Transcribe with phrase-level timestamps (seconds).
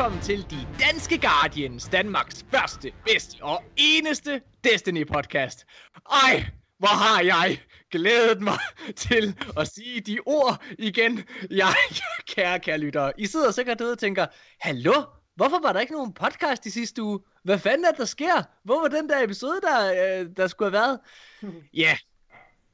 [0.00, 5.64] Velkommen til De Danske Guardians, Danmarks første, bedste og eneste Destiny-podcast.
[6.26, 6.44] Ej,
[6.78, 7.60] hvor har jeg
[7.90, 8.58] glædet mig
[8.96, 11.24] til at sige de ord igen.
[11.50, 11.74] Jeg,
[12.34, 14.26] kære, kære lyttere, I sidder sikkert derude og tænker,
[14.60, 14.92] Hallo,
[15.36, 17.20] hvorfor var der ikke nogen podcast i sidste uge?
[17.44, 18.42] Hvad fanden er der sker?
[18.64, 20.98] Hvor var den der episode, der, øh, der skulle have været?
[21.74, 21.96] Ja,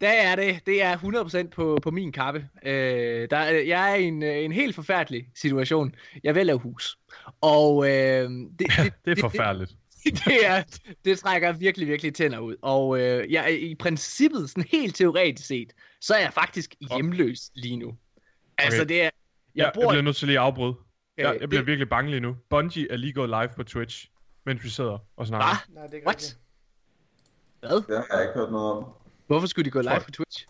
[0.01, 0.67] der er det.
[0.67, 2.49] Det er 100% på, på min kappe.
[2.63, 5.95] Øh, der, jeg er i en, øh, en helt forfærdelig situation.
[6.25, 6.99] Jeg vil lave hus.
[7.41, 9.71] Og øh, det, det, det er forfærdeligt.
[10.05, 10.63] Det, det, er,
[11.05, 12.57] det trækker virkelig, virkelig tænder ud.
[12.63, 17.77] Og øh, jeg, i princippet, sådan helt teoretisk set, så er jeg faktisk hjemløs lige
[17.77, 17.97] nu.
[18.59, 18.89] Altså Okay.
[18.89, 19.05] det er...
[19.05, 19.11] Jeg,
[19.55, 20.75] Jeg, bor, jeg bliver nødt til lige at afbryde.
[21.17, 22.37] Jeg, Øh, jeg bliver det- virkelig bange lige nu.
[22.51, 24.09] Bungie er lige gået live på Twitch,
[24.47, 25.47] mens vi sidder og snakker.
[25.47, 26.39] Ah, Nej, det er ikke What?
[27.61, 27.71] hvad?
[27.71, 28.85] Det har jeg ikke hørt noget om.
[29.27, 30.47] Hvorfor skulle de gå live Tror- på Twitch?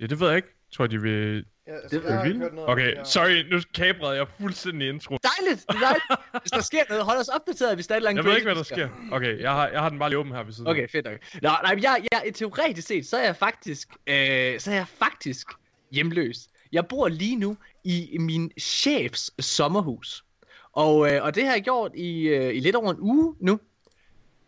[0.00, 0.48] Ja, det ved jeg ikke.
[0.72, 1.44] Tror jeg, de vil...
[1.66, 3.04] Ja, altså, Det noget om Okay, her.
[3.04, 5.18] sorry, nu kabrede jeg fuldstændig intro.
[5.38, 5.66] Dejligt!
[5.68, 6.04] Det er dejligt.
[6.42, 8.36] Hvis der sker noget, hold os opdateret, hvis der er et eller andet Jeg ved
[8.36, 8.88] ikke, hvad der sker.
[9.12, 10.66] Okay, jeg har, jeg har den bare lige åben her ved siden.
[10.70, 11.18] Okay, fedt nok.
[11.42, 15.46] Nå, nej, jeg, jeg, teoretisk set, så er jeg faktisk, øh, så er jeg faktisk
[15.90, 16.48] hjemløs.
[16.72, 20.24] Jeg bor lige nu i min chefs sommerhus.
[20.72, 23.60] Og, øh, og det har jeg gjort i, øh, i lidt over en uge nu.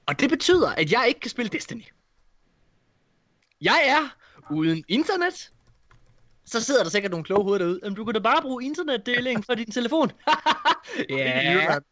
[0.06, 1.84] Og det betyder, at jeg ikke kan spille Destiny.
[3.60, 4.16] Jeg er
[4.50, 5.50] uden internet.
[6.50, 7.80] Så sidder der sikkert nogle kloge hoveder derude.
[7.82, 10.10] Jamen, du kan da bare bruge internetdeling fra din telefon.
[11.10, 11.82] ja, Jylland.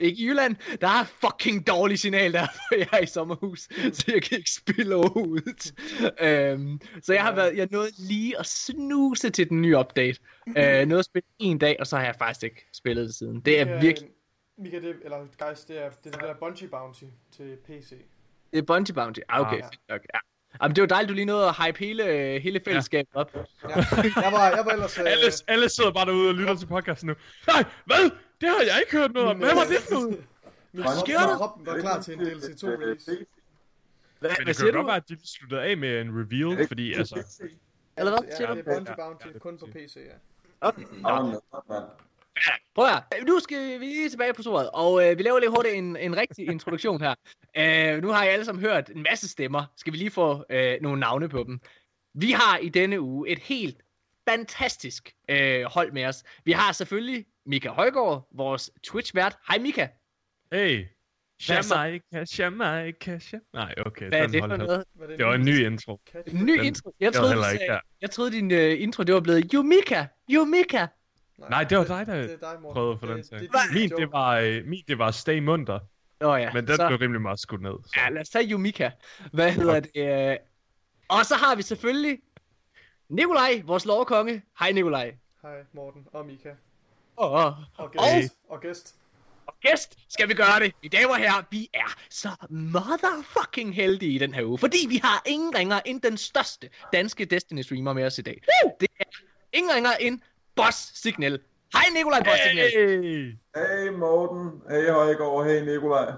[0.00, 0.56] ikke i Jylland.
[0.80, 3.60] Der er fucking dårlig signal der, for jeg er i sommerhus,
[3.92, 5.74] så jeg kan ikke spille overhovedet.
[6.20, 10.18] Øhm, så jeg har været, jeg nåede lige at snuse til den nye update.
[10.56, 13.40] Øh, nåede at spille en dag, og så har jeg faktisk ikke spillet det siden.
[13.40, 14.10] Det er Mika, virkelig,
[14.58, 17.04] Mika, det, eller guys, det er det, er det der Bungie Bounty
[17.36, 17.90] til PC.
[18.52, 19.20] det er Bungie Bounty.
[19.28, 19.64] Ah, okay, Ah.
[19.64, 20.00] fedt nok.
[20.14, 20.18] Ja.
[20.62, 22.04] Jamen, det var dejligt, du lige nåede at hype hele,
[22.40, 23.34] hele fællesskabet op.
[23.34, 24.98] Ja, jeg var, jeg var ellers...
[24.98, 27.14] Øh, Alle, alle sidder bare derude og lytter til podcasten nu.
[27.46, 28.10] Nej, hvad?
[28.40, 29.38] Det har jeg ikke hørt noget om.
[29.38, 30.08] Hvad var det for noget?
[30.10, 30.18] min
[30.72, 31.28] Hvad krop, sker der?
[31.28, 33.10] min krop var klar til en DLC 2 release.
[34.20, 36.94] Hvad, Men det kan jo godt være, at de sluttede af med en reveal, fordi
[36.94, 37.14] altså...
[37.96, 39.66] Eller hvad Ja, det er Ja, Bounty ja, det kun på.
[39.66, 40.16] PC, ja.
[40.60, 40.82] Okay.
[42.74, 43.24] Prøv at høre.
[43.26, 46.16] Nu skal vi lige tilbage på sporet, og øh, vi laver lige hurtigt en, en
[46.16, 47.14] rigtig introduktion her.
[47.56, 49.64] Øh, nu har I alle sammen hørt en masse stemmer.
[49.76, 51.60] Skal vi lige få øh, nogle navne på dem.
[52.14, 53.82] Vi har i denne uge et helt
[54.28, 56.24] fantastisk øh, hold med os.
[56.44, 59.36] Vi har selvfølgelig Mika Højgaard, vores Twitch-vært.
[59.48, 59.86] Hej Mika.
[60.52, 60.86] Hey,
[61.48, 63.38] Jamaica, Jamaica, Jamaica.
[63.52, 64.56] Nej, okay, Hvad er det for her.
[64.56, 64.84] noget?
[64.94, 66.00] Var Det var en ny intro.
[66.26, 66.94] En ny Den- intro.
[67.00, 67.34] Jeg troede,
[68.00, 70.06] jeg troede din øh, intro, det var blevet Yumika.
[70.30, 70.86] Yumika.
[71.48, 72.74] Nej, det var dig, der det er dig, Morten.
[72.74, 73.38] prøvede for Det- den sag.
[73.40, 75.78] det Min, det var, øh, min, det var Stay Munter,
[76.20, 77.72] Nå ja, men den så, blev rimelig meget skudt ned.
[77.84, 77.90] Så.
[77.96, 78.90] ja, lad os tage Yumika.
[79.32, 80.30] Hvad hedder det?
[80.30, 80.36] Øh,
[81.08, 82.18] og så har vi selvfølgelig
[83.08, 84.42] Nikolaj, vores lovkonge.
[84.58, 85.14] Hej Nikolaj.
[85.42, 86.48] Hej, Morten og Mika.
[87.16, 88.34] Og, og, Og og, gæst.
[88.48, 88.94] Og gæst.
[89.46, 90.72] og gæst skal vi gøre det.
[90.82, 94.96] Mine damer og herrer, vi er så motherfucking heldige i den her uge, fordi vi
[95.04, 98.42] har ingen ringer end den største danske Destiny streamer med os i dag.
[98.80, 99.04] Det er
[99.52, 100.20] ingen ringer end
[100.64, 101.38] Boss Signal.
[101.74, 102.70] Hej Nikolaj Boss Signal.
[102.74, 103.36] Hey!
[103.56, 104.50] Hey Morten.
[104.70, 105.44] Hey Højgaard.
[105.44, 106.12] Hey Nikolaj.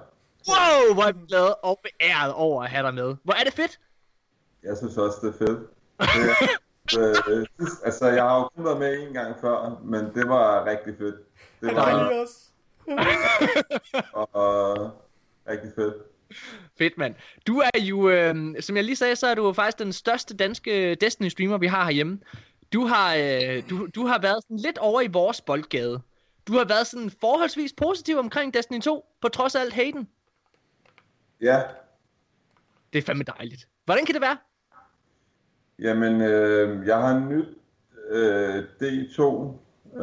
[0.48, 3.16] Wow, hvor er vi glade og beæret over at have dig med.
[3.24, 3.78] Hvor er det fedt.
[4.62, 5.58] Jeg synes også, det er fedt.
[6.90, 10.28] Det, øh, sidst- altså, jeg har jo kun været med en gang før, men det
[10.28, 11.14] var rigtig fedt.
[11.60, 12.34] Det var lige også.
[14.12, 14.90] og,
[15.48, 15.94] rigtig fedt.
[16.78, 17.14] Fedt, mand.
[17.46, 20.36] Du er jo, øh, som jeg lige sagde, så er du jo faktisk den største
[20.36, 22.18] danske Destiny-streamer, vi har herhjemme.
[22.72, 26.00] Du har, øh, du, du har været sådan lidt over i vores boldgade.
[26.48, 30.08] Du har været sådan forholdsvis positiv omkring Destiny 2, på trods af alt haten.
[31.40, 31.62] Ja,
[32.92, 33.68] Det er fandme dejligt.
[33.84, 34.36] Hvordan kan det være?
[35.78, 37.48] jamen, øh, jeg har nyt
[38.08, 39.22] øh, D2,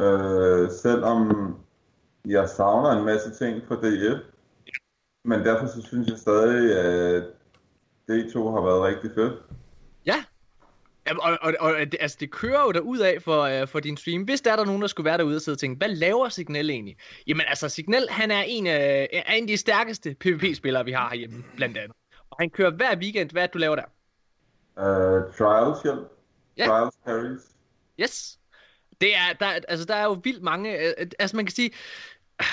[0.02, 1.54] øh, selvom
[2.26, 4.18] jeg savner en masse ting på D1.
[5.24, 7.22] Men derfor så synes jeg stadig, at
[8.10, 9.42] D2 har været rigtig fedt.
[11.18, 14.22] Og, og, og det, altså, det kører jo derud af for, øh, for din stream.
[14.22, 16.28] Hvis der er der nogen, der skulle være derude og sidde og tænke, hvad laver
[16.28, 16.96] Signal egentlig?
[17.26, 21.08] Jamen altså, Signal, han er en, af, er en af de stærkeste PvP-spillere, vi har
[21.08, 21.96] herhjemme, blandt andet.
[22.30, 23.30] Og han kører hver weekend.
[23.30, 23.84] Hvad er det, du laver der?
[24.76, 26.06] Uh, trials.
[26.56, 26.66] Ja.
[26.66, 27.42] Trials carries.
[28.00, 28.38] Yes.
[29.00, 31.70] Det er, der, altså, der er jo vildt mange, øh, øh, altså man kan sige,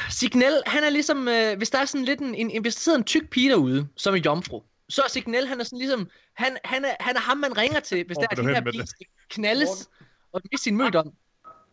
[0.09, 2.79] Signal, han er ligesom, øh, hvis der er sådan lidt en, en, en, hvis der
[2.79, 6.09] sidder en tyk pige derude, som er jomfru, så er Signal, han er sådan ligesom,
[6.33, 8.77] han, han, er, han er ham, man ringer til, hvis der er vil de du
[8.77, 9.89] her skal knaldes
[10.31, 11.13] og miste sin mødom.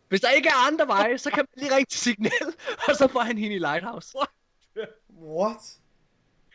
[0.09, 2.53] Hvis der ikke er andre veje, så kan man lige ringe til Signal,
[2.89, 4.17] og så får han hende i Lighthouse.
[5.21, 5.57] What?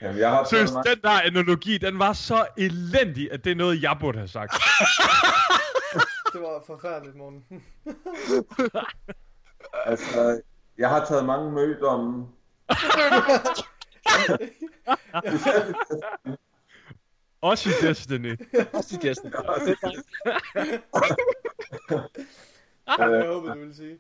[0.03, 3.83] Jamen, jeg har mig- den der analogi, den var så elendig, at det er noget,
[3.83, 4.53] jeg burde have sagt.
[6.33, 7.45] Det var forfærdeligt, Morten.
[9.85, 10.41] Altså,
[10.79, 12.27] jeg har taget mange mødomme.
[17.41, 18.37] Også i Destiny.
[18.73, 19.31] Også i Destiny.
[22.99, 23.99] Jeg håber, du vil sige.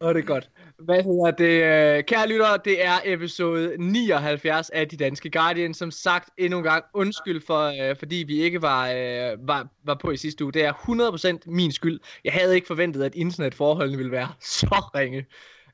[0.00, 0.50] Åh, det er godt.
[0.78, 1.62] Hvad hedder det?
[1.98, 5.74] øh, Kære lyttere, det er episode 79 af De Danske Guardian.
[5.74, 9.94] Som sagt, endnu en gang undskyld for, øh, fordi vi ikke var, øh, var, var
[9.94, 10.52] på i sidste uge.
[10.52, 12.00] Det er 100% min skyld.
[12.24, 14.28] Jeg havde ikke forventet, at internetforholdene ville være
[14.60, 15.26] så ringe.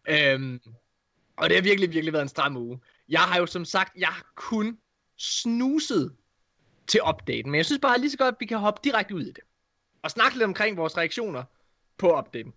[0.08, 0.60] Øhm,
[1.36, 2.80] og det har virkelig, virkelig været en stram uge.
[3.08, 4.78] Jeg har jo som sagt, jeg har kun
[5.18, 6.12] snuset
[6.90, 7.50] til updaten.
[7.50, 9.44] Men jeg synes bare lige så godt, at vi kan hoppe direkte ud i det.
[10.02, 11.44] Og snakke lidt omkring vores reaktioner
[11.98, 12.54] på updaten.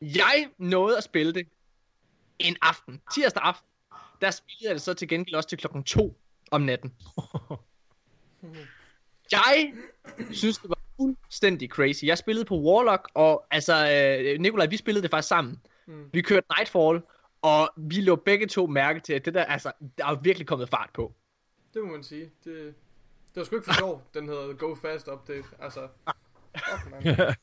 [0.00, 1.48] Jeg nåede at spille det
[2.38, 3.68] en aften, tirsdag aften.
[4.20, 6.16] Der spillede jeg det så til gengæld også til klokken 2
[6.50, 6.92] om natten.
[9.32, 9.72] Jeg
[10.30, 12.04] synes, det var fuldstændig crazy.
[12.04, 15.60] Jeg spillede på Warlock, og altså, øh, Nikolaj, vi spillede det faktisk sammen.
[15.86, 16.10] Mm.
[16.12, 17.02] Vi kørte Nightfall,
[17.42, 20.68] og vi lå begge to mærke til, at det der, altså, der er virkelig kommet
[20.68, 21.14] fart på.
[21.74, 22.30] Det må man sige.
[22.44, 22.74] Det,
[23.34, 25.44] det var sgu ikke for sjov, den hedder Go Fast Update.
[25.60, 25.88] Altså,
[26.56, 27.02] fuck man.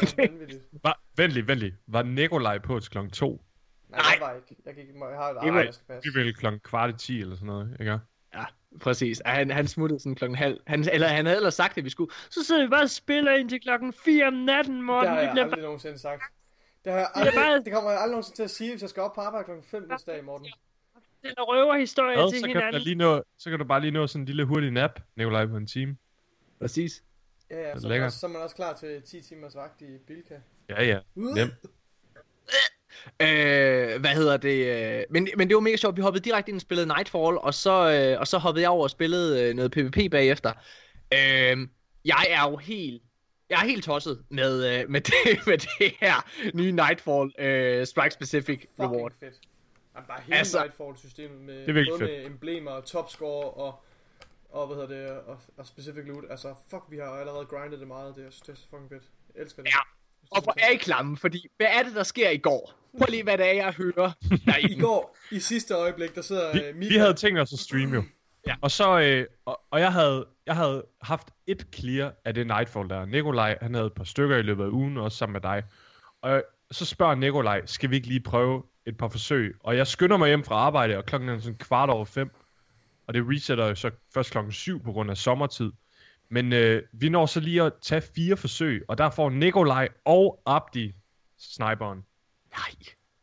[0.00, 0.62] Det er vanvittigt.
[0.82, 1.76] Var, vent lige, vent lige.
[1.86, 3.42] Var Nikolaj på til klokken 2?
[3.88, 4.56] Nej, jeg var ikke.
[4.66, 6.10] Jeg, gik, jeg har et Ikke- arbejde, jeg skal passe.
[6.10, 7.98] Det er vel klokken kvart i 10 eller sådan noget, ikke?
[8.34, 8.44] Ja,
[8.80, 9.22] præcis.
[9.26, 10.60] Han, han smuttede sådan klokken halv.
[10.66, 12.12] Han, eller han havde ellers sagt, at vi skulle.
[12.30, 15.08] Så sidder vi bare og spiller indtil klokken 4 om natten, Det Morten.
[15.10, 16.22] har Vi jeg bliver aldrig nogensinde sagt.
[16.84, 18.82] Det, har jeg Det aldrig, bare- det kommer jeg aldrig nogensinde til at sige, hvis
[18.82, 20.46] jeg skal op på arbejde klokken 5 næste dag, Morten.
[21.22, 22.30] Bare en røverhistorie Hvad?
[22.30, 22.82] til Så kan, du hinanden.
[22.82, 25.56] lige nå, så kan du bare lige nå sådan en lille hurtig nap, Nikolaj, på
[25.56, 25.96] en time.
[26.60, 27.02] Præcis.
[27.50, 29.98] Ja, ja, så, er også, så er man også klar til 10 timers vagt i
[30.06, 30.34] Bilka.
[30.68, 30.98] Ja, ja.
[31.14, 31.50] Nem.
[33.22, 34.66] Øh, hvad hedder det?
[34.98, 35.96] øh, Men, men det var mega sjovt.
[35.96, 38.82] Vi hoppede direkte ind og spillede Nightfall, og så, øh, og så hoppede jeg over
[38.82, 40.52] og spillede øh, noget PvP bagefter.
[41.12, 41.68] Øh,
[42.04, 43.02] jeg er jo helt...
[43.50, 46.14] Jeg er helt tosset med, øh, med, det, med det her
[46.54, 49.12] nye Nightfall øh, Strike Specific Reward.
[49.20, 49.34] Fedt.
[49.96, 52.10] Jamen, bare hele Altså- Nightfall-systemet med, Det både fedt.
[52.10, 53.84] med emblemer, topscore og,
[54.50, 56.24] og, hvad hedder det, og, og specific loot.
[56.30, 58.16] Altså, fuck, vi har allerede grindet det meget.
[58.16, 59.02] Det er, det er så fucking fedt.
[59.34, 59.70] Jeg elsker det.
[59.70, 59.78] Ja.
[60.30, 62.72] Og hvor er I klamme, fordi hvad er det, der sker i går?
[62.98, 64.80] Prøv lige, hvad det er, jeg hører I derinde.
[64.80, 66.98] går, i sidste øjeblik, der sidder Vi, øh, vi Mika.
[66.98, 68.02] havde tænkt os at streame jo.
[68.46, 68.54] Ja.
[68.62, 72.88] Og så, øh, og, og jeg havde, jeg havde haft et clear af det Nightfall
[72.90, 73.04] der.
[73.04, 75.62] Nikolaj, han havde et par stykker i løbet af ugen, også sammen med dig.
[76.22, 79.56] Og så spørger Nikolaj, skal vi ikke lige prøve et par forsøg?
[79.60, 82.30] Og jeg skynder mig hjem fra arbejde, og klokken er sådan kvart over fem.
[83.06, 85.72] Og det resetter jo så først klokken syv på grund af sommertid.
[86.28, 90.42] Men øh, vi når så lige at tage fire forsøg, og der får Nikolaj og
[90.46, 90.94] Abdi
[91.38, 92.04] sniperen.
[92.50, 92.70] Nej,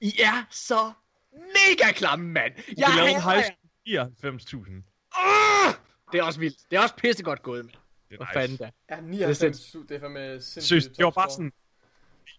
[0.01, 0.92] I er så
[1.31, 2.54] mega klamme, mand.
[2.77, 3.45] Jeg en hader high
[3.88, 4.06] jer.
[4.06, 4.71] 94.000.
[5.19, 5.74] Åh!
[6.12, 6.57] Det er også vildt.
[6.71, 7.75] Det er også pissegodt gået, mand.
[8.09, 8.63] Det er fanden nice.
[8.63, 8.71] da.
[8.89, 10.66] Ja, 99, det er fandme sindssygt.
[10.66, 11.54] Seriøst, det var bare sådan...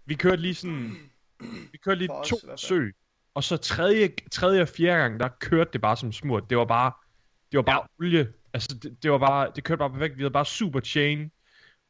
[0.04, 1.10] Vi kørte lige sådan...
[1.72, 2.96] Vi kørte lige For os to forsøg.
[3.34, 6.50] Og så tredje, tredje og fjerde gang, der kørte det bare som smurt.
[6.50, 6.92] Det var bare...
[7.52, 8.04] Det var bare ja.
[8.04, 8.32] olie.
[8.54, 9.50] Altså, det, det, var bare...
[9.56, 10.16] Det kørte bare perfekt.
[10.16, 11.30] Vi havde bare super chain.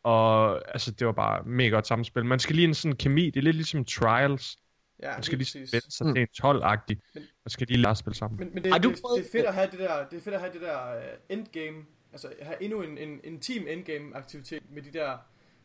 [0.02, 2.24] Og altså, det var bare mega godt samspil.
[2.24, 3.26] Man skal lige en sådan kemi.
[3.30, 4.56] Det er lidt ligesom trials.
[5.02, 6.96] Ja, Man skal lige spænde sig til en 12-agtig.
[7.14, 8.38] Men- Man skal lige lære at spille sammen.
[8.38, 10.16] Men, men det, Har du det, prøvet- det, er fedt at have det der, det
[10.18, 11.02] er fedt at have det der uh,
[11.38, 15.18] endgame, altså have endnu en, en, en team endgame aktivitet med de der,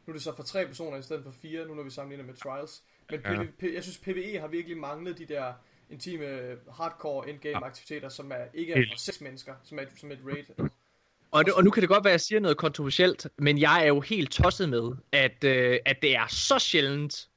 [0.09, 2.25] nu er det så for tre personer i stedet for fire, nu når vi sammenligner
[2.25, 2.81] med Trials.
[3.09, 3.43] Men Ja.
[3.43, 5.53] PvP, jeg synes PvE har virkelig manglet de der
[5.89, 10.11] intime hardcore endgame aktiviteter, som er ikke er for seks mennesker, som er, et- som
[10.11, 10.69] et raid.
[11.31, 13.81] Og, det, og nu kan det godt være, at jeg siger noget kontroversielt, men jeg
[13.83, 17.27] er jo helt tosset med, at, øh, at det er så sjældent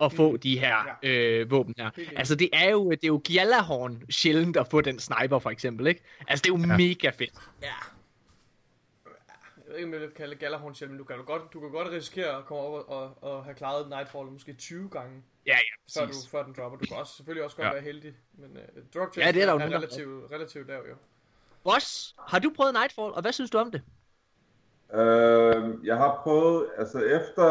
[0.00, 0.38] at få Mm.
[0.38, 1.90] de her øh, våben her.
[1.96, 2.12] Helt.
[2.16, 5.86] Altså det er jo det er jo Gjallarhorn sjældent at få den sniper for eksempel,
[5.86, 6.02] ikke?
[6.28, 6.76] Altså det er jo Ja.
[6.76, 7.34] mega fedt.
[7.62, 7.68] Ja.
[9.70, 11.42] Jeg ved ikke, om jeg vil kalde det Galahorn selv, men du kan, jo godt,
[11.52, 14.88] du kan godt risikere at komme op og, og, og have klaret Nightfall måske 20
[14.88, 16.28] gange, Ja, før, ja, du, præcis.
[16.30, 16.78] før den dropper.
[16.78, 17.72] Du kan også, selvfølgelig også godt Ja.
[17.72, 20.94] være heldig, men uh, drop Ja, det er der er, relativt, relativt lav jo.
[21.64, 23.82] Boss, har du prøvet Nightfall, og hvad synes du om det?
[24.94, 27.46] Øh, jeg har prøvet, altså efter,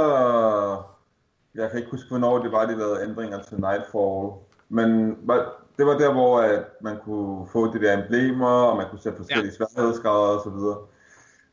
[1.55, 4.29] jeg kan ikke huske, hvornår det var, de lavede ændringer til Nightfall,
[4.69, 8.89] men var- det var der, hvor at man kunne få de der emblemer, og man
[8.89, 9.65] kunne sætte forskellige ja.
[9.75, 10.87] sværhedsgrader og så videre.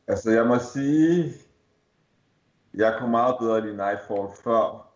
[0.07, 1.33] Altså, jeg må sige,
[2.73, 4.93] jeg kom meget bedre i Nightfall før,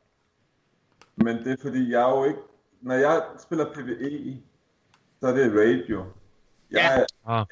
[1.15, 2.39] men det er fordi, jeg er jo ikke,
[2.81, 4.41] når jeg spiller PvE,
[5.19, 6.05] så er det raid jo.
[6.71, 7.39] Jeg, Ja.
[7.39, 7.45] Ah.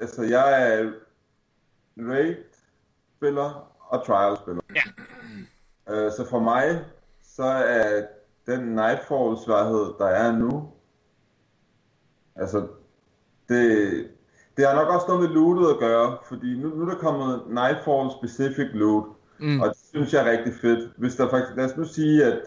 [0.00, 0.92] Altså, jeg er
[1.98, 4.62] raid-spiller og trial-spiller.
[4.74, 4.82] Ja.
[5.94, 6.84] Øh, så for mig,
[7.22, 8.06] så er
[8.46, 10.72] den Nightfall-sværhed, der er nu,
[12.36, 12.68] altså,
[13.48, 14.10] det,
[14.60, 17.42] det har nok også noget med lootet at gøre, fordi nu, nu er der kommet
[17.48, 19.04] Nightfall Specific Loot,
[19.42, 19.60] Mm.
[19.60, 20.90] og det synes jeg er rigtig fedt.
[20.96, 22.42] Hvis der faktisk, lad os nu sige, at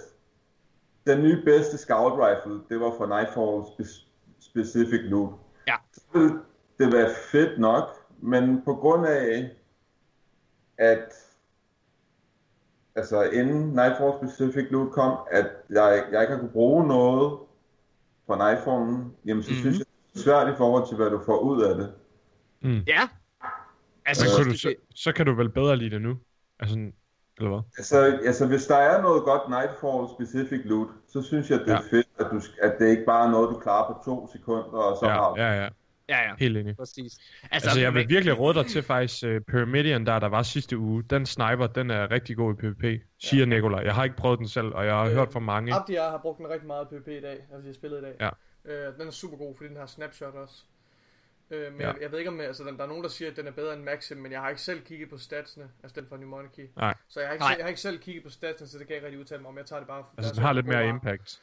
[1.08, 4.08] den nye bedste scout rifle, det var for Nightfall spe-
[4.40, 5.30] Specific Loot.
[5.68, 5.76] Ja.
[5.94, 6.40] Så ville
[6.80, 7.84] det være fedt nok,
[8.20, 9.50] men på grund af,
[10.78, 11.14] at
[12.96, 17.38] altså inden Nightfall Specific Loot kom, at jeg, jeg ikke har kunne bruge noget
[18.28, 19.62] fra Nightfallen, jamen så mm-hmm.
[19.62, 21.94] synes jeg, det er svært i forhold til, hvad du får ud af det.
[22.88, 23.08] Ja.
[24.06, 26.18] Altså, Så, kan du, så, så kan du vel bedre lide det nu?
[26.60, 26.76] Altså,
[27.38, 27.60] eller hvad?
[27.78, 31.74] Altså, altså hvis der er noget godt Nightfall Specific Loot, så synes jeg, det er
[31.74, 31.98] Ja.
[31.98, 34.98] fedt, at, du, at det ikke bare er noget, du klarer på to sekunder, og
[34.98, 35.70] så har Ja, ja, ja.
[36.10, 36.78] ja, ja, Helt enig.
[36.78, 37.18] præcis.
[37.52, 40.78] Altså, altså jeg vil virkelig råde dig til faktisk uh, Pyramidion, der der var sidste
[40.78, 41.04] uge.
[41.04, 43.56] Den sniper, den er rigtig god i PvP, siger ja.
[43.56, 43.82] Nikolaj.
[43.84, 45.74] Jeg har ikke prøvet den selv, og jeg har Øh, hørt fra mange.
[45.76, 47.98] Abdi jeg har brugt den rigtig meget i PvP i dag, altså jeg har spillet
[48.00, 48.16] i dag.
[48.20, 48.30] Ja.
[48.66, 50.56] Øh, den er super god, fordi den har snapshot også.
[51.54, 51.88] Øh, men Ja.
[51.88, 53.74] jeg, jeg, ved ikke om, altså, der er nogen, der siger, at den er bedre
[53.74, 56.68] end Maxim, men jeg har ikke selv kigget på statsene, altså den fra New Monarchy.
[56.78, 56.94] Nej.
[57.08, 57.50] Så jeg har, ikke Nej.
[57.52, 59.42] selv, jeg har ikke selv kigget på statsene, så det kan jeg ikke rigtig udtale
[59.42, 59.58] mig om.
[59.58, 60.04] Jeg tager det bare...
[60.18, 61.42] Altså, den har lidt mere impact.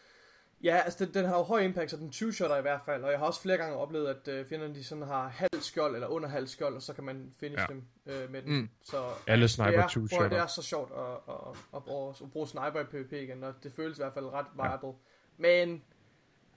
[0.63, 3.05] Ja, altså den, den har jo høj impact, så den 20-shotter i hvert fald.
[3.05, 5.95] Og jeg har også flere gange oplevet, at øh, fjenderne de sådan har halv skjold
[5.95, 7.75] eller under halv skjold, og så kan man finish Ja.
[7.75, 8.53] dem øh, med den.
[8.57, 8.69] Mm.
[8.85, 10.43] Så Alle sniper er, two prøv, at- det shotter.
[10.43, 13.73] er så sjovt at, at, at, bruge, at bruge sniper i PvP igen, og det
[13.73, 14.93] føles i hvert fald ret viable.
[15.37, 15.83] Men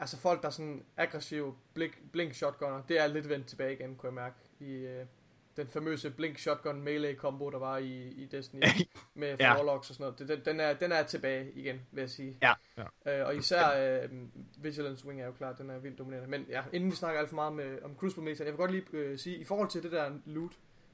[0.03, 3.95] altså folk, der er sådan aggressive blink, blink shotgunner, det er lidt vendt tilbage igen,
[3.95, 5.05] kunne jeg mærke, i øh,
[5.57, 8.61] den famøse blink shotgun melee combo, der var i, i Destiny
[9.13, 9.55] med Ja.
[9.55, 10.19] Warlocks og sådan noget.
[10.19, 12.37] Det, den, den, er, den er tilbage igen, vil jeg sige.
[12.41, 12.53] Ja.
[13.05, 14.09] Øh, og især øh,
[14.57, 16.29] Vigilance Wing er jo klart, den er vildt dominerende.
[16.29, 18.71] Men ja, inden vi snakker alt for meget med, om Crucible Meter, jeg vil godt
[18.71, 20.51] lige øh, sige, i forhold til det der loot,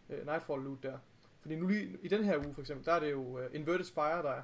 [0.10, 0.98] øh, Nightfall loot der,
[1.42, 3.86] fordi nu lige, i den her uge for eksempel, der er det jo øh, Inverted
[3.86, 4.42] Spire, der er.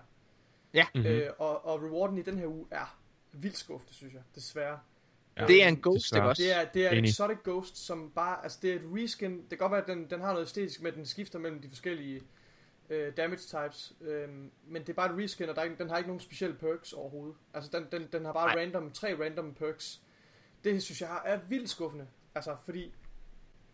[0.95, 1.10] Mm-hmm.
[1.10, 3.00] Øh, og, og rewarden i den her uge er
[3.42, 4.80] vildt skuffende, synes jeg, desværre.
[5.38, 5.48] Ja.
[5.48, 6.24] Det er en ghost, Desværre.
[6.24, 6.44] ikke også?
[6.44, 9.50] Det er, det er en exotic ghost, som bare, altså det er et reskin, det
[9.50, 11.70] kan godt være, at den, den har noget æstetisk med, at den skifter mellem de
[11.70, 12.22] forskellige
[12.89, 14.30] øh, damage types, øh,
[14.68, 16.94] men det er bare et reskin, og der er, den har ikke nogen specielle perks
[16.94, 17.36] overhovedet.
[17.54, 18.63] Altså den, den, den har bare Nej.
[18.63, 20.01] random, tre random perks.
[20.63, 22.94] Det synes jeg er vildt skuffende, altså fordi,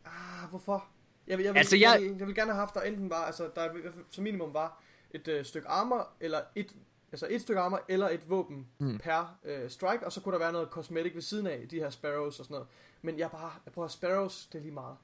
[0.06, 0.88] ah, hvorfor?
[1.28, 1.82] Jeg, vil- jeg, vil, Altså, jeg...
[1.82, 4.54] jeg- Jeg, vil, jeg vil gerne have haft, der enten var, altså der som minimum
[4.54, 6.76] var et øh, stykke armor, eller et,
[7.12, 8.98] altså et stykke armor, eller et våben Mm.
[8.98, 11.90] per øh, strike, og så kunne der være noget cosmetic ved siden af, de her
[11.90, 12.68] sparrows og sådan noget.
[13.02, 14.96] Men jeg bare, jeg prøver sparrows, det er lige meget.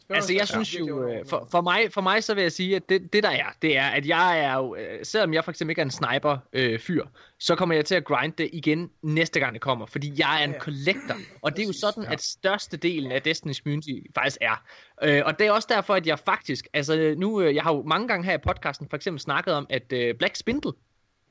[0.00, 2.76] Sparrows Altså, jeg synes jo, øh, for, for, mig, for mig så vil jeg sige,
[2.76, 5.50] at det, det der er, det er, at jeg er jo, øh, selvom jeg for
[5.50, 7.06] eksempel ikke er en sniper-fyr,
[7.38, 10.44] så kommer jeg til at grinde det igen næste gang det kommer, fordi jeg er
[10.44, 10.58] en Ja.
[10.58, 12.12] collector, og det er jo sådan, ja.
[12.12, 14.64] at størstedelen af Destiny's community faktisk er.
[15.02, 17.82] Øh, og det er også derfor, at jeg faktisk, altså nu, øh, jeg har jo
[17.82, 20.36] mange gange her i podcasten for eksempel snakket om, at øh, Black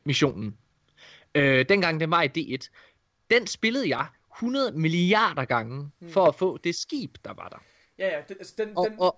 [0.05, 0.57] Spindle-missionen,
[1.35, 2.67] øh, dengang den var i D1,
[3.31, 4.05] den spillede jeg
[4.37, 7.63] 100 milliarder gange for at få det skib, der var der.
[7.99, 9.17] Ja, ja, det, altså, den, Og, den, og,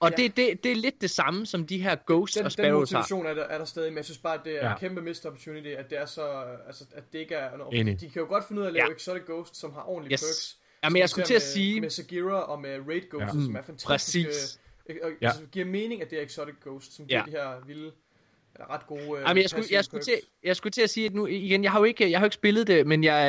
[0.00, 0.16] og Ja.
[0.16, 2.90] det, det, det er lidt det samme, som de her Ghost den, og den Sparrows
[2.90, 2.98] har.
[2.98, 4.66] motivation er der, er der stadig, men jeg synes bare, at det er Ja.
[4.66, 4.72] ja.
[4.72, 7.80] en kæmpe missed opportunity, at det er så, øh, altså, at det ikke er noget.
[7.80, 8.00] Enig.
[8.00, 8.88] De kan jo godt finde ud af at lave Ja.
[8.90, 8.94] ja.
[8.94, 10.20] Exotic Ghost, som har ordentlige Yes.
[10.20, 10.58] perks.
[10.84, 11.80] Jamen, jeg Som skulle til at sige...
[11.80, 13.26] Med, Sagira og med Raid Ghost, Ja.
[13.26, 13.30] ja.
[13.32, 14.28] som Mm, er fantastiske.
[14.28, 14.60] præcis.
[14.88, 15.26] Øh, og, Ja.
[15.26, 17.24] altså, det giver mening, at det er Exotic Ghost, som giver Ja.
[17.26, 17.92] de her vilde,
[18.56, 21.06] eller ret gode øh, Jamen, jeg skulle, jeg, skulle til, jeg skulle til at sige,
[21.06, 23.22] at nu igen, jeg har jo ikke, jeg har jo ikke spillet det, men jeg,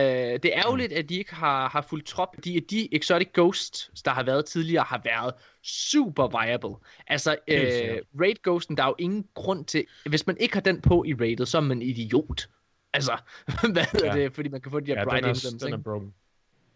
[0.44, 2.36] det er ærgerligt, at de ikke har, har fulgt trop.
[2.44, 6.76] De, de Exotic Ghosts, der har været tidligere, har været super viable.
[7.08, 7.98] Altså, øh.
[8.22, 9.86] Raid Ghosten, der er jo ingen grund til...
[10.06, 12.50] Hvis man ikke har den på i Raidet, så er man en idiot.
[12.94, 13.18] Altså,
[13.74, 14.24] hvad hedder Ja.
[14.24, 14.34] det?
[14.34, 16.14] Fordi man kan få de her Ja, bright den er, den er broken.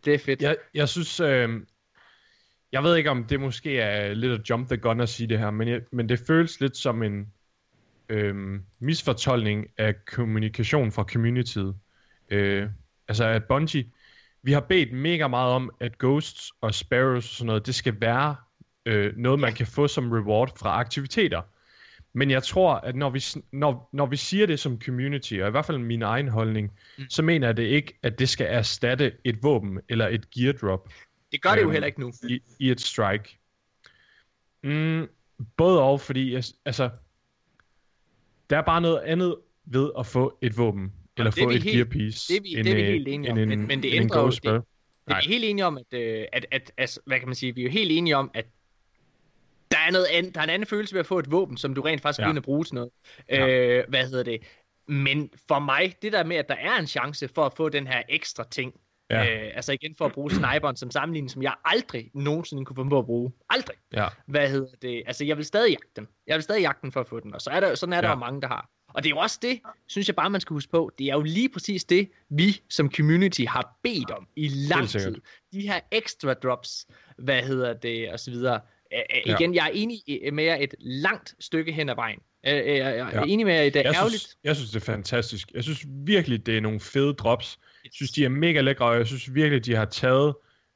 [0.06, 0.42] Det er fedt.
[0.42, 1.50] Jeg, jeg synes, øh,
[2.72, 5.40] jeg ved ikke om det måske er lidt at jump the gun at sige det
[5.40, 7.34] her, men, jeg, men det føles lidt som en
[8.12, 11.76] øh, misfortolkning af kommunikation fra communityet.
[12.30, 12.70] Øh,
[13.08, 13.92] altså at Bungie,
[14.44, 18.02] vi har bedt mega meget om, at Ghosts og Sparrows og sådan noget, det skal
[18.02, 18.36] være
[18.86, 21.42] øh, noget, man kan få som reward fra aktiviteter.
[22.14, 25.52] Men jeg tror, at når vi, når, når vi siger det som community, og i
[25.52, 27.04] hvert fald min egen holdning, Mm.
[27.10, 30.90] så mener jeg det ikke, at det skal erstatte et våben eller et gear drop
[31.32, 32.12] Det gør det jo Øhm, heller ikke nu.
[32.30, 33.38] i, i et strike.
[34.64, 35.08] Mm,
[35.58, 36.90] både og, fordi jeg, altså,
[38.52, 41.76] der er bare noget andet ved at få et våben, eller er få et helt-
[41.76, 42.34] gear piece.
[42.34, 44.22] det er vi- end, det er vi helt enige om, en- men- men det ændrer
[44.22, 44.44] jo- det-.
[44.44, 44.54] Det
[45.08, 47.62] er vi helt enige om, at, øh, at, at, at, hvad kan man sige, vi
[47.62, 48.46] er jo helt enige om, at
[49.72, 51.74] der er, noget andet, der er en anden følelse ved at få et våben, som
[51.74, 52.30] du rent faktisk Ja.
[52.30, 52.36] ja.
[52.36, 52.90] at bruge til noget.
[53.30, 53.48] Ja.
[53.48, 54.42] Øh, hvad hedder det?
[54.88, 57.88] Men for mig, det der med, at der er en chance for at få den
[57.88, 58.74] her ekstra ting,
[59.12, 59.46] Ja.
[59.46, 62.84] øh, altså igen for at bruge sniperen som sammenligning, som jeg aldrig nogensinde kunne få
[62.90, 63.32] på at bruge.
[63.50, 63.76] Aldrig.
[63.94, 64.08] Ja.
[64.26, 65.04] Hvad hedder det?
[65.08, 66.08] Altså, jeg vil stadig jagte den.
[66.28, 68.02] Jeg vil stadig jagte den for at få den, og så er der, sådan er
[68.02, 68.14] der Ja.
[68.14, 68.70] jo mange, der har.
[68.94, 70.92] Og det er jo også det, synes jeg bare, man skal huske på.
[71.00, 75.16] Det er jo lige præcis det, vi som community har bedt om i lang tid.
[75.54, 76.88] De her extra drops,
[77.18, 78.60] hvad hedder det, og så videre.
[78.94, 80.00] Øh, øh, igen, jeg er enig
[80.34, 82.20] med jer et langt stykke hen ad vejen.
[82.48, 83.24] Øh, øh, jeg er Ja.
[83.28, 84.22] enig med jer, det er Jeg ærgerligt.
[84.22, 85.52] synes, jeg synes, det er fantastisk.
[85.54, 87.60] Jeg synes virkelig, det er nogle fede drops.
[87.84, 90.34] Jeg synes, de er mega lækre, og jeg synes virkelig, de har taget,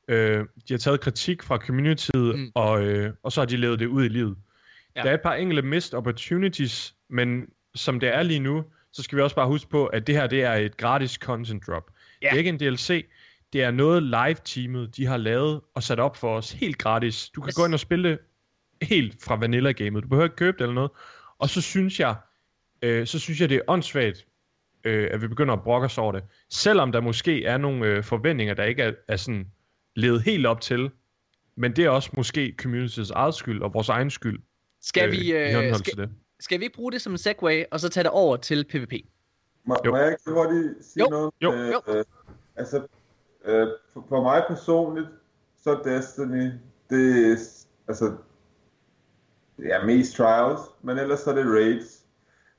[0.07, 2.51] øh, de har taget kritik fra communityet, Mm.
[2.55, 4.35] og, øh, og så har de levet det ud i livet.
[4.95, 4.99] Ja.
[4.99, 5.03] Ja.
[5.03, 7.45] Der er et par enkelte missed opportunities, men
[7.75, 10.27] som det er lige nu, så skal vi også bare huske på, at det her
[10.27, 11.91] det er et gratis content drop.
[12.21, 12.27] Ja.
[12.27, 13.05] Det er ikke en DLC,
[13.55, 17.29] det er noget live-teamet, de har lavet og sat op for os helt gratis.
[17.29, 17.55] Du kan Yes.
[17.55, 18.19] gå ind og spille det
[18.81, 20.03] helt fra vanilla-gamet.
[20.03, 20.91] Du behøver ikke købe det eller noget.
[21.39, 22.15] Og så synes jeg,
[22.81, 24.25] øh, så synes jeg, det er åndssvagt,
[24.83, 26.23] øh, at vi begynder at brokke os over det.
[26.49, 29.47] Selvom der måske er nogle øh, forventninger, der ikke er, er sådan
[29.95, 30.89] levet helt op til.
[31.57, 34.39] Men det er også måske community's eget skyld og vores egen skyld.
[34.81, 36.09] Skal vi, i henhold øh, til skal, det.
[36.39, 38.93] skal vi ikke bruge det som en segue, og så tage det over til PvP?
[39.65, 39.91] Må, Jo.
[39.91, 41.09] må jeg ikke lige hurtigt sige Jo.
[41.09, 41.31] noget?
[41.41, 41.53] Jo.
[41.53, 41.81] Øh, Jo.
[41.93, 42.03] Øh,
[42.55, 42.87] altså,
[43.47, 45.07] øh, for, for mig personligt,
[45.63, 46.51] så er Destiny,
[46.89, 47.37] det er,
[47.87, 48.13] altså,
[49.57, 52.05] det er mest trials, men ellers så er det raids.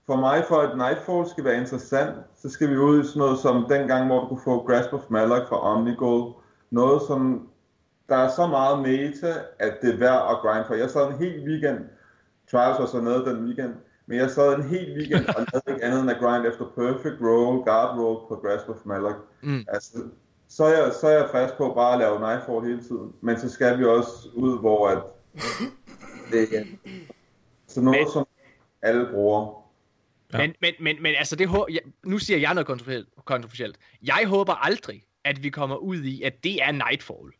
[0.06, 3.38] For mig, for at Nightfall skal være interessant, så skal vi ud i sådan noget
[3.38, 6.34] som dengang, hvor du kunne få Grasp of Malak fra Omnigol.
[6.70, 7.48] Noget, som
[8.08, 10.74] der er så meget meta, at det er værd at grind for.
[10.74, 11.78] Jeg sad en hel weekend,
[12.50, 13.74] Trials var så nede den weekend,
[14.06, 17.20] men jeg sad en hel weekend og lavede ikke andet end at grind efter Perfect
[17.20, 19.16] Roll, Guard Roll på Grasp of Malak.
[19.42, 19.64] Mm.
[19.68, 19.98] Altså,
[20.48, 23.12] så er, jeg, så er jeg fast på bare at lave Nightfall hele tiden.
[23.20, 25.02] Men så skal vi også ud, hvor at
[26.32, 26.64] det er
[27.66, 28.26] så noget, Men- som
[28.82, 29.62] alle bruger.
[30.32, 30.38] Ja.
[30.38, 33.78] Men, men, men, men altså, det, jeg, nu siger jeg noget kontroversielt, kontroversielt.
[34.02, 37.32] Jeg håber aldrig, at vi kommer ud i, at det er Nightfall.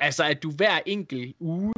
[0.00, 1.74] Altså, at du hver enkelt uge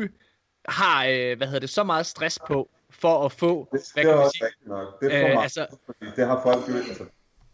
[0.69, 4.15] har, øh, hvad hedder det, så meget stress på, for at få, Det hvad kan
[4.15, 5.01] man også sige, nok.
[5.01, 7.05] Det er for Øh, meget, altså- fordi det har folk jo altså,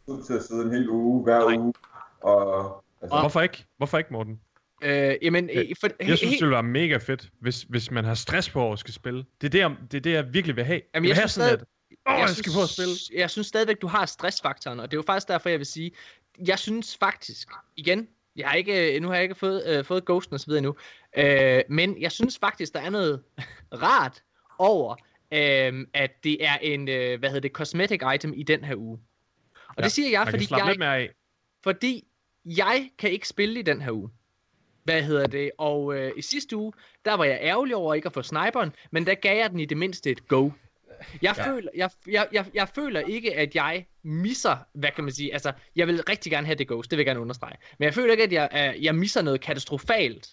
[0.06, 1.56] ud til at sidde en hel uge, hver Nej.
[1.58, 1.74] uge.
[2.20, 3.64] Og, altså, Hvorfor ikke?
[3.76, 4.40] Hvorfor ikke, Morten?
[4.82, 8.14] øh, jamen, øh, for, Jeg synes, det ville være mega fedt, hvis, hvis man har
[8.14, 9.24] stress på at skulle spille.
[9.40, 10.80] Det er det, jeg, det, er det, jeg virkelig vil have.
[10.94, 11.66] Jamen, jeg jeg vil have synes sådan, stadig-
[12.08, 13.20] åh, jeg, jeg skal på at spille.
[13.20, 15.90] jeg synes stadigvæk, du har stressfaktoren, og det er jo faktisk derfor, jeg vil sige,
[16.46, 20.34] jeg synes faktisk, igen, jeg har ikke, nu har jeg ikke fået, øh, fået ghosten
[20.34, 20.76] og så videre endnu,
[21.16, 23.22] øh, men jeg synes faktisk, der er noget
[23.82, 24.22] rart
[24.58, 24.94] over,
[25.32, 28.98] øh, at det er en, øh, hvad hedder det, cosmetic item i den her uge.
[29.68, 31.10] Og Ja, det siger jeg, fordi jeg, lidt mere af.
[31.62, 32.04] fordi
[32.44, 34.10] jeg kan ikke spille i den her uge.
[34.84, 35.50] Hvad hedder det?
[35.58, 36.72] Og øh, i sidste uge,
[37.04, 39.64] der var jeg ærgerlig over ikke at få sniperen, men der gav jeg den i
[39.64, 40.50] det mindste et go.
[41.22, 41.50] Jeg, ja.
[41.50, 45.52] føler, jeg, jeg, jeg, jeg føler ikke, at jeg misser, hvad kan man sige, altså,
[45.76, 47.56] jeg vil rigtig gerne have det ghost, det vil jeg gerne understrege.
[47.78, 50.30] Men jeg føler ikke, at jeg, uh, jeg misser noget katastrofalt,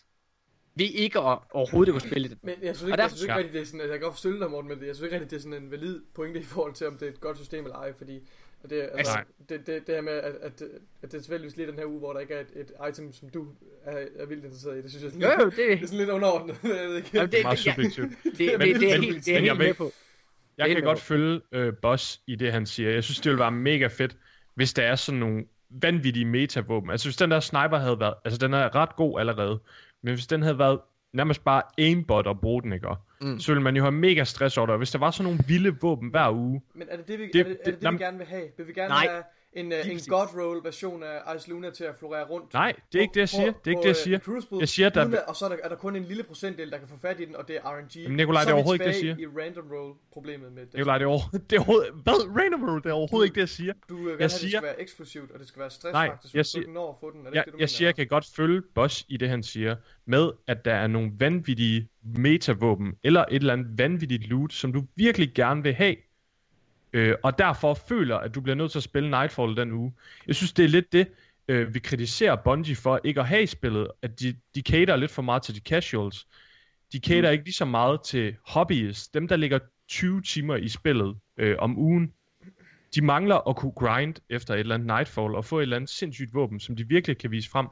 [0.75, 2.37] ved ikke at overhovedet at spille det.
[2.41, 3.37] Men jeg synes Og ikke, der- jeg synes ikke Ja.
[3.37, 5.15] rigtigt, det er sådan, altså, jeg kan godt støtte dig, Morten, men jeg synes ikke
[5.15, 7.37] rigtigt, det er sådan en valid pointe i forhold til, om det er et godt
[7.37, 8.27] system eller ej, fordi
[8.63, 9.23] og det, altså, Nej.
[9.49, 10.61] det, det, det her med, at, at,
[11.01, 13.13] at det er tilfældigvis lige den her uge, hvor der ikke er et, et item,
[13.13, 13.47] som du
[13.85, 15.97] er, er vildt interesseret i, det synes jeg sådan, Jo, jo, det, det er sådan
[15.97, 16.55] lidt underordnet.
[16.63, 17.09] jeg ved ikke.
[17.13, 18.11] Jamen, det, Meget det, ja, subjektivt.
[18.23, 19.91] det, det, Men- det, det er helt, det er helt med på.
[20.57, 22.89] Jeg kan godt følge øh, Boss i det, han siger.
[22.91, 24.17] Jeg synes, det ville være mega fedt,
[24.55, 26.89] hvis der er sådan nogle vanvittige metavåben.
[26.91, 28.13] Altså, hvis den der sniper havde været...
[28.25, 29.59] Altså, den er ret god allerede.
[30.03, 30.79] Men hvis den havde været
[31.17, 32.87] nærmest bare aimbot at bruge den, ikke?
[33.21, 33.39] Mm.
[33.39, 34.71] Så ville man jo have mega stress over det.
[34.73, 36.61] Og hvis der var sådan nogle vilde våben hver uge...
[36.75, 38.27] Men er det det, vi, Det- er det, er det, det- det, vi gerne vil
[38.27, 38.43] have?
[38.57, 39.07] Vil vi gerne Nej.
[39.11, 39.99] have en, uh, en.
[40.07, 42.53] God Roll version af Ice Luna til at florere rundt?
[42.53, 43.45] Nej, det er ikke det, jeg siger.
[43.45, 44.19] Det er ikke det, jeg siger.
[44.19, 46.77] Crucible, Jeg siger, der- Og så er der, er der kun en lille procentdel, der
[46.77, 47.95] kan få fat i den, og det er RNG.
[48.03, 50.73] Jamen, Nikolaj, det er overhovedet ikke det, jeg tilbage i random roll problemet med det.
[50.73, 51.49] Nikolaj, det er overhovedet...
[51.49, 52.41] Det er overhovedet hvad?
[52.41, 53.73] Random Roll, det er overhovedet ikke det, jeg siger.
[53.89, 55.93] Du øh, vil have, jeg det siger- skal være eksklusivt, og det skal være stress
[55.93, 57.19] Nej, faktisk, jeg hvis du siger- ikke når at få den.
[57.19, 59.29] Er det Jeg, ikke det, du jeg siger, jeg kan godt følge Bosch i det,
[59.29, 64.53] han siger, med at der er nogle vanvittige metavåben, eller et eller andet vanvittigt loot,
[64.53, 65.95] som du virkelig gerne vil have,
[66.93, 69.93] øh, og derfor føler, at du bliver nødt til at spille Nightfall den uge.
[70.27, 71.07] Jeg synes, det er lidt det,
[71.47, 75.11] øh, vi kritiserer Bungie for ikke at have i spillet, at de, de cater lidt
[75.11, 76.27] for meget til de casuals.
[76.91, 77.33] De cater mm.
[77.33, 81.77] ikke lige så meget til hobbyists, dem der ligger 20 timer i spillet øh, om
[81.77, 82.13] ugen.
[82.95, 85.89] De mangler at kunne grind efter et eller andet Nightfall og få et eller andet
[85.89, 87.67] sindssygt våben, som de virkelig kan vise frem.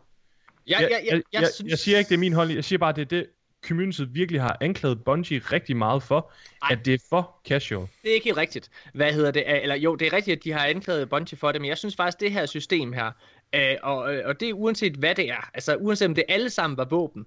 [0.68, 1.70] Jeg, jeg, jeg, jeg, jeg, synes...
[1.70, 2.56] jeg siger ikke, det er min holdning.
[2.56, 3.28] Jeg siger bare, det er det,
[3.68, 6.70] communityet virkelig har anklaget Bungie rigtig meget for, Ej.
[6.72, 7.88] at det er for casual.
[8.04, 8.70] Det er ikke helt rigtigt.
[8.94, 9.62] Hvad hedder det?
[9.62, 11.96] Eller jo, det er rigtigt, at de har anklaget Bungie for det, men jeg synes
[11.96, 13.12] faktisk, det her system her,
[13.56, 16.50] øh, og, øh, og det er uanset hvad det er, altså uanset om det alle
[16.50, 17.26] sammen var våben,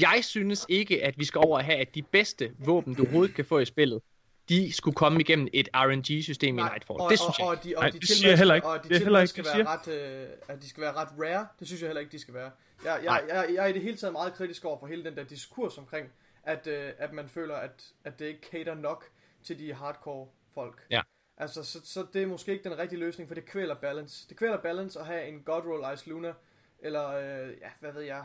[0.00, 3.34] jeg synes ikke, at vi skal over at have, at de bedste våben, du overhovedet
[3.34, 4.00] kan få i spillet,
[4.48, 7.00] de skulle komme igennem et RNG-system i Nightfall.
[7.00, 7.60] og, det synes jeg og, ikke.
[7.60, 8.66] og de, og Nej, de det siger jeg heller ikke.
[8.66, 10.92] Og de Det er heller ikke, skal det være ret, øh, at de skal være
[10.92, 11.46] ret rare.
[11.58, 12.50] Det synes jeg heller ikke, de skal være.
[12.84, 13.36] Jeg, jeg, Nej.
[13.36, 15.78] jeg, jeg er i det hele taget meget kritisk over for hele den der diskurs
[15.78, 16.08] omkring,
[16.42, 19.04] at, øh, at man føler, at, at det ikke cater nok
[19.42, 20.86] til de hardcore folk.
[20.90, 21.02] Ja.
[21.36, 24.28] Altså, så, så det er måske ikke den rigtige løsning, for det kvæler balance.
[24.28, 26.32] Det kvæler balance at have en God Roll Ice Luna,
[26.78, 28.24] eller, øh, ja, hvad ved jeg,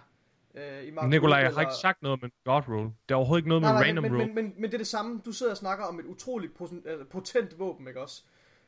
[0.56, 2.86] øh, i Mark Nikolaj, jeg har ikke sagt noget med God Roll.
[2.86, 4.26] Det er overhovedet ikke noget med Nej, nej, random men, roll.
[4.26, 5.22] men, men, men, men det er det samme.
[5.26, 8.24] Du sidder og snakker om et utroligt poten, potent våben, ikke også?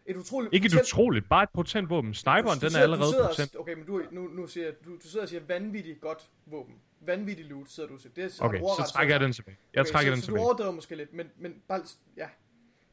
[0.09, 0.87] Et utroligt Ikke et potent...
[0.93, 2.13] utroligt, bare et potent våben.
[2.13, 3.55] Sniperen, Du den er sidder- du allerede sidder potent.
[3.59, 6.75] Okay, men du, nu, nu siger du, du sidder og siger vanvittigt godt våben.
[7.01, 8.13] Vanvittig loot, sidder du og siger.
[8.15, 9.57] Det er, Okay, du så trækker jeg den tilbage.
[9.73, 10.45] Jeg Okay, trækker så, den så du tilbage.
[10.45, 11.81] overdriver måske lidt, men, men bare,
[12.17, 12.27] ja.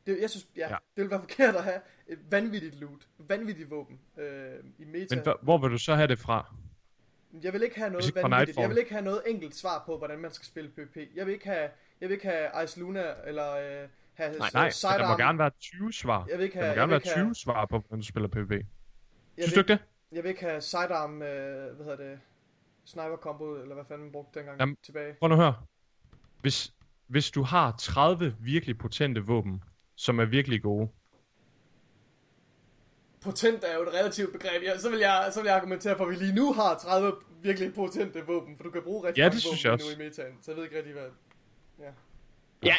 [0.06, 0.76] Det, jeg synes, ja, Ja.
[0.96, 5.14] det vil være forkert at have et vanvittigt loot, vanvittigt våben øh, i meta.
[5.14, 6.54] Men hvor- vil du så have det fra?
[7.42, 8.58] Jeg vil ikke have noget ikke vanvittigt.
[8.58, 10.96] Jeg vil ikke have noget enkelt svar på, hvordan man skal spille PvP.
[11.14, 11.68] Jeg vil ikke have,
[12.00, 15.00] jeg vil ikke have Ice Luna eller øh, have Nej, nej, sidearm.
[15.00, 16.26] der må gerne være 20 svar.
[16.30, 17.98] Jeg vil ikke Der have, må jeg gerne være ikke have, 20 svar på, hvordan
[17.98, 18.50] du spiller PvP.
[18.50, 18.64] jeg
[19.38, 19.78] Synes du ikke det?
[20.12, 22.20] jeg vil ikke have sidearm, øh, hvad hedder det,
[22.84, 24.76] sniper combo, eller hvad fanden man brugte dengang Jamen.
[24.84, 25.14] tilbage.
[25.20, 25.54] Prøv nu at høre.
[26.40, 26.74] Hvis,
[27.06, 29.62] hvis du har 30 virkelig potente våben,
[29.94, 30.88] som er virkelig gode,
[33.20, 34.62] Potent er jo et relativt begreb.
[34.62, 37.12] Ja, så, vil jeg, så vil jeg argumentere for, at vi lige nu har 30
[37.42, 40.38] virkelig potente våben, for du kan bruge rigtig Ja, mange våben jeg nu i metaen.
[40.42, 41.08] Så jeg ved ikke rigtig, hvad...
[41.78, 41.90] Ja,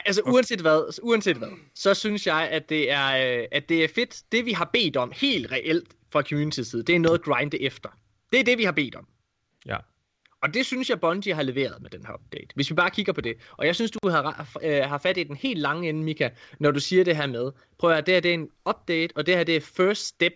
[0.05, 3.87] altså uanset hvad, uanset hvad, så synes jeg, at det er, øh, at det er
[3.95, 4.23] fedt.
[4.31, 7.61] Det vi har bedt om helt reelt fra community side, det er noget at grinde
[7.61, 7.89] efter.
[8.33, 9.07] Det er det, vi har bedt om.
[9.65, 9.77] ja.
[10.41, 12.47] Og det synes jeg, Bungie har leveret med den her update.
[12.55, 13.37] Hvis vi bare kigger på det.
[13.51, 16.71] Og jeg synes, du har, øh, har fat i den helt lange ende, Mika, når
[16.71, 17.51] du siger det her med.
[17.79, 20.05] Prøv at høre, det her det er en update, og det her det er first
[20.05, 20.33] step.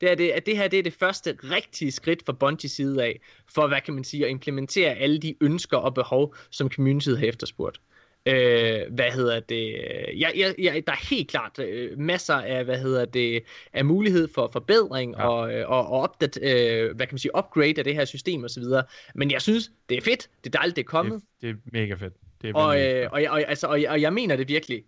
[0.00, 3.04] Det, her, det, at det her det er det første rigtige skridt fra Bungie side
[3.04, 3.20] af,
[3.54, 7.26] for hvad kan man sige, at implementere alle de ønsker og behov, som communityet har
[7.26, 7.80] efterspurgt.
[8.28, 9.72] Øh, hvad hedder det?
[10.20, 14.28] Ja, ja, ja, der er helt klart øh, masser af, hvad hedder det, af mulighed
[14.34, 15.28] for forbedring Ja.
[15.28, 18.42] og, øh, og, og opdat, øh, hvad kan man sige, upgrade af det her system
[18.44, 18.84] og så videre.
[19.14, 20.30] Men jeg synes, det er fedt.
[20.44, 21.22] Det er dejligt, det er kommet.
[21.22, 22.14] Det, det er mega fedt.
[22.42, 24.84] Det er Og, øh, og, jeg- og, altså, og, jeg- og jeg mener det virkelig.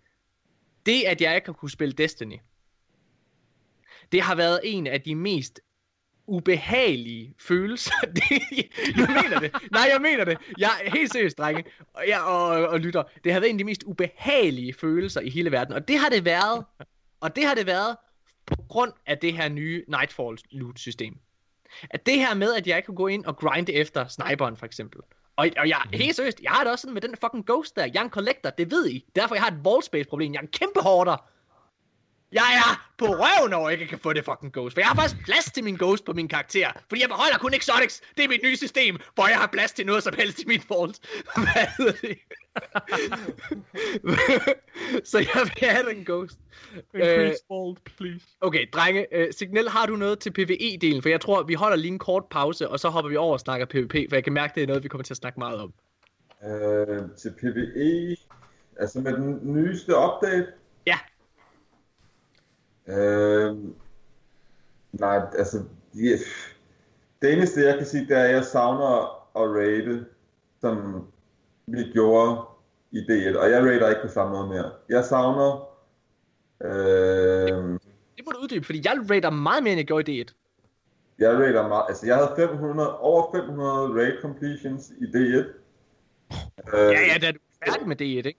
[0.87, 2.37] Det, at jeg ikke har kunne spille Destiny,
[4.13, 5.61] det har været en af de mest
[6.29, 7.93] ubehagelige følelser.
[8.99, 9.55] Jeg mener det.
[9.73, 10.39] Nej, jeg mener det.
[10.59, 11.65] Jeg er helt seriøst, drenge.
[11.95, 13.03] Og, jeg, og, og lytter.
[13.25, 15.75] Det har været en af de mest ubehagelige følelser i hele verden.
[15.75, 16.65] Og det har det været.
[17.21, 17.97] Og det har det været
[18.47, 21.19] på grund af det her nye Nightfall loot system.
[21.91, 24.67] At det her med, at jeg ikke kunne gå ind og grinde efter sniperen, for
[24.67, 25.01] eksempel.
[25.37, 27.85] Og, og jeg, helt seriøst, jeg har det også sådan med den fucking ghost der.
[27.85, 29.05] Jeg er en collector, det ved I.
[29.17, 30.33] Derfor jeg har et wall space problem.
[30.33, 31.29] Jeg er en kæmpe hoarder.
[32.33, 34.75] Jeg er på røven over, at jeg ikke kan få det fucking ghost.
[34.75, 36.69] For jeg har faktisk plads til min ghost på min karakter.
[36.89, 38.01] Fordi jeg beholder kun exotics.
[38.17, 40.61] Det er mit nye system, hvor jeg har plads til noget som helst i min
[40.69, 40.99] vault.
[41.45, 42.19] Hvad hedder det?
[45.11, 46.39] Så jeg vil have den ghost.
[46.95, 48.27] Increase vault, please.
[48.41, 49.15] Okay, drenge.
[49.15, 51.03] Øh, Signal, har du noget til PvE-delen?
[51.03, 53.41] For jeg tror, vi holder lige en kort pause, og så hopper vi over og
[53.41, 55.61] snakker PvP, for jeg kan mærke, det er noget, vi kommer til at snakke meget
[55.61, 55.73] om.
[56.45, 58.17] Øh, til PvE,
[58.81, 60.47] altså med den nyeste update?
[62.89, 63.57] Øh,
[64.93, 65.63] nej, altså,
[65.97, 66.21] yes.
[67.23, 68.97] det eneste jeg kan sige, det er, at jeg savner
[69.37, 70.07] at rate,
[70.61, 71.07] som
[71.67, 72.41] vi gjorde
[72.93, 74.71] i D1, og jeg rater ikke på samme måde mere.
[74.89, 75.69] Jeg savner,
[76.65, 77.79] øh,
[78.17, 80.35] Det må du uddybe, fordi jeg rater meget mere, end jeg gjorde i D1.
[81.19, 83.71] jeg rater meget, altså jeg havde 500, over 500
[84.03, 85.37] raid completions i D1.
[85.37, 85.45] Øh,
[86.75, 88.39] Ja, ja, da du er færdig med D1, ikke?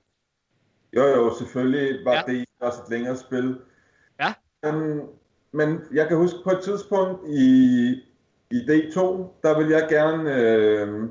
[0.96, 2.24] Jo, jo, selvfølgelig var Ja.
[2.28, 2.32] ja.
[2.34, 3.58] det også et længere spil.
[4.64, 4.72] Ja.
[4.72, 5.02] Men,
[5.52, 7.90] men jeg kan huske på et tidspunkt i,
[8.52, 9.00] i D2,
[9.44, 11.04] der ville jeg gerne øh,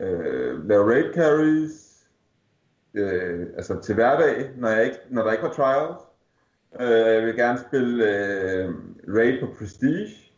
[0.00, 2.06] øh, lave raid carries,
[2.94, 6.02] øh, altså til hverdag, når, jeg ikke, når der ikke var trials.
[6.80, 8.74] Øh, jeg vil gerne spille øh,
[9.08, 10.32] raid på Prestige.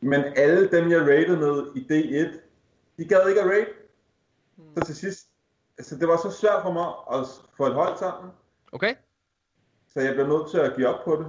[0.00, 2.38] Men alle dem, jeg raidede med i D1,
[2.98, 3.66] de gad ikke at raid.
[4.76, 5.28] Så til sidst,
[5.78, 8.30] altså det var så svært for mig at få et hold sammen,
[8.72, 8.94] Okay?
[9.96, 11.26] Så jeg blev nødt til at give op på det.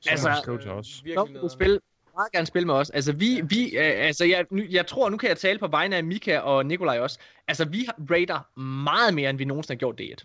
[0.00, 0.86] Så Altså- altså, skriv til os.
[0.86, 1.80] Så Virkelig spille,
[2.16, 2.90] meget gerne spille med os.
[2.90, 6.04] Altså, vi, vi øh, altså, jeg, jeg tror, nu kan jeg tale på vegne af
[6.04, 7.18] Mika og Nikolaj også.
[7.48, 10.24] Altså, vi rater meget mere, end vi nogensinde har gjort det et.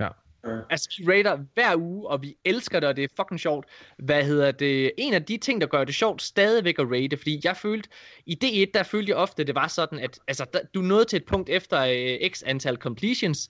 [0.00, 0.08] Ja.
[0.46, 0.58] Ja.
[0.70, 3.66] Altså, vi rater hver uge, og vi elsker det, og det er fucking sjovt.
[3.98, 4.92] Hvad hedder det?
[4.98, 7.88] En af de ting, der gør det sjovt stadigvæk at rate, fordi jeg følte,
[8.26, 11.16] i D1, der følte jeg ofte, det var sådan, at altså, der, du nåede til
[11.16, 13.48] et punkt efter øh, x antal completions,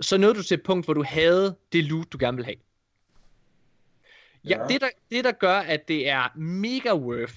[0.00, 2.56] så nåede du til et punkt, hvor du havde det loot, du gerne vil have.
[4.44, 4.66] Ja, Ja.
[4.66, 7.34] Det, der, det der gør, at det er mega worth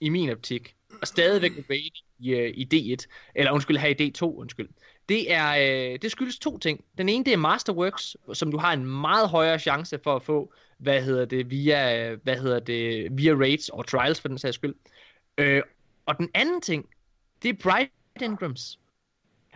[0.00, 4.10] i min optik, og stadigvæk at rate i, øh, i D1, eller undskyld, her i
[4.10, 4.68] D2, undskyld,
[5.08, 5.50] det er,
[5.92, 6.84] øh, det skyldes to ting.
[6.98, 10.52] Den ene, det er Masterworks, som du har en meget højere chance for at få,
[10.78, 14.74] hvad hedder det, via, hvad hedder det, via raids og trials for den sags skyld.
[15.38, 15.62] Øh,
[16.06, 16.88] og den anden ting,
[17.42, 18.78] det er Bright Ingrams.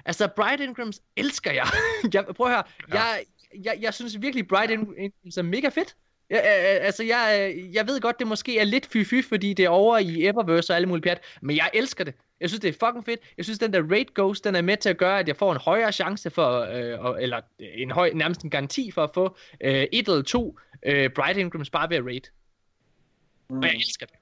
[0.04, 1.66] Altså, Bright Ingrams elsker jeg.
[2.14, 2.94] jeg prøv at høre, Ja.
[3.02, 3.24] jeg,
[3.64, 5.96] jeg, jeg synes virkelig, Bright Ingrams er mega fedt.
[6.30, 9.64] Ja, øh, altså, jeg, øh, jeg ved godt, det måske er lidt fy-fy, fordi det
[9.64, 12.14] er over i Eververse og alle mulige pjat, men jeg elsker det.
[12.40, 13.20] Jeg synes, det er fucking fedt.
[13.36, 15.52] Jeg synes, den der Raid Ghost, den er med til at gøre, at jeg får
[15.52, 19.86] en højere chance for, øh, eller en høj, nærmest en garanti for at få øh,
[19.92, 22.20] et eller to øh, Bright Ingrams bare ved at raid.
[23.50, 23.58] Mm.
[23.58, 24.16] Og jeg elsker det.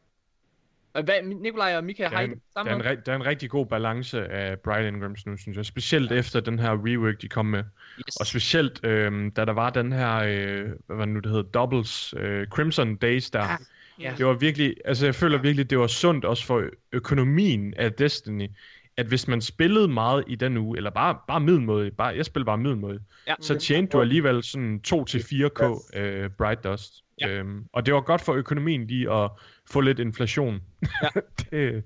[1.03, 3.17] Hvad, Nikolaj og Mika, Der har er, I en, det der, er en, der er
[3.17, 5.67] en rigtig god balance af Bright Ingrams nu, synes jeg.
[5.67, 7.65] Specielt efter den her rework, de kom med.
[7.99, 8.17] yes.
[8.21, 11.45] Og specielt, øh, da der var den her, øh, hvad var det nu, det hed,
[11.45, 13.45] Doubles, øh, Crimson Days der.
[13.45, 13.57] Ja.
[14.01, 14.15] Ja.
[14.19, 18.49] Det var virkelig, altså jeg føler virkelig, det var sundt også for økonomien af Destiny,
[18.97, 22.47] at hvis man spillede meget i den uge, eller bare, bare middelmåde, bare, jeg spillede
[22.47, 23.35] bare middelmåde, Ja.
[23.41, 27.04] så tjente du alligevel sådan 2-4k øh, Bright Dust.
[27.21, 27.29] Ja.
[27.29, 29.31] Øhm, og det var godt for økonomien lige at
[29.71, 30.63] få lidt inflation.
[31.03, 31.09] Ja.
[31.51, 31.85] det,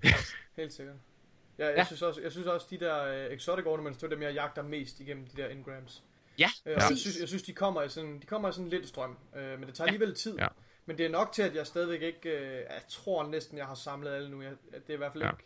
[0.57, 0.97] Helt sikkert.
[1.59, 1.81] Ja, jeg, Ja.
[1.81, 1.85] ja.
[1.85, 4.63] Synes også, jeg synes også, de der uh, exotic ornaments, det er dem, jeg jagter
[4.63, 6.03] mest igennem de der engrams.
[6.39, 8.69] Ja, Øh, og jeg synes, jeg synes, de kommer i sådan, de kommer i sådan
[8.69, 10.39] lidt strøm, øh, men det tager alligevel tid.
[10.39, 10.47] Ja.
[10.87, 13.75] Men det er nok til, at jeg stadigvæk ikke, øh, jeg tror næsten, jeg har
[13.75, 14.43] samlet alle nu.
[14.43, 15.31] Jeg, det er i hvert fald Ja.
[15.31, 15.45] ikke,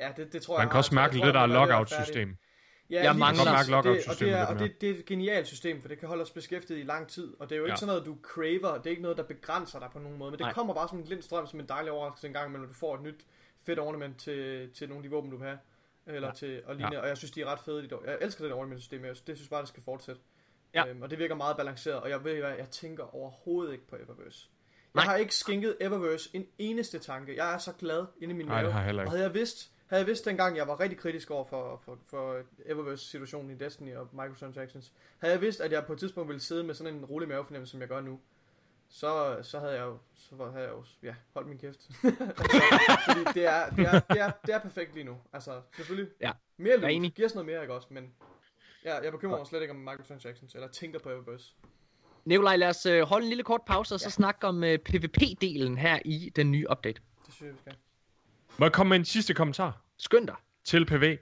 [0.00, 0.90] ja, det, det tror man jeg kan også.
[0.92, 2.36] Jeg mærke tror, lidt, være lockout-system.
[2.94, 5.46] Ja, Jeg mangler- Mærke og det, og, det er, og det, det er et genialt
[5.46, 7.72] system, for det kan holde os beskæftiget i lang tid, og det er jo ikke
[7.72, 7.76] Ja.
[7.76, 10.38] sådan noget, du craver, det er ikke noget, der begrænser dig på nogen måde, men
[10.38, 10.52] det Nej.
[10.52, 12.94] kommer bare som en lind strøm, som en dejlig overraskelse en gang når du får
[12.94, 13.24] et nyt
[13.66, 15.58] fedt ornament til, til nogle af de våben, du vil have,
[16.06, 16.34] eller Ja.
[16.34, 17.88] til, og, lignende, og jeg synes, de er ret fede, de.
[18.06, 20.20] Jeg elsker det der ornament system, jeg det synes bare, det skal fortsætte.
[20.74, 20.86] Ja.
[20.88, 23.96] Øhm, og det virker meget balanceret, og jeg ved hvad, jeg tænker overhovedet ikke på
[23.96, 24.48] Eververse.
[24.94, 25.04] Jeg Nej.
[25.04, 27.36] har ikke skænket Eververse en eneste tanke.
[27.36, 28.82] Jeg er så glad inde i min Nej, mave.
[28.84, 31.80] heller Og havde jeg vidst, havde jeg vidst dengang, jeg var rigtig kritisk over for,
[31.84, 36.28] for, for Eververse-situationen i Destiny og microtransactions, havde jeg vidst, at jeg på et tidspunkt
[36.28, 38.20] ville sidde med sådan en rolig mavefornemmelse, som jeg gør nu,
[38.88, 41.80] så, så havde jeg jo, så var- havde jeg jo ja, holdt min kæft.
[42.04, 45.16] altså, fordi det er, det, er, det, er, det er perfekt lige nu.
[45.32, 46.10] Altså, selvfølgelig.
[46.20, 47.88] Ja, Mere er loot, giver sådan noget mere, ikke også?
[47.90, 48.12] Men
[48.84, 51.54] ja, jeg bekymrer mig slet ikke om microtransactions, eller tænker på Eververse.
[52.24, 55.76] Nikolaj, lad os øh, holde en lille kort pause, og så snakke om øh, PvP-delen
[55.78, 57.00] her i den nye update.
[57.26, 57.74] Det synes jeg, vi skal.
[58.58, 60.34] Må jeg komme med en sidste kommentar Skynd dig.
[60.64, 61.16] til PV?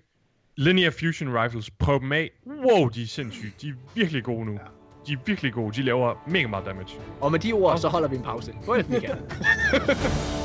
[0.57, 2.31] Linear Fusion Rifles, prøv dem af.
[2.47, 3.53] Wow, de er sindssyge.
[3.63, 4.53] De er virkelig gode nu.
[4.53, 4.59] Ja.
[5.07, 5.75] De er virkelig gode.
[5.77, 6.97] De laver mega meget damage.
[7.21, 8.53] Og med de ord, så holder vi en pause.
[8.53, 9.19] Det, Michael.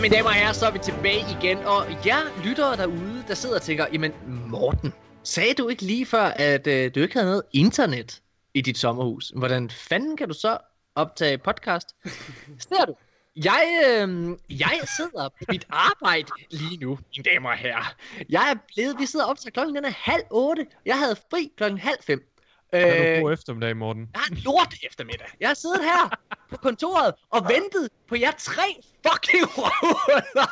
[0.00, 1.58] Ja, mine damer og herrer, så er vi tilbage igen.
[1.58, 4.12] Og jer lyttere derude, der sidder og tænker, jamen
[4.46, 8.22] Morten, sagde du ikke lige før, at øh, du ikke havde noget internet
[8.54, 9.32] i dit sommerhus?
[9.36, 10.58] Hvordan fanden kan du så
[10.94, 11.96] optage podcast?
[12.68, 12.94] Ser du?
[13.36, 17.94] Jeg, øh, jeg sidder på mit arbejde lige nu, mine damer og herrer.
[18.28, 20.66] Jeg er blevet, vi sidder op til klokken den er halv otte.
[20.86, 22.29] Jeg havde fri klokken halv fem.
[22.72, 24.08] Du Øh, god eftermiddag, Morten?
[24.14, 25.26] jeg har en lort eftermiddag.
[25.40, 26.18] Jeg har siddet her
[26.50, 28.62] på kontoret og ventet på jer tre
[29.06, 30.50] fucking røvhuller.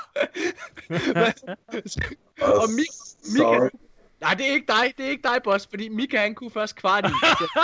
[2.63, 2.89] og Mik.
[3.33, 3.69] Mika...
[4.21, 4.93] Nej, det er ikke dig.
[4.99, 5.67] Det er ikke dig, boss.
[5.71, 7.13] Fordi Mika, han kunne først kvart i.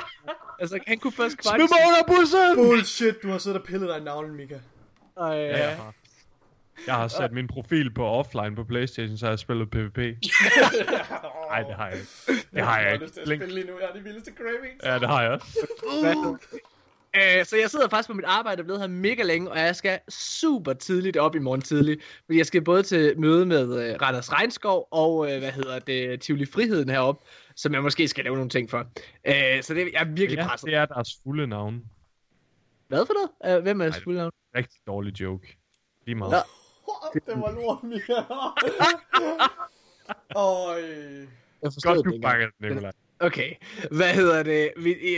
[0.61, 2.57] altså, han kunne først kvart Smid mig under bussen!
[2.57, 4.59] Bullshit, du har siddet og pillet dig i navlen, Mika.
[5.17, 5.95] Og, Ja, jeg har.
[6.87, 9.97] Jeg har sat min profil på offline på Playstation, så jeg har spillet PvP.
[9.99, 12.43] Nej, det har jeg ikke.
[12.55, 13.05] Det har jeg har ikke.
[13.05, 13.43] lyst til at Link.
[13.43, 13.79] spille lige nu.
[13.79, 14.85] Jeg har de vildeste cravings.
[14.85, 16.39] Ja, det har jeg også.
[17.17, 19.77] Øh, så jeg sidder faktisk på mit arbejde og blevet her mega længe, og jeg
[19.77, 21.99] skal super tidligt op i morgen tidlig.
[22.25, 26.21] Fordi jeg skal både til møde med øh, Randers Regnskov og, øh, hvad hedder det,
[26.21, 27.25] Tivoli Friheden heroppe,
[27.57, 28.79] som jeg måske skal lave nogle ting for.
[29.27, 30.67] Øh, så det, jeg er virkelig Ja, presset.
[30.67, 31.83] det er deres fulde navn.
[32.89, 33.57] Hvad for noget?
[33.59, 34.33] Øh, hvem er Nej, fulde navn?
[34.57, 35.57] Rigtig dårlig joke.
[36.07, 36.43] Lige meget.
[37.15, 38.13] Det var lort, Mika.
[40.37, 40.83] Øj.
[41.63, 42.93] Jeg forstod Godt, det du bakker den, Nicolaj.
[43.21, 43.55] Okay,
[43.91, 44.73] hvad hedder det?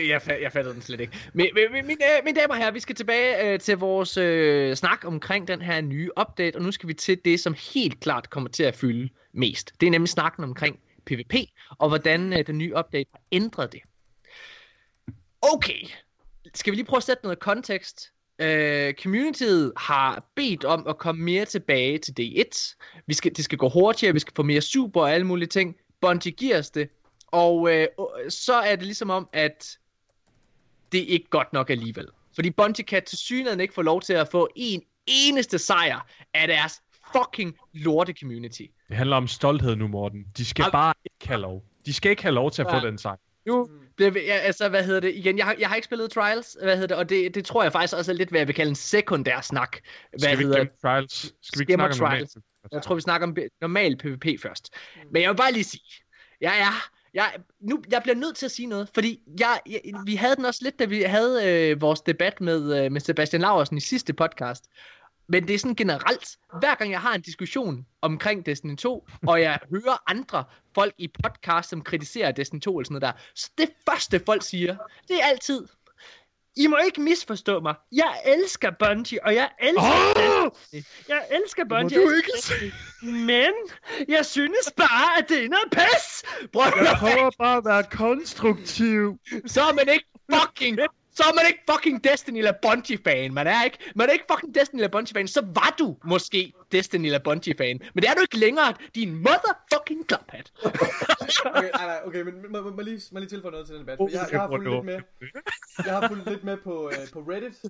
[0.08, 1.30] Jeg, jeg fattede den slet ikke.
[1.32, 4.76] Men, men, mine, øh, mine damer og herrer, vi skal tilbage øh, til vores øh,
[4.76, 8.30] snak omkring den her nye update, og nu skal vi til det, som helt klart
[8.30, 9.72] kommer til at fylde mest.
[9.80, 11.34] Det er nemlig snakken omkring PvP,
[11.78, 13.80] og hvordan øh, den nye update har ændret det.
[15.42, 15.86] Okay,
[16.54, 18.12] skal vi lige prøve at sætte noget kontekst?
[18.38, 22.76] Øh, communityet har bedt om at komme mere tilbage til D1.
[23.06, 25.76] Vi skal, det skal gå hurtigere, vi skal få mere super og alle mulige ting.
[26.00, 26.88] Bungie giver os det.
[27.26, 27.86] Og øh,
[28.28, 29.78] så er det ligesom om, at
[30.92, 32.06] det er ikke godt nok alligevel.
[32.34, 36.48] Fordi Bungie kan til synligheden ikke få lov til at få en eneste sejr af
[36.48, 38.62] deres fucking lorte community.
[38.88, 40.24] Det handler om stolthed nu, Morten.
[40.36, 41.64] De skal Al- bare ikke have lov.
[41.86, 42.78] De skal ikke have lov til at Ja.
[42.80, 43.16] få den sejr.
[43.46, 46.10] Nu bliver vi, ja, altså, hvad hedder det, igen, jeg har, jeg har ikke spillet
[46.10, 48.46] Trials, hvad hedder det, og det, det tror jeg faktisk også er lidt, hvad jeg
[48.46, 49.76] vil kalde en sekundær snak.
[50.10, 51.34] Hvad Skal vi ikke hedder glemme trials?
[51.42, 52.36] Skal vi ikke snakke om trials.
[52.72, 54.74] Jeg tror, vi snakker om normal PvP først.
[55.10, 55.82] Men jeg vil bare lige sige,
[56.40, 60.14] jeg er, jeg, nu, jeg bliver nødt til at sige noget, fordi jeg, jeg, vi
[60.14, 63.76] havde den også lidt, da vi havde øh, vores debat med, øh, med Sebastian Laursen
[63.76, 64.64] i sidste podcast.
[65.28, 66.28] Men det er sådan generelt,
[66.60, 71.08] hver gang jeg har en diskussion omkring Destiny 2, og jeg hører andre folk i
[71.22, 74.76] podcast, som kritiserer Destiny 2 eller sådan noget der, så det første folk siger,
[75.08, 75.66] det er altid,
[76.56, 77.74] I må ikke misforstå mig.
[77.92, 80.50] Jeg elsker Bungie, og jeg elsker Åh!
[80.72, 80.82] Destiny.
[81.08, 82.04] Jeg elsker Bungie.
[82.04, 82.70] du ikke Destiny.
[83.02, 83.52] Men
[84.08, 86.22] jeg synes bare, at det er noget pis.
[86.52, 89.18] Prøv Jeg prøver bare at være konstruktiv.
[89.46, 90.78] Så er man ikke fucking...
[91.16, 93.34] Så er man ikke fucking Destiny eller Bungie-fan.
[93.34, 95.28] Man er ikke, man er ikke fucking Destiny eller Bungie-fan.
[95.28, 97.80] Så var du måske Destiny eller Bungie-fan.
[97.94, 100.52] Men det er du ikke længere, din motherfucking klaphat.
[101.44, 103.82] Okay, nej, nej, okay, men må, må, må, lige, må lige tilføje noget til den
[103.82, 103.98] debat.
[103.98, 105.00] For jeg, jeg har fulgt lidt med,
[105.84, 107.64] jeg har fulgt lidt med på, øh, på Reddit,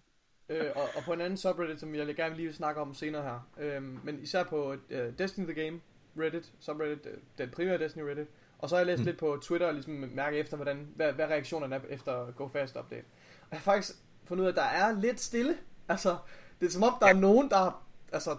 [0.49, 3.23] øh, og, og på en anden subreddit, som jeg gerne lige vil snakke om senere
[3.23, 3.49] her.
[3.61, 5.81] Øhm, men især på øh, Destiny the Game
[6.19, 8.27] Reddit, subreddit, øh, den primære Destiny Reddit.
[8.59, 9.07] Og så har jeg læst mm.
[9.07, 12.77] lidt på Twitter og ligesom mærke efter, hvordan, hvad, hvad reaktionerne er efter Go Fast
[12.77, 13.05] Update.
[13.51, 15.59] Jeg har faktisk fundet ud af, at der er lidt stille.
[15.89, 16.17] Altså,
[16.61, 18.37] det er som om, der er nogen, der altså,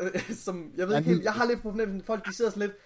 [0.00, 2.68] øh, som, jeg ved ikke helt, jeg har lidt på fornemmelsen, folk de sidder sådan
[2.68, 2.78] lidt,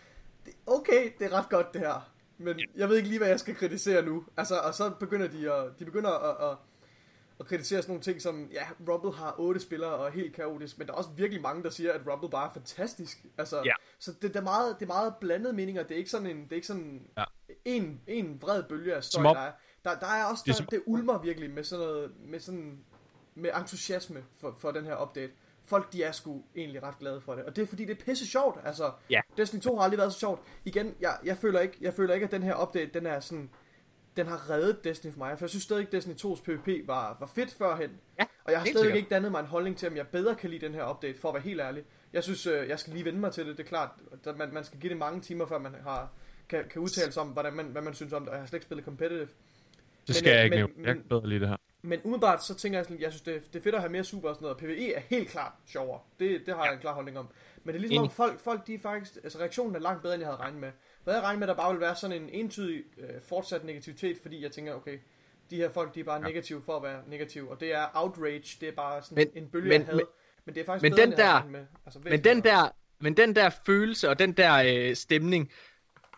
[0.47, 3.41] det, okay, det er ret godt det her, men jeg ved ikke lige, hvad jeg
[3.41, 4.25] skal kritisere nu.
[4.37, 6.57] Altså, og så begynder de at, de begynder at, at,
[7.41, 10.79] at kritisere sådan nogle ting som, ja, Rumble har otte spillere og er helt kaotisk,
[10.79, 13.19] men der er også virkelig mange, der siger, at Rumble bare er fantastisk.
[13.39, 13.73] Altså, Ja.
[13.99, 16.43] Så det, det, er meget, det er meget blandede meninger, det er ikke sådan en,
[16.45, 17.25] det er ikke sådan Ja.
[17.65, 19.53] en, en vred bølge af støj, Som om- der er.
[19.85, 22.79] Der, der er også, Det er der, det ulmer virkelig med sådan noget, med sådan,
[23.35, 25.33] med entusiasme for, for den her update.
[25.65, 27.45] Folk, de er sgu egentlig ret glade for det.
[27.45, 28.61] Og det er fordi, det er pisse sjovt.
[28.65, 29.21] Altså, Ja.
[29.37, 30.41] Destiny 2 har aldrig været så sjovt.
[30.65, 33.51] Igen, jeg, jeg, føler ikke, jeg føler ikke, at den her update, den er sådan,
[34.17, 35.39] den har reddet Destiny for mig.
[35.39, 37.91] For jeg synes stadig ikke, Destiny 2's PvP var, var fedt førhen.
[38.19, 40.51] Ja, og jeg har stadig ikke dannet mig en holdning til, om jeg bedre kan
[40.51, 41.85] lide den her update, for at være helt ærlig.
[42.13, 43.59] Jeg synes, øh, jeg skal lige vende mig til det.
[43.59, 43.91] Det er klart,
[44.25, 46.13] at man, man skal give det mange timer, før man har,
[46.49, 48.29] kan, kan udtale sig om, hvordan man, hvad man synes om det.
[48.29, 49.29] Og jeg har slet ikke spillet competitive.
[50.09, 50.87] Det skal Men, jeg ikke men- nævne.
[50.89, 51.57] Jeg kan bedre lide det her.
[51.83, 53.93] Men umiddelbart så tænker jeg sådan, jeg synes det, er- det er fedt at have
[53.93, 54.59] mere super og sådan noget.
[54.59, 56.01] PvE er helt klart sjovere.
[56.21, 57.29] Det, det har jeg en klar holdning om.
[57.65, 60.15] Men det er ligesom om folk, folk de er faktisk, altså reaktionen er langt bedre,
[60.15, 60.71] end jeg havde regnet med.
[61.07, 64.19] Jeg havde regnet med, at der bare ville være sådan en entydig øh, fortsat negativitet,
[64.23, 64.99] fordi jeg tænker, okay,
[65.51, 66.27] de her folk, de er bare ja.
[66.27, 67.51] negative for at være negative.
[67.51, 69.95] Og det er outrage, det er bare sådan Men- en bølge men- af had.
[69.95, 70.05] men-
[70.45, 71.67] Men det er faktisk men bedre, den end jeg der- med.
[71.87, 72.69] Altså, Men den der,
[73.01, 75.51] men den der følelse og den der øh, stemning,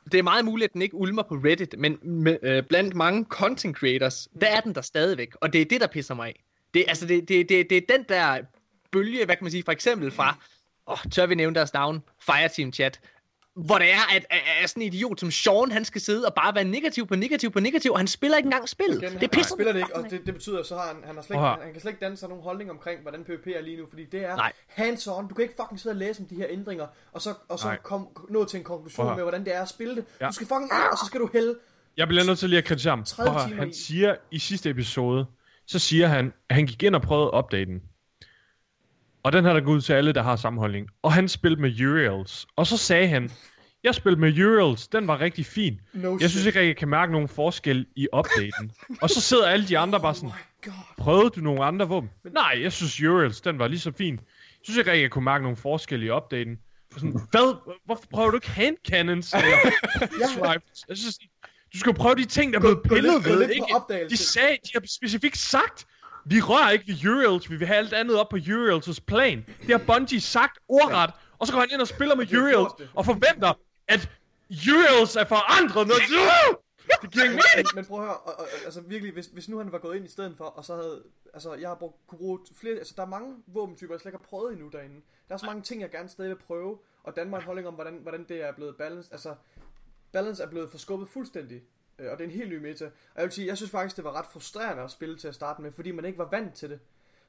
[0.04, 3.24] det er meget muligt, at den ikke ulmer på Reddit, men med, øh, blandt mange
[3.24, 6.44] content creators, der er den der stadigvæk, og det er det, der pisser mig af.
[6.74, 8.38] Det, altså, det, det, det, det er den der
[8.92, 10.36] bølge, hvad kan man sige, for eksempel fra,
[10.86, 13.00] åh, tør vi nævne deres navn, Fireteam Chat,
[13.66, 16.34] hvor det er, at, at, at sådan en idiot som Sean, han skal sidde og
[16.34, 19.02] bare være negativ på negativ på negativ, og han spiller ikke engang spillet.
[19.02, 21.14] Igen, det pisser han spiller det ikke, og det, det betyder, så har han, han,
[21.14, 23.24] har slet ikke, at han, han kan slet ikke danne sig nogen holdning omkring, hvordan
[23.24, 24.52] PvP er lige nu, fordi det er Nej.
[24.78, 25.28] hands-on.
[25.28, 27.66] Du kan ikke fucking sidde og læse om de her ændringer, og så, og så
[27.66, 27.78] Nej.
[27.82, 30.04] kom, nå til en konklusion Prøv at- med, hvordan det er at spille det.
[30.20, 30.26] Ja.
[30.26, 31.54] Du skal fucking ind, og så skal du hælde.
[31.96, 33.04] Jeg bliver nødt til lige at kritisere ham.
[33.04, 33.74] 30 Prøv at høre, timer han i.
[33.74, 35.26] siger i sidste episode,
[35.66, 37.82] så siger han, at han gik ind og prøvede opdaten.
[39.22, 40.88] Og den her der går ud til alle, der har sammenholdning.
[41.02, 42.46] Og han spillede med Uriels.
[42.56, 43.30] Og så sagde han,
[43.84, 45.80] jeg spillede med Uriels, den var rigtig fin.
[45.92, 48.72] No Jeg synes ikke, jeg kan mærke nogen forskel i opdaten.
[49.02, 50.30] og så sidder alle de andre bare sådan,
[50.66, 52.10] Oh prøvede du nogle andre våben?
[52.32, 54.14] Nej, jeg synes Uriels, den var lige så fin.
[54.14, 54.20] Jeg
[54.62, 56.58] synes ikke, at jeg kunne mærke nogen forskel i opdaten.
[56.92, 57.74] Sådan, Hvad?
[57.84, 59.34] Hvorfor prøver du ikke hand cannons?
[59.34, 60.84] Rifles?
[60.88, 61.18] Jeg synes,
[61.72, 63.64] du skal prøve de ting, der er blevet pillet ved, ikke?
[64.10, 65.86] De sagde, de har specifikt sagt,
[66.24, 69.46] vi rører ikke ved Uriels, vi vil have alt andet op på Uriels' plan.
[69.60, 73.04] Det har Bungie sagt ordret, og så går han ind og spiller med Uriels, og
[73.04, 73.52] forventer,
[73.88, 74.10] at
[74.50, 75.86] Uriels er forandret.
[75.86, 75.94] Når
[77.02, 77.68] det giver ingen Men, mening.
[77.74, 80.04] men prøv at høre, og, og, altså virkelig, hvis, hvis nu han var gået ind
[80.04, 81.02] i stedet for, og så havde,
[81.34, 84.24] altså jeg har brugt, kunne bruge flere, altså der er mange våbentyper, jeg slet ikke
[84.24, 85.00] har prøvet endnu derinde.
[85.28, 87.98] Der er så mange ting, jeg gerne stadig vil prøve, og en holdning om, hvordan,
[88.02, 89.12] hvordan det er blevet balanced.
[89.12, 89.34] Altså,
[90.12, 91.62] balance er blevet forskubbet fuldstændig,
[92.08, 92.84] og det er en helt ny meta.
[92.84, 95.34] Og jeg vil sige, jeg synes faktisk, det var ret frustrerende at spille til at
[95.34, 96.80] starte med, fordi man ikke var vant til det.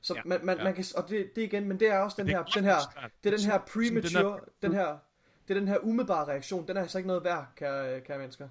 [0.01, 0.63] Så Ja, man, man, ja.
[0.63, 2.63] man kan, og det, det igen, men det er også den Det er her, den
[2.63, 2.78] her,
[3.24, 4.97] det er den her Sådan den premature, er- den her,
[5.47, 8.49] det er den her umiddelbare reaktion, den er altså ikke noget værd, kære, kære mennesker.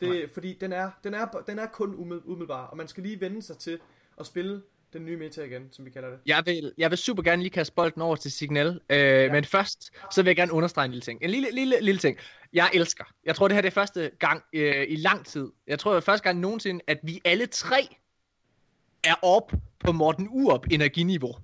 [0.00, 3.20] Det, fordi den er, den, er, den er kun umiddel- umiddelbar, og man skal lige
[3.20, 3.80] vende sig til
[4.20, 4.62] at spille
[4.92, 6.18] den nye meta igen, som vi kalder det.
[6.26, 9.32] Jeg vil, jeg vil super gerne lige kaste bolden over til Signal, øh, ja.
[9.32, 11.22] men først, så vil jeg gerne understrege en lille ting.
[11.22, 12.18] En lille, lille, lille ting.
[12.52, 13.04] Jeg elsker.
[13.24, 15.48] Jeg tror, det her det er første gang øh, i lang tid.
[15.66, 17.88] Jeg tror, det er første gang nogensinde, at vi alle tre
[19.04, 21.34] er op på Morten Urup energiniveau.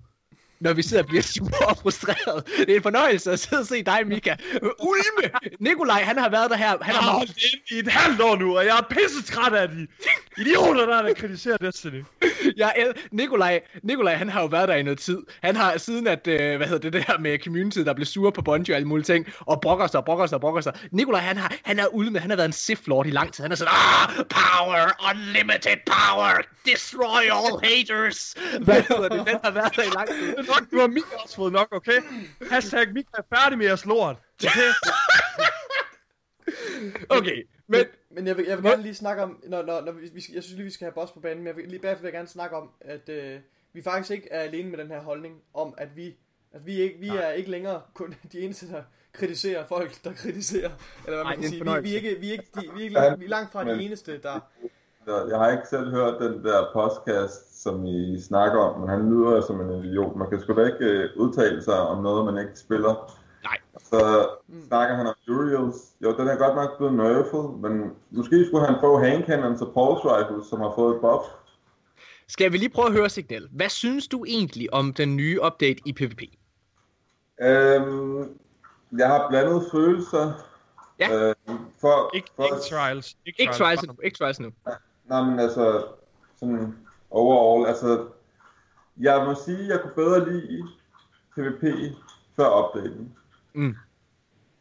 [0.60, 2.46] Når vi sidder og bliver super og frustreret.
[2.58, 4.34] Det er en fornøjelse at sidde og se dig, Mika.
[4.80, 5.30] Ulme!
[5.60, 6.68] Nikolaj, han har været der her.
[6.68, 9.52] Han Jeg har holdt inde i et halvt år nu, og jeg er pisse træt
[9.52, 9.86] af de
[10.38, 12.04] idioter, der, der kritiserer Destiny.
[12.56, 15.18] jeg el- Nikolaj, Nikolaj, han har jo været der i noget tid.
[15.42, 18.32] Han har siden at, øh, hvad hedder det, det her med community, der blev sure
[18.32, 20.72] på Bungie og alle mulige ting, og brokker sig, brokker sig, brokker sig.
[20.92, 23.32] Nikolaj, han har, han er ude med, han har været en Sith Lord i lang
[23.32, 23.44] tid.
[23.44, 26.30] Han er sådan, ah, power, unlimited power,
[26.66, 28.34] destroy all haters.
[28.60, 30.47] Hvad hedder det, den har været der i lang tid.
[30.48, 32.00] Nok, du har Mika også fået nok, okay?
[32.50, 34.16] Hashtag Mika er færdig med jeres lort.
[34.44, 34.70] Okay?
[37.08, 40.10] Okay, men Men jeg vil, jeg vil gerne lige snakke om, når, når, når vi,
[40.14, 42.08] jeg synes lige, vi skal have boss på banen, men jeg vil, lige bagefter vil
[42.08, 43.40] jeg gerne snakke om, at øh,
[43.72, 46.16] vi faktisk ikke er alene med den her holdning om, at vi,
[46.52, 48.82] at vi, ikke, vi er ikke længere kun de eneste, der
[49.12, 50.70] kritiserer folk, der kritiserer,
[51.06, 51.82] eller hvad Nej, man det er kan sige.
[51.82, 53.64] Vi, vi, er ikke, vi, er ikke, de, vi, er ikke, vi er langt fra
[53.64, 54.40] de eneste, der...
[55.08, 59.10] Så Jeg har ikke selv hørt den der podcast, som I snakker om, men han
[59.10, 60.16] lyder som en idiot.
[60.16, 63.18] Man kan sgu da ikke øh, udtale sig om noget, man ikke spiller.
[63.44, 63.58] Nej.
[63.78, 64.28] Så
[64.66, 65.76] snakker han om Uriels.
[66.02, 69.66] Jo, den er godt nok blevet nerfed, men måske skulle han få hand cannons og
[69.66, 71.24] pulse rifles, som har fået et buff.
[72.28, 73.48] skal vi lige prøve at høre, Signal.
[73.52, 76.22] Hvad synes du egentlig om den nye update i PvP?
[77.42, 78.38] Øhm,
[78.98, 80.32] jeg har blandet følelser.
[81.00, 81.28] Ja.
[81.28, 83.16] Øhm, for, Ikke, for, ikke trials.
[83.26, 84.50] Ikke, Ikke trials nu, ikke trials nu.
[85.08, 85.84] Nej, men altså,
[86.40, 86.74] sådan
[87.10, 88.06] overall, altså,
[89.00, 90.62] jeg må sige, jeg kunne bedre lide
[91.34, 91.94] PvP
[92.36, 93.12] før updaten.
[93.54, 93.76] Mm.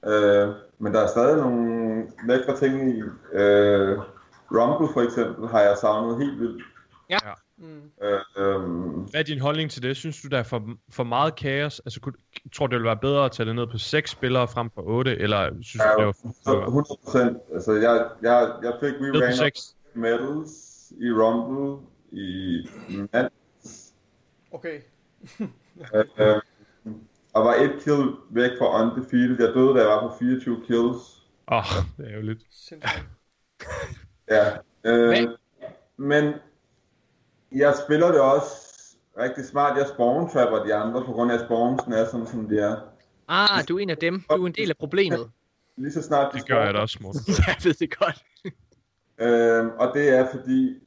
[0.05, 3.01] Øh, men der er stadig nogle lækre ting i.
[3.33, 3.97] Øh,
[4.51, 6.63] Rumble for eksempel har jeg savnet helt vildt.
[7.57, 7.91] Mm.
[8.01, 8.61] Øh, øh,
[9.11, 9.97] Hvad er din holdning til det?
[9.97, 11.79] Synes du, der er for, for meget kaos?
[11.79, 12.13] Altså, kunne,
[12.53, 14.81] tror du, det ville være bedre at tage det ned på 6 spillere frem for
[14.85, 15.17] 8?
[15.17, 17.37] Eller synes du, Ja, det var så for, 100 procent.
[17.53, 19.51] Altså, jeg, jeg, jeg fik re
[19.97, 20.01] 6?
[20.01, 22.67] medals i Rumble i
[23.13, 23.29] mand,
[24.51, 24.81] Okay.
[26.19, 26.41] øh,
[27.33, 29.35] og var et kill væk fra undefeated.
[29.39, 31.23] Jeg døde, da jeg var på 24 kills.
[31.51, 31.63] Åh, oh,
[31.97, 32.41] det er jo lidt.
[32.51, 33.05] Sindssygt.
[34.29, 34.57] Ja.
[34.83, 35.29] Øh, Men-
[35.97, 36.33] men
[37.51, 38.45] jeg spiller det også
[39.19, 39.77] rigtig smart.
[39.77, 42.75] Jeg spawn trapper de andre, på grund af at spawnsen er sådan, som de er.
[43.27, 44.23] Ah, du er en af dem.
[44.29, 45.31] Du er en del af problemet.
[45.77, 47.19] Lige så snart de Det gør jeg da også, Morten.
[47.47, 48.23] jeg ved det godt.
[49.22, 50.84] Øhm, og det er fordi,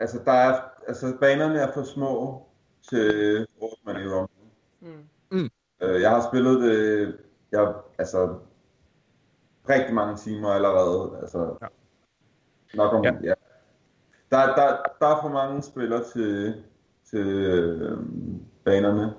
[0.00, 2.42] altså, der er, altså banerne er for små
[2.90, 4.34] til 8 man i Rumble.
[5.30, 5.50] Mm.
[5.82, 7.16] Øh, jeg har spillet det,
[7.52, 8.38] jeg, altså,
[9.68, 11.18] rigtig mange timer allerede.
[11.20, 11.66] Altså, Ja.
[12.74, 13.12] nok om, Ja.
[13.12, 13.18] ja.
[13.28, 13.34] ja.
[14.30, 16.62] Der, der, der er for mange spillere til,
[17.10, 17.98] til øh,
[18.64, 19.14] banerne.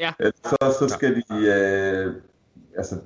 [0.00, 0.12] Ja.
[0.18, 2.14] Ellers Så, så skal de, øh,
[2.76, 2.96] altså,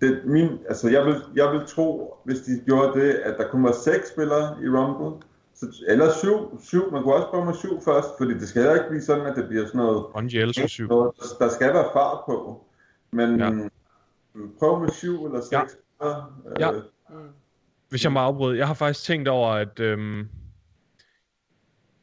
[0.00, 3.64] det, min, altså jeg, vil, jeg vil tro, hvis de gjorde det, at der kun
[3.64, 7.80] var seks spillere i Rumble, så, eller syv, syv, man kunne også prøve med syv
[7.84, 10.88] først, fordi det skal heller ikke blive sådan, at det bliver sådan noget, elsker 7.
[10.88, 12.64] noget der skal være fart på.
[13.10, 13.50] Men Ja.
[14.58, 15.64] prøv med syv eller seks Ja.
[15.68, 16.26] spillere.
[16.60, 16.72] Ja.
[16.72, 16.82] Øh.
[17.88, 20.28] Hvis jeg må afbryde, jeg har faktisk tænkt over, at øhm,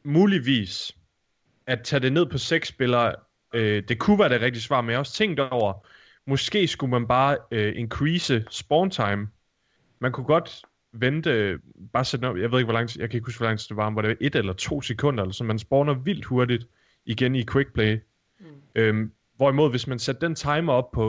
[0.04, 0.92] muligvis
[1.66, 3.14] at tage det ned på seks spillere,
[3.54, 5.86] øh, det kunne være det rigtige svar, men jeg har også tænkt over,
[6.26, 9.28] måske skulle man bare øh, increase spawn time.
[9.98, 10.62] Man kunne godt
[10.92, 11.58] vente,
[11.92, 13.58] bare sætte op, jeg ved ikke, hvor lang tid, jeg kan ikke huske, hvor lang
[13.58, 16.24] tid det var, men var det et eller to sekunder, eller så man spawner vildt
[16.24, 16.66] hurtigt
[17.06, 17.98] igen i quick play.
[18.40, 18.46] Mm.
[18.74, 21.08] Øhm, hvorimod, hvis man satte den timer op på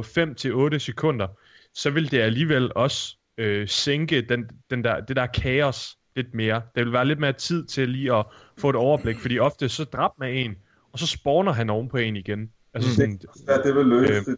[0.74, 1.28] 5-8 sekunder,
[1.74, 6.61] så vil det alligevel også øh, sænke den, den der, det der kaos lidt mere.
[6.76, 8.26] Der vil være lidt mere tid til lige at
[8.57, 10.55] få et overblik, fordi ofte så dræber man en,
[10.91, 12.51] og så spawner han oven på en igen.
[12.74, 12.95] Altså Mm.
[12.95, 14.38] sådan, ja, det vil løse Øh, det.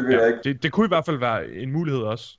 [0.00, 0.40] Det vil jeg ja, ikke.
[0.44, 2.38] det, det kunne i hvert fald være en mulighed også.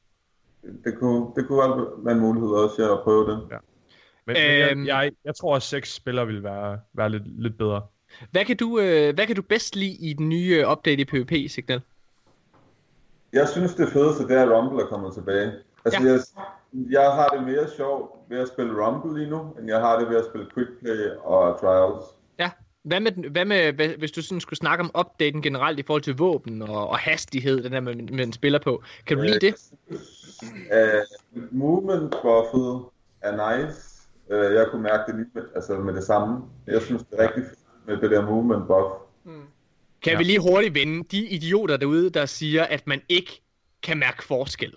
[0.83, 3.39] Det kunne, det kunne være en mulighed også, ja, at prøve det.
[4.25, 4.85] Men, øhm, Øhm.
[4.87, 7.81] jeg, jeg, jeg tror, at seks spillere vil være, være lidt, lidt bedre.
[8.31, 11.05] Hvad kan, du, øh, hvad kan du bedst lide i den nye øh, update i
[11.05, 11.81] PvP, Signal?
[13.33, 15.51] Jeg synes, det fedeste, det er, at Rumble er kommet tilbage.
[15.85, 16.07] Altså, Ja.
[16.09, 16.13] ja.
[16.13, 16.21] jeg,
[16.91, 20.09] jeg har det mere sjovt ved at spille Rumble lige nu, end jeg har det
[20.09, 22.05] ved at spille Quick Play og Trials.
[22.83, 25.83] Hvad med, den- hvad med hvad, hvis du sådan skulle snakke om updaten generelt i
[25.83, 28.83] forhold til våben og, og hastighed, den der, man, man spiller på?
[29.05, 29.55] Kan du lide det?
[30.51, 32.85] Uh, movement buffet
[33.21, 34.07] er nice.
[34.29, 36.37] Uh, jeg kunne mærke det lige med, altså med det samme.
[36.67, 38.93] Jeg synes, det er rigtig fedt med det der movement buff.
[39.23, 39.31] Mm.
[40.03, 40.17] Kan Ja.
[40.17, 43.41] vi lige hurtigt vende de idioter derude, der siger, at man ikke
[43.83, 44.73] kan mærke forskel?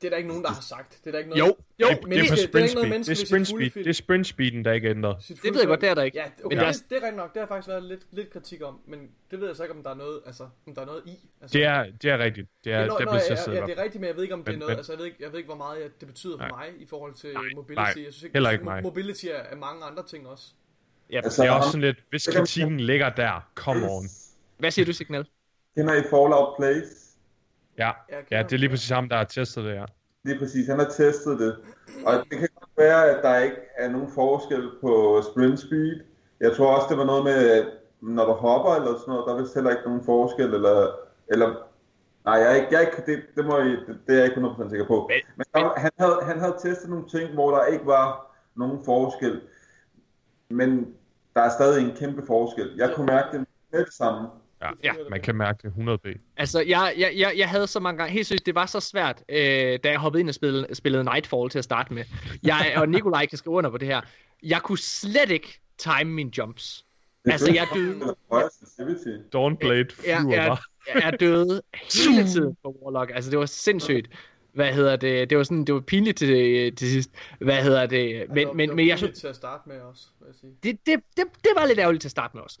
[0.00, 0.90] Det er der ikke nogen, der har sagt.
[1.04, 1.40] Det er der ikke noget.
[1.40, 2.90] Jo, jo, det, det, er menneske- det er sprint ikke noget speed.
[2.90, 3.84] menneske Det er sprint fulde speed.
[3.84, 5.14] Det er sprint speeden, der ikke er.
[5.20, 6.18] Sit Det ved jeg godt, det er der ikke.
[6.18, 7.32] Ja, Men okay, der er- det, det er rigtigt nok.
[7.34, 8.98] Det har faktisk været lidt, lidt kritik om, men
[9.30, 11.14] det ved jeg så ikke, om der er noget, altså, om der er noget i.
[11.42, 12.48] Altså, Det er, det er rigtigt.
[12.64, 13.52] Det er, det nå, er nå, blevet ja, testet.
[13.52, 14.76] i ja, det er rigtigt, men jeg ved ikke, om det er Men- noget, men-
[14.78, 16.70] altså, jeg ved, ikke, jeg ved ikke, hvor meget jeg, det betyder for Nej.
[16.72, 17.80] mig i forhold til Nej, mobility.
[17.80, 18.82] nej, jeg synes ikke, heller jeg ikke mig.
[18.82, 20.44] Mobility er, er mange andre ting også.
[21.12, 24.04] Ja, Altså, Det er også sådan lidt, hvis kritikken ligger der, come on.
[24.58, 25.26] Hvad siger du, Signal?
[25.76, 27.09] Kender I Fallout Place?
[27.80, 27.90] Ja,
[28.30, 29.86] ja det er lige præcis ham, der har testet det her.
[30.24, 31.56] Lige præcis, han har testet det.
[32.06, 36.00] Og det kan godt være, at der ikke er nogen forskel på sprint speed.
[36.40, 37.64] Jeg tror også, det var noget med,
[38.00, 40.90] når du hopper eller sådan noget, der er vist heller ikke nogen forskel, eller...
[41.28, 41.48] eller
[42.24, 44.24] nej, jeg er ikke, jeg er ikke det, det, må I, det, det er jeg
[44.24, 45.10] ikke 100% sikker på.
[45.10, 48.78] Men- Men der, han, havde, han havde testet nogle ting, hvor der ikke var nogen
[48.84, 49.40] forskel.
[50.50, 50.94] Men
[51.34, 52.74] der er stadig en kæmpe forskel.
[52.76, 54.28] Jeg kunne mærke det med det samme.
[54.62, 56.06] Ja, Ja, man kan mærke det 100 b.
[56.36, 58.12] Altså, jeg, jeg, jeg, jeg havde så mange gange...
[58.12, 59.36] Helt seriøst, det var så svært, øh,
[59.84, 62.04] da jeg hoppede ind og spillede, spillede Nightfall til at starte med.
[62.42, 64.00] Jeg, og Nikolaj kan skrive under på det her.
[64.42, 66.84] Jeg kunne slet ikke time mine jumps.
[67.24, 68.00] Altså, jeg døde.
[69.32, 70.58] Dawnblade Jeg, flyver jeg, bare.
[71.00, 71.62] jeg er døde
[72.06, 73.10] hele tiden på Warlock.
[73.14, 74.08] Altså, det var sindssygt.
[74.54, 75.30] Hvad hedder det?
[75.30, 77.10] Det var sådan, det var pinligt til, til sidst.
[77.40, 78.28] Hvad hedder det?
[78.28, 80.26] Men, det var- men, det var men jeg synes, til at starte med også, vil
[80.26, 80.52] jeg sige.
[80.62, 82.58] det, det, det, det var lidt ærgerligt til at starte med også.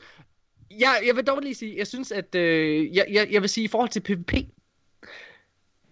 [0.70, 3.64] Jeg, jeg vil dog lige sige, jeg synes, at øh, jeg, jeg, jeg vil sige
[3.64, 4.32] i forhold til PvP,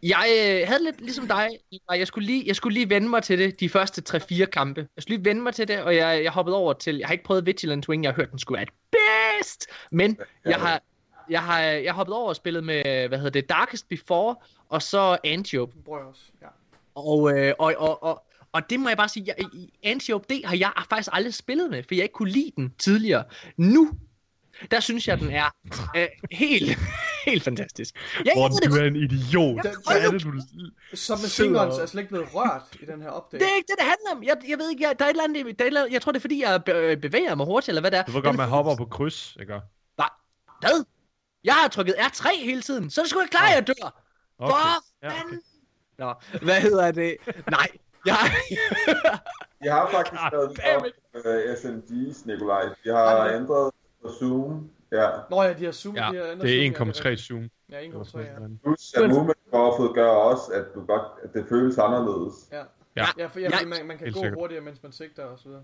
[0.02, 1.48] jeg øh, havde lidt ligesom dig,
[1.90, 4.88] jeg skulle, lige, jeg skulle lige vende mig til det, de første 3-4 kampe.
[4.96, 7.12] Jeg skulle lige vende mig til det, og jeg, jeg hoppede over til, jeg har
[7.12, 10.82] ikke prøvet Vigilance Wing, jeg har hørt, den skulle være et bedst, men jeg har,
[11.30, 14.36] jeg har, jeg har hoppet over og spillet med, hvad hedder det, Darkest Before,
[14.68, 15.72] og så Antiope.
[15.86, 16.46] Også, ja.
[16.94, 20.44] Og, øh, og, og, og, og det må jeg bare sige, jeg, i Antiope D
[20.44, 23.24] har jeg faktisk aldrig spillet med, for jeg ikke kunne lide den tidligere.
[23.56, 23.90] Nu,
[24.70, 25.44] der synes jeg, den er
[25.96, 26.78] øh, helt,
[27.28, 27.94] helt fantastisk.
[28.18, 29.62] Jeg, jeg Morten, det, du er en idiot.
[29.64, 30.32] Den- Hvad er det, du...
[30.94, 33.44] Som med Guns er slet ikke blevet rørt i den her update.
[33.44, 34.22] det er ikke det, det handler om.
[34.22, 35.92] Jeg, jeg ved ikke, jeg, der er et eller andet, der er et eller andet,
[35.92, 38.02] jeg tror, det er fordi, jeg øh, bevæger mig hurtigt, eller hvad det er.
[38.02, 39.60] Du ved godt, Den- man hopper på kryds, ikke?
[40.60, 40.84] Hvad?
[41.44, 44.02] Jeg har trykket R3 hele tiden, så er det sgu ikke klar, jeg dør.
[44.38, 44.52] Okay.
[44.52, 44.58] For
[45.02, 45.16] Ja, okay.
[45.18, 45.40] fanden.
[45.98, 47.16] Nå, hvad hedder det?
[47.50, 47.68] Nej,
[48.06, 48.16] jeg...
[49.64, 50.82] Jeg har faktisk Ah, skrevet op
[51.14, 52.68] uh, SMG's, Nikolaj.
[52.84, 53.70] Jeg har ændret
[54.08, 54.70] Zoom.
[54.92, 55.08] Ja.
[55.30, 57.48] Nå ja, de har zoom, Ja, de har det er zoom, 1,3 zoom.
[57.72, 58.68] Ja, Det var 1,3, sådan ja.
[58.68, 62.34] Plus at movement buffet gør også, at, du godt, at det føles anderledes.
[62.52, 62.62] Ja,
[62.96, 63.06] Ja.
[63.18, 64.38] ja for, ja, Jeg- fordi man, man kan Helt gå sikkert.
[64.40, 65.62] hurtigere, mens man sigter og så videre.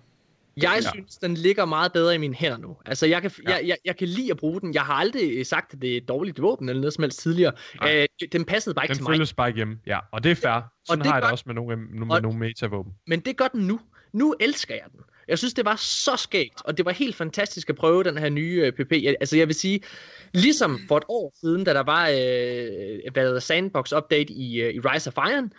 [0.57, 0.91] Jeg Ja.
[0.91, 2.77] synes, den ligger meget bedre i mine hænder nu.
[2.87, 3.51] Altså, jeg kan, Ja.
[3.53, 4.75] jeg, jeg, jeg kan lide at bruge den.
[4.75, 7.53] Jeg har aldrig sagt, at det er et dårligt våben eller noget som helst tidligere.
[7.89, 9.17] Øh, den passede bare ikke Den til mig.
[9.17, 9.79] føles bare hjemme.
[9.87, 10.61] Ja, og det er fair.
[10.87, 12.93] Sådan det er har jeg det også med nogle, med Og- nogle metavåben.
[13.07, 13.81] Men det gør den nu.
[14.13, 15.01] Nu elsker jeg den.
[15.29, 18.29] Jeg synes, det var så skægt, og det var helt fantastisk at prøve den her
[18.29, 18.93] nye øh, PP.
[19.03, 19.81] Jeg, altså, jeg vil sige,
[20.33, 24.75] ligesom for et år siden, da der var øh, hvad hedder, Sandbox Update i, øh,
[24.75, 25.53] i Rise of Iron,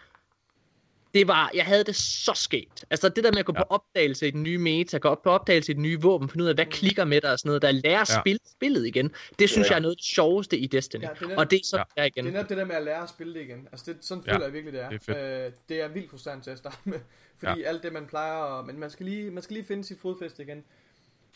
[1.16, 2.86] det var, jeg havde det så skægt.
[2.90, 3.64] Altså det der med at gå Ja.
[3.64, 6.44] på opdagelse i den nye meta, gå op på opdagelse i den nye våben, finde
[6.44, 8.20] ud af, hvad klikker med dig og sådan noget, der lærer at Ja.
[8.22, 9.12] spille spillet igen.
[9.40, 9.72] Det synes Ja.
[9.72, 11.02] jeg er noget af det sjoveste i Destiny.
[11.04, 11.84] Ja, det er og det er så Ja.
[11.98, 12.26] der igen.
[12.26, 13.68] Det er netop det der med at lære at spille det igen.
[13.72, 14.90] Altså, det, sådan Ja, føler jeg virkelig, det er.
[14.90, 15.46] det er.
[15.46, 17.00] Øh, det er vildt frustrerende til at starte med.
[17.44, 17.68] Fordi ja.
[17.68, 20.44] alt det, man plejer at, Men man skal, lige, man skal lige finde sit fodfæste
[20.44, 20.64] igen.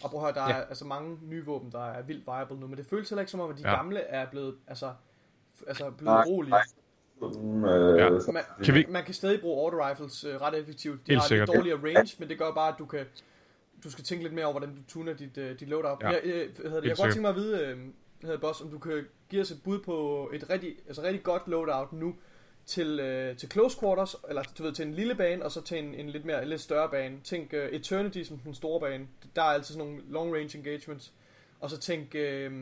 [0.04, 0.62] Og prøv at høre, der Ja.
[0.62, 2.68] er altså mange nye våben, der er vildt viable nu.
[2.68, 3.76] Men det føles heller ikke som om, at de Ja.
[3.76, 4.92] gamle er blevet, altså,
[5.68, 6.50] altså blevet Nej, rolige.
[6.50, 6.62] nej.
[6.68, 6.84] Sådan,
[7.24, 8.10] øh, Ja.
[8.10, 11.00] Man, Kan vi- man kan stadig bruge auto rifles øh, ret effektivt.
[11.08, 11.48] De Helt har sikkert.
[11.50, 13.06] lidt dårligere range, men det gør bare, at du kan
[13.84, 15.98] du skal tænke lidt mere over, hvordan du tuner dit, uh, dit loadout.
[16.02, 16.10] Ja.
[16.10, 17.78] Jeg, jeg, hvad hedder det, jeg Helt kunne godt tænke mig at vide, øh,
[18.20, 21.24] hvad hedder boss, om du kan give os et bud på et rigtig, altså rigtig
[21.24, 22.16] godt loadout nu
[22.66, 25.78] til, øh, til close quarters, eller du ved, til en lille bane, og så til
[25.80, 27.18] en, en lidt mere, en lidt større bane.
[27.24, 29.08] Tænk uh, Eternity som den store bane.
[29.36, 31.14] Der er altid sådan nogle long range engagements.
[31.60, 32.54] Og så tænk, øh,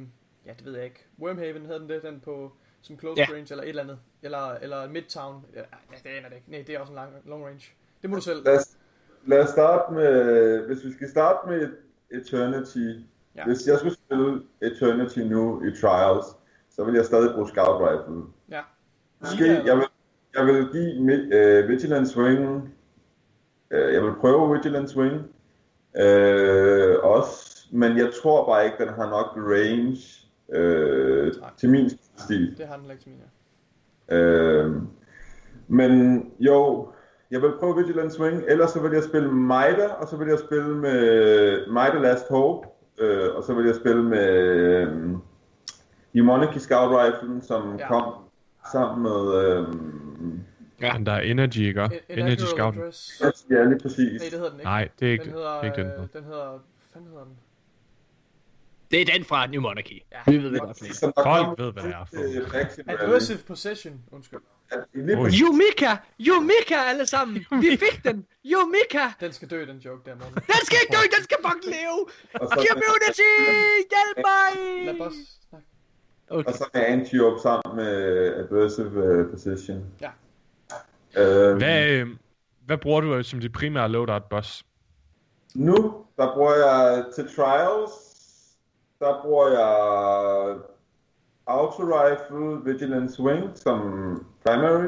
[0.45, 2.51] ja, det ved jeg ikke, Wormhaven hedder den det, den på
[2.81, 3.27] som close Ja.
[3.33, 3.99] range, eller et eller andet.
[4.21, 5.45] Eller, eller Midtown.
[5.55, 5.61] Ja,
[6.03, 6.51] det ender det ikke.
[6.51, 7.73] Nej, det er også en lang, long range.
[8.01, 8.45] Det må du selv.
[8.45, 8.77] Lad os,
[9.25, 11.69] lad os starte med, hvis vi skal starte med
[12.11, 13.05] Eternity.
[13.35, 13.45] Ja.
[13.45, 16.25] Hvis jeg skulle spille Eternity nu i Trials,
[16.69, 18.23] så vil jeg stadig bruge Scout Rifle.
[18.51, 18.61] Ja.
[19.19, 19.85] Måske, jeg vil,
[20.35, 22.61] jeg vil give uh, Vigilance Wing,
[23.71, 29.09] uh, jeg vil prøve Vigilance Wing, uh, også, men jeg tror bare ikke, den har
[29.09, 29.97] nok range
[31.39, 31.49] Nej.
[31.57, 32.57] til min stil.
[32.57, 33.25] Det har den ikke til min, ja.
[34.11, 34.71] Øh,
[35.67, 36.87] men jo,
[37.31, 40.39] jeg vil prøve Vigilance Wing, ellers så vil jeg spille Maida, og så vil jeg
[40.39, 42.67] spille med Maida Last Hope,
[42.99, 44.87] øh, og så vil jeg spille med øh,
[46.13, 47.87] Humanity Scout Rifle, som Ja.
[47.87, 48.13] kom
[48.71, 49.43] sammen med...
[49.43, 49.67] Øh,
[50.81, 50.93] Ja.
[50.97, 51.81] Men der er Energy, ikke?
[52.09, 52.75] En- Energy Scout.
[53.51, 54.21] Ja, lige præcis.
[54.21, 54.63] Nej, det hedder den ikke.
[54.63, 55.85] Nej, det er ikke, den hedder, er den.
[55.85, 56.59] øh, den hedder, hvad
[56.93, 57.33] fanden hedder den?
[58.91, 60.01] Det er den fra New Monarchy.
[60.11, 60.31] Ja.
[60.31, 60.77] Vi ved det godt.
[61.23, 62.91] Folk ved, hvad det er for.
[62.91, 64.39] Adversive Possession, undskyld.
[65.41, 65.95] Yumika!
[66.19, 67.45] Yumika alle sammen!
[67.61, 68.25] Vi fik den!
[68.45, 69.05] Yumika!
[69.19, 70.33] Den skal dø, den joke der, morgen.
[70.33, 71.99] Den skal ikke dø, den skal fucking leve!
[72.39, 73.33] Community!
[73.93, 74.51] Hjælp mig!
[74.85, 75.13] Lad os
[75.49, 75.67] snakke.
[76.29, 76.47] Okay.
[76.51, 77.93] og så med Antiope sammen med
[78.35, 79.85] Adversive uh, Position.
[80.01, 80.09] Ja.
[81.17, 82.07] Øh, Hvad, øh,
[82.65, 84.63] hvad bruger du øh, som dit primære loadout, boss?
[85.55, 85.75] Nu,
[86.17, 87.91] der bruger jeg til trials,
[88.99, 90.57] der bruger jeg
[91.47, 93.79] Auto Rifle, Vigilance Wing som
[94.45, 94.87] primary.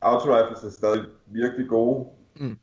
[0.00, 2.06] Auto Rifles er stadig virkelig gode.
[2.36, 2.58] Mm.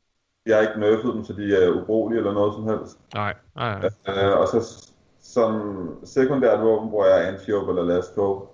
[0.45, 2.99] Jeg har ikke nerfet dem, så de er ubrugelige eller noget som helst.
[3.13, 4.23] Nej, nej, nej.
[4.31, 4.85] Øh, og så
[5.19, 5.61] som
[6.05, 8.45] sekundært våben bruger jeg Antiope eller Last Hope.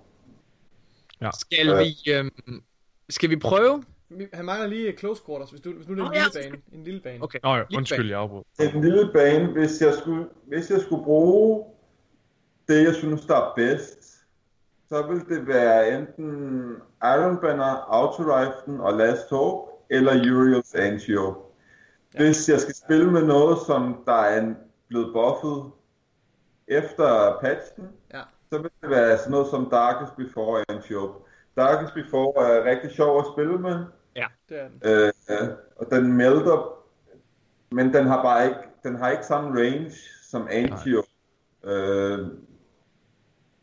[1.38, 1.78] Skal Ja.
[1.82, 2.62] vi, øhm,
[3.08, 3.84] skal vi prøve?
[4.08, 6.30] Vi- Han mangler lige close quarters, hvis, du, hvis nu er det en Nå, lille
[6.34, 6.42] ja.
[6.50, 6.62] bane.
[6.72, 7.22] En lille bane.
[7.24, 7.38] Okay.
[7.42, 8.42] Nå, ja, Lige undskyld, jeg afbrød.
[8.74, 11.64] En lille bane, hvis jeg skulle, hvis jeg skulle bruge
[12.68, 14.04] det, jeg synes, der er bedst,
[14.88, 21.38] så vil det være enten Iron Banner, Auto Rifle og Last Hope, eller Uriel's Antiope.
[22.16, 24.54] Hvis jeg skal spille med noget, som der er
[24.88, 25.70] blevet buffet
[26.68, 28.20] efter patchen, Ja.
[28.52, 31.24] så vil det være sådan noget som Darkest Before Antiope.
[31.56, 33.84] Darkest Before er rigtig sjov at spille med,
[34.48, 34.80] Det er den.
[34.84, 35.46] Øh, ja,
[35.76, 36.78] og den melter,
[37.70, 39.92] men den har bare ikke, den har ikke samme range
[40.30, 41.02] som Antio.
[41.64, 42.18] Øh,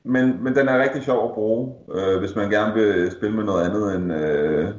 [0.03, 3.43] men, men den er rigtig sjov at bruge, øh, hvis man gerne vil spille med
[3.43, 4.69] noget andet end, øh,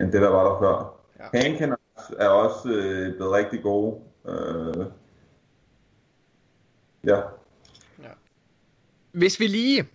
[0.00, 1.00] end det, der var der før.
[1.18, 1.38] Ja.
[1.38, 1.42] Ja.
[1.42, 4.00] Handcannons er også øh, blevet rigtig gode.
[4.28, 4.86] Øh,
[7.04, 7.20] ja.
[9.12, 9.88] Hvis vi lige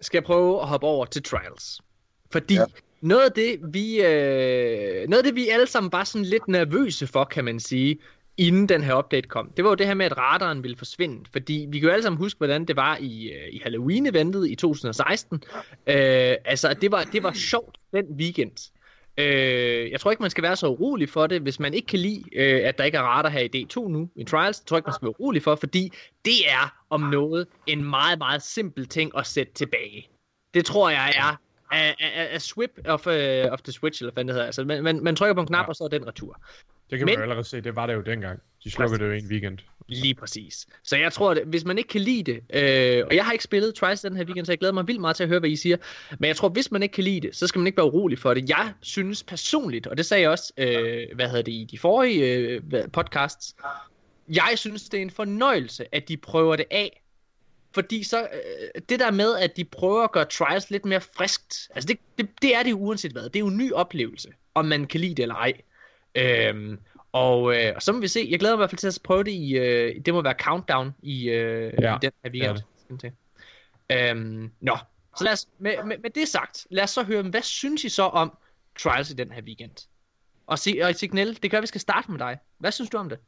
[0.00, 1.80] skal prøve at hoppe over til Trials.
[2.30, 2.60] Fordi ja.
[2.60, 2.66] Ja.
[3.00, 7.06] noget, af det, vi, øh, noget af det, vi alle sammen var sådan lidt nervøse
[7.06, 7.98] for, kan man sige,
[8.40, 11.24] inden den her update kom, det var jo det her med, at radaren ville forsvinde.
[11.32, 14.54] Fordi vi kan jo alle sammen huske, hvordan det var i, øh, i Halloween-eventet i
[14.54, 15.42] 2016.
[15.86, 15.94] Øh,
[16.44, 18.70] altså, det var, det var sjovt den weekend.
[19.18, 21.98] Øh, jeg tror ikke, man skal være så urolig for det, hvis man ikke kan
[21.98, 24.60] lide, øh, at der ikke er radar her i D2 nu i Trials.
[24.60, 25.92] Jeg tror ikke, man skal være urolig for, fordi
[26.24, 30.08] det er om noget en meget, meget simpel ting at sætte tilbage.
[30.54, 31.36] Det tror jeg er
[31.70, 34.46] a, a, a swip of, uh, of the switch, eller hvad det hedder.
[34.46, 35.64] Altså, man, man, man trykker på en knap.
[35.64, 35.68] Ja.
[35.68, 36.40] og så er den retur.
[36.90, 38.40] Det kan Men- man jo allerede se, det var det jo dengang.
[38.64, 39.58] De slukkede det jo en weekend.
[39.88, 40.66] Lige præcis.
[40.82, 43.44] Så jeg tror, at hvis man ikke kan lide det, øh, og jeg har ikke
[43.44, 45.50] spillet Trials den her weekend, så jeg glæder mig vildt meget til at høre, hvad
[45.50, 45.76] I siger.
[46.18, 48.18] Men jeg tror, hvis man ikke kan lide det, så skal man ikke være urolig
[48.18, 48.48] for det.
[48.50, 52.34] Jeg synes personligt, og det sagde jeg også, øh, hvad hedder det, i de forrige
[52.34, 52.60] øh,
[52.92, 53.56] podcasts,
[54.28, 57.02] jeg synes, det er en fornøjelse, at de prøver det af.
[57.74, 61.68] Fordi så, øh, det der med, at de prøver at gøre Trials lidt mere friskt,
[61.74, 63.22] altså det, det, det er det uanset hvad.
[63.22, 65.52] Det er jo en ny oplevelse, om man kan lide det eller ej.
[66.14, 66.78] Øhm,
[67.12, 68.28] og, øh, og så må vi se.
[68.30, 70.34] Jeg glæder mig i hvert fald til at prøve det i, øh, det må være
[70.40, 72.58] Countdown i, øh, Ja, i den her weekend.
[73.00, 73.12] Til.
[73.92, 74.76] Øhm, nå,
[75.16, 77.88] så lad os, med, med, med det sagt, lad os så høre, hvad synes I
[77.88, 78.38] så om
[78.78, 79.88] Trials i den her weekend?
[80.46, 82.38] Og, sig, og Signal, det gør, at vi skal starte med dig.
[82.58, 83.18] Hvad synes du om det?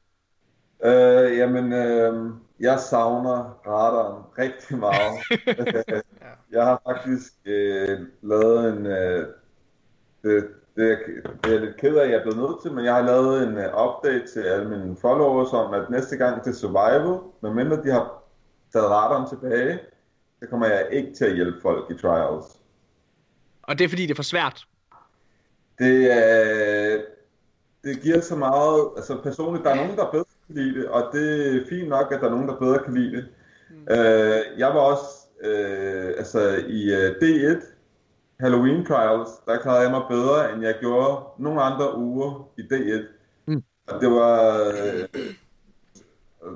[0.84, 2.30] Øh, jamen, øh,
[2.60, 5.18] jeg savner radaren rigtig meget.
[6.52, 8.86] jeg har faktisk øh, lavet en...
[8.86, 9.26] Øh,
[10.76, 10.96] det, er-
[11.42, 13.02] det er jeg lidt ked af, at jeg er blevet nødt til, men jeg har
[13.02, 17.82] lavet en uh, update til alle mine followers om, at næste gang til Survival, medmindre
[17.82, 18.22] de har
[18.72, 19.78] taget radaren tilbage,
[20.42, 22.44] så kommer jeg ikke til at hjælpe folk i Trials.
[23.62, 24.64] Og det er fordi, det er for svært.
[25.78, 27.00] Det, er,
[27.84, 31.08] det giver så meget, altså personligt, der er nogen, der bedre kan lide det, og
[31.12, 33.24] det er fint nok, at der er nogen, der bedre kan lide det.
[33.70, 33.94] Mm.
[33.94, 37.71] Øh, jeg var også, øh, altså i uh, D1,
[38.42, 43.02] Halloween Trials, der klarede jeg mig bedre, end jeg gjorde nogle andre uger i D1.
[43.46, 43.62] Mm.
[43.86, 46.52] Og det var, øh, øh,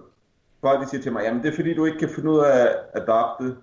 [0.61, 2.67] folk de siger til mig, jamen det er fordi, du ikke kan finde ud af
[2.67, 3.57] at adapte.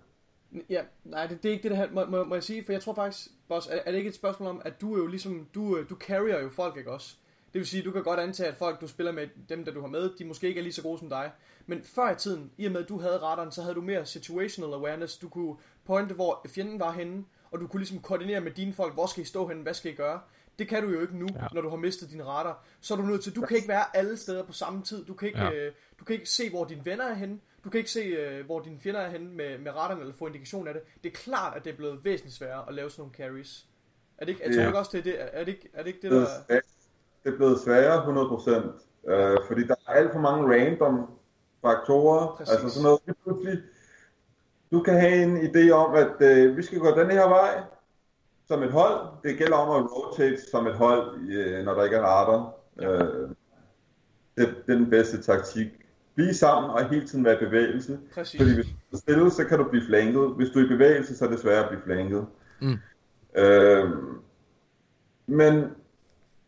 [0.70, 2.82] Ja, nej, det, det er ikke det, der må, må, må jeg sige, for jeg
[2.82, 5.48] tror faktisk, boss, er, er det ikke et spørgsmål om, at du er jo ligesom,
[5.56, 7.16] du, øh, du carrier jo folk, ikke også?
[7.54, 9.82] Det vil sige, du kan godt antage, at folk, du spiller med, dem der du
[9.82, 11.32] har med, de måske ikke er lige så gode som dig.
[11.66, 14.06] Men før i tiden, i og med at du havde radaren, så havde du mere
[14.06, 15.18] situational awareness.
[15.18, 15.56] Du kunne
[15.86, 17.24] pointe, hvor fjenden var henne,
[17.54, 19.92] og du kunne ligesom koordinere med dine folk, hvor skal I stå henne, hvad skal
[19.92, 20.20] I gøre?
[20.60, 21.48] Det kan du jo ikke nu, ja.
[21.54, 22.64] Når du har mistet din radar.
[22.82, 25.06] Så er du nødt til, du kan ikke være alle steder på samme tid.
[25.06, 25.52] Du kan ikke, ja.
[25.54, 27.40] Øh, du kan ikke se, hvor dine venner er henne.
[27.64, 30.28] Du kan ikke se, øh, hvor dine fjender er henne med, med radaren, eller få
[30.28, 30.84] indikation af det.
[31.04, 33.66] Det er klart, at det er blevet væsentligt sværere at lave sådan nogle carries.
[34.18, 34.68] Er det ikke, jeg tror Ja.
[34.68, 36.56] ikke også, det er det, er det ikke, er det, ikke det Det der...
[36.56, 36.60] er,
[37.24, 37.98] det er blevet sværere
[39.06, 41.10] 100%, øh, fordi der er alt for mange random
[41.62, 42.36] faktorer.
[42.38, 42.54] Præcis.
[42.54, 43.58] Altså sådan noget, lige pludselig,
[44.74, 47.64] du kan have en idé om, at øh, vi skal gå den her vej
[48.48, 49.08] som et hold.
[49.24, 52.54] Det gælder om at rotate som et hold, øh, når der ikke er radar.
[52.82, 53.30] Øh,
[54.38, 55.68] det, det er den bedste taktik.
[56.16, 58.00] Bliv sammen og hele tiden være i bevægelse.
[58.14, 58.42] Præcis.
[58.42, 60.36] Fordi hvis du er stille, så kan du blive flanket.
[60.36, 62.26] Hvis du er i bevægelse, så er det sværere at blive flanket.
[62.62, 62.78] Mm.
[63.36, 63.90] Øh,
[65.28, 65.66] men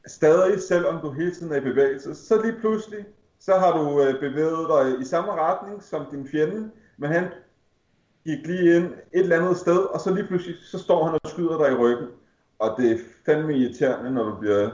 [0.08, 3.06] stadig, selvom du hele tiden er i bevægelse, så lige pludselig,
[3.40, 7.28] så har du øh, bevæget dig i samme retning som din fjende, men han
[8.26, 11.30] gik lige ind et eller andet sted, og så lige pludselig, så står han og
[11.30, 12.08] skyder dig i ryggen.
[12.60, 14.70] Og det er fandme irriterende, når du bliver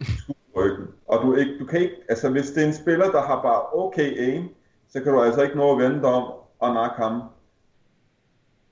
[0.00, 0.86] skudt i ryggen.
[1.06, 3.74] Og du, ikke, du kan ikke, altså hvis det er en spiller, der har bare
[3.74, 4.48] okay aim,
[4.88, 7.22] så kan du altså ikke nå at vende dig om og nakke ham.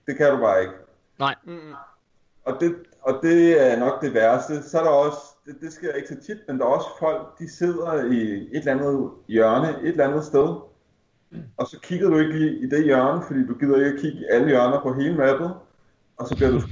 [0.06, 0.74] Det kan du bare ikke.
[1.18, 1.34] Nej.
[1.44, 1.74] Mm-mm.
[2.44, 4.62] Og det, og det er nok det værste.
[4.62, 7.38] Så er der også, det, det sker ikke så tit, men der er også folk,
[7.38, 10.56] de sidder i et eller andet hjørne, et eller andet sted.
[11.56, 14.18] Og så kigger du ikke lige i det hjørne, fordi du gider ikke at kigge
[14.18, 15.54] i alle hjørner på hele mappet.
[16.16, 16.60] Og så bliver du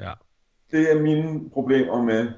[0.00, 0.12] Ja.
[0.70, 2.32] Det er mine problemer med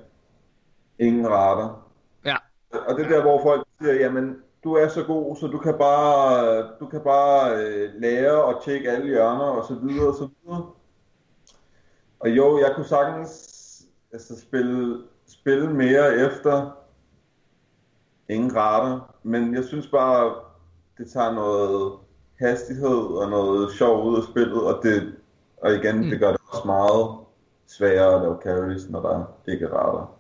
[0.99, 1.83] ingen radar.
[2.25, 2.37] Ja.
[2.73, 5.79] Og det er der, hvor folk siger, jamen, du er så god, så du kan
[5.79, 10.29] bare, du kan bare øh, lære og tjekke alle hjørner og så videre og så
[10.43, 10.71] videre.
[12.21, 13.33] Og jo, jeg kunne sagtens
[14.13, 16.77] altså, spille, spille mere efter
[18.29, 20.35] ingen radar, men jeg synes bare,
[21.01, 21.99] det tager noget
[22.39, 25.17] hastighed og noget sjov ud af spillet, og, det,
[25.63, 26.11] og igen, mm.
[26.11, 27.19] det gør det også meget
[27.67, 30.11] sværere at lave carries, når der ikke er radar.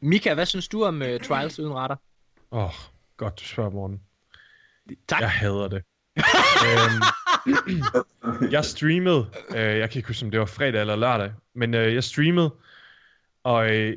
[0.00, 1.96] Mika, hvad synes du om uh, Trials uden retter?
[2.52, 2.70] Åh, oh,
[3.16, 4.00] godt du spørger, Morten.
[5.08, 5.20] Tak.
[5.20, 5.82] Jeg hader det.
[6.66, 7.02] øhm,
[8.50, 11.94] jeg streamede, øh, jeg kan ikke huske, om det var fredag eller lørdag, men øh,
[11.94, 12.54] jeg streamede,
[13.42, 13.96] og øh,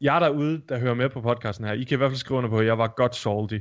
[0.00, 2.50] jeg derude, der hører med på podcasten her, I kan i hvert fald skrive under
[2.50, 3.58] på, at jeg var godt salty.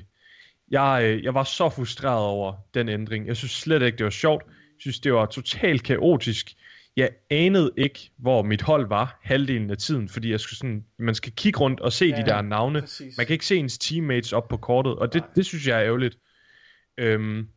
[0.71, 3.27] Jeg, øh, jeg var så frustreret over den ændring.
[3.27, 4.43] Jeg synes slet ikke, det var sjovt.
[4.47, 6.53] Jeg synes, det var totalt kaotisk.
[6.97, 11.15] Jeg anede ikke, hvor mit hold var halvdelen af tiden, fordi jeg skulle sådan, man
[11.15, 12.81] skal kigge rundt og se Ja, de der navne.
[12.81, 13.17] præcis.
[13.17, 15.85] Man kan ikke se ens teammates op på kortet, og det, det synes jeg er
[15.85, 16.17] ærgerligt.
[16.97, 17.47] Øhm,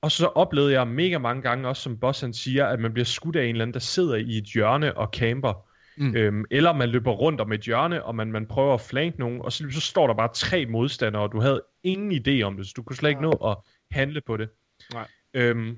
[0.00, 3.04] og så oplevede jeg mega mange gange, også som boss han siger, at man bliver
[3.04, 5.67] skudt af en eller anden, der sidder i et hjørne og camper.
[6.00, 6.16] Mm.
[6.16, 9.40] Øhm, eller man løber rundt om et hjørne, og man, man prøver at flanke nogen,
[9.42, 12.66] og så, så står der bare tre modstandere, og du havde ingen idé om det,
[12.66, 13.56] så du kunne slet ikke nå at
[13.90, 14.48] handle på det.
[14.92, 15.08] Nej.
[15.34, 15.76] Øhm,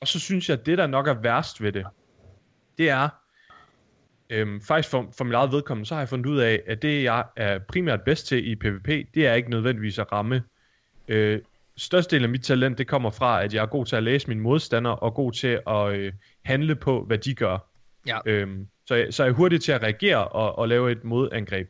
[0.00, 1.86] og så synes jeg, at det der nok er værst ved det,
[2.78, 3.08] det er,
[4.30, 7.04] øhm, faktisk for, for mit eget vedkommende, så har jeg fundet ud af, at det
[7.04, 10.42] jeg er primært bedst til i PvP, det er ikke nødvendigvis at ramme.
[11.08, 11.40] Øh,
[11.76, 14.40] størstedelen af mit talent, det kommer fra, at jeg er god til at læse mine
[14.40, 16.12] modstandere, og god til at øh,
[16.44, 17.58] handle på, hvad de gør.
[18.06, 18.18] Ja.
[18.26, 21.68] Øhm, så, så så jeg hurtig til at reagere og, og lave et modangreb.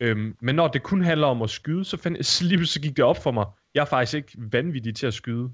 [0.00, 2.96] Øhm, men når det kun handler om at skyde, så, find, så lige så gik
[2.96, 3.46] det op for mig.
[3.74, 5.50] Jeg er faktisk ikke vanvittig til at skyde.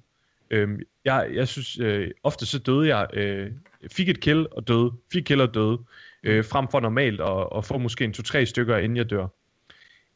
[0.51, 3.51] Øhm, jeg, jeg synes, øh, ofte så døde jeg, øh,
[3.93, 5.79] fik et kill og døde, fik kill og døde,
[6.23, 9.27] øh, frem for normalt at, at få måske en to-tre stykker, inden jeg dør.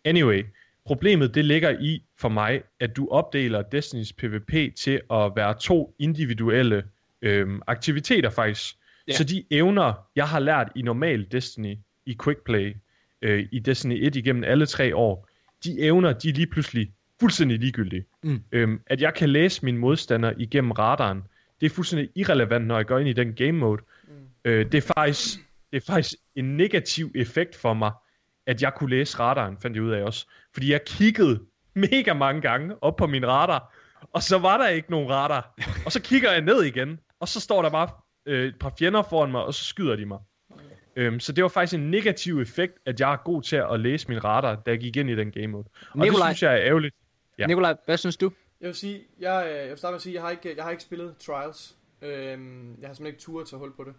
[0.04, 0.44] Anyway,
[0.84, 5.94] problemet det ligger i for mig, at du opdeler Destiny's PvP til at være to
[5.98, 6.84] individuelle
[7.22, 8.76] øh, aktiviteter faktisk.
[9.12, 9.16] Ja.
[9.16, 12.76] Så de evner, jeg har lært i normal Destiny, i Quickplay,
[13.22, 15.28] øh, i Destiny 1 igennem alle tre år,
[15.64, 18.04] de evner, de er lige pludselig fuldstændig ligegyldige.
[18.22, 18.42] Mm.
[18.52, 21.22] Øhm, at jeg kan læse mine modstandere igennem radaren,
[21.60, 23.82] det er fuldstændig irrelevant, når jeg går ind i den game mode.
[24.08, 24.12] Mm.
[24.44, 25.38] Øh, det, er faktisk,
[25.72, 27.92] det er faktisk en negativ effekt for mig,
[28.46, 30.26] at jeg kunne læse radaren, fandt jeg ud af også.
[30.54, 31.40] Fordi jeg kiggede
[31.74, 33.74] mega mange gange op på min radar,
[34.12, 35.54] og så var der ikke nogen radar.
[35.86, 37.88] Og så kigger jeg ned igen, og så står der bare
[38.26, 40.18] øh, et par fjender foran mig, og så skyder de mig.
[40.96, 44.08] Øhm, så det var faktisk en negativ effekt, at jeg er god til at læse
[44.08, 45.64] min radar, da jeg gik ind i den game mode.
[45.90, 46.28] Og Nikolaj.
[46.28, 46.94] det synes jeg er ærgerligt.
[47.38, 47.46] Ja.
[47.46, 48.32] Nikolaj, hvad synes du?
[48.60, 50.64] Jeg vil sige, jeg, øh, jeg vil starte med at sige, jeg har ikke, jeg
[50.64, 51.76] har ikke spillet Trials.
[52.02, 53.94] Øhm, jeg har simpelthen ikke tur til at holde på det.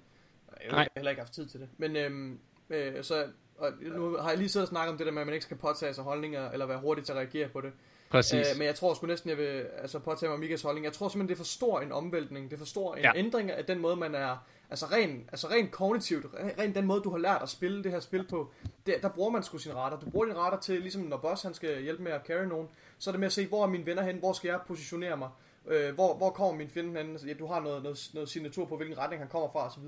[0.70, 1.70] Jeg har heller ikke haft tid til det.
[1.78, 3.26] Men øhm, øh, så,
[3.58, 5.46] og nu har jeg lige siddet og snakket om det der med, at man ikke
[5.46, 7.72] skal påtage sig holdninger, eller være hurtig til at reagere på det.
[8.14, 8.51] Præcis.
[8.51, 10.86] Øh, men jeg tror sgu næsten, jeg vil altså, påtage mig Mikas holdning.
[10.86, 12.45] Jeg tror simpelthen, det er for stor en omvæltning.
[12.49, 13.11] Det er for stor en Ja.
[13.16, 14.38] ændring af den måde, man er...
[14.70, 17.91] Altså rent altså ren kognitivt, re- rent den måde, du har lært at spille det
[17.91, 18.51] her spil på,
[18.86, 19.99] der, der bruger man sgu sin radar.
[19.99, 22.68] Du bruger din radar til, ligesom når boss han skal hjælpe med at carry nogen,
[22.99, 25.18] så er det med at se, hvor er mine venner hen, hvor skal jeg positionere
[25.18, 25.30] mig,
[25.68, 28.78] øh, hvor, hvor kommer min fjende hen, ja, du har noget, noget, noget signatur på,
[28.78, 29.84] hvilken retning han kommer fra osv.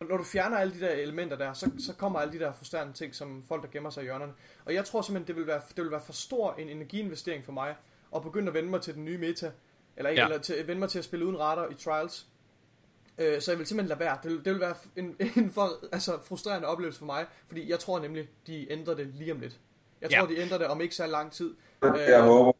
[0.00, 2.52] Når, når du fjerner alle de der elementer der, så, så kommer alle de der
[2.52, 4.32] frustrerende ting, som folk, der gemmer sig i hjørnerne.
[4.64, 7.52] Og jeg tror simpelthen, det vil være, det vil være for stor en energiinvestering for
[7.52, 7.76] mig,
[8.16, 9.50] at begynde at vende mig til den nye meta,
[9.96, 10.24] eller, Ja.
[10.24, 12.26] eller til, vende mig til at spille uden radar i Trials.
[13.18, 14.18] Øh, så jeg vil simpelthen lade være.
[14.22, 17.78] Det vil, det vil være en, en for, altså, frustrerende oplevelse for mig, fordi jeg
[17.78, 19.60] tror nemlig, de ændrer det lige om lidt.
[20.00, 20.18] Jeg Ja.
[20.18, 21.54] tror, de ændrer det om ikke så lang tid.
[21.82, 22.52] Jeg håber,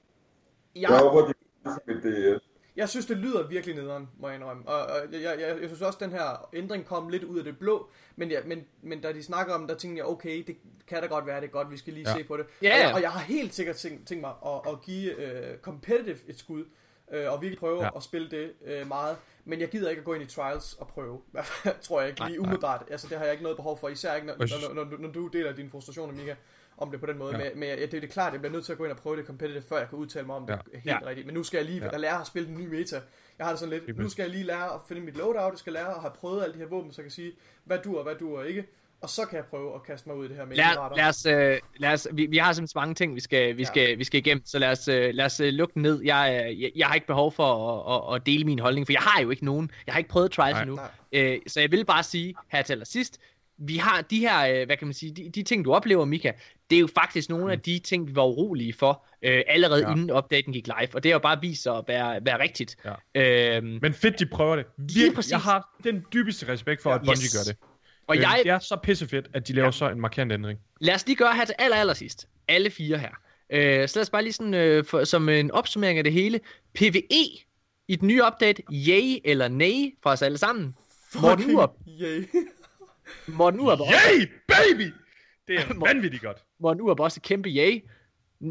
[0.74, 2.41] jeg jeg, håber, de det.
[2.77, 4.68] Jeg synes, det lyder virkelig nederen, må jeg indrømme.
[4.68, 7.45] Og, og jeg, jeg, jeg, synes også, at den her ændring kom lidt ud af
[7.45, 7.89] det blå.
[8.16, 10.57] Men, ja, men, men da de snakker om, der tænkte jeg, okay, det
[10.87, 12.16] kan da godt være, det er godt, vi skal lige Ja.
[12.16, 12.47] se på det.
[12.62, 15.61] Ja, og, jeg, og jeg har helt sikkert tænkt, tænkt mig at, at give uh,
[15.62, 16.64] competitive et skud.
[17.12, 17.91] Uh, og virkelig prøve Ja.
[17.97, 18.53] at spille det
[18.83, 19.16] uh, meget.
[19.45, 21.20] Men jeg gider ikke at gå ind i trials og prøve.
[21.83, 22.39] Tror jeg ikke lige nej.
[22.47, 22.85] umiddelbart.
[22.91, 23.89] Altså det har jeg ikke noget behov for.
[23.89, 26.35] Især ikke, når, når, når, når du deler dine frustrationer, Mika,
[26.79, 27.37] om det på den måde.
[27.39, 27.45] Ja.
[27.51, 28.99] Men, men jeg, det, det er klart, jeg bliver nødt til at gå ind og
[28.99, 30.79] prøve det competitive, før jeg kan udtale mig om det Ja.
[30.79, 30.99] helt Ja.
[31.07, 31.27] rigtigt.
[31.27, 31.97] Men nu skal jeg lige Ja.
[31.99, 33.01] lære at spille den nye meta.
[33.39, 35.59] Jeg har det sådan lidt, nu skal jeg lige lære at finde mit loadout, jeg
[35.59, 37.33] skal lære at have prøvet alle de her våben, så jeg kan sige,
[37.64, 38.64] hvad du og hvad du og ikke.
[39.01, 41.09] Og så kan jeg prøve at kaste mig ud i det her med Lad, lad
[41.09, 43.66] os, øh, lad os vi, vi har simpelthen mange ting, vi skal, vi Ja.
[43.66, 46.03] skal, vi skal igennem, så lad os, øh, lad os øh, lukke ned.
[46.05, 47.45] Jeg, øh, jeg, jeg har ikke behov for
[47.89, 49.70] at, at, at dele min holdning, for jeg har jo ikke nogen.
[49.87, 50.62] Jeg har ikke prøvet trials Nej.
[50.62, 50.77] endnu.
[50.77, 50.91] Nej.
[51.12, 53.20] Øh, så jeg vil bare sige her til allersidst,
[53.59, 56.32] vi har de her, øh, hvad kan man sige, de, de ting, du oplever, Mika,
[56.70, 59.92] det er jo faktisk nogle af de ting, vi var urolige for, øh, allerede Ja.
[59.92, 62.76] inden opdaten gik live, og det har jo bare vist sig at være, være rigtigt.
[63.14, 63.57] Ja.
[63.57, 64.64] Øhm, Men fedt, de prøver det.
[64.76, 65.30] Virkelig, præcis.
[65.32, 66.94] jeg har den dybeste respekt for, Ja.
[66.96, 67.32] at Bungie Yes.
[67.36, 67.57] gør det.
[68.07, 69.72] og Øh, jeg, Det er så pissefedt, at de laver Ja.
[69.72, 70.59] så en markant ændring.
[70.80, 72.28] Lad os lige gøre her til aller, aller sidst.
[72.48, 73.11] Alle fire her.
[73.50, 76.40] Øh, så lad os bare lige sådan, øh, for, som en opsummering af det hele.
[76.74, 77.24] PvE
[77.88, 78.62] i den nye update.
[78.72, 80.74] Yay eller nay fra os alle sammen.
[81.22, 81.70] Morten Urup.
[82.00, 82.28] yay.
[83.26, 84.92] Morten Urup, også, Yay, baby!
[85.48, 86.44] Det er vanvittigt godt.
[86.61, 87.84] Morten Urup også et kæmpe yay.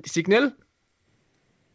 [0.05, 0.51] Signal.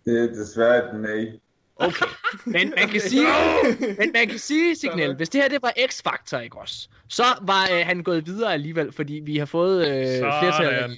[0.04, 1.40] Det er desværre et nej.
[1.76, 2.06] Okay.
[2.46, 3.26] Men man kan sige,
[3.98, 6.88] men man kan sige, Signal, hvis det her det var X-Factor, ikke også?
[7.08, 10.96] Så var øh, han gået videre alligevel, fordi vi har fået øh, flertal.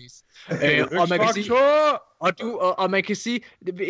[0.51, 0.81] Sådan.
[0.81, 1.53] Øh, og man kan sige!
[2.21, 3.41] Og, du, og, og man kan sige,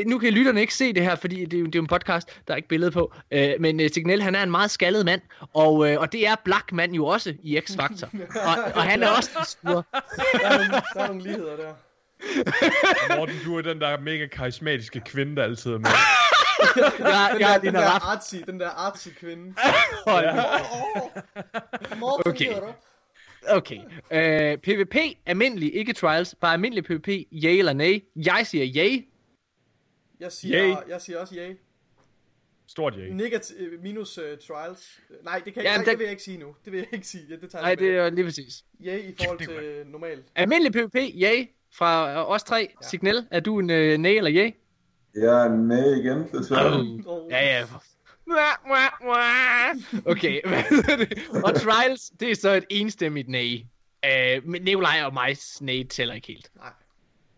[0.06, 1.86] nu kan lytterne ikke se det her, fordi det er, jo- det er jo en
[1.86, 5.04] podcast, der er ikke billede på, øh, men øh, Signal, han er en meget skaldet
[5.04, 5.20] mand,
[5.54, 8.06] og, øh, og det er Black Man jo også i X-Factor,
[8.48, 9.84] og, og han er også en sur.
[9.92, 11.72] Der er nogle, der er nogle ligheder der.
[13.16, 15.86] Morten, du er den der mega karismatiske kvinde, der altid er med.
[16.76, 19.54] Jeg, Den, jeg der, er den der artsy, den der artsy kvinde.
[20.06, 20.40] Hold nu.
[20.42, 21.98] åh.
[21.98, 22.52] Morten Okay.
[23.50, 23.78] Okay.
[24.10, 28.04] Øh, PvP, almindelig, ikke trials, bare almindelig PvP, yay eller nay.
[28.16, 29.04] Jeg siger yay.
[30.20, 30.74] Jeg siger, Yay.
[30.88, 31.56] jeg siger også yay.
[32.66, 33.08] Stort yay.
[33.10, 35.00] Negativ, minus uh, trials.
[35.24, 36.54] Nej, det, kan, Jamen, nej, det- det vil jeg ikke sige nu.
[36.64, 37.24] Det vil jeg ikke sige.
[37.30, 38.64] Ja, det tager Nej, det er lige præcis.
[38.84, 40.24] Yay i forhold Det til øh, normalt.
[40.34, 41.46] Almindelig PvP, yay.
[41.74, 42.58] Fra øh, os tre.
[42.82, 42.88] Ja.
[42.88, 44.50] Signal, er du en øh, nay eller yay?
[45.14, 46.80] Jeg er nej igen, desværre.
[47.06, 47.30] Oh.
[47.30, 47.64] Ja, ja.
[47.70, 47.80] Mwah.
[50.06, 50.40] Okay?
[51.46, 53.66] Og Trials, det er så et enstemmigt nej.
[54.06, 56.50] Uh, men Nikolaj og mig nej tæller ikke helt.
[56.56, 56.72] Nej,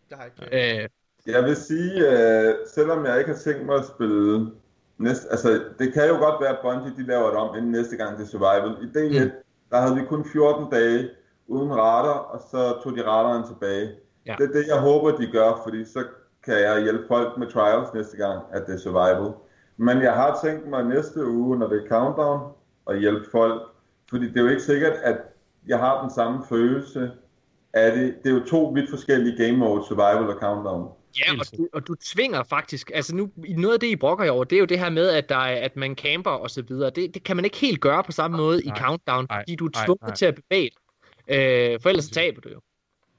[0.08, 0.88] det har jeg ikke.
[1.26, 4.50] Uh, Jeg vil sige, øh, selvom jeg ikke har tænkt mig at spille
[4.98, 7.96] næste, altså det kan jo godt være, at Bungie de laver det om inden næste
[7.96, 8.70] gang til Survival.
[8.84, 9.24] I D1, Mm.
[9.24, 9.30] mm.
[9.70, 11.10] der havde vi kun 14 dage
[11.46, 13.90] uden radar, og så tog de radaren tilbage.
[14.26, 14.34] Ja.
[14.38, 16.04] Det er det, jeg håber, de gør, fordi så
[16.44, 19.32] kan jeg hjælpe folk med trials næste gang, at det er Survival.
[19.76, 22.52] Men jeg har tænkt mig næste uge, når det er Countdown,
[22.90, 23.62] at hjælpe folk,
[24.10, 25.16] fordi det er jo ikke sikkert, at
[25.66, 27.10] jeg har den samme følelse
[27.72, 28.14] af det.
[28.24, 30.88] Det er jo to vidt forskellige game modes, Survival og Countdown.
[31.18, 34.30] ja, og du, og du tvinger faktisk, altså nu, noget af det, I brokker jer
[34.30, 36.62] over, det er jo det her med, at, der er, at man camper og så
[36.62, 36.90] videre.
[36.90, 38.78] Det, det kan man ikke helt gøre på samme måde i Nej.
[38.78, 39.40] Countdown, Nej.
[39.40, 40.14] fordi du er tvunget Nej.
[40.14, 40.70] til at bevæge
[41.28, 41.36] dig.
[41.36, 42.60] Øh, for ellers så taber du jo.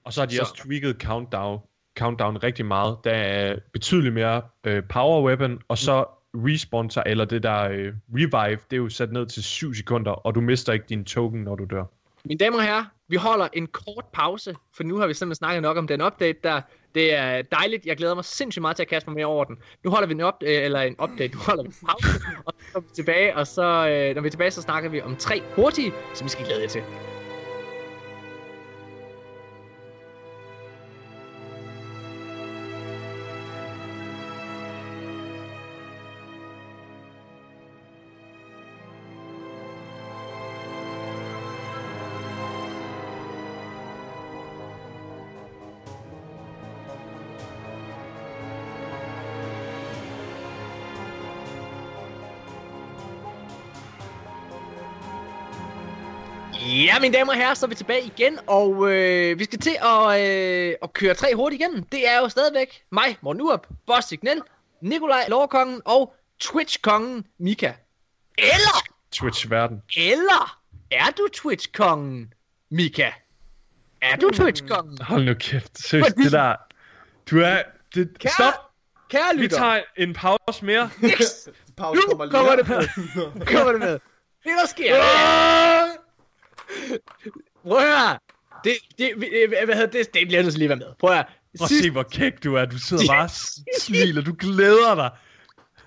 [0.05, 1.59] Og så har de Så- også tweaked countdown,
[1.99, 2.97] countdown rigtig meget.
[3.03, 7.93] Der er betydeligt mere øh, power weapon, og så respawn sig, eller det der øh,
[8.13, 11.43] revive, det er jo sat ned til 7 sekunder, og du mister ikke din token,
[11.43, 11.83] når du dør.
[12.25, 15.61] Mine damer og herrer, vi holder en kort pause, for nu har vi simpelthen snakket
[15.61, 16.61] nok om den update der.
[16.95, 19.57] Det er dejligt, jeg glæder mig sindssygt meget til at kaste mig mere over den.
[19.83, 22.07] Nu holder vi en, up, øh, eller en update, nu holder vi en pause,
[22.45, 25.01] og så kommer vi tilbage, og så, øh, når vi er tilbage, så snakker vi
[25.01, 26.81] om tre hurtige, som vi skal glæde jer til.
[56.65, 59.77] Ja, mine damer og herrer, så er vi tilbage igen, og øh, vi skal til
[59.81, 61.83] at, øh, at køre tre hurtigt igennem.
[61.83, 64.41] Det er jo stadigvæk mig, Morten Urup, Boss Signal,
[64.81, 67.71] Nikolaj Loverkongen og Twitch-kongen Mika.
[68.37, 69.81] Eller, Twitch-verden.
[69.97, 70.59] eller
[70.91, 72.33] er du Twitch-kongen,
[72.71, 73.11] Mika?
[74.01, 74.97] Er du Twitch-kongen?
[75.01, 75.77] Hold nu kæft.
[75.87, 76.55] Seriøst, Fordi- det der...
[77.31, 77.61] Du er...
[77.95, 78.53] Det, Kære, stop!
[79.09, 80.89] kære Vi lytter, tager en pause mere.
[81.03, 83.45] yes, Pause nu kommer lige kommer det med.
[83.45, 83.99] Kommer det med.
[84.43, 85.87] Det der sker, er,
[87.67, 88.17] prøv at høre.
[88.63, 90.95] Det, det, øh, hvad hedder det, det bliver nødt til lige at være med.
[90.99, 91.25] Prøv at høre.
[91.57, 92.65] Prøv at se, hvor kæk du er.
[92.65, 94.21] Du sidder bare og s- smiler.
[94.21, 95.09] Du glæder dig.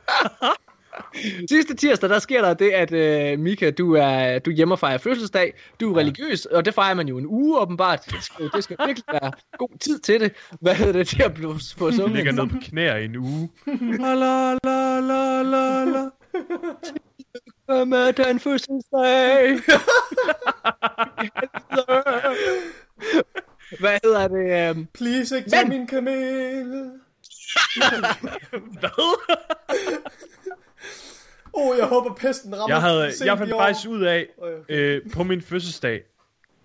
[1.51, 4.99] Sidste tirsdag, der sker der det, at øh, Mika, du er du hjemme og fejrer
[4.99, 5.55] fødselsdag.
[5.81, 6.01] Du er ja.
[6.01, 8.01] religiøs, og det fejrer man jo en uge åbenbart.
[8.11, 10.33] Det skal, det skal virkelig være god tid til det.
[10.61, 12.11] Hvad hedder det til at blive Du sunget?
[12.11, 13.51] ligger ned på knæer i en uge.
[14.01, 16.05] La la la la la la.
[17.69, 19.59] med den fødselsdag.
[23.81, 24.71] Hvad hedder det?
[24.71, 26.66] øhm, Please ikke Men- min kamel.
[28.81, 28.91] Hvad?
[31.55, 34.62] Åh, oh, jeg håber pesten rammer Jeg, havde, jeg fandt faktisk ud af, Okay.
[34.69, 36.03] øh, på min fødselsdag,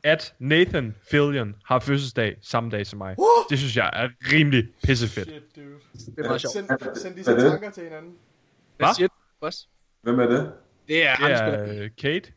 [0.04, 3.16] at Nathan Fillion har fødselsdag samme dag som mig.
[3.18, 3.26] Uh!
[3.50, 5.28] Det synes jeg er rimelig pissefedt.
[5.30, 5.66] Shit, dude.
[6.16, 6.54] Det er meget sjovt.
[6.54, 8.14] Send, send disse er tanker til hinanden.
[8.78, 9.58] Hvad?
[10.02, 10.52] Hvem er det?
[10.88, 12.34] Det er, Det er øh, Kate.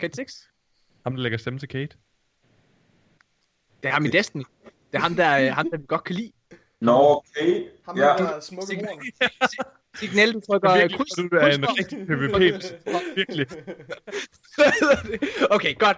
[0.00, 0.34] Kate Six.
[1.04, 1.96] Ham, der lægger stemme til Kate.
[3.82, 4.42] Det er ham i Destiny.
[4.64, 6.32] Det er ham, der, øh, ham, der vi godt kan lide.
[6.80, 7.64] Nå, Kate.
[7.86, 9.30] Ham Ja, der er smukke horn.
[10.00, 11.10] Signal, du trykker Virkelig, kryds.
[11.10, 12.40] du er en rigtig PvP.
[13.16, 13.46] Virkelig.
[15.56, 15.96] okay, godt.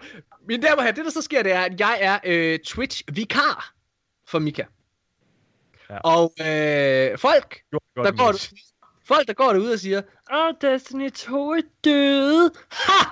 [0.48, 3.74] Mine damer og herrer, det der så sker, det er, at jeg er øh, Twitch-vikar
[4.26, 4.64] for Mika.
[5.90, 5.98] Ja.
[5.98, 8.71] Og øh, folk, Gjorde det der godt, går.
[9.04, 10.02] Folk, der går derude og siger,
[10.34, 12.50] Åh, Destiny 2 er døde.
[12.70, 13.08] Ha!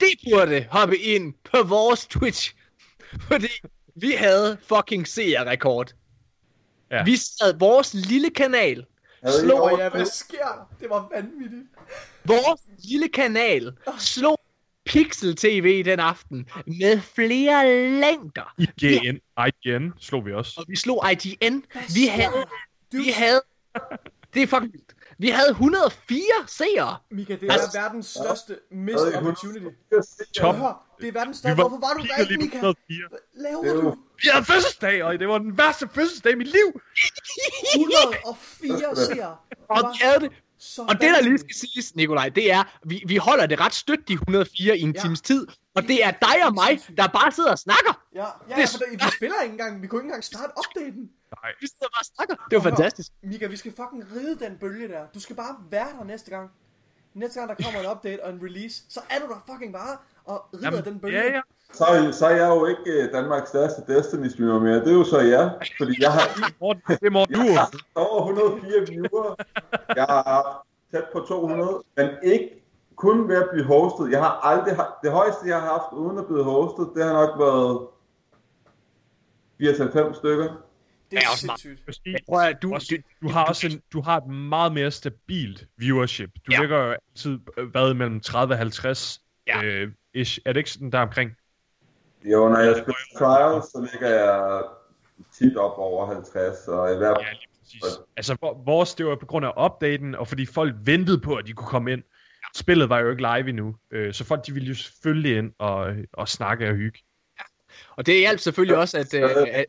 [0.00, 2.54] Det burde hoppe ind på vores Twitch.
[3.20, 3.48] Fordi
[3.94, 5.94] vi havde fucking seerrekord.
[6.90, 7.04] Ja.
[7.04, 8.86] Vi sad vores lille kanal,
[9.40, 10.68] slog ja, hvad sker?
[10.80, 11.62] Det var vanvittigt.
[12.24, 14.40] vores lille kanal slog
[14.84, 17.66] Pixel TV den aften med flere
[18.00, 18.54] længder.
[18.58, 20.60] IGN, IGN slog vi også.
[20.60, 21.64] Og vi slog IGN.
[21.72, 22.44] Hvad Vi havde,
[22.92, 23.42] vi havde,
[24.34, 24.94] det er fucking vildt.
[25.20, 26.96] Vi havde 104 seere.
[27.10, 29.66] Mika, det er Altså- verdens største missed opportunity.
[30.36, 30.54] Top.
[30.56, 31.56] Hør, det er verdens største.
[31.62, 32.56] var Hvorfor var du der lige ikke, lige Mika?
[32.56, 33.08] 104.
[33.10, 33.96] Hvad laver Det er du?
[34.22, 36.80] Vi havde fødselsdag, og det var den værste fødselsdag i mit liv.
[37.74, 39.36] 104 seere.
[39.68, 40.32] Og vi havde det.
[40.58, 43.74] så Og det der lige skal siges, Nikolaj, det er, vi, vi holder det ret
[43.74, 45.00] stødt, de 104 i en Ja.
[45.00, 45.46] times tid.
[45.74, 48.02] Og det er dig og mig, der bare sidder og snakker.
[48.14, 49.82] Ja, ja, ja for der, vi spiller ikke engang.
[49.82, 51.10] Vi kunne ikke engang starte updaten.
[51.42, 51.52] Nej.
[51.60, 52.34] Vi sidder bare og snakker.
[52.50, 53.12] Det var fantastisk.
[53.22, 55.02] Mika, vi skal fucking ride den bølge der.
[55.14, 56.50] Du skal bare være der næste gang.
[57.14, 59.96] Næste gang, der kommer en update og en release, så er du der fucking bare
[60.24, 61.18] og rider Jamen, den bølge.
[61.18, 61.40] ja, ja.
[61.72, 64.74] Så, er så er jeg jo ikke øh, Danmarks største Destiny-streamer mere.
[64.74, 65.50] Det er jo så jer.
[65.78, 67.40] Fordi jeg har, Morten, det må du.
[67.40, 69.34] jeg har over 104 viewer.
[69.96, 71.82] Jeg har tæt på 200.
[71.96, 72.64] Men ikke
[72.96, 74.10] kun ved at blive hostet.
[74.10, 77.12] Jeg har aldrig haft, det højeste, jeg har haft uden at blive hostet, det har
[77.12, 77.88] nok været
[80.12, 80.48] 80-90 stykker.
[81.10, 82.48] Det er Ja, også meget.
[82.48, 86.30] at, du, også, du, du har også en, du har et meget mere stabilt viewership.
[86.34, 86.54] Du Ja.
[86.56, 86.60] ja.
[86.60, 89.62] ligger jo altid øh, hvad mellem 30 og 50 Ja.
[89.64, 90.38] øh, ish.
[90.44, 91.30] Er det ikke sådan der omkring?
[92.24, 94.62] Jo, når jeg spiller trials, så ligger jeg
[95.38, 97.82] tit op over 50, og i hvert Ja, lige præcis.
[98.16, 101.52] Altså, vores, det var på grund af opdaten, og fordi folk ventede på, at de
[101.52, 102.02] kunne komme ind.
[102.56, 105.94] Spillet var jo ikke live endnu, øh, så folk de ville jo selvfølgelig ind og,
[106.12, 106.98] og snakke og hygge.
[107.96, 109.66] Og det hjalp selvfølgelig også, at, øh, at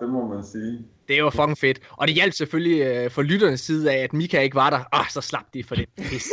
[0.00, 0.78] det må man sige.
[1.08, 1.80] det var fucking fedt.
[1.90, 4.78] Og det hjalp selvfølgelig øh, for lytternes side af, at Mika ikke var der.
[4.78, 6.28] Åh, oh, så slap de for det pis.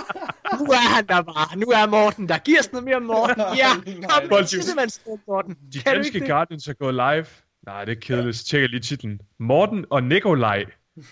[0.60, 1.58] nu er han der bare.
[1.58, 2.38] Nu er Morten der.
[2.38, 3.42] Giv os noget mere Morten.
[3.62, 3.74] Ja,
[4.08, 4.90] kom nu, Tissemann
[5.26, 5.56] Morten.
[5.72, 6.20] De Kan danske?
[6.26, 7.26] Guardians er gået live.
[7.66, 8.36] Nej, det er kedeligt.
[8.36, 9.20] Så tjekker jeg lige titlen.
[9.40, 10.64] Morten og Nikolaj.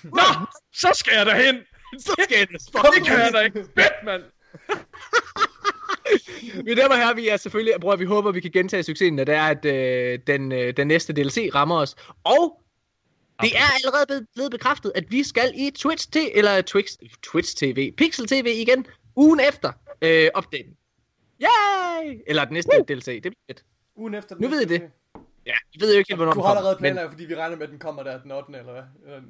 [0.04, 0.22] Nå,
[0.74, 1.56] så skal jeg derhen.
[1.98, 2.60] Så skal det.
[2.96, 3.64] Det kan jeg da ikke.
[3.78, 4.22] Fedt, mand.
[6.64, 9.24] Mine damer og herrer, vi er selvfølgelig, bror, vi håber, vi kan gentage succesen, når
[9.24, 11.94] det er, at øh, den, øh, den næste DLC rammer os.
[12.24, 12.62] Og
[13.42, 17.92] det er allerede blevet, bekræftet, at vi skal i Twitch, t- eller Twitch, Twitch TV,
[17.96, 18.86] Pixel TV igen,
[19.16, 20.76] ugen efter øh, opdaten.
[21.42, 22.18] Yay!
[22.26, 23.64] Eller den næste DLC, det bliver fedt.
[23.96, 24.82] Ugen efter den Nu ved I det.
[25.46, 27.56] Ja, vi ved jo ikke helt, hvornår Du har allerede men planer, fordi vi regner
[27.56, 28.58] med, at den kommer der den 8.
[28.58, 28.82] eller hvad?
[29.06, 29.22] Eller-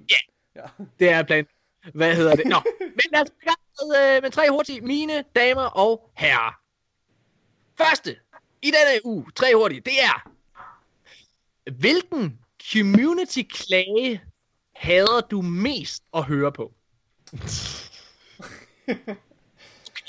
[0.57, 0.63] Ja.
[0.99, 1.47] det er plan.
[1.95, 2.47] Hvad hedder det?
[2.47, 6.61] Nå, men lad os begynde med, øh, med tre hurtige, mine damer og herrer.
[7.79, 8.17] Første
[8.63, 10.31] i denne uge, tre hurtige, det er,
[11.71, 12.39] hvilken
[12.73, 14.23] community klage
[14.75, 16.73] hader du mest at høre på?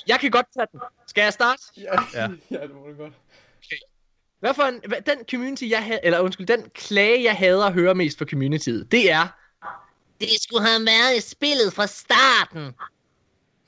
[0.07, 0.79] Jeg kan godt tage den.
[1.07, 1.61] Skal jeg starte?
[1.77, 2.27] Ja, Ja.
[2.51, 3.13] ja, det må du godt.
[4.39, 7.73] Hvad for en, hvad, den community, jeg ha- eller undskyld, den klage, jeg hader at
[7.73, 9.27] høre mest for communityet, det er,
[10.21, 12.63] det skulle have været i spillet fra starten.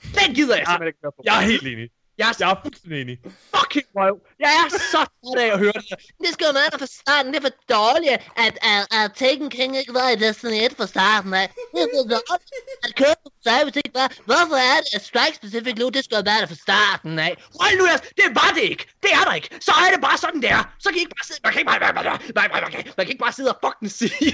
[0.01, 1.21] Den gider jeg simpelthen ikke høre på.
[1.25, 1.89] Jeg er helt enig.
[2.17, 3.17] Jeg er Jeg er fuldstændig enig.
[3.55, 4.15] fucking røv.
[4.43, 5.95] Jeg er så træt af at høre det.
[6.23, 7.27] Det skal jo være fra starten.
[7.33, 8.13] Det er for dårligt,
[8.45, 11.47] at, at, at Taken King ikke var i Destiny 1 fra starten af.
[11.73, 12.51] Det er for dårligt,
[12.85, 14.07] at Kirby Service ikke var.
[14.29, 17.33] Hvorfor er det, at Strike Specific nu, det skal jo være der fra starten af?
[17.61, 18.83] Hold nu jeres, det var det ikke.
[19.03, 19.49] Det er der ikke.
[19.67, 20.57] Så er det bare sådan der.
[20.83, 22.05] Så kan I ikke bare sidde, man kan ikke bare, man, man,
[22.37, 24.33] man, man, man, kan, man kan ikke bare sidde og fucking sige,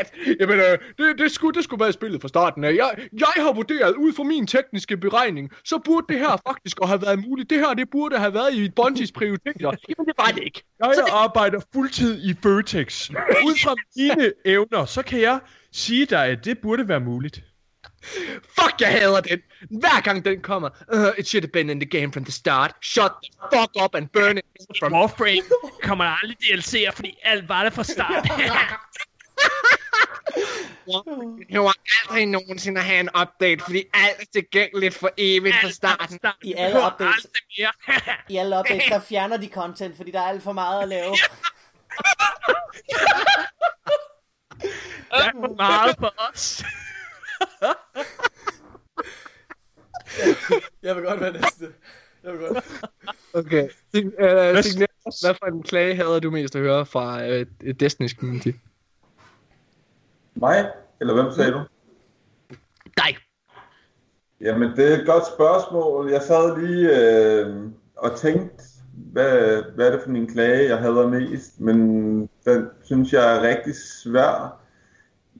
[0.00, 0.06] at
[0.40, 2.72] jamen, øh, det, det, skulle, det skulle være spillet fra starten af.
[2.82, 2.90] Jeg,
[3.24, 7.13] jeg har vurderet ud fra min tekniske beregning, så burde det her faktisk have været
[7.16, 7.50] muligt.
[7.50, 9.72] Det her, det burde have været i Bungies prioriteter.
[9.88, 10.62] Jamen, det var det ikke.
[10.84, 13.10] Jeg Så det- arbejder fuldtid i Føtex.
[13.44, 15.40] Ud fra mine evner, så kan jeg
[15.72, 17.42] sige dig, at det burde være muligt.
[18.60, 19.38] Fuck, jeg hader den.
[19.80, 20.68] Hver gang den kommer.
[20.94, 22.72] Uh, it should have been in the game from the start.
[22.82, 24.44] Shut the fuck up and burn it
[24.80, 25.42] from Warframe
[25.82, 28.24] kommer der aldrig DLC'er, fordi alt var det fra start.
[31.50, 35.70] Jeg var aldrig nogensinde at have en update, fordi alt er tilgængeligt for evigt fra
[35.70, 36.20] starten.
[36.42, 37.26] I alle updates,
[38.28, 41.14] i alle updates, der fjerner de content, fordi der er alt for meget at lave.
[45.10, 46.64] Der er for meget for os.
[50.82, 51.72] Jeg vil godt være næste.
[52.22, 52.64] Jeg vil godt.
[53.34, 53.64] Okay.
[53.64, 54.86] Uh, Signe,
[55.22, 57.46] hvad for en klage havde du mest at høre fra uh,
[57.82, 58.50] Destiny's community?
[60.44, 60.70] Mig?
[61.00, 61.60] Eller hvem sagde du?
[62.96, 63.16] Dig.
[64.40, 66.10] Jamen, det er et godt spørgsmål.
[66.10, 68.64] Jeg sad lige øh, og tænkte,
[69.12, 71.60] hvad, hvad er det for en klage, jeg hader mest?
[71.60, 71.76] Men
[72.44, 74.60] den synes jeg er rigtig svær.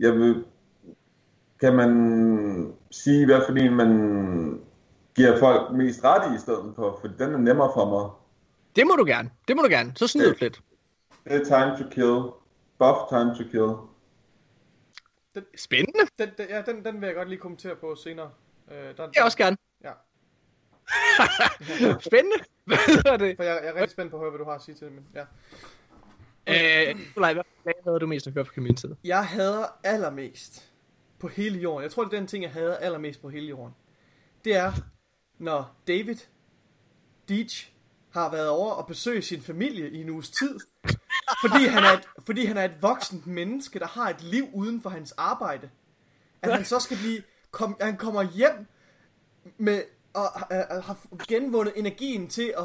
[0.00, 0.44] Jeg vil,
[1.60, 4.60] kan man sige, hvad for en man
[5.16, 6.98] giver folk mest ret i i stedet for?
[7.00, 8.10] For den er nemmere for mig.
[8.76, 9.30] Det må du gerne.
[9.48, 9.92] Det må du gerne.
[9.96, 10.60] Så snyd lidt.
[11.24, 12.20] Det er time to kill.
[12.78, 13.93] Buff time to kill.
[15.56, 15.98] Spændende.
[16.18, 18.30] Den, den, ja, den, den vil jeg godt lige kommentere på senere.
[18.70, 19.56] Øh, der, Det er også gerne.
[19.84, 19.92] Ja.
[22.08, 22.36] Spændende.
[22.64, 23.36] Hvad hedder det?
[23.36, 24.86] For jeg, jeg er rigtig spændt på at høre, hvad du har at sige til
[24.86, 25.24] det, men ja.
[26.46, 26.96] Øh,
[27.62, 28.96] hvad havde du mest at høre fra communityet?
[29.04, 30.72] Jeg hader allermest
[31.18, 31.82] på hele jorden.
[31.82, 33.74] Jeg tror, det er den ting, jeg hader allermest på hele jorden.
[34.44, 34.72] Det er,
[35.38, 36.16] når David
[37.28, 37.72] Deitch
[38.10, 40.60] har været over og besøgt sin familie i en uges tid.
[41.40, 44.82] Fordi han, er et, fordi han er et voksent menneske, der har et liv uden
[44.82, 45.70] for hans arbejde.
[46.42, 47.22] At han så skal blive...
[47.50, 48.66] Kom, han kommer hjem
[49.58, 49.82] med
[50.14, 50.96] og øh, har
[51.28, 52.64] genvundet energien til at,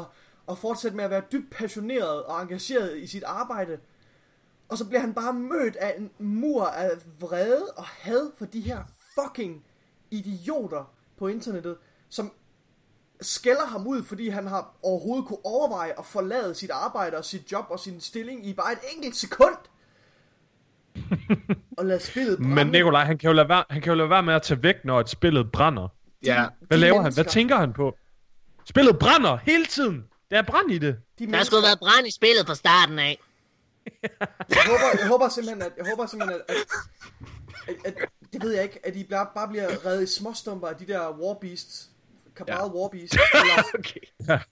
[0.50, 3.78] at fortsætte med at være dybt passioneret og engageret i sit arbejde.
[4.68, 6.90] Og så bliver han bare mødt af en mur af
[7.20, 8.84] vrede og had for de her
[9.14, 9.64] fucking
[10.10, 12.32] idioter på internettet, som
[13.22, 17.52] skælder ham ud, fordi han har overhovedet kunne overveje at forlade sit arbejde og sit
[17.52, 19.56] job og sin stilling i bare et enkelt sekund.
[21.78, 22.54] og lade spillet brænde.
[22.54, 24.62] Men Nikolaj, han kan, jo lade være, han kan jo lade være med at tage
[24.62, 25.88] væk, når et spillet brænder.
[26.24, 26.46] Ja.
[26.60, 27.02] Hvad De laver han?
[27.04, 27.96] mennesker- Hvad tænker han på?
[28.64, 30.04] Spillet brænder hele tiden.
[30.30, 30.96] Der er brand i det.
[31.18, 33.18] De Der mennesker, skulle være brand i spillet fra starten af.
[34.00, 36.54] jeg, håber, jeg håber simpelthen, at, jeg håber simpelthen, at,
[37.68, 40.68] at, at, at det ved jeg ikke, at de bare, bare bliver reddet i småstumper
[40.68, 41.89] af de der warbeasts,
[42.40, 42.76] Cabal ja.
[42.76, 44.00] warbeasts, eller, Okay.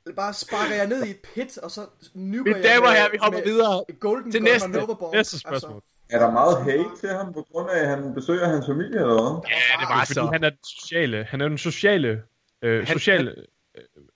[0.06, 1.80] eller bare sparker jeg ned i et pit, og så
[2.14, 3.84] nykker Mine jeg damer herrer, vi hopper videre.
[4.00, 4.64] Golden til næste.
[4.66, 5.16] og Nova.
[5.16, 5.82] Næste spørgsmål.
[6.10, 9.14] Er der meget hate til ham på grund af, at han besøger hans familie, eller
[9.22, 9.34] hvad?
[9.50, 10.26] Ja, det var Fordi så.
[10.32, 11.24] han er den sociale.
[11.30, 12.22] Han er den sociale.
[12.64, 13.44] Øh, Han- sociale øh,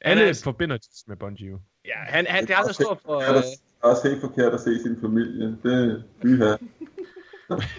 [0.02, 1.56] han alle er- forbinder det med Bungie.
[1.84, 3.20] Ja, han, han, det er aldrig stor for...
[3.20, 3.42] Det er Øh,
[3.90, 5.46] også helt forkert at se sin familie.
[5.62, 5.72] Det
[6.22, 6.56] er her.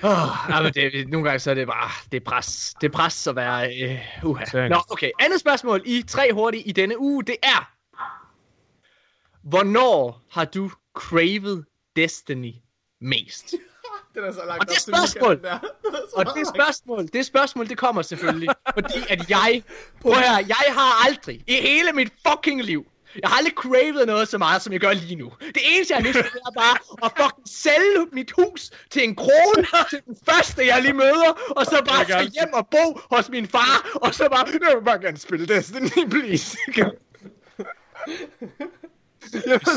[0.04, 1.90] Oh, ja, men det, nogle gange så er det bare...
[2.12, 2.76] Det er pres.
[2.82, 3.84] Det er pres at være...
[3.84, 4.46] Øh, uha.
[4.46, 4.70] Tænk.
[4.70, 5.12] Nå, okay.
[5.20, 7.70] Andet spørgsmål i tre hurtige i denne uge, det er...
[9.44, 11.66] Hvornår har du cravet
[11.96, 12.54] Destiny
[13.02, 13.56] mest?
[14.16, 15.42] Den er så langt Og det er spørgsmål.
[15.42, 15.54] der.
[15.94, 19.64] Er så Og det spørgsmål, det spørgsmål, det kommer selvfølgelig, fordi at jeg,
[20.02, 22.86] prøv at høre, jeg har aldrig, i hele mit fucking liv,
[23.22, 25.32] jeg har aldrig cravet noget så meget, som jeg gør lige nu.
[25.40, 29.16] Det eneste, jeg har lyst til, er bare at fucking sælge mit hus til en
[29.16, 33.30] krone til den første, jeg lige møder, og så bare gerne- hjem og bo hos
[33.30, 36.58] min far, og så bare, jeg vil bare gerne spille Destiny, please.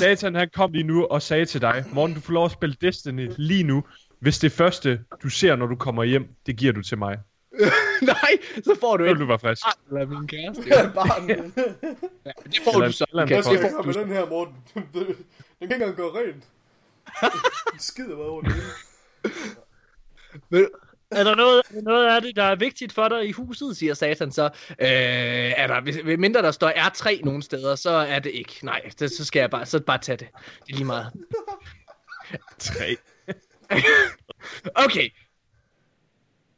[0.00, 2.76] Satan han kom lige nu og sagde til dig, Morten, du får lov at spille
[2.80, 3.84] Destiny lige nu,
[4.20, 7.18] hvis det første, du ser, når du kommer hjem, det giver du til mig.
[8.02, 9.62] Nej, så får du Så ikke du være frisk.
[9.88, 10.62] eller min kæreste.
[10.68, 11.28] Ja, barn.
[11.28, 13.06] Det får Eller- du så.
[13.10, 14.54] eller jeg gøre med den her, Morten?
[14.74, 15.06] Den kan
[15.62, 16.44] ikke engang gøre rent.
[17.72, 18.66] Den skider bare over det hele.
[21.10, 24.32] Er der noget, noget af det, der er vigtigt for dig i huset, siger Satan
[24.32, 24.44] så.
[24.44, 24.50] Øh,
[25.56, 28.58] er der, hvis, mindre der står R3 nogle steder, så er det ikke.
[28.62, 30.28] Nej, det, så skal jeg bare, så bare tage det.
[30.66, 31.12] Det er lige meget.
[32.58, 32.96] Tre.
[34.74, 35.08] Okay.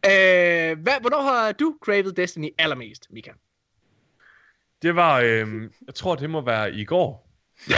[0.06, 3.30] Øh, hvad, hvornår har du cravet Destiny allermest, Mika?
[4.82, 7.28] Det var, øhm, jeg tror det må være i går.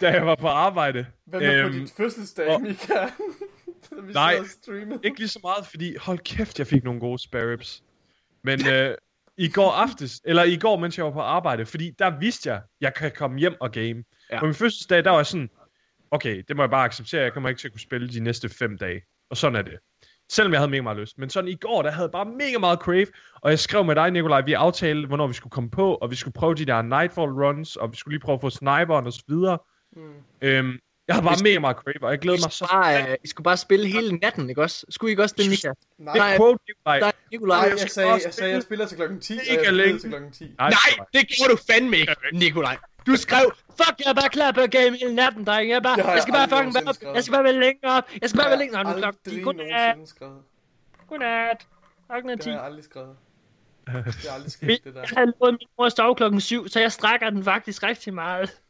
[0.00, 1.06] da jeg var på arbejde.
[1.24, 3.06] Hvad med på Øhm, dit fødselsdag, og- Mika?
[4.02, 4.34] Vi Nej.
[5.04, 7.82] Ikke lige så meget, fordi hold kæft, jeg fik nogle gode spare ribs.
[8.42, 8.94] Men øh,
[9.36, 12.62] i går aftes, eller i går, mens jeg var på arbejde, fordi der vidste jeg,
[12.80, 14.04] jeg kan komme hjem og game.
[14.30, 14.38] Ja.
[14.40, 15.50] På min fødselsdag, der var jeg sådan,
[16.10, 18.48] okay, det må jeg bare acceptere, jeg kommer ikke til at kunne spille de næste
[18.48, 19.02] fem dage.
[19.30, 19.78] Og sådan er det.
[20.32, 21.18] Selvom jeg havde mega meget lyst.
[21.18, 23.06] Men sådan i går, der havde jeg bare mega meget crave.
[23.34, 26.16] Og jeg skrev med dig, Nikolaj, vi aftalte, hvornår vi skulle komme på, og vi
[26.16, 29.12] skulle prøve de der Nightfall runs, og vi skulle lige prøve at få sniperen og
[29.12, 29.58] så videre.
[29.96, 30.02] Mm.
[30.42, 32.68] Øhm, jeg havde bare mega meget crave, og jeg glæder mig så.
[32.72, 34.86] bare, øh, I skulle bare spille hele natten, ikke også?
[34.88, 35.72] Skulle I ikke også det, Mika?
[35.98, 37.00] Nej, Nej, Jeg quote Nikolaj.
[37.00, 37.60] Nej, Nikolaj.
[37.60, 40.44] nej, jeg sagde, jeg sagde, jeg spiller til klokken 10, og jeg til klokken 10.
[40.44, 42.76] Nej, Nej, det gjorde du fandme ikke, Nikolaj.
[43.06, 45.70] Du skrev, fuck, jeg er bare klar på game hele natten, dreng.
[45.70, 47.14] Jeg, er bare, har jeg, jeg skal bare fucking være op.
[47.14, 48.04] Jeg skal bare være længere op.
[48.22, 48.80] Jeg skal bare være har længere.
[48.80, 49.40] Er klokken 10.
[49.40, 50.42] aldrig nogensinde skrevet.
[51.08, 51.66] Godnat.
[52.08, 52.50] Klokken er Det 10.
[52.50, 53.16] har jeg aldrig skrevet.
[53.86, 55.00] Det har aldrig sket, det der.
[55.00, 58.14] Jeg har lovet min mor at sove klokken 7, så jeg strækker den faktisk rigtig
[58.14, 58.60] meget.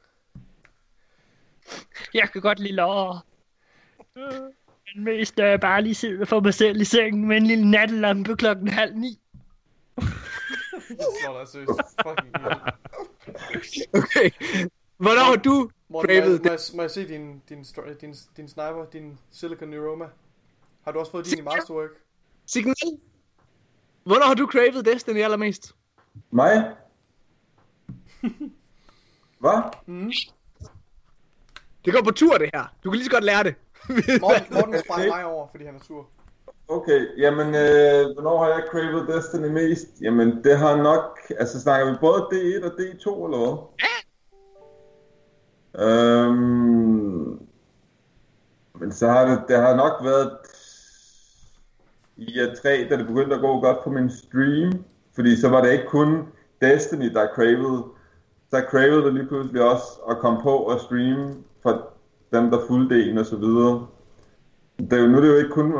[2.15, 3.17] Jeg kan godt lide lov.
[4.95, 7.71] Men mest er jeg bare lige sidder for mig selv i sengen med en lille
[7.71, 9.21] nattelampe klokken halv ni.
[10.99, 12.35] Jeg slår dig seriøst fucking.
[13.95, 14.31] Okay.
[14.97, 17.65] Hvornår har du Morten, Cravet jeg, må, jeg, må jeg se din, din,
[18.01, 20.07] din, din sniper, din Silicon Neuroma?
[20.85, 21.91] Har du også fået din i Masterwork?
[22.47, 22.99] signal?
[24.05, 25.75] Hvornår har du cravet Destiny allermest?
[26.31, 26.77] Mig?
[29.41, 29.63] Hvad?
[31.85, 32.65] Det går på tur, det her.
[32.85, 33.55] Du kan lige så godt lære det.
[34.21, 36.09] Morten, Morten sprang mig over, fordi han er sur.
[36.71, 39.89] Okay, jamen, øh, hvornår har jeg cravet Destiny mest?
[40.03, 41.19] Jamen, det har nok...
[41.39, 43.57] Altså, snakker vi både D1 og D2, eller hvad?
[45.87, 47.41] Øhm,
[48.75, 50.37] men så har det, det har nok været
[52.17, 54.85] i year 3, da det begyndte at gå godt på min stream.
[55.15, 56.27] Fordi så var det ikke kun
[56.61, 57.85] Destiny, der cravede.
[58.51, 61.91] Så cravede det lige pludselig også at komme på og streame for
[62.33, 63.87] dem, der fulgte en og så videre.
[64.79, 65.73] Det er jo, nu er det jo ikke kun...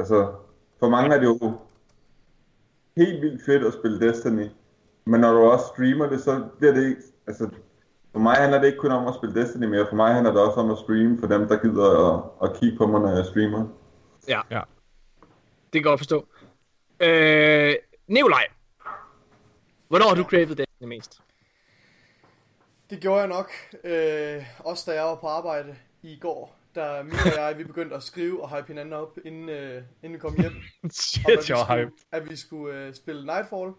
[0.00, 0.32] Altså,
[0.78, 1.58] for mange er det jo
[2.96, 4.46] helt vildt fedt at spille Destiny.
[5.04, 7.02] Men når du også streamer det, så bliver det ikke...
[7.26, 7.50] Altså,
[8.12, 9.86] for mig handler det ikke kun om at spille Destiny mere.
[9.88, 12.78] For mig handler det også om at streame for dem, der gider at, at kigge
[12.78, 13.68] på mig, når jeg streamer.
[14.28, 14.40] Ja.
[14.50, 14.60] Ja.
[15.72, 16.26] Det kan jeg godt forstå.
[17.00, 17.74] Øh,
[18.06, 18.46] Nikolaj.
[19.88, 21.20] Hvornår har du cravet Destiny mest?
[22.90, 23.50] Det gjorde jeg nok,
[23.84, 26.59] øh, også da jeg var på arbejde i går.
[26.74, 30.12] Da Mia og jeg, vi begyndte at skrive og hype hinanden op, inden, øh, inden
[30.14, 30.52] vi kom hjem.
[30.84, 31.90] om, at Shit, vi skulle, hype.
[32.12, 33.70] at vi skulle øh, spille Nightfall,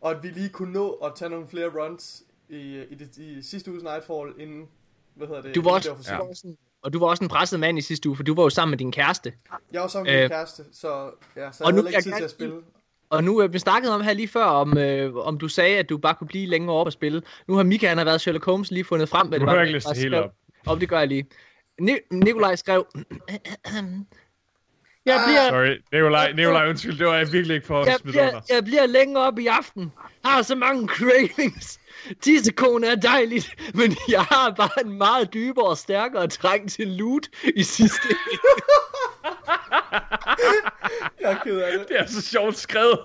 [0.00, 3.42] og at vi lige kunne nå at tage nogle flere runs i, i, det, i
[3.42, 4.68] sidste uges Nightfall, inden,
[5.14, 7.24] hvad hedder det, Du var også, det var for du en, og du var også
[7.24, 9.32] en presset mand i sidste uge, for du var jo sammen med din kæreste.
[9.72, 11.86] Jeg var sammen med min Øh, kæreste, så, ja, så og jeg nu havde vil
[11.86, 12.54] ikke jeg tid til at spille.
[13.10, 15.88] Og nu øh, vi snakkede om her lige før, om, øh, om du sagde, at
[15.88, 17.22] du bare kunne blive længere op at spille.
[17.48, 19.28] Nu har Mika, han har været Sherlock Holmes lige fundet frem.
[19.28, 20.34] hvad Nu det har var, jeg ikke læst og det hele skrev- op.
[20.66, 21.26] Op, det gør jeg lige.
[21.82, 22.86] Ni- Nikolaj skrev...
[25.06, 28.18] Jeg bliver, Sorry, Nikolaj, Nikolaj, undskyld, det var jeg virkelig ikke for at jeg, smide
[28.20, 28.30] under.
[28.30, 29.92] bliver, jeg bliver længere op i aften.
[30.24, 31.80] Har så mange cravings.
[32.20, 37.28] Tissekone er dejligt, men jeg har bare en meget dybere og stærkere træng til loot
[37.56, 38.08] i sidste
[41.20, 41.88] Jeg er ked af det.
[41.88, 42.98] Det er så sjovt skrevet.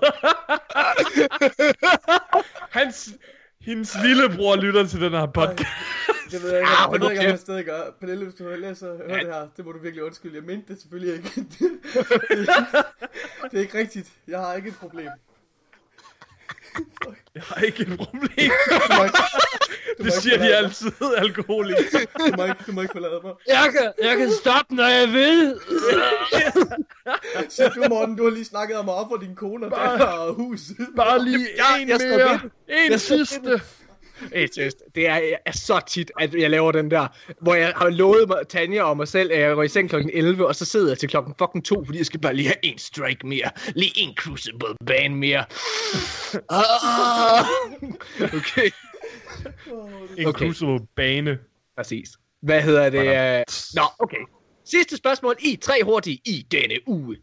[2.78, 3.10] Hans,
[3.68, 5.70] hendes lillebror lytter til den her podcast.
[6.32, 7.82] Det ved jeg ikke, hold det ved jeg ikke, om jeg stadig gør.
[8.00, 10.36] Pernille, hvis du læser og hører det her, det må du virkelig undskylde.
[10.36, 11.30] Jeg mente det selvfølgelig ikke.
[13.52, 14.12] det er ikke rigtigt.
[14.28, 15.10] Jeg har ikke et problem.
[17.36, 18.30] Jeg har ikke et problem.
[18.36, 19.18] Du må ikke,
[19.98, 22.06] du må Det ikke siger de altid, alkoholikere.
[22.20, 23.34] Du må ikke, du må ikke forlade mig.
[23.48, 25.60] Jeg kan, jeg kan stoppe, når jeg vil.
[27.50, 30.34] Så du, Morten, du har lige snakket om at ofre din kone og datter og
[30.34, 30.60] hus.
[30.96, 32.40] Bare lige Jeg- en jeg mere.
[32.68, 33.62] En Jeg sidste.
[34.54, 37.08] Seriøst, det er, er så tit, at jeg laver den der,
[37.42, 40.12] hvor jeg har lovet mig, Tanja og mig selv, at jeg går i seng klokken
[40.14, 42.66] 11, og så sidder jeg til klokken fucking 2, fordi jeg skal bare lige have
[42.66, 43.50] en strike mere.
[43.76, 45.46] Lige en crucible bane mere.
[46.50, 47.46] Ah.
[48.24, 48.70] Okay,
[50.18, 50.46] En Okay.
[50.46, 51.40] crucible bane.
[51.78, 52.10] præcis.
[52.42, 53.44] Hvad hedder det?
[53.76, 54.18] Nå, okay.
[54.66, 57.18] Sidste spørgsmål i tre hurtige i denne uge.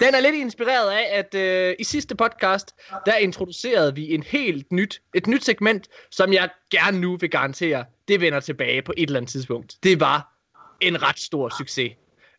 [0.00, 2.74] Den er lidt inspireret af, at øh, i sidste podcast,
[3.06, 7.84] der introducerede vi en helt nyt, et nyt segment, som jeg gerne nu vil garantere,
[8.08, 9.76] det vender tilbage på et eller andet tidspunkt.
[9.82, 10.32] Det var
[10.80, 11.92] en ret stor succes.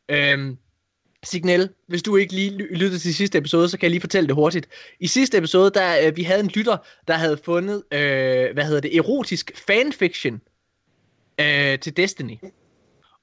[0.10, 0.58] Øhm,
[1.24, 4.28] Signal, hvis du ikke lige ly- lyttede til sidste episode, så kan jeg lige fortælle
[4.28, 4.68] det hurtigt.
[5.00, 6.78] I sidste episode, der øh, vi havde en lytter,
[7.08, 10.42] der havde fundet, øh, hvad hedder det, erotisk fanfiction
[11.40, 12.38] øh, til Destiny.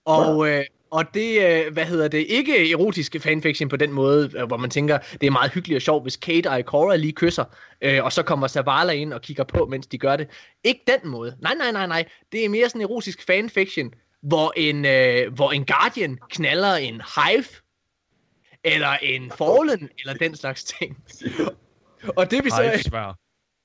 [0.04, 0.64] Og, øh,
[0.94, 4.70] og det, øh, hvad hedder det, ikke erotiske fanfiction på den måde, øh, hvor man
[4.70, 7.44] tænker, det er meget hyggeligt og sjovt, hvis Kate og Ikora lige kysser,
[7.80, 10.28] øh, og så kommer Zavala ind og kigger på, mens de gør det.
[10.64, 11.36] Ikke den måde.
[11.40, 12.04] Nej, nej, nej, nej.
[12.32, 17.44] Det er mere sådan erotisk fanfiction, hvor en, øh, hvor en Guardian knaller en Hive,
[18.64, 20.96] eller en Fallen, eller den slags ting.
[22.16, 22.82] Og det vi så...
[22.88, 23.18] Svær.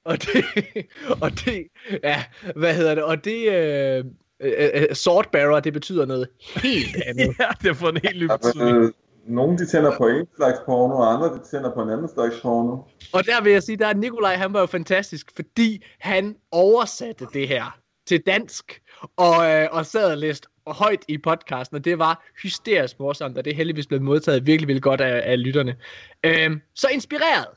[0.06, 0.46] Og det,
[1.24, 1.68] og det,
[2.04, 2.24] ja,
[2.56, 4.06] hvad hedder det, og det, øh,
[4.40, 7.36] øh, øh, Swordbearer, det betyder noget helt andet.
[7.40, 8.78] Ja, det har fået en helt ny betydning.
[8.78, 8.92] øh,
[9.26, 12.40] nogle de tænder på en slags porno, og andre de tænder på en anden slags
[12.42, 12.78] porno.
[13.14, 17.28] Og der vil jeg sige, der er Nikolaj, han var jo fantastisk, fordi han oversatte
[17.34, 18.82] det her til dansk,
[19.18, 23.46] og, øh, og sad og læste højt i podcasten, og det var hysterisk morsomt, og
[23.46, 25.76] det er heldigvis blevet modtaget virkelig, virkelig godt af, af lytterne.
[26.24, 27.48] Øhm, så inspireret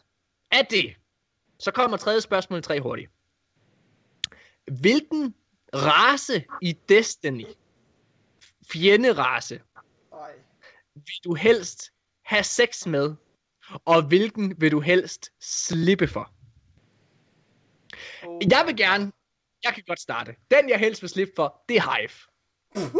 [0.50, 0.92] af det,
[1.58, 3.10] så kommer tredje spørgsmål tre hurtigt.
[4.80, 5.34] hvilken
[5.74, 7.46] race i Destiny,
[8.72, 9.60] fjenderace,
[10.12, 10.32] Ej.
[10.94, 11.92] vil du helst
[12.24, 13.14] have sex med,
[13.84, 16.32] og hvilken vil du helst slippe for?
[18.26, 18.40] Oh.
[18.50, 19.12] Jeg vil gerne,
[19.64, 20.34] jeg kan godt starte.
[20.50, 22.10] Den jeg helst vil slippe for, det er Hive.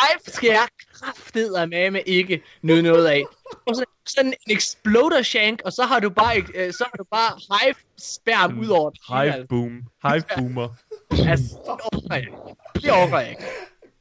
[0.00, 3.22] Hive skal jeg kraftedere med med ikke nyde noget af.
[3.66, 7.04] Og så sådan en exploder shank, og så har du bare, øh, så har du
[7.10, 9.00] bare Hive sperm ud over det.
[9.08, 9.82] Hive boom.
[10.06, 10.68] Hive boomer.
[11.10, 12.32] Altså, det overgår jeg ikke.
[12.74, 13.42] Det overgår jeg ikke.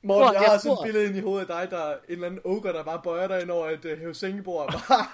[0.03, 1.99] Morten, jeg jeg har sådan et billede ind i hovedet af dig, der er en
[2.07, 5.05] eller anden ogre, der bare bøjer dig ind over et uh, hævsængebord og bare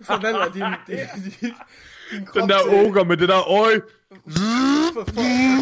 [0.10, 1.54] forvandler din, din, din,
[2.10, 3.80] din krop Den der til, ogre med det der øje.
[4.94, 5.12] for, for,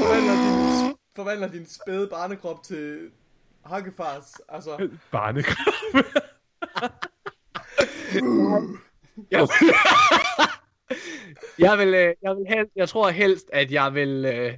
[0.03, 3.11] forvandler, din, forvandler din spæde barnekrop til
[3.67, 4.33] hakkefars.
[4.49, 5.75] Altså, Barnekrab.
[9.31, 9.49] Jeg,
[11.59, 14.55] jeg vil, øh, jeg vil helst, jeg tror helst, at jeg vil, øh,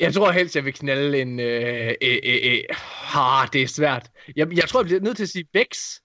[0.00, 2.64] jeg tror helst, jeg vil knalde en, øh, øh, øh, øh,
[3.14, 4.10] ah, det er svært.
[4.36, 6.00] Jeg, jeg tror, jeg bliver nødt til at sige Vex.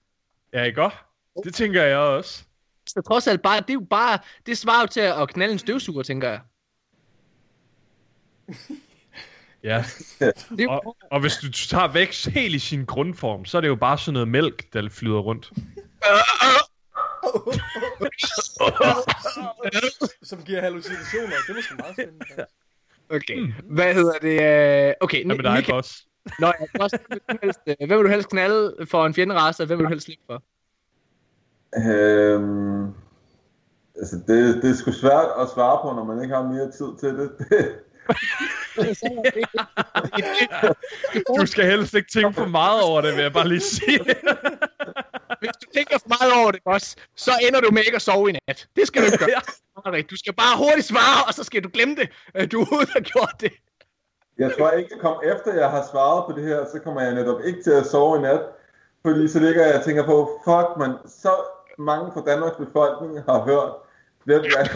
[0.52, 0.96] Ja, ikke også?
[1.44, 2.44] Det tænker jeg også.
[2.86, 5.58] Så trods alt bare, det er jo bare, det svarer jo til at knalde en
[5.58, 6.40] støvsuger, tænker jeg.
[9.62, 9.84] Ja.
[10.58, 13.76] Jo, Og, og hvis du tager væk helt i sin grundform, så er det jo
[13.76, 15.52] bare sådan noget mælk, der flyder rundt.
[20.22, 21.36] som giver hallucinationer.
[21.46, 22.46] Det er måske meget spændende.
[23.10, 23.52] Okay.
[23.70, 24.88] Hvad hedder det?
[24.88, 26.06] øh, Okay, Hvad med dig, Mika- boss?
[26.40, 29.14] Nå, kan også, hvem, vil du helst, øh, hvem vil du helst knalde for en
[29.14, 30.42] fjenderace, og hvem vil du helst slippe for?
[31.76, 32.84] Øhm,
[33.98, 36.98] altså, det, det er sgu svært at svare på, når man ikke har mere tid
[37.00, 37.30] til det.
[41.40, 44.00] Du skal helst ikke tænke for meget over det, vil jeg bare lige sige.
[45.40, 48.30] Hvis du tænker for meget over det, boss, så ender du med ikke at sove
[48.30, 48.68] i nat.
[48.76, 49.42] Det skal du ikke gøre.
[50.10, 52.08] Du skal bare hurtigt svare, og så skal du glemme det.
[52.34, 53.52] at Du overhovedet har gjort det.
[54.38, 57.14] Jeg tror ikke, at komme efter jeg har svaret på det her, så kommer jeg
[57.14, 58.40] netop ikke til at sove i nat.
[59.06, 61.30] Fordi så ligger jeg og tænker på, fuck man, så
[61.78, 63.72] mange fra Danmarks befolkning har hørt,
[64.24, 64.66] hvem er.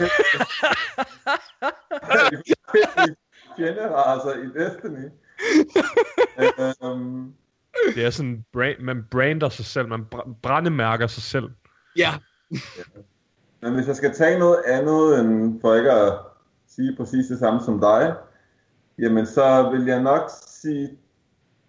[3.57, 5.09] Fjenderacer i Destiny.
[6.83, 7.33] øhm,
[7.95, 11.49] Det er sådan, brand, man brander sig selv, man br- brændemærker sig selv.
[11.97, 12.11] Ja.
[13.61, 16.13] men hvis jeg skal tage noget andet, end for ikke at
[16.67, 18.15] sige præcis det samme som dig,
[18.99, 20.97] jamen så vil jeg nok sige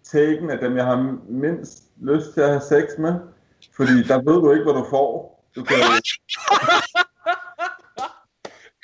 [0.03, 3.19] Taken af dem, jeg har mindst lyst til at have sex med.
[3.75, 5.43] Fordi der ved du ikke, hvad du får.
[5.55, 5.77] Du kan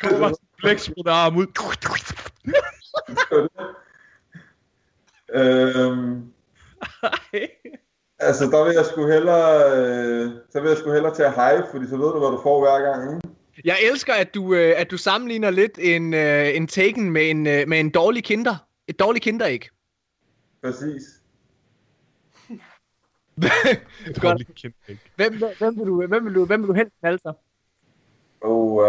[0.01, 1.47] Kommer sådan en blæksprutarm ud.
[5.33, 6.33] øhm,
[8.19, 11.87] altså, der vil jeg sgu hellere, øh, så vil jeg sgu hellere tage hype, fordi
[11.87, 13.15] så ved du, hvad du får hver gang.
[13.15, 13.29] Ikke?
[13.63, 17.47] Jeg elsker, at du, øh, at du sammenligner lidt en, øh, en Taken med en,
[17.47, 18.55] øh, med en dårlig kinder.
[18.87, 19.69] Et dårligt kinder ikke.
[20.63, 21.03] Præcis.
[24.05, 24.23] Godt.
[24.23, 25.01] Dårlig kendt, ikke?
[25.15, 27.33] Hvem, hvem, vil du, hvem, vil du, hvem vil du helst kalde sig?
[28.41, 28.85] Og uh,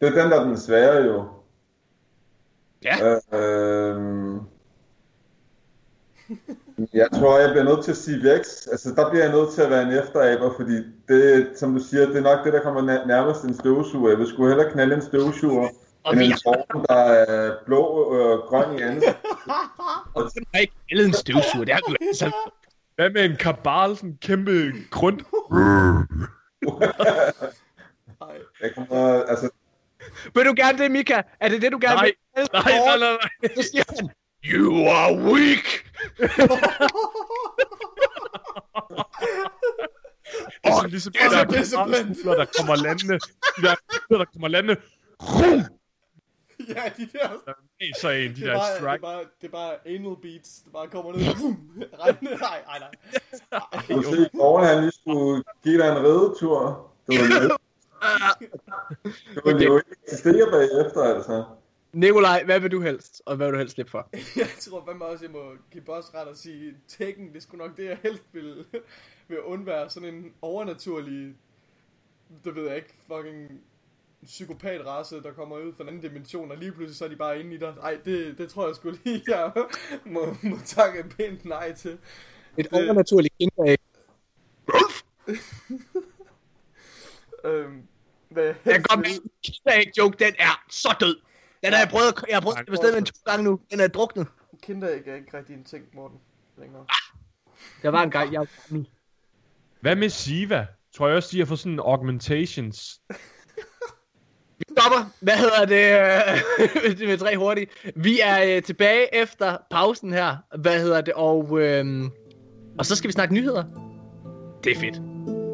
[0.00, 1.28] det er den, der er den svære jo.
[2.84, 3.20] Ja.
[3.32, 4.40] Øh, øhm,
[6.94, 8.68] jeg tror, jeg bliver nødt til at sige vækst.
[8.72, 10.76] Altså, der bliver jeg nødt til at være en efteraber, fordi
[11.08, 14.08] det, som du siger, det er nok det, der kommer nær- nærmest en støvsuger.
[14.10, 15.68] Jeg vil sgu hellere knalde en støvsuger,
[16.04, 19.16] Og end vi en form, der er blå og grøn i ansigtet.
[20.60, 21.64] ikke kaldet en støvsuger.
[21.64, 22.32] Det har du altså.
[22.96, 25.20] Hvad med en kabal, sådan en kæmpe grund?
[28.62, 29.48] Jeg kommer, altså,
[30.34, 31.22] Vil du gerne det, Mika?
[31.40, 32.04] Er det det, du gerne Nej.
[32.04, 32.48] vil?
[32.52, 33.54] Nej, nej, nej, nej.
[33.56, 34.08] Så siger han,
[34.52, 35.66] You are weak!
[40.64, 43.14] Det er sådan ligesom det er der kabelfugler, der kommer landende.
[43.56, 43.74] De der
[44.18, 44.80] der kommer landende.
[46.68, 47.28] ja, de der...
[47.46, 49.02] Nej, så en, de Det er, der bare, det, er strike.
[49.02, 51.34] bare, det er bare anal beats, der bare kommer ned.
[51.42, 51.56] Vum,
[52.00, 52.36] regnende.
[52.36, 52.90] Nej, nej, nej.
[53.88, 56.90] du se, Morgen han lige skulle give dig en redetur.
[57.06, 57.56] Du vil jo,
[59.34, 61.44] du vil jo ikke eksistere bagefter, altså.
[61.92, 63.22] Nikolaj, hvad vil du helst?
[63.26, 64.08] Og hvad vil du helst slippe for?
[64.36, 67.76] Jeg tror fandme også, jeg må give boss ret og sige, Tekken, det skulle nok
[67.76, 68.64] det, jeg helst vil,
[69.28, 69.90] vil undvære.
[69.90, 71.34] Sådan en overnaturlig,
[72.44, 73.60] det ved jeg ikke, fucking
[74.24, 77.40] psykopatrace, der kommer ud fra en anden dimension, og lige pludselig så er de bare
[77.40, 77.74] inde i dig.
[77.82, 79.52] Ej, det, det tror jeg skulle lige, jeg
[80.04, 81.90] må, må takke pænt nej til.
[81.92, 81.98] Et
[82.56, 83.82] Det- overnaturligt kinder ikke.
[87.44, 87.82] Øhm,
[88.28, 91.16] hvad jeg Jeg med en kinder ikke joke, den er så død.
[91.64, 93.60] Den har jeg prøvet, jeg har prøvet at bestemme den to gange nu.
[93.70, 94.26] Den er druknet.
[94.62, 96.18] Kinderæg er ikke rigtig en ting, Morten,
[96.58, 96.84] længere.
[97.82, 98.84] Der var en gang, jeg var.
[99.80, 100.66] Hvad med Siva?
[100.96, 103.00] Tror jeg også, de har fået sådan augmentations?
[104.58, 105.10] Vi stopper.
[105.20, 106.98] Hvad hedder det?
[106.98, 107.70] det med tre hurtigt.
[107.96, 110.36] Vi er øh, tilbage efter pausen her.
[110.58, 111.14] Hvad hedder det?
[111.14, 112.04] Og, øh,
[112.78, 113.64] og så skal vi snakke nyheder.
[114.64, 114.94] Det er fedt.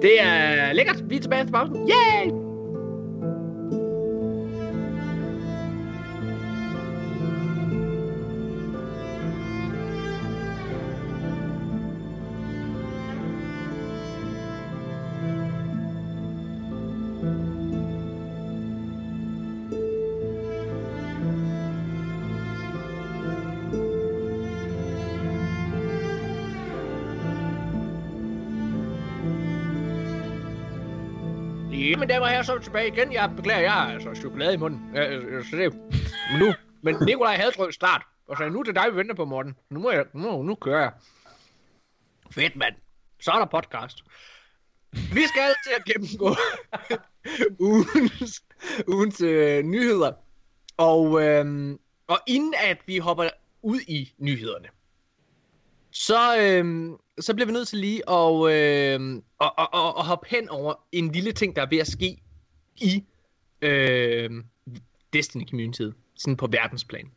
[0.02, 1.10] Det er lækkert.
[1.10, 1.90] Vi er tilbage efter pausen.
[1.90, 2.41] Yay!
[32.12, 33.12] Damer og herrer, så er vi tilbage igen.
[33.12, 34.90] Jeg beklager, jeg har altså chokolade i munden.
[34.94, 35.74] Jeg, øh, så det
[36.30, 36.54] men nu.
[36.82, 38.02] Men Nikolaj Haltrød start.
[38.28, 39.56] Og så nu til dig, vi venter på, Morten.
[39.70, 40.92] Nu, må jeg, nu, nu kører jeg.
[42.30, 42.74] Fedt, mand.
[43.20, 44.04] Så er der podcast.
[44.90, 46.36] Vi skal til at gennemgå
[47.70, 48.44] ugens,
[48.88, 50.12] ugens øh, nyheder.
[50.76, 51.76] Og, øh,
[52.06, 53.28] og inden at vi hopper
[53.62, 54.68] ud i nyhederne,
[55.92, 56.90] så, øh,
[57.20, 60.74] så bliver vi nødt til lige at, øh, at, at, at, at hoppe hen over
[60.92, 62.22] en lille ting, der er ved at ske
[62.76, 63.04] i
[63.62, 64.30] øh,
[65.12, 65.82] Destiny Community,
[66.14, 67.10] sådan på verdensplan.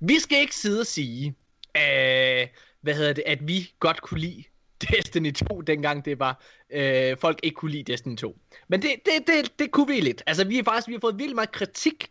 [0.00, 1.34] Vi skal ikke sidde og sige,
[1.76, 2.48] øh,
[2.80, 4.44] hvad hedder det, at vi godt kunne lide
[4.90, 8.38] Destiny 2, dengang det var, øh, folk ikke kunne lide Destiny 2.
[8.68, 10.22] Men det, det, det, det kunne vi lidt.
[10.26, 12.10] Altså, vi er faktisk vi har fået vildt meget kritik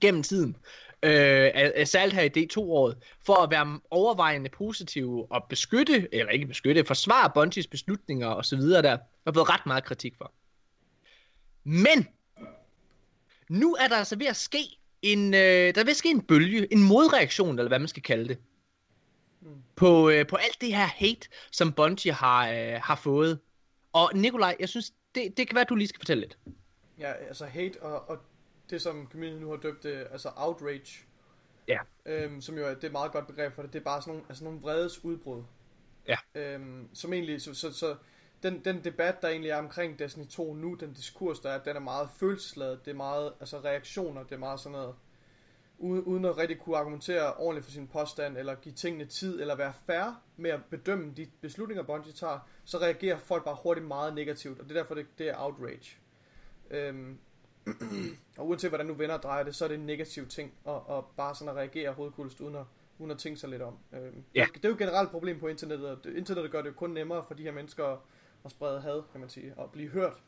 [0.00, 0.56] gennem tiden
[1.02, 2.96] øh, af, særligt her i D2-året,
[3.26, 8.56] for at være overvejende positive og beskytte, eller ikke beskytte, forsvare Bungies beslutninger og så
[8.56, 8.96] videre der.
[8.96, 10.32] Der fået blevet ret meget kritik for.
[11.64, 12.08] Men,
[13.48, 15.40] nu er der altså ved at ske en, øh,
[15.74, 18.38] der er ved at ske en bølge, en modreaktion, eller hvad man skal kalde det,
[19.76, 23.38] på, øh, på alt det her hate, som Bungie har, øh, har fået.
[23.92, 26.38] Og Nikolaj, jeg synes, det, det kan være, at du lige skal fortælle lidt.
[26.98, 28.18] Ja, altså hate og, og
[28.72, 31.04] det, som community nu har døbt, øh, altså outrage,
[31.68, 31.78] Ja.
[32.06, 34.02] øhm, som jo er, det er et meget godt begreb for det, det er bare
[34.02, 35.42] sådan nogle, altså nogle vredes udbrud.
[36.08, 36.16] Ja.
[36.34, 37.96] Øhm, som egentlig, så, så, så
[38.42, 41.76] den, den debat, der egentlig er omkring Destiny 2 nu, den diskurs, der er, den
[41.76, 44.94] er meget følelsesladet, det er meget, altså reaktioner, det er meget sådan noget,
[45.78, 49.56] uden, uden at rigtig kunne argumentere ordentligt for sin påstand, eller give tingene tid, eller
[49.56, 54.14] være fair med at bedømme de beslutninger, Bungie tager, så reagerer folk bare hurtigt meget
[54.14, 55.96] negativt, og det er derfor, det, det er outrage.
[56.70, 57.18] Øhm,
[58.38, 60.88] og uanset hvordan du vender og drejer det, så er det en negativ ting, og,
[60.88, 62.64] og bare sådan at reagere hovedkulst, uden at,
[62.98, 63.78] uden at tænke sig lidt om.
[63.92, 64.46] Øhm, Ja.
[64.54, 67.24] det, er jo et generelt problem på internettet, og internettet gør det jo kun nemmere
[67.26, 67.98] for de her mennesker at,
[68.44, 70.22] at sprede had, kan man sige, og blive hørt.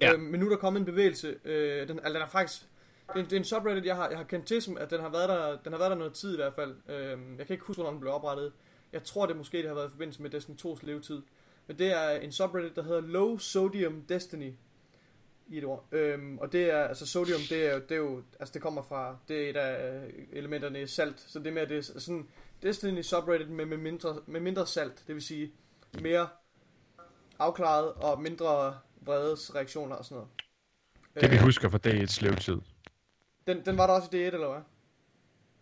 [0.00, 0.12] Ja.
[0.12, 2.60] Øhm, men nu er der kommet en bevægelse, øh, den, altså den er faktisk,
[3.08, 4.90] det er, en, det er en subreddit, jeg har, jeg har kendt til, som, at
[4.90, 6.76] den har, været der, den har været der noget tid i hvert fald.
[6.88, 8.52] Øhm, jeg kan ikke huske, hvornår den blev oprettet.
[8.92, 11.22] Jeg tror det måske, det har været i forbindelse med Destiny 2's levetid.
[11.66, 14.52] Men det er en subreddit, der hedder Low Sodium Destiny
[15.50, 15.84] i et ord.
[15.92, 18.82] Øhm, og det er, altså sodium, det er, jo- det er jo, altså det kommer
[18.82, 22.28] fra, det er et af øh, elementerne i salt, så det mere, det er sådan
[22.62, 25.52] Destiny subreddit med, med, mindre, med mindre salt, det vil sige
[26.02, 26.28] mere
[27.38, 30.30] afklaret og mindre vredes reaktioner og sådan noget.
[31.20, 32.56] Det vi Øh, husker fra D1's levetid.
[33.46, 34.62] den, den var der også i D1, eller hvad?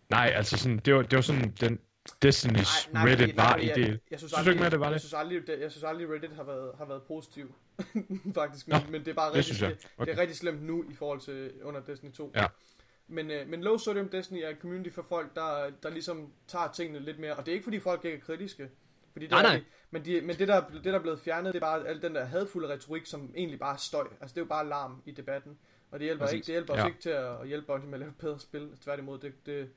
[0.09, 1.79] Nej, altså sådan, det var, det var sådan, den
[2.25, 3.87] Destiny's Reddit fordi- var fordi i jeg, det.
[3.87, 5.01] Jeg, jeg synes Synes du ikke aldrig, mere, det var jeg det?
[5.01, 7.53] synes aldrig, det, jeg synes aldrig Reddit har været, har været positiv,
[8.35, 10.13] faktisk, men, Nå, men det er bare det rigtig, det, det Okay.
[10.13, 12.31] er rigtig slemt nu i forhold til under Destiny 2.
[12.35, 12.45] Ja.
[13.07, 16.71] Men, øh, men Low Sodium Destiny er et community for folk, der, der ligesom tager
[16.71, 18.69] tingene lidt mere, og det er ikke fordi folk ikke er kritiske,
[19.11, 19.63] fordi det Nej, er nej.
[19.91, 22.15] Men, de, men det, der, det der er blevet fjernet, det er bare al den
[22.15, 24.07] der hadfulde retorik, som egentlig bare er støj.
[24.21, 25.57] Altså det er jo bare larm i debatten,
[25.91, 26.35] og det hjælper, Præcis.
[26.35, 26.81] ikke, det hjælper Ja.
[26.83, 28.69] os ikke til at, at hjælpe Bungie med at lave et bedre spil.
[28.81, 29.69] Tværtimod, det, det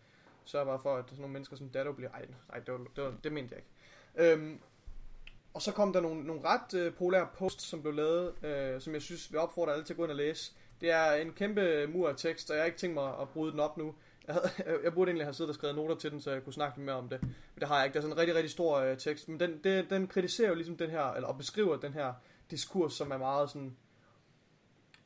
[0.44, 2.10] sørger bare for, at sådan nogle mennesker som Datto bliver...
[2.10, 4.32] Ej, nej, det, var, det, var, det mente jeg ikke.
[4.32, 4.60] Øhm,
[5.54, 8.94] og så kom der nogle, nogle ret øh, polære posts, som blev lavet, øh, som
[8.94, 10.52] jeg synes vi opfordrer alle til at gå ind og læse.
[10.80, 13.52] Det er en kæmpe mur af tekst, og jeg har ikke tænkt mig at bryde
[13.52, 13.94] den op nu.
[14.26, 16.52] Jeg, havde, jeg burde egentlig have siddet og skrevet noter til den, så jeg kunne
[16.52, 17.22] snakke lidt mere om det.
[17.22, 17.94] Men det har jeg ikke.
[17.94, 19.28] Det er sådan en rigtig, rigtig stor øh, tekst.
[19.28, 22.12] Men den, det, den kritiserer jo ligesom den her, eller og beskriver den her
[22.50, 23.76] diskurs, som er meget sådan...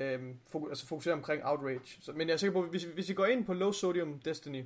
[0.01, 1.98] Øh, fok, altså fokuserer omkring outrage.
[2.01, 4.64] Så, men jeg er sikker på, hvis, hvis I går ind på Low Sodium Destiny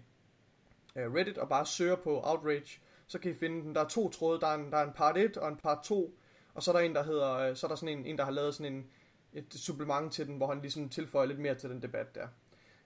[0.97, 3.75] øh, Reddit og bare søger på outrage, så kan I finde den.
[3.75, 4.41] Der er to tråde.
[4.41, 6.19] Der er en, der er en part 1 og en part 2.
[6.55, 8.25] Og så er der en, der hedder, øh, så er der sådan en, en der
[8.25, 8.87] har lavet sådan en,
[9.33, 12.27] et supplement til den, hvor han ligesom tilføjer lidt mere til den debat der.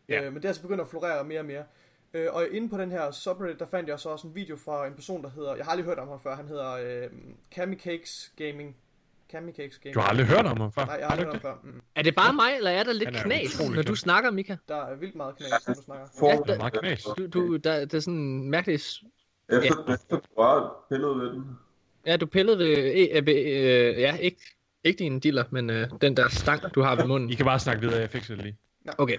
[0.09, 0.23] Ja.
[0.23, 1.65] Øh, men det er altså begyndt at florere mere og mere.
[2.15, 4.87] Øh, og inde på den her subreddit, der fandt jeg så også en video fra
[4.87, 7.11] en person, der hedder, jeg har aldrig hørt om ham før, han hedder øh,
[7.55, 8.77] Camicakes Gaming.
[9.33, 9.95] Camicakes Gaming.
[9.95, 10.85] Du har aldrig hørt om ham før?
[10.85, 11.71] Nej, jeg har aldrig hørt om ham før.
[11.73, 11.83] Mm.
[11.95, 14.57] Er det bare mig, eller er der lidt er knas, utrolig når du snakker, Mika?
[14.69, 16.07] Der er vildt meget knas, når du snakker.
[16.19, 17.03] For, Ja, Det er meget knas.
[17.03, 19.03] Du, du, der, det er sådan mærkeligt...
[19.49, 21.59] efter, efter du har pillet ved den.
[22.07, 22.67] Ja, du pillede ved...
[22.67, 24.41] Øh, øh, øh, ja, ikke,
[24.85, 27.31] ikke din diller, men øh, den der stang, du har ved munden.
[27.31, 28.57] I kan bare snakke videre, jeg fikser det lige.
[28.99, 29.19] Okay.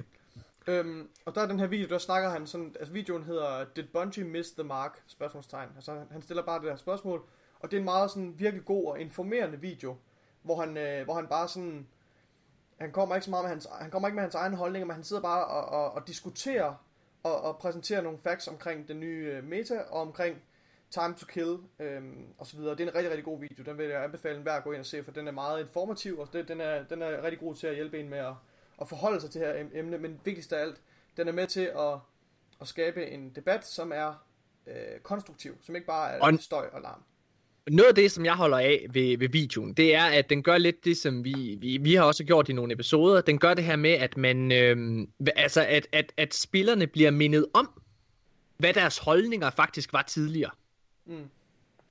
[0.67, 3.83] Øhm, og der er den her video, der snakker han sådan, altså videoen hedder Did
[3.83, 4.91] Bungie miss the mark?
[5.07, 5.69] Spørgsmålstegn.
[5.75, 7.21] Altså han- han stiller bare det der spørgsmål,
[7.59, 9.95] og det er en meget sådan virkelig god og informerende video,
[10.41, 11.87] hvor han, øh, hvor han bare sådan,
[12.77, 14.93] han kommer ikke så meget med hans, han kommer ikke med hans egne holdninger, men
[14.93, 16.73] han sidder bare og, og, og diskuterer
[17.25, 20.41] og, og præsenterer nogle facts omkring den nye øh, meta og omkring
[20.91, 22.71] Time to Kill øhm, og så videre.
[22.71, 23.63] Det er en rigtig, rigtig god video.
[23.63, 26.19] Den vil jeg anbefale enhver at gå ind og se, for den er meget informativ,
[26.19, 28.33] og det, den, er, den er rigtig god til at hjælpe en med at,
[28.81, 30.81] at forholde sig til det her em- emne, men vigtigst af alt,
[31.17, 31.99] den er med til at,
[32.61, 34.25] at skabe en debat, som er
[34.67, 37.03] øh, konstruktiv, som ikke bare er Og støj og larm.
[37.69, 40.57] Noget af det, som jeg holder af ved, ved videoen, det er, at den gør
[40.57, 43.21] lidt det, som vi, vi, vi har også gjort i nogle episoder.
[43.21, 47.45] Den gør det her med, at man, øhm, altså at, at, at spillerne bliver mindet
[47.53, 47.81] om,
[48.57, 50.51] hvad deres holdninger faktisk var tidligere.
[51.05, 51.29] Mm.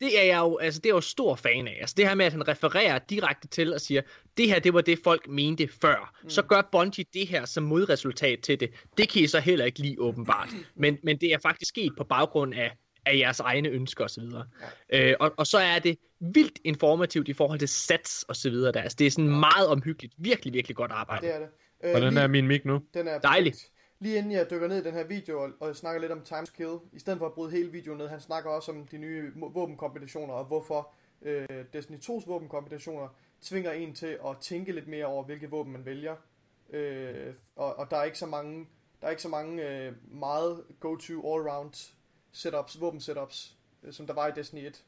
[0.00, 1.76] Det er jeg jo, altså det er jeg jo stor fan af.
[1.80, 4.02] Altså det her med, at han refererer direkte til og siger,
[4.36, 6.14] det her, det var det, folk mente før.
[6.22, 6.30] Mm.
[6.30, 8.70] Så gør Bungie det her som modresultat til det.
[8.98, 10.48] Det kan I så heller ikke lide, åbenbart.
[10.74, 12.76] Men, men det er faktisk sket på baggrund af,
[13.06, 14.22] af jeres egne ønsker osv.
[14.92, 15.10] Ja.
[15.10, 18.72] Øh, og, og så er det vildt informativt i forhold til sats og så videre
[18.72, 18.82] der.
[18.82, 20.14] Altså, det er sådan meget omhyggeligt.
[20.18, 21.26] Virkelig, virkelig godt arbejde.
[21.26, 21.48] Det er det.
[21.84, 22.80] Øh, Hvordan lige- er min mic nu?
[22.94, 23.70] Den er Dejligt.
[24.00, 26.46] Lige inden jeg dykker ned i den her video og, og snakker lidt om time
[26.46, 29.32] skill, i stedet for at bryde hele videoen ned, han snakker også om de nye
[29.36, 33.08] våbenkombinationer, og hvorfor øh, Destiny 2's våbenkombinationer
[33.42, 36.16] tvinger en til at tænke lidt mere over, hvilke våben man vælger.
[36.72, 38.66] Øh, og, og der er ikke så mange,
[39.00, 41.93] der er ikke så mange øh, meget go-to all-round
[42.34, 44.84] setups, våben setups, øh, som der var i Destiny 1.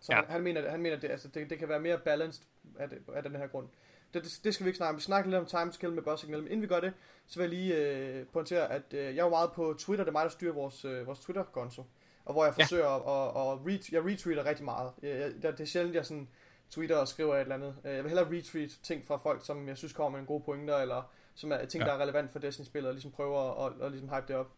[0.00, 0.16] Så Ja.
[0.20, 2.42] han, han mener, han mener det, altså, det, det kan være mere balanced
[2.78, 3.68] af, det, af den her grund.
[4.14, 4.96] Det, det, det skal vi ikke snakke om.
[4.96, 6.92] Vi snakker lidt om time skill med Boss Signal, men inden vi gør det,
[7.26, 10.12] så vil jeg lige øh, pointere, at øh, jeg er meget på Twitter, det er
[10.12, 11.84] mig, der styrer vores, øh, vores Twitter-konto,
[12.24, 12.62] og hvor jeg Ja.
[12.64, 14.92] forsøger at, at, at re- jeg retweeter rigtig meget.
[15.02, 16.28] Jeg, jeg, det er sjældent, jeg sådan
[16.70, 17.76] tweeter og skriver et eller andet.
[17.84, 20.40] Øh, Jeg vil hellere retweet ting fra folk, som jeg synes kommer med en god
[20.40, 21.88] pointer, eller som er ting, ja.
[21.90, 24.50] der er relevant for Destiny-spillet, og ligesom prøver at, at, at ligesom hype det op.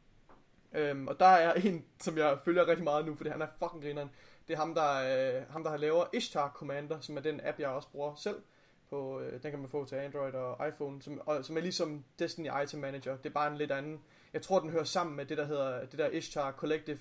[0.72, 3.82] Øhm, og der er en, som jeg følger rigtig meget nu, fordi han er fucking
[3.82, 4.10] grineren.
[4.48, 4.92] Det er ham, der,
[5.38, 8.42] øh, ham, der har laver Ishtar Commander, som er den app, jeg også bruger selv.
[8.90, 12.04] På, øh, den kan man få til Android og iPhone, som, og, som er ligesom
[12.18, 13.16] Destiny Item Manager.
[13.16, 14.00] Det er bare en lidt anden.
[14.32, 16.98] Jeg tror, den hører sammen med det, der hedder det der Ishtar Collective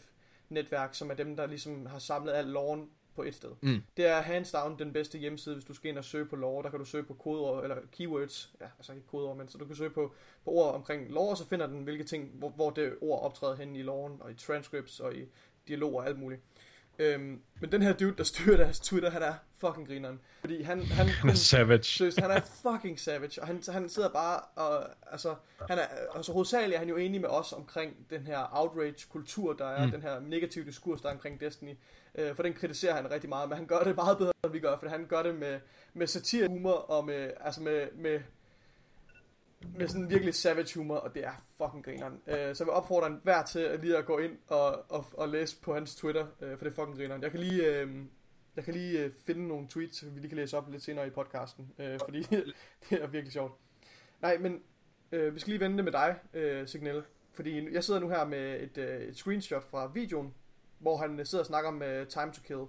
[0.50, 3.50] netværk, som er dem, der ligesom har samlet al loven på et sted.
[3.62, 3.82] Mm.
[3.98, 6.64] Det er hands down den bedste hjemmeside, hvis du skal ind og søge på lore.
[6.64, 9.66] Der kan du søge på kodeord, eller keywords, ja, altså ikke kodeord, men så du
[9.66, 10.14] kan søge på,
[10.44, 13.56] på ord omkring lore, og så finder den, hvilke ting, hvor, hvor det ord optræder
[13.56, 15.26] hen i loven, og i transcripts, og i
[15.68, 16.42] dialoger og alt muligt.
[17.00, 20.20] Øhm, men den her dude, der styrer deres Twitter, han er fucking grineren.
[20.40, 21.84] Fordi han, han, Han er savage.
[21.84, 25.36] Seriøst, han er fucking savage, og han, han sidder bare og, altså,
[25.70, 25.86] han er,
[26.16, 29.92] altså hovedsageligt er han jo enig med os omkring den her outrage-kultur, der er, mm.
[29.92, 31.74] den her negative diskurs, der er omkring Destiny,
[32.18, 34.60] øh, for den kritiserer han rigtig meget, men han gør det meget bedre, end vi
[34.60, 35.60] gør, for han gør det med,
[35.94, 38.20] med satire, humor, og med, altså med, med,
[39.76, 42.22] med sådan virkelig savage humor, og det er fucking grineren.
[42.28, 45.30] Øh, så jeg vil opfordre hver til at lige at gå ind og, og, og
[45.30, 47.22] læse på hans Twitter, øh, for det er fucking grineren.
[47.22, 48.06] Jeg kan lige, øh,
[48.56, 51.10] jeg kan lige øh, finde nogle tweets, vi lige kan læse op lidt senere i
[51.10, 52.22] podcasten, øh, fordi
[52.90, 53.54] det er virkelig sjovt.
[54.22, 54.62] Nej, men
[55.12, 57.04] øh, vi skal lige vende det med dig, øh, Signal,
[57.34, 60.34] fordi jeg sidder nu her med et, øh, et screenshot fra videoen,
[60.80, 62.66] hvor han sidder og snakker om øh, time to kill.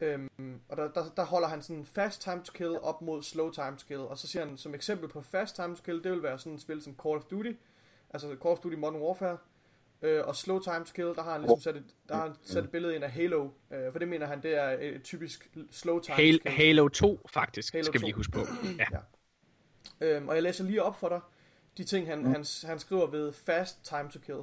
[0.00, 3.50] Øhm, og der, der, der holder han sådan fast time to kill op mod slow
[3.50, 6.12] time to kill, og så siger han som eksempel på fast time to kill, det
[6.12, 7.52] vil være sådan et spil som Call of Duty,
[8.10, 9.38] altså Call of Duty Modern Warfare,
[10.02, 12.34] øh, og slow time to kill, der har han ligesom sat et, der har han
[12.42, 15.50] sat et billede ind af Halo, øh, for det mener han, det er et typisk
[15.70, 16.52] slow time Halo, to kill.
[16.52, 18.04] Halo 2, faktisk, Halo skal 2.
[18.04, 18.40] vi lige huske på.
[18.78, 18.86] Ja.
[18.92, 18.98] Ja.
[20.00, 21.20] Øhm, og jeg læser lige op for dig,
[21.78, 24.38] de ting han, han, han skriver ved fast time to kill.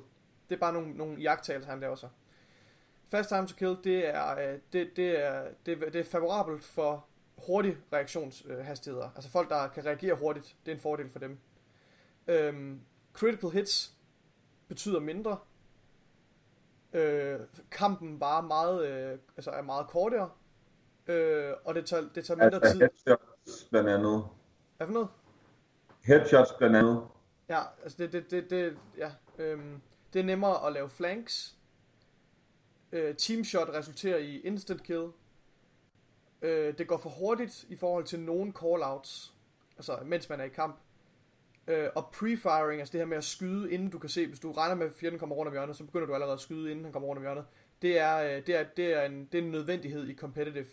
[0.50, 2.08] Det er bare nogle, nogle jagttagelser, han laver så.
[3.10, 7.06] Fast time to kill, det er, øh, det, det er, det, det er favorabelt for
[7.48, 9.10] hurtig reaktionshastigheder.
[9.16, 11.38] Altså folk, der kan reagere hurtigt, det er en fordel for dem.
[12.28, 12.82] Øhm,
[13.14, 13.94] critical hits
[14.68, 15.38] betyder mindre.
[16.94, 17.40] Øh,
[17.72, 20.30] kampen var meget, øh, altså er meget kortere.
[21.08, 22.80] Øh, og det tager, det tager mindre Altså tid.
[22.80, 24.26] headshots blandt andet.
[24.78, 25.08] Hvad for noget?
[26.04, 27.08] Headshots blandt andet.
[27.50, 29.82] Ja, altså det, det, det, det, ja, øhm,
[30.14, 31.55] det er nemmere at lave flanks.
[32.96, 35.08] Øh, teamshot resulterer i instant kill.
[36.42, 39.34] Øh, det går for hurtigt i forhold til nogle callouts,
[39.78, 40.76] altså mens man er i kamp.
[41.68, 44.52] Øh, og pre-firing, altså det her med at skyde, inden du kan se, hvis du
[44.52, 46.84] regner med, at fjenden kommer rundt om hjørnet, så begynder du allerede at skyde, inden
[46.86, 47.46] han kommer rundt om hjørnet.
[47.82, 50.66] Det er, øh, det er, det er, en, det er en nødvendighed i competitive.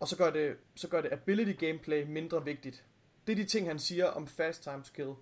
[0.00, 2.84] Og så gør, det, så gør det ability gameplay mindre vigtigt.
[3.26, 5.12] Det er de ting, han siger om fast time to kill.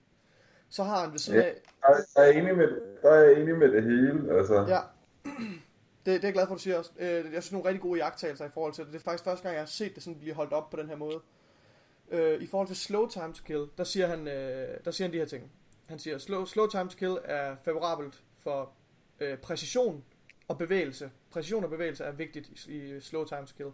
[0.69, 1.47] Så har han ved siden Ja.
[1.47, 1.55] af...
[1.81, 4.39] Der, der, er enig med, der er enig med det hele.
[4.39, 4.66] Altså.
[4.69, 4.78] Ja,
[6.07, 6.91] det, det er jeg glad for, at du siger også.
[6.99, 8.93] Øh, jeg synes, nogle rigtig gode jagttagelser i forhold til det.
[8.93, 10.89] Det er faktisk første gang, jeg har set det sådan blive holdt op på den
[10.89, 11.20] her måde.
[12.11, 15.12] Øh, I forhold til slow time to kill, der siger han, øh, der siger han
[15.12, 15.53] de her ting.
[15.87, 18.73] Han siger, slow, slow time to kill er favorabelt for
[19.20, 20.05] øh, præcision
[20.49, 21.11] og bevægelse.
[21.31, 23.70] Præcision og bevægelse er vigtigt i, i slow time to kill.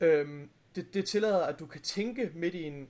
[0.00, 2.88] Øhm, det, det tillader, at du kan tænke midt i en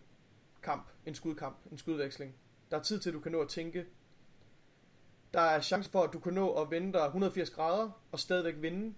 [0.63, 2.35] kamp, en skudkamp, en skudveksling.
[2.71, 3.87] Der er tid til, at du kan nå at tænke.
[5.35, 8.55] Der er chance for, at du kan nå at vende dig 180 grader og stadigvæk
[8.59, 8.95] vinde,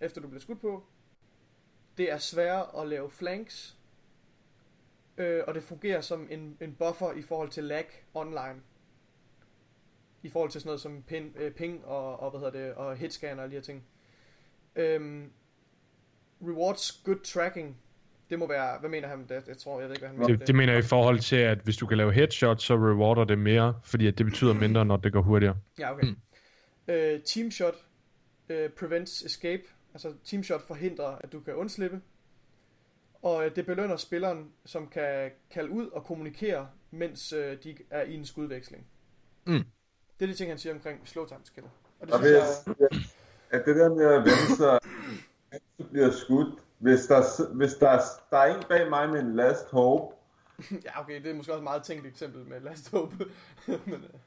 [0.00, 0.84] efter du bliver skudt på.
[1.98, 3.78] Det er sværere at lave flanks,
[5.16, 8.62] øh, og det fungerer som en, en buffer i forhold til lag online.
[10.22, 12.96] I forhold til sådan noget som pin, øh, ping og, og, hvad hedder det, og
[12.96, 13.84] hitscanner og de her ting.
[14.76, 15.32] Øhm,
[16.42, 17.80] rewards good tracking.
[18.34, 19.26] Det må være, hvad mener han?
[19.28, 20.36] Det, jeg tror, jeg ved ikke, hvad han mener.
[20.36, 23.24] Det, det mener jeg i forhold til, at hvis du kan lave headshot, så rewarder
[23.24, 25.56] det mere, fordi at det betyder mindre, når det går hurtigere.
[25.78, 26.06] Ja, okay.
[26.06, 26.16] Mm.
[26.92, 27.74] Øh, teamshot
[28.48, 29.62] øh, prevents escape.
[29.94, 32.00] Altså teamshot forhindrer, at du kan undslippe.
[33.22, 38.02] Og øh, det belønner spilleren, som kan kalde ud og kommunikere, mens øh, de er
[38.02, 38.86] i en skudveksling.
[39.44, 39.64] Mm.
[40.20, 41.70] Det er de ting, han siger omkring slow time skiller.
[42.00, 43.00] Og det Og synes hvis, jeg,
[43.50, 44.78] at det der med at vende sig,
[45.90, 48.00] bliver skudt, hvis der, hvis der,
[48.30, 50.14] der er en bag mig med en last hope,
[50.86, 53.16] ja okay, det er måske også et meget tænkt eksempel med Last Hope.
[53.86, 54.20] Men, øh,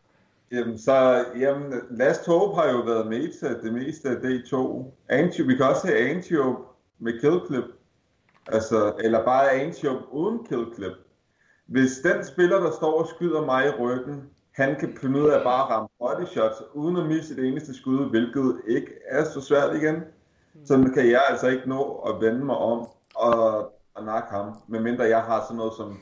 [0.51, 4.85] jamen så, jamen, last hope har jo været meta det meste af D2.
[5.09, 6.63] Anti, vi kan også have Antiope
[6.99, 7.63] med killclip,
[8.47, 10.93] altså, eller bare Antiope uden killclip.
[11.65, 15.43] Hvis den spiller, der står og skyder mig i ryggen, han kan finde ud af
[15.43, 19.41] bare at ramme body shots, uden at misse et eneste skud, hvilket ikke er så
[19.41, 19.95] svært igen.
[20.65, 25.03] Så kan jeg altså ikke nå at vende mig om og, og nakke ham, medmindre
[25.03, 25.99] jeg har sådan noget som.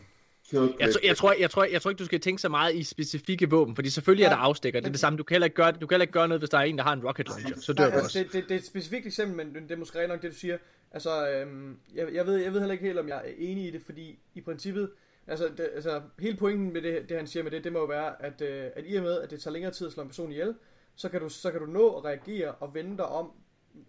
[0.53, 2.83] Jeg, tror, jeg, tror, jeg, tror, jeg tror ikke, du skal tænke så meget i
[2.83, 4.79] specifikke våben, fordi selvfølgelig er Nej, der afstikker.
[4.79, 5.17] Det er det samme.
[5.17, 6.77] Du kan heller ikke gøre, du kan heller ikke gøre noget, hvis der er en,
[6.77, 7.59] der har en rocket launcher.
[7.59, 8.19] Så dør Nej, du altså, også.
[8.19, 10.35] det, det, det er et specifikt eksempel, men det er måske rent nok det, du
[10.35, 10.57] siger.
[10.91, 13.71] Altså, øhm, jeg, jeg, ved, jeg ved heller ikke helt, om jeg er enig i
[13.71, 14.89] det, fordi i princippet,
[15.27, 17.85] altså, det, altså hele pointen med det, det, han siger med det, det må jo
[17.85, 20.09] være, at, øh, at i og med, at det tager længere tid at slå en
[20.09, 20.55] person ihjel,
[20.95, 23.31] så kan du, så kan du nå at reagere og vende dig om,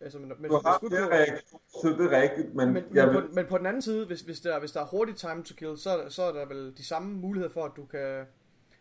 [0.00, 3.16] altså, men, men, Du har det reaktion, så det er rigtigt, men, men, jeg men,
[3.16, 5.44] vil, på, men på den anden side, hvis, hvis, der, hvis der er hurtig time
[5.44, 8.24] to kill, så, så er der vel de samme muligheder for, at du kan...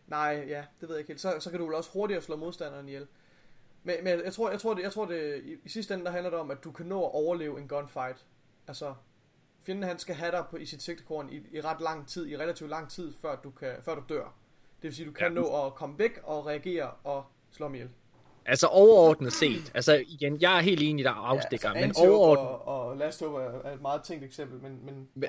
[0.06, 1.20] Nej, ja, det ved jeg ikke helt.
[1.20, 3.06] Så, så kan du vel også hurtigere slå modstanderen ihjel.
[3.82, 6.10] Men, men jeg tror, jeg tror, det, jeg tror det, i, i sidste ende, der
[6.10, 8.26] handler det om, at du kan nå at overleve en gunfight.
[8.68, 8.94] Altså,
[9.62, 12.36] fjenden han skal have dig på, i sit sigtekorn i, i ret lang tid, i
[12.36, 14.24] relativt lang tid, før du, kan, før du dør.
[14.76, 15.40] Det vil sige, du kan Ja.
[15.40, 17.90] nå at komme væk og reagere og slå ham ihjel.
[18.48, 22.46] Altså overordnet set, altså igen, jeg er helt enig, der er afstikker, men Antiope overordnet,
[22.46, 25.28] og, og Last Hope er, er et meget tænkt eksempel, men, men, Men- ja.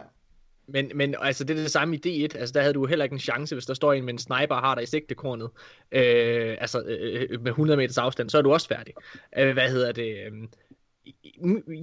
[0.67, 3.13] men, men altså det er det samme i D1, altså der havde du heller ikke
[3.13, 5.49] en chance, hvis der står en med en sniper og har dig i sigtekornet,
[5.91, 8.93] øh, altså øh, med 100 meters afstand, så er du også færdig.
[9.37, 10.17] Øh, hvad hedder det?
[10.25, 10.31] Øh,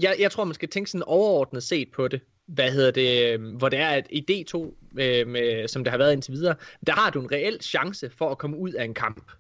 [0.02, 3.56] jeg, jeg tror, man skal tænke sådan overordnet set på det, hvad hedder det, øh,
[3.56, 4.58] hvor det er, at i D2,
[5.00, 6.54] øh, med, som det har været indtil videre,
[6.86, 9.30] der har du en reel chance for at komme ud af en kamp.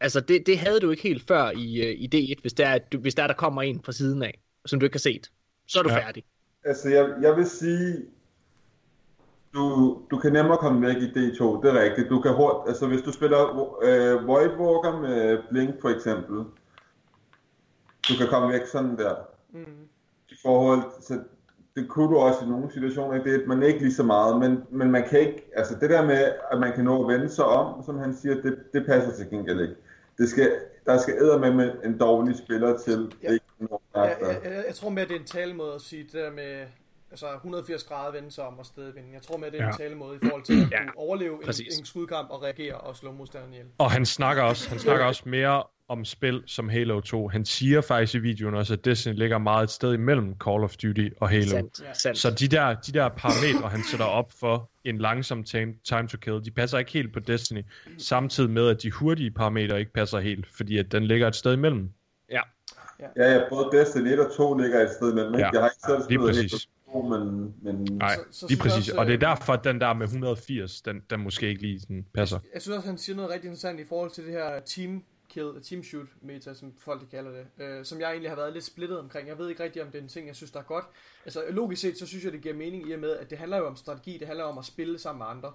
[0.00, 2.78] Altså, det, det havde du ikke helt før i, øh, i D1, hvis der, er,
[2.92, 5.30] du, hvis der, er, der kommer en fra siden af, som du ikke har set.
[5.68, 6.06] Så er du Ja.
[6.06, 6.24] færdig.
[6.64, 7.96] altså jeg, jeg vil sige,
[9.54, 12.08] du, du kan nemmere komme væk i D2, det er rigtigt.
[12.10, 13.40] Du kan hurtigt, altså hvis du spiller
[13.82, 16.36] øh, Voidwalker med Blink for eksempel,
[18.08, 19.14] du kan komme væk sådan der.
[19.52, 19.88] Mm.
[20.30, 21.20] I forhold til,
[21.76, 24.62] det kunne du også i nogle situationer i det, men ikke lige så meget, men,
[24.70, 27.44] men man kan ikke, altså det der med, at man kan nå at vende sig
[27.44, 29.74] om, som han siger, det, det passer til gengæld ikke.
[30.18, 30.52] Det skal,
[30.86, 33.32] der skal æder med, med en dårlig spiller til, Ja.
[33.32, 36.12] ikke nå Jeg, jeg, jeg, jeg tror mere, det er en talemåde at sige det
[36.12, 36.66] der med
[37.10, 39.08] altså 180 grader vende sig om og stedet vinde.
[39.12, 39.84] Jeg tror mere, det er en Ja.
[39.84, 41.74] talemåde i forhold til at Ja, kunne overleve præcis.
[41.76, 43.66] en, en skudkamp og reagere og slå modstanderen ihjel.
[43.78, 47.28] Og han snakker også, han snakker også mere om spil som Halo 2.
[47.28, 50.76] Han siger faktisk i videoen også, at Destiny ligger meget et sted imellem Call of
[50.76, 51.46] Duty og Halo.
[51.48, 51.92] Sandt, Ja.
[51.94, 52.18] sandt.
[52.18, 56.16] Så de der, de der parametre, han sætter op for en langsom time, time to
[56.16, 57.62] kill, de passer ikke helt på Destiny.
[57.98, 61.52] Samtidig med, at de hurtige parametre ikke passer helt, fordi at den ligger et sted
[61.52, 61.90] imellem.
[62.30, 62.40] Ja.
[63.16, 65.34] Ja, ja, både Destiny 1 og 2 ligger et sted imellem.
[65.34, 66.68] Ja, Jeg har ikke selv Lige spillet præcis.
[66.92, 68.88] Halo 2, men, men Nej, Så- så lige jeg præcis.
[68.88, 71.62] også, Og det er øh, derfor, at den der med 180, den, den måske ikke
[71.62, 72.38] lige sådan passer.
[72.54, 75.02] Jeg synes også, han siger noget rigtig interessant i forhold til det her team
[75.36, 78.52] kill, team shoot meta, som folk de kalder det, øh, som jeg egentlig har været
[78.52, 79.28] lidt splittet omkring.
[79.28, 80.84] Jeg ved ikke rigtig, om det er en ting, jeg synes, der er godt.
[81.24, 83.56] Altså logisk set, så synes jeg, det giver mening i og med, at det handler
[83.58, 85.52] jo om strategi, det handler om at spille sammen med andre.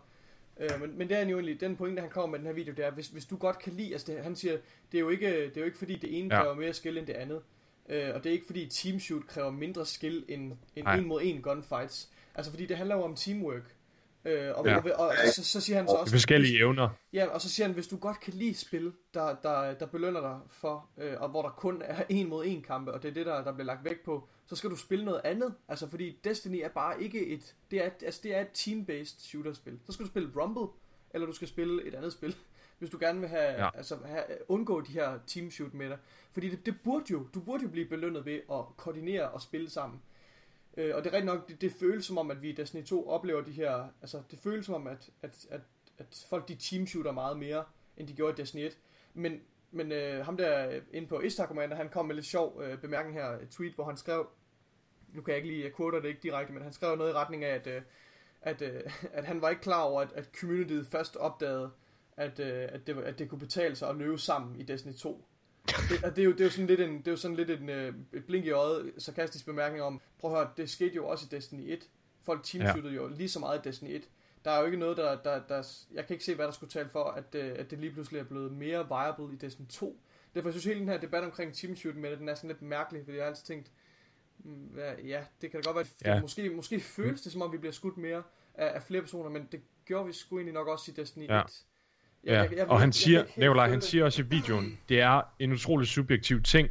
[0.59, 2.73] Øh, men, men det er jo egentlig, den pointe, han kommer med den her video,
[2.77, 4.57] det er, hvis, hvis du godt kan lide, altså det, han siger,
[4.91, 6.41] det er, jo ikke, det er jo ikke fordi, det ene Ja.
[6.41, 7.41] kræver mere skill end det andet.
[7.89, 10.97] Øh, og det er ikke fordi, team shoot kræver mindre skill end, end Nej.
[10.97, 12.09] en mod en gunfights.
[12.35, 13.75] Altså fordi det handler jo om teamwork.
[14.25, 14.77] Øh, og, Ja.
[14.77, 16.13] og, og, så, så, så siger han så også...
[16.13, 16.89] Forskellige evner.
[17.13, 20.21] Ja, og så siger han, hvis du godt kan lide spil, der, der, der belønner
[20.21, 23.13] dig for, øh, og hvor der kun er en mod en kampe, og det er
[23.13, 25.53] det, der, der bliver lagt vægt på, så skal du spille noget andet.
[25.67, 29.79] Altså, fordi Destiny er bare ikke et, det er, altså, det er et team-based shooter-spil.
[29.85, 30.67] Så skal du spille Rumble,
[31.13, 32.35] eller du skal spille et andet spil,
[32.79, 33.51] hvis du gerne vil have.
[33.65, 33.69] Ja.
[33.77, 35.97] altså, have, undgå de her team shoot med dig.
[36.31, 39.69] Fordi det, det burde jo, du burde jo blive belønnet ved at koordinere og spille
[39.69, 40.01] sammen.
[40.77, 42.83] Øh, og det er rigtig nok, det, det føles som om, at vi i Destiny
[42.83, 45.61] 2 oplever de her, altså det føles som om, at, at, at,
[45.97, 47.63] at folk de teamshooter meget mere,
[47.97, 48.77] end de gjorde i Destiny 1.
[49.13, 49.41] Men,
[49.71, 52.77] men øh, ham der øh, inde på Istar Commander, han kom med lidt sjov øh,
[52.81, 54.27] bemærkning her, et tweet, hvor han skrev,
[55.13, 57.13] nu kan jeg ikke lige, jeg quoter det ikke direkte, men han skrev noget i
[57.13, 57.81] retning af, at, øh,
[58.41, 58.81] at, øh,
[59.13, 61.71] at han var ikke klar over, at, at communityet først opdagede,
[62.17, 64.93] at, øh, at, det, var- at det kunne betale sig at løbe sammen i Destiny
[64.93, 65.25] 2.
[65.67, 67.37] Det, og det, er jo, det er jo sådan lidt en, det er jo sådan
[67.37, 70.95] lidt en, øh, et blink i øjet, sarkastisk bemærkning om, prøv at høre, det skete
[70.95, 71.89] jo også i Destiny 1.
[72.21, 73.01] Folk teamshootede ja.
[73.01, 74.09] jo lige så meget i Destiny 1.
[74.45, 76.69] Der er jo ikke noget, der, der, der, jeg kan ikke se, hvad der skulle
[76.69, 79.99] tale for, at, øh, at det lige pludselig er blevet mere viable i Destiny 2.
[80.35, 82.61] Derfor synes jeg, hele den her debat omkring teamshoot med det, den er sådan lidt
[82.61, 83.71] mærkelig, fordi jeg har altid tænkt,
[84.39, 86.21] mm, ja, det kan da godt være, ja.
[86.21, 88.23] måske, måske føles det som om, vi bliver skudt mere
[88.53, 91.41] af, af flere personer, men det gjorde vi sgu egentlig nok også i Destiny Ja.
[91.41, 91.65] 1.
[92.25, 96.41] Ja, og han siger, Nikolaj, han siger også i videoen, det er en utrolig subjektiv
[96.41, 96.69] ting.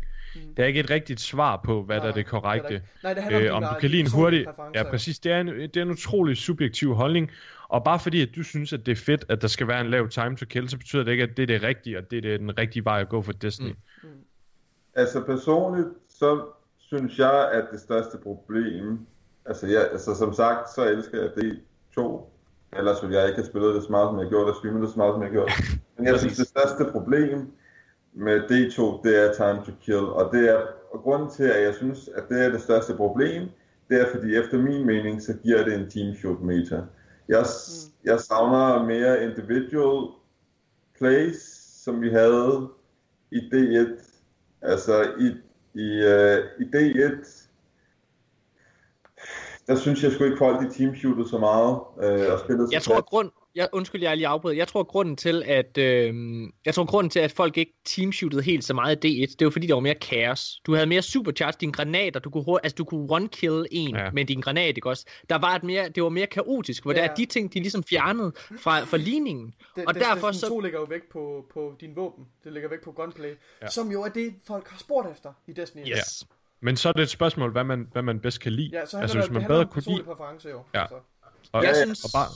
[0.57, 2.83] Der er ikke et rigtigt svar på, hvad der er det korrekte.
[3.03, 4.47] Nej, det handler Øh, om dine du kan lide en hurtig...
[4.75, 5.19] Ja, præcis.
[5.19, 7.31] Det er, en, det er en utrolig subjektiv holdning.
[7.69, 9.91] Og bare fordi, at du synes, at det er fedt, at der skal være en
[9.91, 12.25] lav time to kill, så betyder det ikke, at det er det rigtige, og det
[12.25, 13.75] er den rigtige vej at gå for Destiny.
[14.03, 14.09] Mm.
[14.95, 16.47] Altså personligt, så
[16.79, 19.07] synes jeg, at det største problem,
[19.47, 22.01] altså, jeg, altså som sagt, så elsker jeg D2,
[22.73, 24.91] ellers ville jeg ikke have spillet det så meget, som jeg gjorde, og streamet det
[24.91, 25.53] så meget, som jeg gjorde.
[25.97, 27.53] Men jeg synes, det største problem
[28.13, 30.61] med D2, det er time to kill, og det er,
[30.93, 33.49] og grunden til, at jeg synes, at det er det største problem,
[33.91, 36.83] det er, fordi efter min mening, så giver det en team shoot meta.
[37.29, 37.45] Jeg,
[38.05, 40.09] jeg savner mere individual
[40.99, 41.43] plays,
[41.85, 42.69] som vi havde
[43.31, 44.21] i D1.
[44.63, 45.27] Altså i,
[45.75, 47.47] i, uh, i D1,
[49.71, 52.83] der synes jeg sgu ikke folk, de teamshootede så meget uh, og spillede så Jeg
[52.83, 54.57] tror, grund, jeg, undskyld, jeg er lige afbryder.
[54.57, 56.15] Jeg tror, grunden til, at, øh,
[56.65, 59.51] jeg tror, grunden til, at folk ikke teamshootede helt så meget i D1, det var
[59.51, 60.61] fordi, der var mere kaos.
[60.67, 64.05] Du havde mere supercharge, dine granater, du kunne, altså, du kunne one-kill en Ja.
[64.05, 64.11] ja.
[64.11, 65.07] med din granat, ikke også?
[65.31, 66.99] Der var et mere, det var mere kaotisk, hvor ja.
[66.99, 67.05] Ja.
[67.05, 69.55] der er de ting, de ligesom fjernede fra, fra ligningen.
[69.77, 70.55] Det, og det, derfor Destiny så...
[70.55, 72.25] 2 ligger jo væk på, på din våben.
[72.45, 73.29] Det ligger væk på gunplay.
[73.29, 73.35] Ja.
[73.63, 73.69] Ja.
[73.69, 75.89] Som jo er det, folk har spurgt efter i Destiny.
[75.89, 76.27] Yes.
[76.61, 78.71] Men så er det et spørgsmål, hvad man, hvad man bedst kan lide.
[78.73, 80.03] Ja, så altså, det, hvis man bedre kunne lide...
[80.03, 80.63] præference jo.
[80.75, 80.81] Ja.
[80.81, 80.97] Altså.
[81.53, 82.29] Og, Jeg ja, synes- og bare,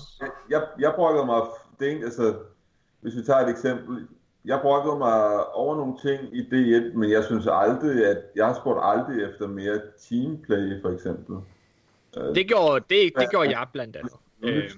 [0.50, 1.40] Jeg, jeg brokkede mig,
[1.80, 2.36] det er altså,
[3.00, 4.06] hvis vi tager et eksempel,
[4.44, 8.54] jeg brokkede mig over nogle ting i D1, men jeg synes aldrig, at jeg har
[8.54, 11.36] spurgt aldrig efter mere teamplay, for eksempel.
[12.34, 14.12] Det gjorde, det, det gjorde jeg blandt andet.
[14.42, 14.70] Øh.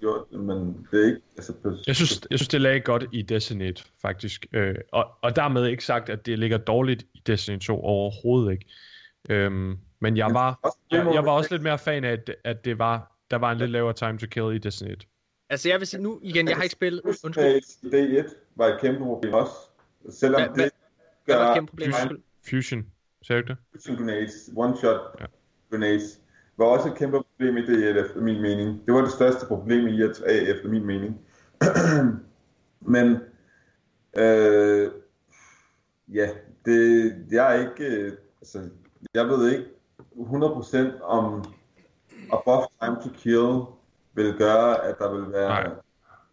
[0.00, 1.52] Gjort, det, men det er ikke, altså,
[1.86, 4.46] Jeg synes, jeg synes det lagde godt i Destiny 1, faktisk.
[4.52, 8.66] Øh, og, og dermed ikke sagt, at det ligger dårligt i Destiny 2 overhovedet ikke.
[9.30, 12.78] Øhm, men jeg var, jeg, jeg var også lidt mere fan af, at, at det
[12.78, 15.06] var, der var en lidt lavere time to kill i Destiny 1.
[15.50, 17.00] Altså, jeg vil sige nu igen, jeg har ikke spillet...
[17.04, 17.94] Undskyld, Undskyld.
[17.94, 19.52] i D1 var et kæmpe problem også.
[20.10, 20.64] Selvom Hvad- hvad-
[21.26, 21.88] det var gør et kæmpe problem.
[21.88, 22.18] Undskyld.
[22.50, 22.86] Fusion,
[23.22, 23.80] sagde du ikke det?
[23.82, 25.26] Fusion grenades, one-shot Ja.
[25.70, 26.20] grenades,
[26.56, 28.86] var også et kæmpe problem i D1 efter min mening.
[28.86, 31.20] Det var det største problem i IR3 efter min mening.
[32.94, 33.16] Men
[34.16, 34.90] øh,
[36.14, 36.28] ja,
[36.64, 38.70] det, jeg er ikke, øh, altså,
[39.14, 39.64] jeg ved ikke
[40.16, 41.44] 100% om
[42.32, 43.62] above time to kill
[44.14, 45.70] vil gøre, at der vil være Nej.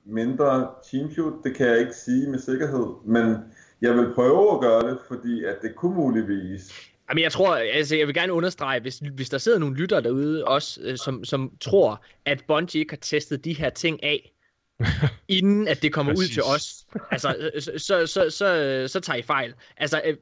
[0.06, 1.34] Mindre teamshoot.
[1.44, 3.38] Det kan jeg ikke sige med sikkerhed, men
[3.82, 7.96] jeg vil prøve at gøre det, fordi at det kunne muligvis Jamen, jeg tror, altså,
[7.96, 11.52] jeg vil gerne understrege, hvis, hvis der sidder nogle lyttere derude også, øh, som, som
[11.62, 14.34] tror, at Bungie ikke har testet de her ting af,
[15.28, 19.18] inden at det kommer ud til os, altså, øh, så, så, så, så, så tager
[19.18, 19.54] I fejl.
[19.78, 20.18] Altså, øh,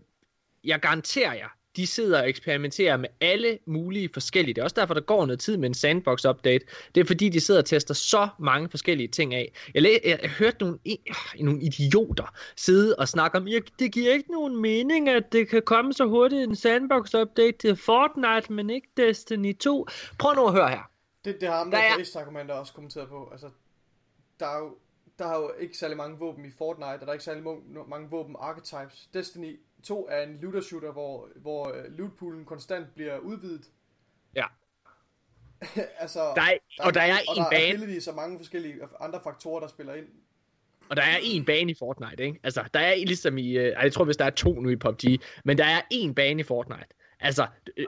[0.63, 1.47] jeg garanterer jer,
[1.80, 4.53] de sidder og eksperimenterer med alle mulige forskellige.
[4.53, 6.91] Det er også derfor, der går noget tid med en sandbox-update.
[6.95, 9.53] Det er fordi, de sidder og tester så mange forskellige ting af.
[9.73, 10.95] Jeg, læ- jeg, jeg hørte nogle, øh,
[11.39, 15.61] nogle idioter sidde og snakke om, ja, det giver ikke nogen mening, at det kan
[15.61, 19.88] komme så hurtigt en sandbox-update til Fortnite, men ikke Destiny 2.
[20.19, 20.89] Prøv nu at høre her.
[21.26, 23.30] Det, det har ham Der er- Commander også kommenteret på.
[23.31, 23.49] Altså,
[24.39, 24.76] der er jo
[25.19, 27.43] der er jo ikke særlig mange våben i Fortnite, og der er ikke særlig
[27.89, 29.10] mange våben archetypes.
[29.14, 33.65] Destiny 2 er en looter shooter, hvor, hvor øh, lootpoolen konstant bliver udvidet.
[34.35, 34.45] Ja.
[36.03, 39.19] altså, Der er, og der er og en der bane, er og mange forskellige andre
[39.23, 40.06] faktorer, der spiller ind.
[40.89, 42.39] og der er en bane i Fortnite, ikke?
[42.43, 45.03] Altså, der er ligesom i, øh, jeg tror, hvis der er to nu i PUBG,
[45.45, 46.85] men der er en bane i Fortnite.
[47.19, 47.47] Altså,
[47.77, 47.85] øh,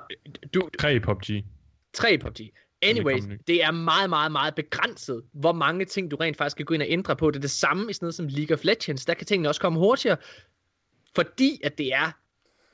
[0.54, 1.46] du, Tre i PUBG.
[1.94, 2.40] tre i PUBG.
[2.84, 6.74] Anyways, det er meget, meget, meget begrænset, hvor mange ting, du rent faktisk kan gå
[6.74, 7.32] ind og ændre på.
[7.32, 9.06] Det er det samme i sådan noget som League of Legends.
[9.06, 10.18] Der kan tingene også komme hurtigere,
[11.16, 12.12] fordi at det er,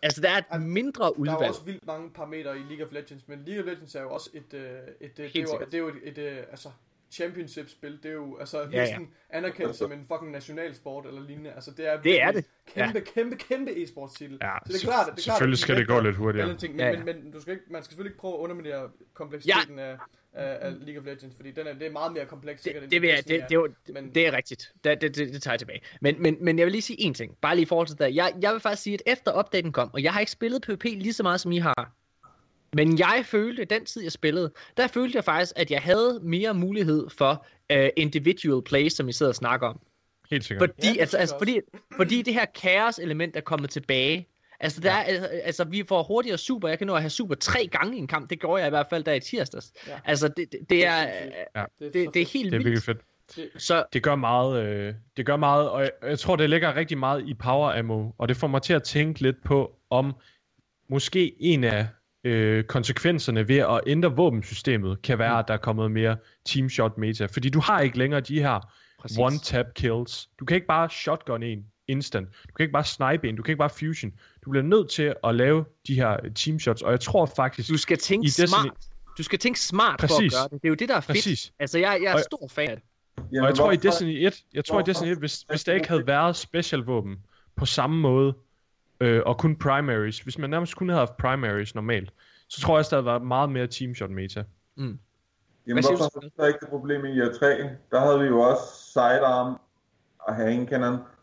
[0.02, 1.50] altså der er et mindre Der er udvalg.
[1.50, 4.30] også vildt mange parametre i League of Legends, men League of Legends er jo også
[4.34, 6.70] et, øh, et, et det, er jo, det er jo et, et, øh, altså,
[7.12, 8.80] championship-spil, det er jo altså Ja, ja.
[8.80, 11.52] næsten anerkendt som en fucking nationalsport eller lignende.
[11.52, 12.46] Altså det er, Det er virkelig
[12.76, 14.38] Kæmpe, kæmpe, kæmpe e-sportstitel.
[14.42, 16.16] Ja, så det er klart, det er klart, selvfølgelig at de skal det gå lidt
[16.16, 16.58] hurtigere.
[16.58, 17.00] Ting, men, Ja, ja, ja.
[17.00, 17.06] ja.
[17.06, 19.98] Men, men, du skal ikke, man skal selvfølgelig ikke prøve at underminere kompleksiteten af,
[20.38, 22.62] af, af, League of Legends, fordi den er, det er meget mere kompleks.
[22.64, 24.72] sikkert, Det, end det, vil jeg, Destiny det, det, jo- Men- det er rigtigt.
[24.84, 25.82] Det, det, det, det tager jeg tilbage.
[26.02, 27.38] Men, men, men jeg vil lige sige en ting.
[27.42, 28.16] Bare lige i forhold til det.
[28.16, 30.84] Jeg, jeg vil faktisk sige, at efter opdaten kom, og jeg har ikke spillet PvP
[30.84, 31.92] lige så meget, som I har.
[32.74, 36.54] Men jeg følte, den tid jeg spillede, der følte jeg faktisk, at jeg havde mere
[36.54, 39.80] mulighed for uh, individual play, som I sidder og snakker om.
[40.32, 40.70] Helt sikkert.
[40.70, 41.60] Fordi, Ja, det altså, altså, fordi,
[41.96, 44.28] fordi det her kaos-element er kommet tilbage.
[44.60, 46.68] Altså, der er, altså, vi får hurtigere super.
[46.68, 48.30] Jeg kan nå at have super tre gange i en kamp.
[48.30, 49.72] Det gjorde jeg i hvert fald der i tirsdags.
[49.88, 50.00] Ja.
[50.06, 51.36] Altså, det, det, det er, sindssygt.
[51.56, 51.64] Ja.
[51.80, 52.66] det, det, det er helt Det er vildt.
[52.66, 53.62] virkelig fedt.
[53.62, 56.98] Så Det gør meget, øh, det gør meget, og jeg, jeg tror, det ligger rigtig
[56.98, 60.14] meget i power ammo, og det får mig til at tænke lidt på, om
[60.90, 61.88] måske en af
[62.24, 66.98] øh, konsekvenserne ved at ændre våbensystemet, kan være, at der er kommet mere team shot
[66.98, 69.18] meta, fordi du har ikke længere de her Præcis.
[69.20, 70.30] one tap kills.
[70.40, 72.28] Du kan ikke bare shotgun en instant.
[72.50, 73.36] Du kan ikke bare snipe en.
[73.36, 74.12] Du kan ikke bare fusion.
[74.46, 77.78] Du bliver nødt til at lave de her team shots, og jeg tror faktisk, Du
[77.78, 78.78] skal tænke I Destiny- smart.
[79.18, 80.34] Du skal tænke smart for at Præcis.
[80.34, 80.52] gøre det.
[80.52, 81.18] Det er jo det, der er fedt.
[81.18, 81.54] Præcis.
[81.60, 82.84] Altså, jeg, jeg er Og- stor fan af det.
[83.32, 85.74] Jamen, Og jeg tror i Destiny 1, jeg tror i Destiny 1, hvis, hvis der
[85.74, 87.18] ikke havde været specialvåben
[87.56, 88.34] på samme måde,
[89.00, 92.14] øh, og kun primaries, hvis man nærmest kun havde haft primaries normalt,
[92.50, 94.44] så tror jeg også, der havde været meget mere teamshot meta.
[94.78, 95.00] Jamen,
[95.66, 97.70] Hvad hvorfor du, havde der ikke det problem i year 3?
[97.92, 99.60] Der havde vi jo også sidearm
[100.20, 100.70] og hang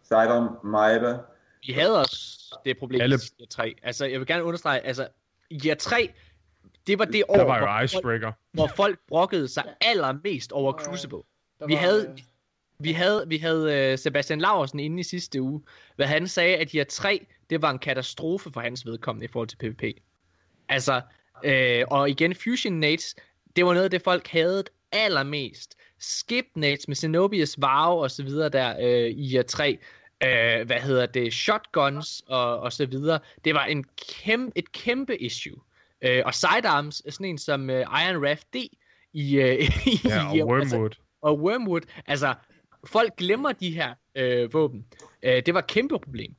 [0.05, 1.18] sidearm Maida.
[1.66, 3.74] Vi havde også det problem Alle- i year 3.
[3.82, 5.09] Altså, jeg vil gerne understrege, altså,
[5.64, 6.12] year 3,
[6.86, 8.32] det var det år, Der var hvor, jo folk, Icebreaker.
[8.52, 10.72] hvor folk brokkede sig allermest over.
[10.72, 11.18] Crucible.
[11.60, 12.18] Der Vi var, havde- øh,
[12.78, 15.62] Vi havde, vi havde uh, Sebastian Laursen inde i sidste uge,
[15.97, 19.48] hvad han sagde, at year 3, det var en katastrofe for hans vedkommende i forhold
[19.48, 19.82] til PvP.
[20.68, 21.01] Altså,
[21.44, 23.14] øh, og igen, Fusion Nades,
[23.56, 25.74] det var noget af det, folk havde allermest.
[26.05, 29.78] Skip Nades med Xenobius Vow og så videre der øh, i year 3.
[30.24, 31.32] Øh, hvad hedder det?
[31.32, 33.18] Shotguns og, og så videre.
[33.44, 35.56] Det var en kæmpe, et kæmpe issue.
[36.02, 38.56] Øh, og sidearms, sådan en som øh, Iron Raft D
[39.12, 39.55] i, øh,
[39.93, 40.90] i Ja, og altså, Wormwood.
[41.22, 41.81] og Wormwood.
[42.06, 42.35] Altså,
[42.86, 44.86] folk glemmer de her øh, våben.
[45.22, 46.35] Øh, det var et kæmpe problem.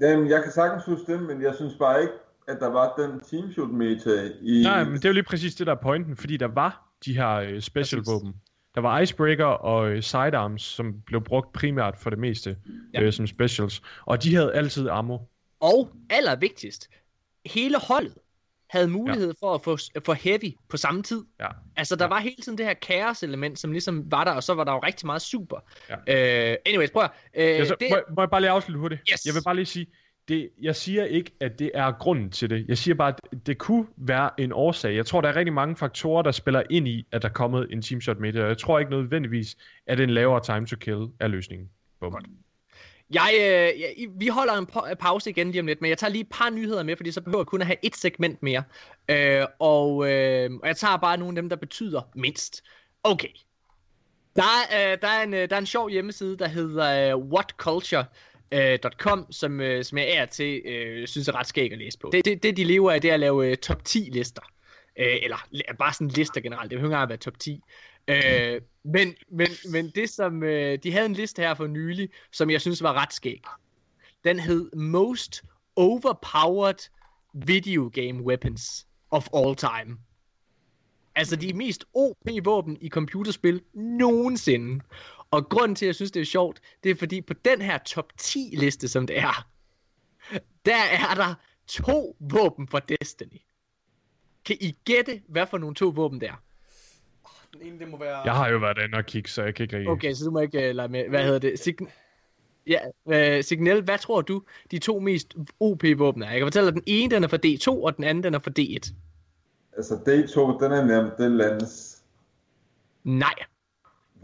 [0.00, 2.12] Jamen, jeg kan sagtens huske det, men jeg synes bare ikke,
[2.48, 4.62] at der var den teamshoot meta i...
[4.62, 7.14] Nej, men det er jo lige præcis det, der er pointen, fordi der var de
[7.16, 8.34] her øh, specialvåben.
[8.76, 12.56] Der var Icebreaker og øh, Sidearms, som blev brugt primært for det meste
[12.94, 13.00] Ja.
[13.00, 13.06] ja.
[13.06, 13.82] øh, som specials.
[14.04, 15.18] Og de havde altid ammo.
[15.60, 16.88] Og allervigtigst,
[17.46, 18.14] hele holdet
[18.70, 19.46] havde mulighed ja.
[19.46, 21.24] for at få, få heavy på samme tid.
[21.40, 21.48] Ja.
[21.76, 24.64] Altså, der var hele tiden det her kaos-element, som ligesom var der, og så var
[24.64, 25.56] der jo rigtig meget super.
[25.88, 26.50] Ja.
[26.50, 29.00] Øh, anyways, prøv at, øh, Jeg, så, det, må, må jeg bare lige afslutte hurtigt?
[29.12, 29.26] Yes.
[29.26, 29.86] Jeg vil bare lige sige,
[30.28, 32.64] det, jeg siger ikke, at det er grunden til det.
[32.68, 34.96] Jeg siger bare, at det kunne være en årsag.
[34.96, 37.72] Jeg tror, der er rigtig mange faktorer, der spiller ind i, at der er kommet
[37.72, 41.28] en teamshot med Og jeg tror ikke nødvendigvis, at en lavere time to kill er
[41.28, 41.70] løsningen.
[42.00, 42.12] Bum.
[42.12, 42.26] Godt.
[43.10, 46.10] Jeg, øh, jeg, vi holder en pa- pause igen lige om lidt, men jeg tager
[46.10, 48.62] lige et par nyheder med, fordi så behøver jeg kun at have et segment mere.
[49.08, 52.64] Øh, og, øh, og jeg tager bare nogle af dem, der betyder mindst.
[53.04, 53.28] Okay.
[54.36, 54.42] Der
[54.72, 57.32] øh, der, er en, øh, der er en sjov hjemmeside, der hedder øh,
[58.52, 61.98] Øh, .com som, øh, som jeg er til øh, synes er ret skæg at læse
[61.98, 62.10] på.
[62.12, 64.42] Det, det, det de lever af, det er at lave øh, top 10 lister.
[64.98, 66.70] Øh, eller la- bare sådan lister generelt.
[66.70, 67.60] Det behøver ikke at være top 10.
[68.08, 72.50] Øh, men, men, men det som, øh, de havde en liste her for nylig, som
[72.50, 73.42] jeg synes var ret skæg.
[74.24, 75.42] Den hed Most
[75.76, 76.90] Overpowered
[77.32, 79.98] Video Game Weapons of All Time.
[81.14, 84.80] Altså de mest OP-våben i computerspil nogensinde.
[85.30, 87.78] Og grunden til, at jeg synes, det er sjovt, det er fordi på den her
[87.78, 89.48] top 10 liste, som det er,
[90.66, 91.34] der er der
[91.66, 93.40] to våben fra Destiny.
[94.44, 96.42] Kan I gætte, hvad for nogle to våben det er?
[97.52, 98.18] Den ene, det må være...
[98.24, 99.90] Jeg har jo været inde og kigge, så jeg kan ikke rigtig...
[99.90, 101.08] Okay, så du må ikke uh, lade med.
[101.08, 101.58] Hvad hedder det?
[101.58, 101.88] Sign
[102.66, 106.30] ja, uh, Signal, hvad tror du, de to mest OP-våben er?
[106.30, 108.34] Jeg kan fortælle dig, at den ene den er for D2, og den anden den
[108.34, 108.94] er for D1.
[109.76, 112.02] Altså, D2, den er nemt, det lands.
[113.04, 113.34] Nej.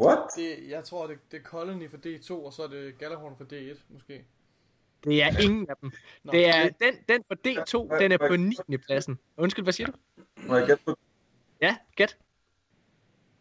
[0.07, 0.19] What?
[0.37, 3.45] Det, jeg tror, det, det er Colony for D2, og så er det Galahorn for
[3.45, 4.24] D1, måske.
[5.05, 5.93] Det er ingen af dem.
[6.24, 8.57] Nå, Det er den, den for D2, den er på 9.
[8.87, 9.19] pladsen.
[9.37, 9.93] Undskyld, hvad siger du?
[10.37, 10.95] Må jeg gætte på
[11.61, 12.19] Ja, gæt.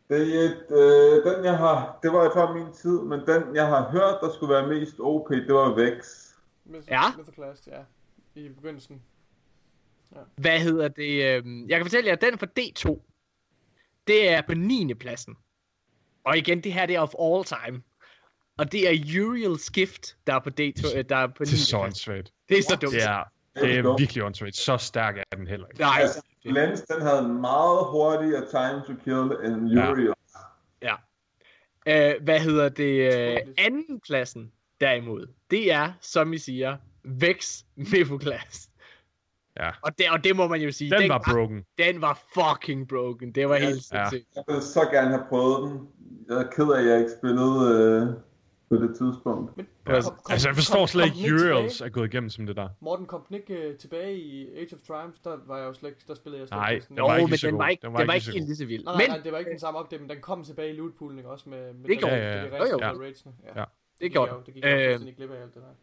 [0.10, 3.68] Det er et, øh, den jeg har, det var før min tid, men den jeg
[3.68, 6.28] har hørt, der skulle være mest OP, det var Vex.
[6.90, 7.02] Ja.
[7.18, 7.80] Mythoclast, ja.
[8.36, 9.02] I begyndelsen.
[10.36, 11.38] Hvad hedder det?
[11.38, 13.00] øhm, Jeg kan fortælle jer, at den for D2,
[14.08, 14.94] det er på 9.
[14.94, 15.38] pladsen.
[16.24, 17.82] Og igen, det her det er of all time.
[18.58, 21.46] Og det er Uriel Skift, der er på, D2, øh, der er på 9.
[21.46, 22.32] Det er så åndssvagt.
[22.50, 22.94] Det er så dumt.
[22.94, 23.24] Det er,
[23.56, 24.56] det er virkelig åndssvagt.
[24.56, 25.80] Så stærk er den heller ikke.
[25.80, 29.92] Nej, Altså, Lens, den havde en meget hurtigere time to kill end Ja.
[29.92, 30.14] Uriel.
[30.82, 30.96] Ja.
[31.86, 33.14] Øh, hvad hedder det?
[33.14, 38.70] Øh, anden pladsen, derimod, det er, som I siger, Vex Mefuglas.
[39.62, 39.70] Ja.
[39.82, 40.92] Og det, og det må man jo sige.
[41.00, 41.64] Den var broken.
[41.78, 43.32] Den var fucking broken.
[43.32, 44.10] Det var helt Ja.
[44.10, 44.36] sindssygt.
[44.36, 45.80] Jeg ville så gerne have prøvet den.
[46.30, 48.08] Jeg er ked af, at jeg ikke spillede øh,
[48.70, 49.58] på det tidspunkt.
[49.58, 49.94] Men, Ja.
[50.02, 51.36] kom- kom- Altså, jeg forstår kom- slet den ikke?
[51.36, 52.70] Uriels er gået igennem som det der.
[52.82, 55.18] Morten, kom den ikke øh, tilbage i Age of Triumph?
[55.24, 57.18] Der var jeg jo slet ikke, der spillede jeg slet Nej, sådan- den var Jo,
[57.20, 58.48] ikke men den var ikke, Den den var var ikke ikke lige så helt god.
[58.48, 58.84] lige så vild.
[58.86, 61.50] Nej, nej, det var ikke den samme opdæmning, den kom tilbage i lootpoolen ikke også
[61.50, 62.28] med, med Det gjorde de- den.
[62.28, 62.94] de Ja, ja, ja.
[62.94, 63.34] på raidsene.
[63.44, 63.60] Ja.
[63.60, 63.66] Ja.
[63.66, 64.46] det gik gjorde jo- den.
[64.46, 65.74] Det gik jeg jo Øh, fuldstændig glip af alt det der.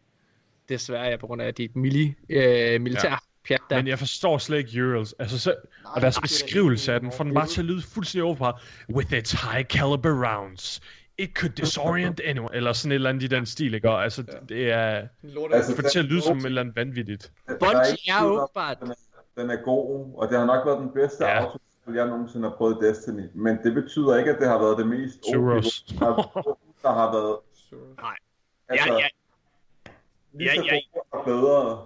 [0.69, 3.75] desværre, ja, på grund af dit mili, øh, militær pjat der.
[3.75, 5.13] Men jeg forstår slet ikke Uriels.
[5.19, 7.81] Altså, så, Nej, og deres er beskrivelse af den får den bare til at lyde
[7.81, 8.59] fuldstændig overfra.
[8.93, 10.81] With its high caliber rounds,
[11.17, 12.55] it could disorient anyone.
[12.55, 13.89] Eller sådan et eller andet i den stil, ikke?
[13.89, 15.07] Og altså, det- det er...
[15.21, 17.31] Lort Altså, får det til at lyde som et eller andet vanvittigt.
[17.47, 18.79] Er Bungie er åbenbart...
[18.79, 18.95] Den er,
[19.41, 21.31] den er god, og det har nok været den bedste Ja.
[21.31, 21.37] ja.
[21.39, 23.23] autospil, jeg nogensinde har prøvet Destiny.
[23.33, 25.81] Men det betyder ikke, at det har været det mest Suros.
[25.99, 27.35] der har- der har været
[28.69, 29.07] altså, Ja, ja.
[30.33, 30.73] lige så ja,
[31.13, 31.23] ja.
[31.25, 31.85] bedre.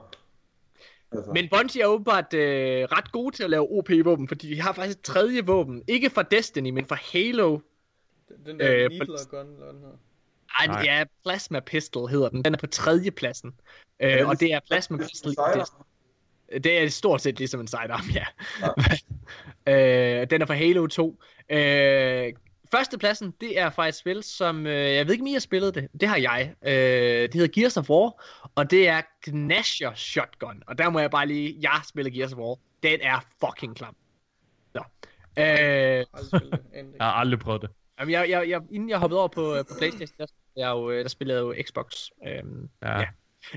[1.13, 4.73] Altså, Men Bungie er åbenbart øh, ret gode til at lave OP-våben, fordi de har
[4.73, 5.83] faktisk et tredje våben.
[5.87, 7.59] Ikke fra Destiny, men fra Halo.
[8.45, 9.97] Den der Øh, needler gun, eller den hedder.
[10.59, 10.81] Ej, Nej.
[10.83, 12.45] ja, Plasma Pistol hedder den.
[12.45, 13.53] Den er på tredje pladsen.
[13.99, 15.33] Øh, og det er Plasma det er Pistol.
[16.53, 18.25] Det, det er stort set ligesom en sidearm, ja.
[20.21, 21.21] øh, den er fra Halo 2.
[21.49, 22.33] Øh,
[22.77, 24.67] førstepladsen, det er fra et spil, som...
[24.67, 25.87] Øh, jeg ved ikke, om I har spillet det.
[26.01, 26.53] Det har jeg.
[26.61, 26.73] Øh,
[27.21, 28.23] det hedder Gears of War,
[28.55, 30.63] og det er Gnasher Shotgun.
[30.67, 31.57] Og der må jeg bare lige...
[31.61, 32.57] Jeg spiller Gears of War.
[32.83, 33.95] Den er fucking klam.
[34.71, 34.83] Så.
[35.37, 35.43] Øh.
[35.45, 36.05] Jeg
[37.01, 37.69] har aldrig prøvet det.
[37.99, 40.25] Jamen, jeg, jeg, jeg, inden jeg hoppede over på, øh, på Playstation, der,
[40.55, 42.09] jeg jo, øh, der spillede jeg jo Xbox.
[42.27, 42.99] Øhm, Ja.
[42.99, 43.05] Ja.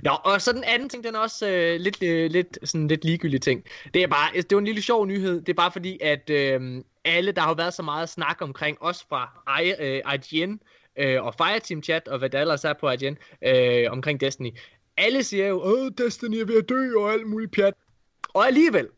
[0.02, 3.04] Nå, og så den anden ting, den er også øh, lidt, øh, lidt, sådan lidt
[3.04, 3.64] ligegyldig ting.
[3.94, 5.40] Det er bare, det var en lille sjov nyhed.
[5.40, 9.04] Det er bare fordi, at øh, alle, der har været så meget snak omkring, også
[9.08, 10.60] fra I, øh, IGN
[10.98, 14.50] øh, og Fireteam Chat, og hvad der ellers er på IGN, øh, omkring Destiny.
[14.96, 17.74] Alle siger jo, åh, Destiny er ved at dø, og alt muligt pjat.
[18.34, 18.88] Og alligevel,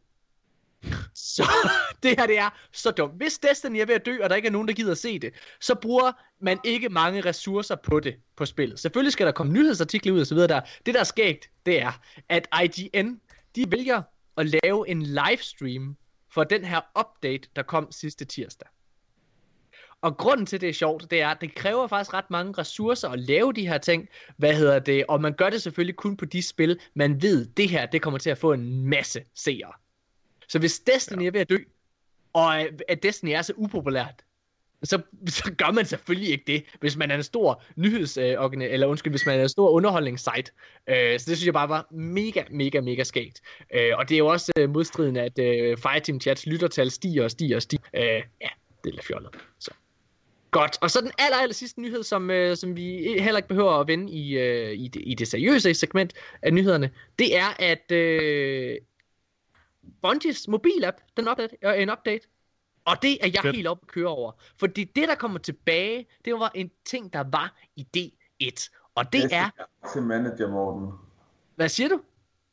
[1.15, 1.43] så
[2.03, 3.17] det her det er så dumt.
[3.17, 5.19] Hvis Destiny er ved at dø, og der ikke er nogen, der gider at se
[5.19, 8.81] det, så bruger man ikke mange ressourcer på det på spillet.
[8.81, 10.61] Selvfølgelig skal der komme nyhedsartikler ud og så videre der.
[10.87, 13.21] Det der er skægt, det er, at IGN,
[13.57, 14.03] de vælger
[14.37, 15.97] at lave en livestream
[16.35, 18.69] for den her update, der kom sidste tirsdag.
[20.01, 23.09] Og grunden til, det er sjovt, det er, at det kræver faktisk ret mange ressourcer
[23.09, 24.09] at lave de her ting.
[24.37, 25.05] Hvad hedder det?
[25.09, 28.19] Og man gør det selvfølgelig kun på de spil, man ved, det her, det kommer
[28.19, 29.73] til at få en masse seere.
[30.49, 31.27] Så hvis Destiny ja.
[31.27, 31.57] er ved at dø,
[32.33, 34.25] og øh, at Destiny er så upopulært,
[34.83, 38.87] så, så gør man selvfølgelig ikke det, hvis man er en stor nyheds, øh, eller
[38.87, 40.53] undskyld, hvis man er en stor underholdningssite.
[40.89, 43.41] Øh, så det synes jeg bare var mega, mega, mega skægt.
[43.75, 47.31] Øh, og det er jo også øh, modstridende, at øh, Fireteam Chats lyttertal stiger og
[47.31, 47.83] stiger og stiger.
[47.95, 48.03] Øh,
[48.41, 48.49] ja,
[48.85, 49.31] det er lidt fjollet.
[49.59, 49.71] Så.
[50.51, 53.73] Godt, og så den aller, aller sidste nyhed, som, øh, som vi heller ikke behøver
[53.73, 56.13] at vende i, øh, i, det, i det seriøse segment
[56.43, 58.77] af nyhederne, det er, at øh,
[60.03, 62.29] Bungies mobilapp, den update, er en update,
[62.85, 63.57] og det er jeg Fedt.
[63.57, 64.33] helt op at køre over.
[64.59, 68.91] Fordi det, der kommer tilbage, det var en ting, der var i D1.
[68.95, 69.51] Og det er...
[69.91, 70.93] Item Manager, Morten.
[71.57, 72.01] Hvad siger du?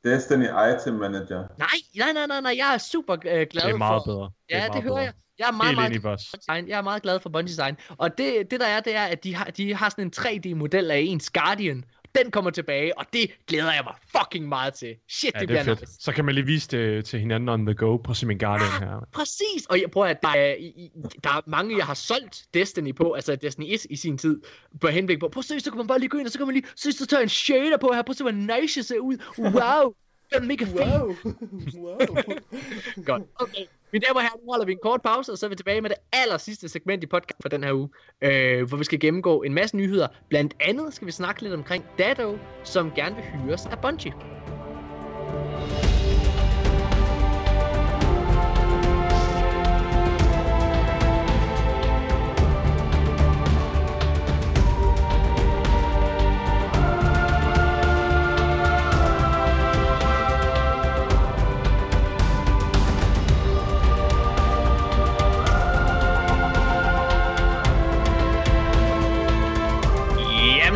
[0.04, 1.48] Destiny Item Manager.
[1.58, 2.54] Nej, nej, nej, nej, nej.
[2.58, 4.12] Jeg er super øh, glad Det er meget for...
[4.12, 4.32] bedre.
[4.50, 4.98] Ja, det, meget hører bedre.
[4.98, 5.14] jeg.
[5.40, 6.68] Jeg er meget, meget design.
[6.68, 7.78] Jeg er meget glad for Bungie design.
[7.98, 10.92] Og det, det der er, det er, at de har, de har sådan en 3D-model
[10.92, 11.86] af ens Guardian.
[12.24, 14.96] Den kommer tilbage, og det glæder jeg mig fucking meget til.
[15.10, 15.82] Shit, Ja, det, det er bliver fedt.
[15.90, 15.98] nice.
[16.00, 17.98] Så kan man lige vise det til hinanden on the go.
[17.98, 19.08] Prøv at se min Guardian her.
[19.14, 20.56] Præcis, og jeg prøver at der er,
[21.24, 24.42] der er mange, jeg har solgt Destiny på, altså Destiny 1 i sin tid,
[24.82, 26.38] på henblik på, prøv at se, så kan man bare lige gå ind, og så
[26.38, 28.32] kan man lige, så så tager jeg en shader på her, prøv at se, hvor
[28.62, 29.94] nice jeg ser ud, wow,
[30.30, 30.80] det er mega fedt.
[30.80, 31.16] Wow.
[31.84, 31.98] wow.
[33.06, 33.24] Godt.
[33.40, 33.66] Okay.
[33.96, 35.82] Mine damer og herrer, nu holder vi en kort pause, og så er vi tilbage
[35.82, 37.90] med det aller sidste segment i podcast for den her uge,
[38.22, 40.08] øh, hvor vi skal gennemgå en masse nyheder.
[40.30, 44.14] Blandt andet skal vi snakke lidt omkring Dado, som gerne vil hyres af Bungie.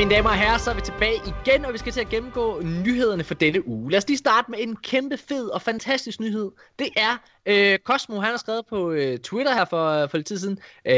[0.09, 2.61] Mine damer og herrer, så er vi tilbage igen, og vi skal til at gennemgå
[2.61, 3.91] nyhederne for denne uge.
[3.91, 6.51] Lad os lige starte med en kæmpe fed og fantastisk nyhed.
[6.79, 10.37] Det er øh, Cosmo, han har skrevet på øh, Twitter her for, for lidt tid
[10.37, 10.93] siden, øh,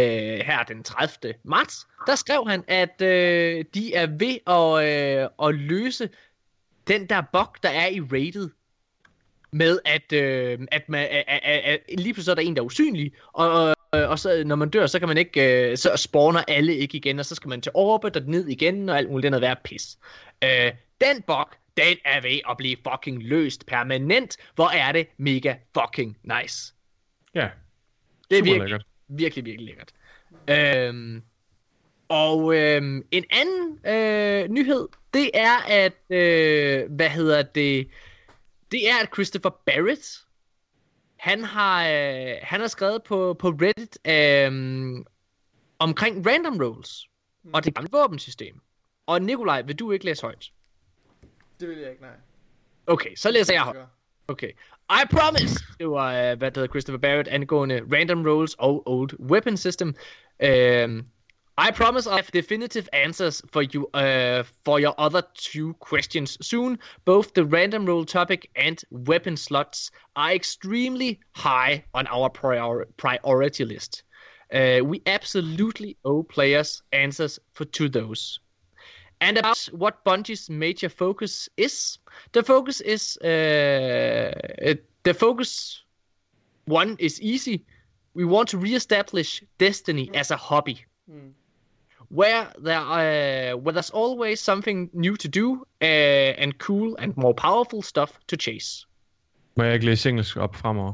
[0.46, 1.34] her den 30.
[1.44, 1.88] marts.
[2.08, 6.10] Der skrev han, at øh, de er ved at, øh, at løse
[6.88, 8.50] den der bug, der er i rated
[9.52, 12.66] med at, øh, at, man, at, at, at, lige pludselig er der en, der er
[12.66, 16.76] usynlig, og, og så når man dør, så kan man ikke, øh, så spawner alle
[16.76, 19.28] ikke igen, og så skal man til orbit og ned igen, og alt muligt, det
[19.28, 19.98] er noget værd pis.
[20.44, 20.72] Øh,
[21.02, 21.46] den bug,
[21.78, 24.38] den er ved at blive fucking løst permanent.
[24.56, 26.74] Hvor er det mega fucking nice.
[27.36, 27.50] Ja,
[28.30, 28.86] Det er virkelig, lækkert.
[29.08, 29.92] virkelig, virkelig lækkert.
[30.50, 31.22] Øhm,
[32.10, 37.88] og øhm, en anden øh, nyhed, det er, at, øh, hvad hedder det,
[38.72, 40.26] det er, at Christopher Barrett,
[41.18, 45.06] han har, øh, han har skrevet på, på Reddit øh,
[45.80, 47.08] omkring random rolls
[47.44, 47.54] mm.
[47.54, 48.62] og det gamle våbensystem.
[49.06, 50.52] Og Nikolaj, vil du ikke læse højt?
[51.60, 52.16] Det vil jeg ikke, nej.
[52.88, 53.78] Okay, så læser jeg højt.
[54.28, 54.52] Okay.
[54.90, 59.20] I promise, det var, uh, hvad det hedder, Christopher Barrett angående random rolls og old
[59.20, 59.88] weapon system.
[59.88, 61.06] Um,
[61.58, 66.80] I promise I have definitive answers for you uh, for your other two questions soon.
[67.06, 73.66] Both the random roll topic and weapon slots are extremely high on our prior- priority
[73.66, 74.04] list.
[74.54, 78.40] Uh, we absolutely owe players answers for to those.
[79.20, 82.00] And about what Bungie's major focus is,
[82.32, 84.34] the focus is uh,
[85.04, 85.84] the focus
[86.66, 87.66] one is easy.
[88.16, 91.34] We want to reestablish Destiny as a hobby, Mm.
[92.20, 95.48] Where there uh, where there's always something new to do
[95.82, 98.88] uh, and cool and more powerful stuff to chase.
[99.58, 100.94] Må jeg ikke læse engelsk op fremover?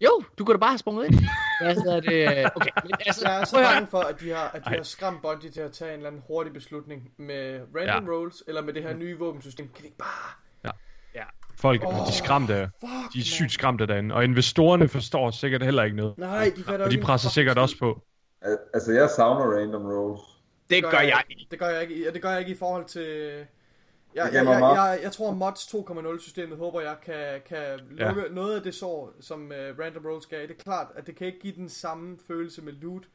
[0.00, 1.14] Jo, du kunne da bare have sprunget ind.
[1.60, 2.50] Hedder det?
[2.56, 3.74] Okay, men altså, Jeg er så at høre.
[3.74, 4.76] bange for, at de har, at de Ej.
[4.76, 8.12] har skræmt Bungie til at tage en eller anden hurtig beslutning med random Ja.
[8.12, 9.66] rolls, eller med det her nye våbensystem.
[9.74, 10.36] Kan vi ikke bare...
[11.60, 12.70] Folk, Åh, oh, de er skræmte.
[12.80, 14.14] Fuck, De er sygt skræmte derinde.
[14.14, 16.18] Og investorerne forstår sikkert heller ikke noget.
[16.18, 18.02] Nej, de fatter Og de presser sikkert også på.
[18.42, 20.22] Al- Altså, jeg savner random rolls.
[20.70, 21.46] Det gør jeg ikke.
[21.50, 22.04] Det gør jeg ikke.
[22.04, 23.46] Ja, det gør jeg ikke i forhold til...
[24.14, 28.22] Jeg, jeg, Det jeg, jeg, jeg, tror, mods 2.0 systemet håber jeg kan, kan lukke
[28.22, 28.28] ja.
[28.28, 30.42] noget af det sår, som uh, random rolls gav.
[30.42, 33.08] Det er klart, at det kan ikke give den samme følelse med loot.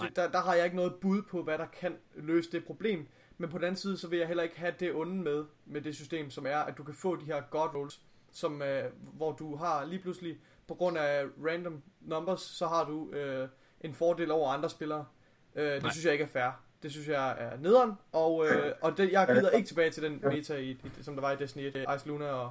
[0.00, 3.08] Det, der, der har jeg ikke noget bud på, hvad der kan løse det problem.
[3.38, 5.80] Men på den anden side, så vil jeg heller ikke have det onde med, med
[5.80, 8.00] det system, som er, at du kan få de her god rolls,
[8.32, 10.38] som, uh, hvor du har lige pludselig,
[10.68, 13.48] på grund af random numbers, så har du uh,
[13.80, 15.06] en fordel over andre spillere.
[15.54, 15.92] Uh, det Nej.
[15.92, 16.71] synes jeg ikke er fair.
[16.82, 20.20] Det synes jeg er nederen, og, øh, og det, jeg gider ikke tilbage til den
[20.22, 22.50] meta, i, i, som der var i Destiny 1, Ice Luna og,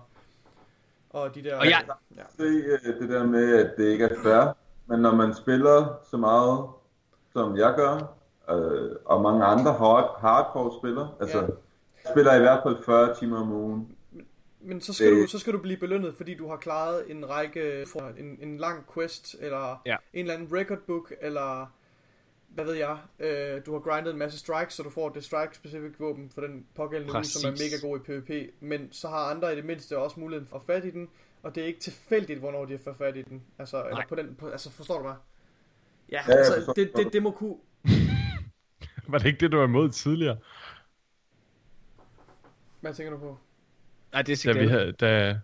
[1.09, 1.55] og de der...
[1.57, 1.85] Og jeg-
[2.17, 2.21] ja.
[2.37, 4.53] Se øh, det der med, at det ikke er fair,
[4.87, 6.65] men når man spiller så meget,
[7.33, 8.13] som jeg gør,
[8.55, 11.37] øh, og mange andre hard, hardcore spiller, altså,
[12.05, 12.11] Ja.
[12.11, 13.95] spiller i hvert fald 40 timer om ugen.
[14.61, 17.29] Men så skal, Det- du, så skal du blive belønnet, fordi du har klaret en
[17.29, 19.95] række, for en, en lang quest, eller Ja.
[20.13, 21.71] en eller anden record book, eller
[22.53, 25.99] hvad ved jeg, øh, du har grindet en masse strikes, så du får det strike-specific
[25.99, 29.53] våben for den pågældende uge, som er mega god i PvP, men så har andre
[29.53, 31.09] i det mindste også muligheden for at få fat i den,
[31.43, 33.41] og det er ikke tilfældigt, hvornår de har fået fat i den.
[33.59, 34.05] Altså, eller Nej.
[34.09, 35.15] på den, på, altså forstår du mig?
[36.11, 37.55] Ja, Ja, altså, det, det, det må kunne...
[39.07, 40.37] Var det ikke det, du var imod tidligere?
[42.81, 43.37] Hvad tænker du på?
[44.13, 44.69] Nej, det er Da, vi sikkert.
[44.69, 45.39] havde, da,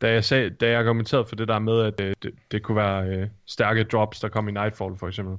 [0.00, 2.76] da, jeg sagde, da jeg argumenterede for det der med, at øh, det, det kunne
[2.76, 5.38] være øh, stærke drops, der kom i Nightfall for eksempel.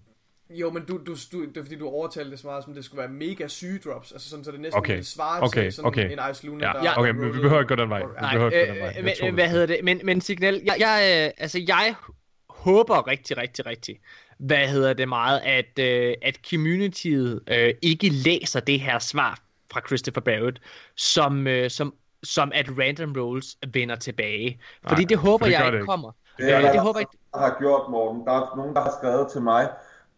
[0.50, 2.86] Jo, men du, du, du, det er fordi, du overtalte det så meget, som det
[2.86, 4.12] skulle være mega syge drops.
[4.12, 6.12] Altså sådan, så det næsten Okay, ville svare okay, til sådan okay.
[6.12, 8.00] en Ice Luna, Ja, der Ja, okay, men vi behøver ikke gå den vej.
[8.00, 8.94] Vi Nej, behøver ikke gå den Øh, vej.
[8.96, 9.34] Jeg men, øh, det.
[9.34, 9.80] hvad hedder det?
[9.84, 11.96] Men, men Signal, jeg, jeg, øh, altså, jeg
[12.50, 14.00] håber rigtig, rigtig, rigtig,
[14.38, 19.40] hvad hedder det meget, at, øh, at communityet øh, ikke læser det her svar
[19.74, 20.60] fra Christopher Barrett,
[20.96, 21.94] som, øh, som,
[22.24, 24.60] som at random rolls vender tilbage.
[24.88, 26.12] Fordi Nej, det håber for det jeg ikke det kommer.
[26.38, 27.18] Det er Øh, der, det håber jeg ikke.
[27.36, 28.26] har gjort, Morten.
[28.26, 29.70] Der er nogen, der har skrevet til mig,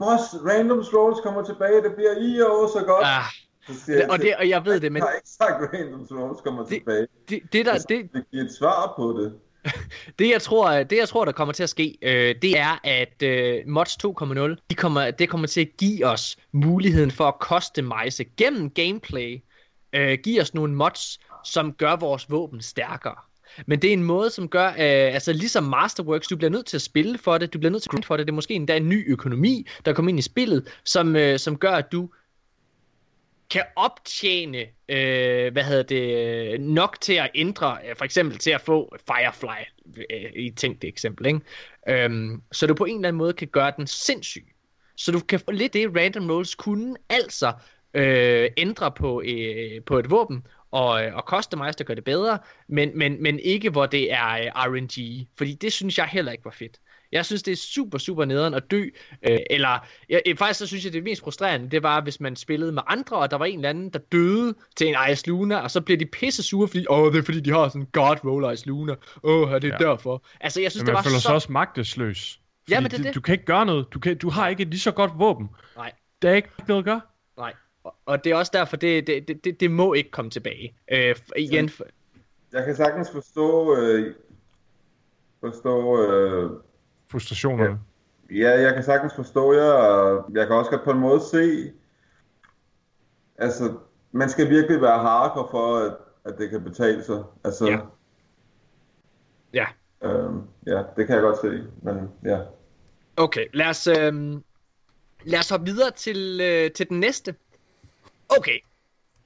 [0.02, 3.06] Boss, random rolls kommer tilbage, det bliver i år så godt.
[3.06, 3.23] Ah,
[3.68, 6.07] Så siger jeg og, det, og jeg ved det, men Jeg har ikke sagt, random
[6.19, 7.07] rolls kommer Det- tilbage.
[7.30, 9.34] det, det, der, det, Det giver et svar på det.
[10.19, 13.23] Det jeg tror, det jeg tror der kommer til at ske, øh, det er at
[13.23, 18.23] øh, mods 2.0, de kommer, det kommer til at give os muligheden for at customize
[18.38, 19.41] gennem gameplay,
[19.94, 23.15] øh, give os nogle mods, som gør vores våben stærkere.
[23.65, 24.76] Men det er en måde, som gør, øh,
[25.14, 27.90] altså ligesom Masterworks, du bliver nødt til at spille for det, du bliver nødt til
[27.90, 30.22] at grind for det, det er måske endda en ny økonomi, der kommer ind i
[30.22, 32.10] spillet, som, øh, som gør, at du
[33.52, 34.60] kan optjene,
[34.90, 39.64] øh, hvad hedder det, nok til at ændre, øh, for eksempel til at få Firefly,
[40.11, 41.40] øh, i tænkte tænkt eksempel, ikke?
[41.90, 44.45] Øhm, så du på en eller anden måde kan gøre den sindssyg.
[44.95, 47.53] Så du kan få lidt det, random rolls kunne, altså
[47.94, 52.39] øh, ændre på, øh, på et våben, og, øh, og customize det, gør det bedre,
[52.68, 56.45] men, men, men ikke hvor det er øh, RNG, fordi det synes jeg heller ikke
[56.45, 56.80] var fedt.
[57.11, 58.84] Jeg synes, det er super, super nederen at dø.
[59.30, 62.72] Øh, eller, jeg, faktisk så synes jeg, det mest frustrerende, det var, hvis man spillede
[62.72, 65.72] med andre, og der var en eller anden, der døde til en Ice Luna, og
[65.72, 68.18] så bliver de pisse sure, fordi, åh, det er fordi, de har sådan en God
[68.26, 68.95] Roll Ice Luna.
[69.23, 69.89] Åh, det er ja.
[69.89, 70.23] derfor.
[70.41, 71.22] Altså, jeg synes, Men det man var føler så...
[71.22, 72.39] sig også magtesløs.
[72.69, 73.15] Ja, Fordi men det er du, det.
[73.15, 73.85] du kan ikke gøre noget.
[73.93, 75.49] Du, kan, du har ikke et lige så godt våben.
[75.76, 75.91] Nej.
[76.22, 77.02] Der er ikke noget at gøre.
[77.38, 77.53] Nej.
[77.84, 80.76] Og, det er også derfor, det, det, det, det, må ikke komme tilbage.
[80.91, 81.70] Øh, igen,
[82.53, 84.16] Jeg kan sagtens forstå, øh,
[85.40, 86.52] forstå øh,
[87.12, 87.80] Frustrationerne.
[88.32, 91.72] Ja, jeg kan sagtens forstå jer, og jeg kan også godt på en måde se,
[93.38, 93.74] altså,
[94.12, 95.94] man skal virkelig være hardcore for, at,
[96.26, 97.24] at det kan betale sig.
[97.44, 97.80] Altså, Ja.
[99.53, 99.66] Ja.
[100.03, 102.40] Øhm, ja, det kan jeg godt se, men ja.
[103.18, 104.41] Okay, lad os, øh,
[105.24, 107.36] lad os hoppe videre til, øh, til den næste.
[108.38, 108.60] Okay,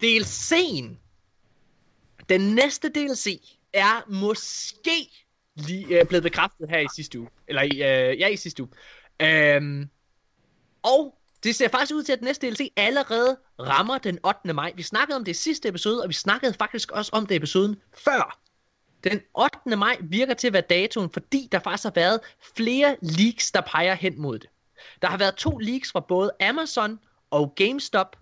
[0.03, 0.97] DLC'en.
[2.29, 3.41] Den næste DLC
[3.73, 5.25] er måske
[5.55, 7.29] lige øh, blevet bekræftet her i sidste uge.
[7.47, 8.71] Eller øh, ja, i sidste uge.
[9.19, 9.89] Øhm,
[10.83, 14.53] og det ser faktisk ud til, at den næste DLC allerede rammer den 8.
[14.53, 14.73] maj.
[14.75, 17.37] Vi snakkede om det i sidste episode, og vi snakkede faktisk også om det i
[17.37, 18.39] episoden før.
[19.03, 19.75] Den 8.
[19.75, 22.19] maj virker til at være datoen, fordi der faktisk har været
[22.55, 24.49] flere leaks, der peger hen mod det.
[25.01, 26.99] Der har været to leaks fra både Amazon
[27.29, 28.15] og GameStop,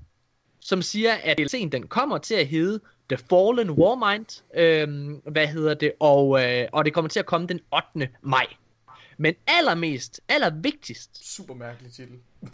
[0.64, 2.80] som siger, at DLC'en den kommer til at hedde
[3.10, 7.48] The Fallen Warmind, øhm, hvad hedder det, og, øh, og det kommer til at komme
[7.48, 7.60] den
[7.95, 8.10] 8.
[8.22, 8.45] maj.
[9.18, 12.15] Men allermest, allervigtigst, Super mærkelig titel.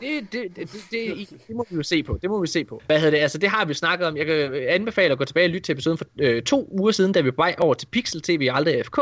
[0.00, 2.18] det, det, det, det, det, det må vi jo se på.
[2.22, 2.82] Det må vi se på.
[2.86, 3.18] Hvad hedder det?
[3.18, 4.16] Altså, det har vi snakket om.
[4.16, 7.12] Jeg kan anbefale at gå tilbage og lytte til episoden for øh, to uger siden,
[7.12, 8.98] da vi var over til Pixel TV aldrig AFK.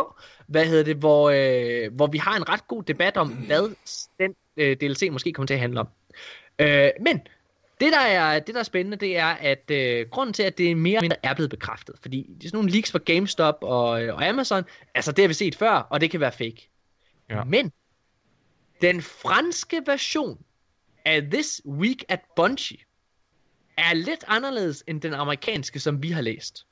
[0.46, 0.96] Hvad hedder det?
[0.96, 3.74] Hvor, øh, hvor vi har en ret god debat om, hvad
[4.20, 5.88] den øh, DLC måske kommer til at handle om.
[6.59, 7.20] Øh, men
[7.80, 10.76] det der, er, det, der er spændende, det er, at øh, grunden til, at det
[10.76, 14.02] mere eller mindre er blevet bekræftet, fordi det er sådan nogle leaks fra GameStop og,
[14.05, 14.64] øh, og Amazon,
[14.94, 16.68] altså det har vi set før, og det kan være fake.
[17.30, 17.44] Ja.
[17.44, 17.72] Men
[18.80, 20.38] den franske version
[21.05, 22.78] af This Week at Bungie
[23.76, 26.66] er lidt anderledes end den amerikanske, som vi har læst.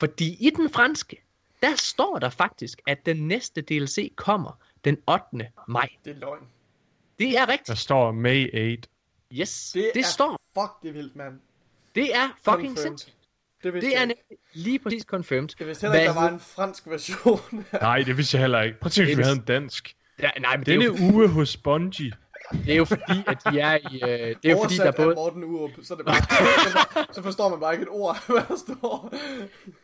[0.00, 1.22] Fordi i den franske,
[1.62, 5.50] der står der faktisk, at den næste DLC kommer den 8.
[5.68, 5.88] maj.
[6.04, 6.48] Det er løgn.
[7.18, 7.78] Det er Der rigtigt.
[7.78, 8.88] står May 8.
[9.32, 10.40] Yes, Det, det er, står.
[10.54, 11.34] Fuck, det er vildt, mand.
[11.94, 13.14] Det er fucking sindssygt.
[13.62, 14.16] Det, Det er nemlig
[14.52, 15.48] lige præcis confirmed.
[15.58, 17.40] Jeg vidste heller ikke, der var en fransk version.
[17.82, 18.80] Nej, det vidste jeg heller ikke.
[18.80, 19.96] Prøv at tænke, vi havde en dansk.
[20.22, 22.12] Ja, nej, men det er, Denne jo, uge hos Bungie.
[22.52, 23.94] det er jo fordi, at de er i...
[24.02, 25.14] Øh, det er jo fordi, der er både...
[25.14, 28.24] Morten Urup, så, er det bare, så, bare, så forstår man bare ikke et ord,
[28.26, 29.14] hvad der står.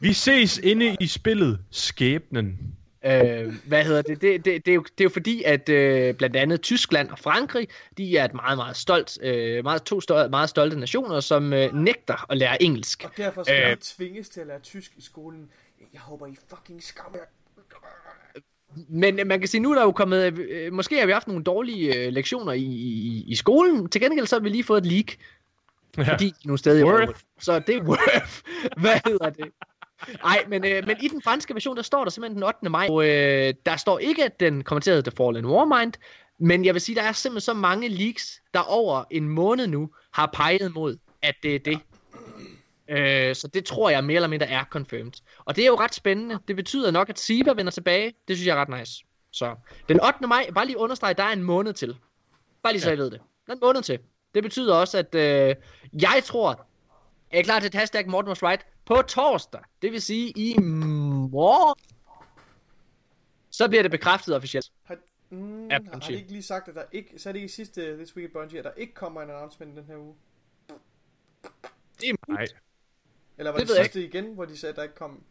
[0.00, 2.58] Vi ses inde i spillet Skæbnen.
[3.06, 4.20] Øh, hvad hedder det?
[4.22, 7.18] Det, det, det, er, jo, det er jo fordi, at øh, blandt andet Tyskland og
[7.18, 7.68] Frankrig,
[7.98, 11.74] de er et meget, meget stolt, øh, meget, to stol, meget stolte nationer, som øh,
[11.74, 13.04] nægter at lære engelsk.
[13.04, 13.76] Og derfor skal Øh.
[13.76, 15.48] tvinges til at lære tysk i skolen.
[15.92, 17.18] Jeg håber, I fucking skammer.
[18.88, 21.28] Men øh, man kan sige, nu er der jo kommet, øh, måske har vi haft
[21.28, 23.88] nogle dårlige øh, lektioner i, i, i skolen.
[23.88, 25.06] Til gengæld så har vi lige fået et leak,
[25.98, 26.02] Ja.
[26.12, 27.02] fordi nogle steder i Worth.
[27.02, 27.14] røven.
[27.40, 28.40] Så det er worth.
[28.82, 29.44] Hvad hedder det?
[30.22, 32.68] Nej, men, øh, men i den franske version, der står der simpelthen den 8.
[32.68, 35.92] maj, og øh, der står ikke, at den kommer til at hedde The Fallen Warmind,
[36.38, 39.90] men jeg vil sige, der er simpelthen så mange leaks, der over en måned nu
[40.12, 41.78] har peget mod, at det er det.
[42.88, 45.12] Øh, så det tror jeg mere eller mindre er confirmed.
[45.44, 46.38] Og det er jo ret spændende.
[46.48, 48.14] Det betyder nok, at Siba vender tilbage.
[48.28, 49.04] Det synes jeg er ret nice.
[49.32, 49.54] Så
[49.88, 50.26] den 8.
[50.26, 51.96] maj, bare lige understrege, der er en måned til.
[52.62, 53.20] Bare lige så jeg ved det.
[53.46, 53.98] Der er en måned til.
[54.34, 55.54] Det betyder også, at øh,
[56.02, 56.66] jeg tror,
[57.30, 58.66] er I klar til et hashtag Morten was right?
[58.86, 61.80] På torsdag, det vil sige i morgen,
[63.50, 64.72] så bliver det bekræftet officielt.
[64.82, 64.96] Har,
[65.30, 67.48] mm, Ja, har, de ikke lige sagt, at der ikke, så er det ikke i
[67.48, 70.14] sidste This Week at Bungie, at der ikke kommer en announcement den her uge?
[72.00, 72.46] Det er Nej.
[73.38, 75.22] Eller var Det det, sidste igen, hvor de sagde, at der ikke kom?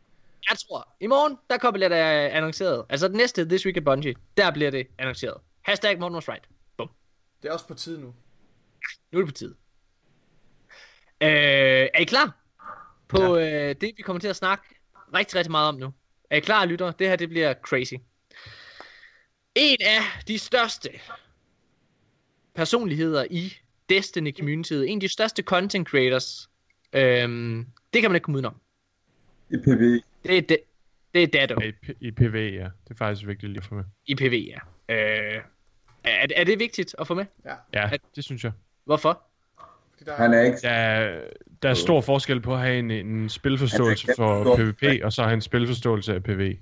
[0.49, 2.85] Jeg tror, i morgen, der kommer det annonceret.
[2.89, 5.37] Altså den næste This Week at Bungie, der bliver det annonceret.
[5.61, 6.49] Hashtag Morten was right.
[6.77, 6.89] Bum.
[7.43, 8.13] Det er også på tid nu.
[9.11, 9.55] Nu er det på tid.
[11.21, 11.29] Øh,
[11.93, 12.37] er I klar?
[13.15, 13.69] På ja.
[13.69, 14.63] øh, det, vi kommer til at snakke
[15.13, 15.93] rigtig, rigtig meget om nu.
[16.29, 16.91] Er I klar, lytter?
[16.91, 17.93] Det her, det bliver crazy.
[19.55, 20.89] En af de største
[22.55, 23.53] personligheder i
[23.89, 26.49] Destiny communityet, en af de største content creators,
[26.93, 28.55] øhm, det kan man ikke komme udenom.
[29.49, 30.01] I PV.
[30.23, 30.57] Det er, det,
[31.13, 32.63] det er Dado I, I PV, ja.
[32.63, 33.83] Det er faktisk vigtigt lige at få med.
[34.05, 34.59] i PV, ja.
[34.95, 35.41] Øh,
[36.03, 37.25] er, er det vigtigt at få med?
[37.45, 38.51] Ja, Ja, det synes jeg.
[38.85, 39.21] Hvorfor?
[40.05, 40.57] Der Han er ikke...
[40.61, 41.21] Der er,
[41.63, 45.03] der er stor forskel på at have en, en spilforståelse Han er for kæmpe PvP,
[45.03, 46.57] og så have en spilforståelse af PV.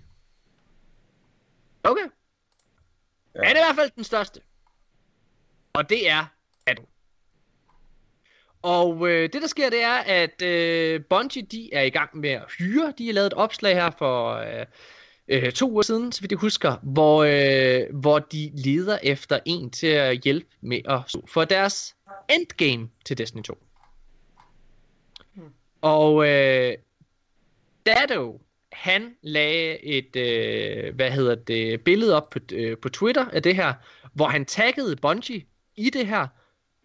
[1.83, 2.01] Okay.
[3.35, 3.41] Ja.
[3.43, 3.49] Ja.
[3.49, 4.39] Er det i hvert fald den største.
[5.73, 6.25] Og det er
[6.67, 6.89] Ado.
[8.61, 12.29] Og øh, det der sker, det er, at øh, Bungie de er i gang med
[12.29, 12.93] at hyre.
[12.97, 14.65] De har lavet et opslag her for øh,
[15.27, 19.69] øh, to uger siden, så vidt jeg husker, hvor, øh, hvor de leder efter en
[19.69, 21.95] til at hjælpe med at stå for deres
[22.29, 23.57] endgame til Destiny 2.
[25.81, 26.73] Og øh,
[27.85, 33.43] Dado, han lagde et, øh, hvad hedder det, billede op på, øh, på Twitter af
[33.43, 33.73] det her,
[34.13, 36.27] hvor han taggede Bungie i det her,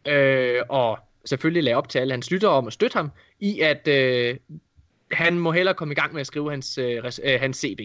[0.07, 3.89] øh, og selvfølgelig lagde op til alle hans lyttere om at støtte ham, i at
[3.89, 4.37] øh,
[5.13, 7.81] han må hellere komme i gang med at skrive hans, øh, øh, hans CB,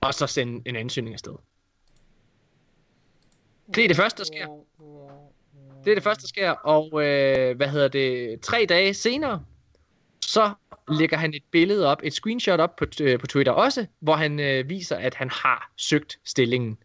[0.00, 1.32] og så sende en ansøgning afsted.
[3.74, 4.46] Det er det første, der sker.
[5.84, 9.44] Det er det første, der sker, og øh, hvad hedder det, tre dage senere,
[10.22, 10.52] så
[10.88, 14.40] lægger han et billede op, et screenshot op på, øh, på Twitter også, hvor han
[14.40, 16.78] øh, viser, at han har søgt stillingen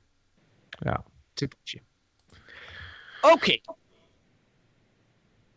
[0.85, 0.93] Ja.
[1.35, 1.80] til Bungie.
[3.23, 3.57] Okay.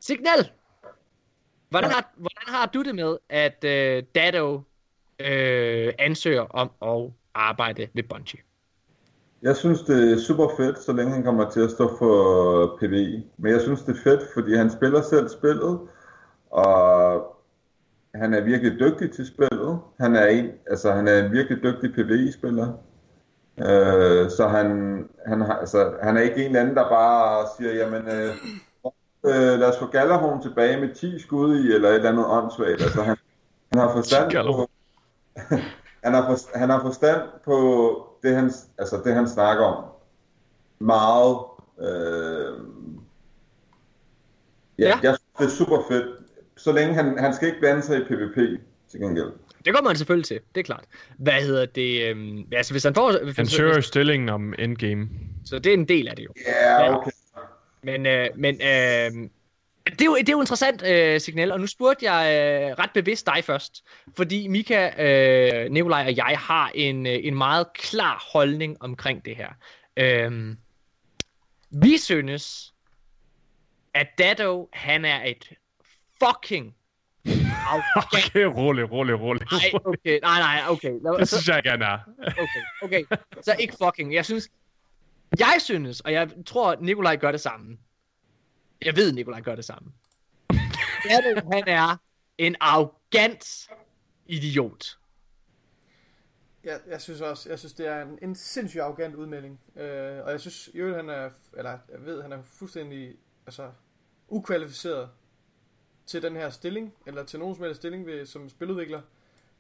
[0.01, 0.51] Signal.
[1.69, 4.63] Hvordan har, hvordan har du det med, at øh, Dado
[5.19, 8.41] øh, ansøger om at arbejde ved Bungie?
[9.43, 13.23] Jeg synes, det er super fedt, så længe han kommer til at stå for PvE.
[13.37, 15.79] Men jeg synes, det er fedt, fordi han spiller selv spillet,
[16.51, 17.37] og
[18.15, 19.79] han er virkelig dygtig til spillet.
[20.01, 22.73] Han er en, altså, han er en virkelig dygtig PvE-spiller.
[23.59, 24.69] Øh, så han,
[25.27, 28.35] han, har, altså, han er ikke en eller anden, der bare siger, jamen, øh,
[29.27, 32.83] øh, lad os få Gallerhorn tilbage med 10 skud i, eller et eller andet åndssvagt.
[32.83, 33.17] Altså, han,
[33.73, 34.69] han har forstand på,
[36.05, 39.85] han har, for, han har forstand på det, han, altså det, han snakker om.
[40.79, 41.37] Meget.
[41.81, 42.59] Øh,
[44.79, 44.99] ja, Ja.
[45.03, 46.07] jeg synes, det er super fedt.
[46.57, 49.33] Så længe han, han skal ikke blande sig i PvP, til gengæld.
[49.65, 50.85] Det kommer han selvfølgelig til, det er klart.
[51.19, 52.11] Hvad hedder det?
[52.11, 53.25] Øhm, altså, hvis han får...
[53.25, 55.09] Hvis, Han søger jo stillingen om endgame.
[55.45, 56.31] Så det er en del af det jo.
[56.47, 56.97] Ja, Ja.
[56.97, 57.11] okay.
[57.83, 59.31] Men, øh, men øh,
[59.91, 62.23] det, er jo, det er jo interessant øh, signal, og nu spurgte jeg
[62.71, 63.85] øh, ret bevidst dig først,
[64.17, 69.37] fordi Mika, øh, Nikolaj og jeg har en, øh, en meget klar holdning omkring det
[69.37, 69.49] her.
[69.97, 70.55] Øh,
[71.71, 72.75] vi synes,
[73.95, 75.53] at Dado, han er et
[76.25, 76.75] fucking.
[77.97, 79.43] Okay, rolig, rolig, rolig.
[79.53, 80.93] Nej, okay, nej, nej, okay.
[81.03, 81.99] Lad, Det synes jeg gerne er.
[82.19, 83.17] okay, okay.
[83.43, 84.15] Så ikke fucking.
[84.15, 84.49] Jeg synes,
[85.39, 87.79] jeg synes, og jeg tror, Nikolaj gør det samme.
[88.85, 89.93] Jeg ved, Nikolaj gør det samme.
[91.05, 91.97] Dado, han er
[92.39, 93.69] en arrogant
[94.27, 94.99] idiot.
[96.65, 99.61] Jeg, jeg synes også, jeg synes, det er en, en sindssygt arrogant udmelding.
[99.77, 103.15] Øh, og jeg synes, jo, han er, eller jeg ved, han er fuldstændig,
[103.47, 103.71] altså,
[104.29, 105.09] ukvalificeret
[106.07, 109.01] til den her stilling, eller til nogen som helst stilling ved, som spiludvikler.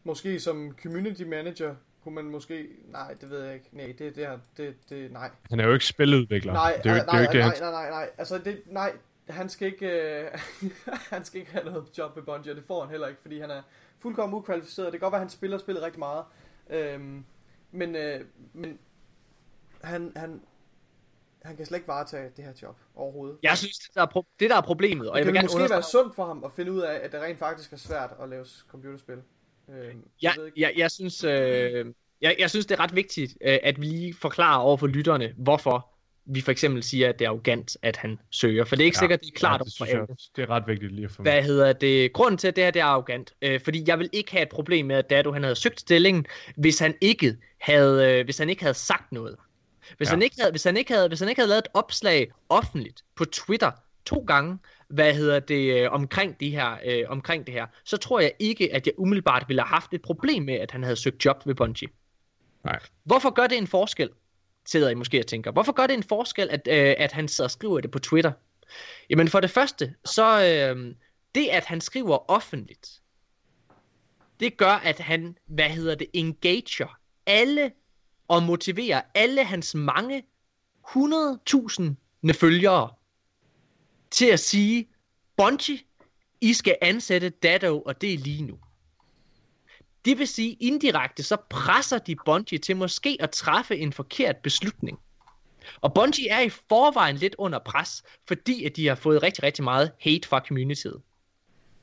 [0.04, 3.68] Måske som community manager, kunne man måske, nej, det ved jeg ikke.
[3.72, 5.30] Nej, det, det er, det, det, nej.
[5.50, 6.52] Han er jo ikke spiludvikler.
[6.52, 7.62] Nej, det er jo, nej, det er jo ikke det, nej, han...
[7.62, 8.92] nej, nej, nej, altså det, nej,
[9.28, 9.86] han skal ikke,
[10.22, 10.30] øh,
[11.12, 13.40] han skal ikke have noget job ved Bungie, og det får han heller ikke, fordi
[13.40, 13.62] han er
[13.98, 14.86] fuldkommen ukvalificeret.
[14.92, 16.24] Det kan godt være, at han spiller spillet rigtig meget,
[16.70, 17.24] øhm,
[17.72, 18.20] men, øh,
[18.52, 18.78] men
[19.82, 20.40] han, han,
[21.42, 23.38] han kan slet ikke varetage det her job overhovedet.
[23.42, 25.38] Jeg synes, det der er, pro- det der er problemet, og det jeg kan vil
[25.38, 27.76] gerne måske være sundt for ham at finde ud af, at det rent faktisk er
[27.76, 29.22] svært at lave computerspil.
[29.68, 31.86] Øhm, jeg, ved ikke- jeg, jeg, synes, øh,
[32.20, 35.34] jeg, jeg synes, det er ret vigtigt, øh, at vi lige forklarer over for lytterne,
[35.36, 35.94] hvorfor
[36.30, 38.64] vi for eksempel siger, at det er arrogant, at han søger.
[38.64, 40.42] For det er ikke ja, sikkert, det er klart ja, det for synes jeg, det
[40.42, 42.12] er ret vigtigt lige at få Hvad hedder det?
[42.12, 44.48] Grunden til, at det her det er arrogant, øh, fordi jeg vil ikke have et
[44.48, 46.26] problem med, at Dado han havde søgt stillingen,
[46.56, 49.36] hvis han ikke havde, øh, hvis han ikke havde sagt noget.
[49.96, 50.10] Hvis, ja.
[50.10, 53.04] han ikke havde, hvis, han ikke havde, hvis han ikke havde lavet et opslag offentligt
[53.16, 53.70] på Twitter
[54.04, 58.20] to gange, hvad hedder det, øh, omkring, de her, øh, omkring det her, så tror
[58.20, 61.24] jeg ikke, at jeg umiddelbart ville have haft et problem med, at han havde søgt
[61.24, 61.88] job ved Bungie.
[62.64, 62.78] Nej.
[63.04, 64.10] Hvorfor gør det en forskel,
[64.70, 65.50] sidder I måske og tænker.
[65.50, 68.32] Hvorfor gør det en forskel, at, øh, at han sidder og skriver det på Twitter?
[69.10, 70.94] Jamen for det første, så øh,
[71.34, 73.00] det, at han skriver offentligt,
[74.40, 77.72] det gør, at han, hvad hedder det, engager alle
[78.28, 80.22] og motiverer alle hans mange
[80.88, 82.90] 100.000 følgere
[84.10, 84.88] til at sige,
[85.36, 85.78] Bungie,
[86.40, 88.58] I skal ansætte Dado, og det er lige nu.
[90.04, 94.98] Det vil sige, indirekte så presser de Bungie til måske at træffe en forkert beslutning.
[95.80, 99.64] Og Bungie er i forvejen lidt under pres, fordi at de har fået rigtig, rigtig
[99.64, 101.00] meget hate fra communityet.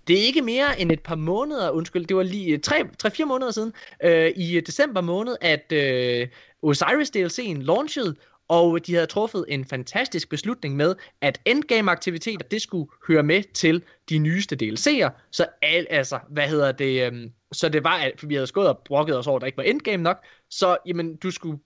[0.08, 2.84] Det er ikke mere end et par måneder, undskyld, det var lige øh,
[3.22, 3.74] 3-4 måneder siden,
[4.04, 6.28] øh, i øh, december måned, at øh,
[6.62, 8.16] Osiris DLC'en launchede,
[8.48, 13.84] og de havde truffet en fantastisk beslutning med, at endgame-aktiviteter, det skulle høre med til
[14.10, 18.28] de nyeste DLC'er, så al, altså, hvad hedder det, øh, så det var, at for
[18.28, 20.18] vi havde skået og brokket os over, at der ikke var endgame nok,
[20.50, 21.60] så jamen, du skulle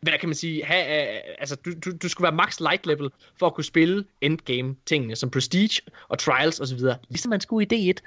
[0.00, 3.10] hvad kan man sige, have, uh, altså du, du, du skulle være max light level
[3.38, 6.78] for at kunne spille endgame tingene, som Prestige og Trials osv.,
[7.08, 8.00] ligesom man skulle i D1.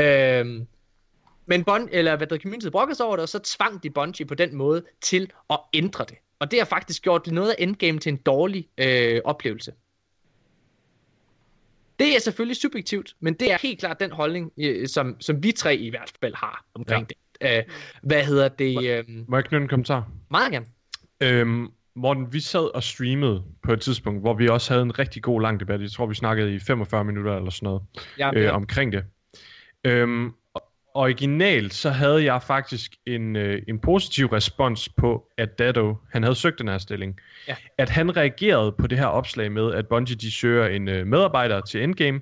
[0.00, 0.66] Øhm,
[1.46, 4.26] men Bond, eller hvad der community brokkede sig over det, og så tvang de Bungie
[4.26, 6.16] på den måde til at ændre det.
[6.38, 9.72] Og det har faktisk gjort noget af endgame til en dårlig øh, oplevelse.
[12.00, 15.52] Det er selvfølgelig subjektivt, men det er helt klart den holdning, øh, som, som vi
[15.52, 17.06] tre i hvert fald har omkring
[17.42, 17.50] ja.
[17.50, 17.58] det.
[17.58, 18.90] Øh, hvad hedder det?
[18.98, 20.08] Øh, Må jeg knytte en kommentar?
[20.30, 20.66] meget gerne.
[21.22, 25.22] Øhm, Morten, vi sad og streamede på et tidspunkt, hvor vi også havde en rigtig
[25.22, 25.80] god lang debat.
[25.80, 27.82] Jeg tror, vi snakkede i 45 minutter eller sådan noget
[28.18, 28.50] Ja, øh, ja.
[28.50, 29.04] omkring det.
[29.84, 30.32] Øhm,
[30.94, 36.34] originalt, så havde jeg faktisk en, øh, en positiv respons på, at Dado, han havde
[36.34, 37.20] søgt den her stilling.
[37.48, 37.56] Ja.
[37.78, 41.60] At han reagerede på det her opslag med, at Bungie de søger en øh, medarbejder
[41.60, 42.20] til Endgame,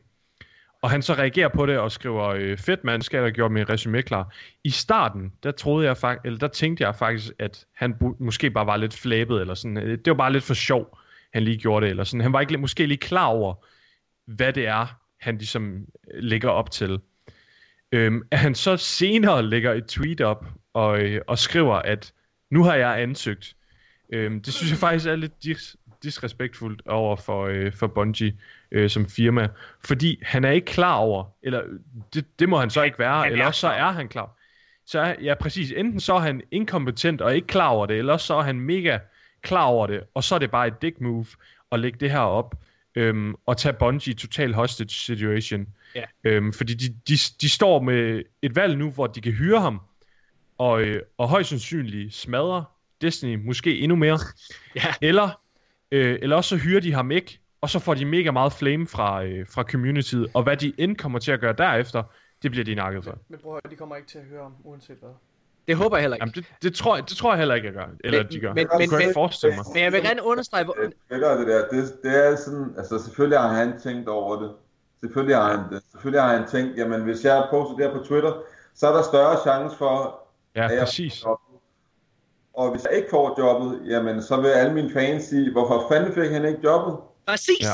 [0.82, 3.53] og han så reagerer på det og skriver, øh, fedt mand, skal jeg da gjort
[3.53, 4.35] min resume klar.
[4.65, 8.66] I starten, der troede jeg faktisk, eller der tænkte jeg faktisk, at han måske bare
[8.66, 9.77] var lidt flabet, eller sådan.
[9.77, 10.99] Øh, Det var bare lidt for sjov,
[11.32, 12.20] han lige gjorde det, eller sådan.
[12.20, 13.55] Han var ikke måske lige klar over,
[14.27, 14.86] hvad det er,
[15.20, 16.99] han ligesom øh, lægger op til.
[17.93, 22.12] Øhm, at han så senere lægger et tweet op og, øh, og skriver, at
[22.51, 23.56] nu har jeg ansøgt.
[24.12, 28.39] Øhm, det synes jeg faktisk er lidt dis- disrespektfuldt over for, øh, for Bungie
[28.73, 29.48] øh, som firma,
[29.85, 31.62] fordi han er ikke klar over, eller
[32.15, 34.35] det, det må han så ikke være, han eller er også så er han klar.
[34.86, 35.73] Så er, ja, præcis.
[35.73, 38.60] Enten så er han inkompetent og ikke klar over det, eller også så er han
[38.60, 38.98] mega
[39.43, 41.27] klar over det, og så er det bare et dick move
[41.73, 42.55] at lægge det her op,
[42.99, 45.66] øhm, og tage Bungie total hostage situation.
[45.95, 46.05] Ja.
[46.25, 49.81] Øhm, fordi de, de, de står med et valg nu, hvor de kan hyre ham,
[50.59, 52.65] og, øh, og højst sandsynligt smadre
[53.01, 54.19] Destiny måske endnu mere.
[54.77, 54.95] Ja.
[55.03, 55.41] Eller,
[55.93, 58.87] øh, eller også så hyrer de ham ikke, og så får de mega meget flame
[58.87, 62.03] fra, øh, fra communityet, og hvad de end kommer til at gøre derefter,
[62.43, 63.19] det bliver de nakket for.
[63.29, 65.11] Men prøv at høre, de kommer ikke til at høre om, uanset hvad.
[65.69, 66.23] Det håber jeg heller ikke.
[66.23, 67.86] Jamen, det, det, tror jeg, det tror jeg heller ikke, jeg gør.
[68.05, 68.49] Eller Men- de gør.
[68.55, 69.65] men- men- jeg men- ikke forestille mig.
[69.74, 72.99] Men jeg vil gerne understrege, hvor, Det spiller det der, det, det er sådan, altså
[73.05, 74.51] selvfølgelig har han tænkt over det.
[75.01, 75.82] Selvfølgelig har han det.
[75.90, 78.32] Selvfølgelig har han tænkt, jamen hvis jeg poster det her på Twitter,
[78.74, 80.20] så er der større chance for,
[80.57, 81.23] Ja, at jeg præcis.
[81.23, 81.61] får jobbet.
[82.55, 86.12] Og hvis jeg ikke får jobbet, jamen så vil alle mine fans sige, hvorfor fanden
[86.15, 86.97] fik han ikke jobbet?
[87.27, 87.69] præcis, Ja.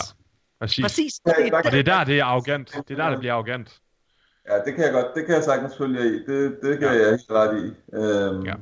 [0.60, 0.82] Præcis.
[0.84, 1.12] præcis.
[1.26, 2.68] Ja, Det, det er der, det er arrogant.
[2.88, 3.80] Det er der, det bliver arrogant.
[4.48, 6.12] Ja, det kan jeg godt, det kan jeg sagtens følge jer i.
[6.12, 6.94] Det, det kan Ja.
[6.94, 7.96] jeg helt ret i.
[7.96, 8.54] Øhm, Ja.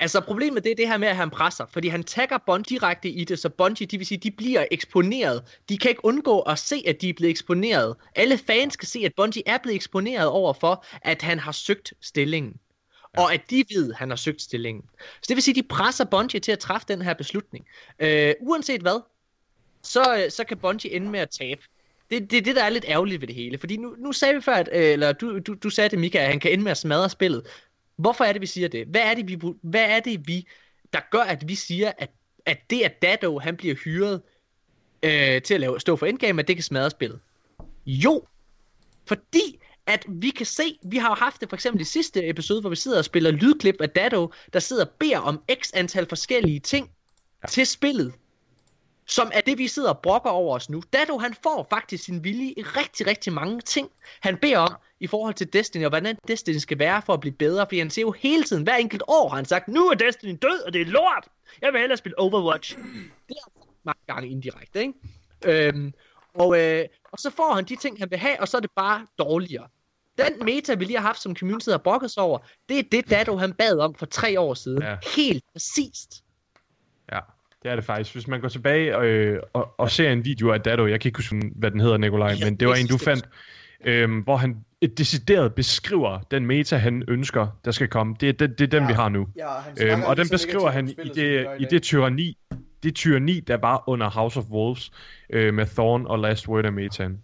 [0.00, 3.08] Altså problemet det er det her med, at han presser, fordi han tagger Bond direkte
[3.08, 5.58] i det, så Bungie, de vil sige, de bliver eksponeret.
[5.68, 7.96] De kan ikke undgå at se, at de er blevet eksponeret.
[8.16, 11.92] Alle fans kan se, at Bungie er blevet eksponeret over for, at han har søgt
[12.00, 12.54] stillingen.
[13.16, 13.22] Ja.
[13.22, 14.84] Og at de ved, at han har søgt stillingen.
[14.98, 17.66] Så det vil sige, at de presser Bungie til at træffe den her beslutning.
[17.98, 19.00] Øh, uanset hvad,
[19.82, 21.60] så, øh, så kan Bungie ende med at tabe.
[22.10, 23.58] Det, det er det, der er lidt ærgerligt ved det hele.
[23.58, 26.18] Fordi nu, nu sagde vi før, at, øh, eller du, du, du sagde det, Mika,
[26.18, 27.46] at han kan ende med at smadre spillet.
[27.96, 28.86] Hvorfor er det, vi siger det?
[28.86, 30.46] Hvad er det, vi, hvad er det, vi
[30.92, 32.10] der gør, at vi siger, at,
[32.46, 34.22] at det, at Dado, han bliver hyret
[35.02, 37.20] øh, til at lave, stå for endgame, at det kan smadre spillet?
[37.86, 38.24] Jo,
[39.06, 42.60] fordi at vi kan se, vi har jo haft det for eksempel i sidste episode,
[42.60, 46.08] hvor vi sidder og spiller lydklip af Dado, der sidder og beder om x antal
[46.08, 46.90] forskellige ting
[47.42, 47.48] ja.
[47.48, 48.12] til spillet
[49.06, 50.82] som er det, vi sidder og brokker over os nu.
[50.92, 55.06] Dado, han får faktisk sin vilje i rigtig, rigtig mange ting, han beder om i
[55.06, 58.02] forhold til Destiny, og hvordan Destiny skal være for at blive bedre, fordi han ser
[58.02, 60.80] jo hele tiden, hver enkelt år har han sagt, nu er Destiny død, og det
[60.80, 61.28] er lort,
[61.62, 62.76] jeg vil hellere spille Overwatch.
[63.28, 64.94] Det sagt mange gange indirekte, ikke?
[65.44, 65.92] Øhm,
[66.34, 68.70] og, øh, og så får han de ting, han vil have, og så er det
[68.76, 69.68] bare dårligere.
[70.18, 72.38] Den meta, vi lige har haft, som community har brokket sig over,
[72.68, 74.82] det er det, Dado han bad om for tre år siden.
[74.82, 74.96] Ja.
[75.16, 76.24] Helt præcist.
[77.12, 77.20] Ja,
[77.66, 78.14] det er det faktisk.
[78.14, 81.18] Hvis man går tilbage øh, og, og ser en video af Dado, jeg kan ikke
[81.18, 83.28] huske, hvad den hedder, Nikolaj, Ja, men det var en, du fandt,
[83.84, 88.16] øhm, hvor han et decideret beskriver den meta, han ønsker, der skal komme.
[88.20, 88.86] Det er, det, det er den, Ja.
[88.86, 89.28] vi har nu.
[89.36, 92.36] Ja, Øhm, og den beskriver han i det, i det tyranni,
[92.82, 94.90] det tyranni, der var under House of Wolves,
[95.30, 97.18] øh, med Thorn og Last Word af metaen.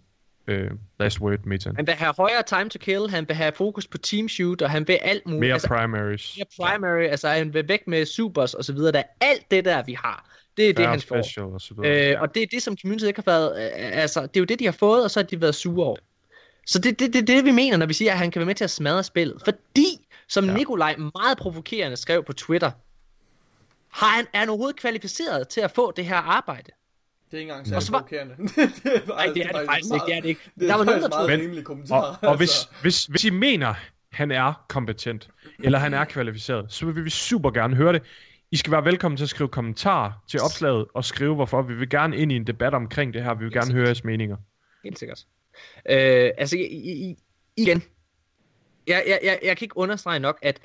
[0.47, 1.75] Øh, last Word metaen.
[1.75, 4.69] Han vil have højere time to kill, han vil have fokus på team shoot, og
[4.69, 5.39] han vil alt muligt.
[5.39, 6.37] Mere altså, primaries.
[6.37, 8.91] mere primary, altså han vil væk med supers og så videre.
[8.91, 10.29] Der er alt det der, vi har.
[10.57, 11.53] Det er det, Færre han får.
[11.53, 12.13] og så videre.
[12.13, 13.65] Øh, og det er det, som community ikke har været...
[13.65, 15.85] Øh, altså, det er jo det, de har fået, og så har de været sure
[15.85, 15.97] over.
[16.65, 18.45] Så det er det, det, det, vi mener, når vi siger, at han kan være
[18.45, 19.41] med til at smadre spillet.
[19.45, 20.51] Fordi, som Ja.
[20.51, 20.57] ja.
[20.57, 22.71] Nikolaj meget provokerende skrev på Twitter,
[23.89, 26.71] har han, er han overhovedet kvalificeret til at få det her arbejde?
[27.33, 28.35] Det er ikke engang Og særlig så var- provokerende.
[28.37, 28.47] det
[28.95, 30.05] er Nej, det er det faktisk ikke.
[30.07, 30.41] Det er det ikke.
[30.55, 31.95] Det Der er var nogen, der meget Men- rimelig kommentar.
[32.21, 32.67] Og, og hvis, altså.
[32.81, 33.73] hvis, hvis I mener,
[34.11, 35.29] han er kompetent,
[35.63, 38.01] eller han er kvalificeret, så vil vi super gerne høre det.
[38.51, 41.61] I skal være velkommen til at skrive kommentarer til opslaget, og skrive hvorfor.
[41.61, 43.33] Vi vil gerne ind i en debat omkring det her.
[43.33, 44.37] Vi vil gerne høre jeres meninger.
[44.83, 45.25] Helt sikkert.
[45.89, 47.15] Øh, altså, i, i,
[47.57, 47.83] igen.
[48.87, 50.59] Jeg, jeg, jeg, jeg kan ikke understrege nok, at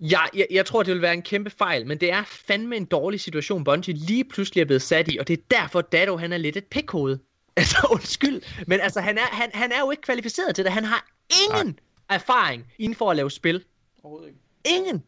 [0.00, 2.84] Jeg, jeg, jeg tror, det vil være en kæmpe fejl, men det er fandme en
[2.84, 6.32] dårlig situation, Bungie lige pludselig er blevet sat i, og det er derfor, Dado han
[6.32, 7.18] er lidt et pikhoved.
[7.56, 8.42] Altså, undskyld.
[8.66, 10.72] Men altså, han er, han, han er jo ikke kvalificeret til det.
[10.72, 11.06] Han har
[11.46, 12.16] ingen Nej.
[12.16, 13.64] erfaring inden for at lave spil.
[14.02, 14.40] Overhovedet ikke.
[14.64, 15.04] Ingen.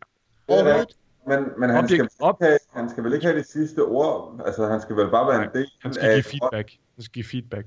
[0.49, 0.97] Overhovedet.
[1.29, 4.41] Men, men han, skal, op- have, han skal vel ikke have det sidste ord?
[4.47, 6.15] Altså, han skal vel bare være en del Han skal af...
[6.15, 6.71] give feedback.
[6.95, 7.67] Han skal give feedback.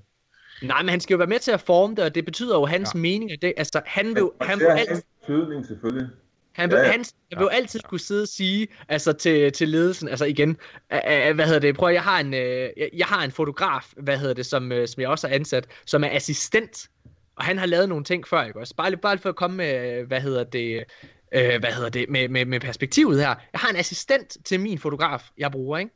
[0.61, 2.65] Nej, men han skal jo være med til at forme det, og det betyder jo
[2.65, 2.99] hans ja.
[2.99, 3.31] Mening.
[3.31, 6.07] At det, altså, han vil, Han han vil en betydning, selvfølgelig.
[6.55, 6.83] Han Ja, ja.
[6.83, 10.57] han, han vil jo altid kunne sidde og sige, altså til, til ledelsen, altså igen,
[10.93, 14.33] øh, hvad hedder det, prøv jeg har en, øh, jeg, har en fotograf, hvad hedder
[14.33, 16.89] det, som, øh, som jeg også har ansat, som er assistent,
[17.35, 18.75] og han har lavet nogle ting før, ikke også?
[18.75, 20.83] Bare, bare for at komme med, hvad hedder det,
[21.31, 23.27] øh, hvad hedder det, med, med, med perspektivet her.
[23.27, 25.91] Jeg har en assistent til min fotograf, jeg bruger, ikke?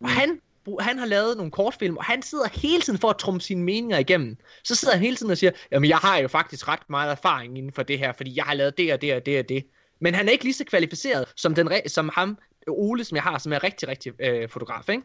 [0.00, 3.16] Og han, bru- han har lavet nogle kortfilm, og han sidder hele tiden for at
[3.18, 4.36] trumpe sine meninger igennem.
[4.64, 7.58] Så sidder han hele tiden og siger, jamen jeg har jo faktisk ret meget erfaring
[7.58, 9.64] inden for det her, fordi jeg har lavet det og det og det og det.
[10.00, 13.38] Men han er ikke lige så kvalificeret som, den, som ham, Ole, som jeg har,
[13.38, 15.02] som er rigtig, rigtig øh, fotograf, ikke?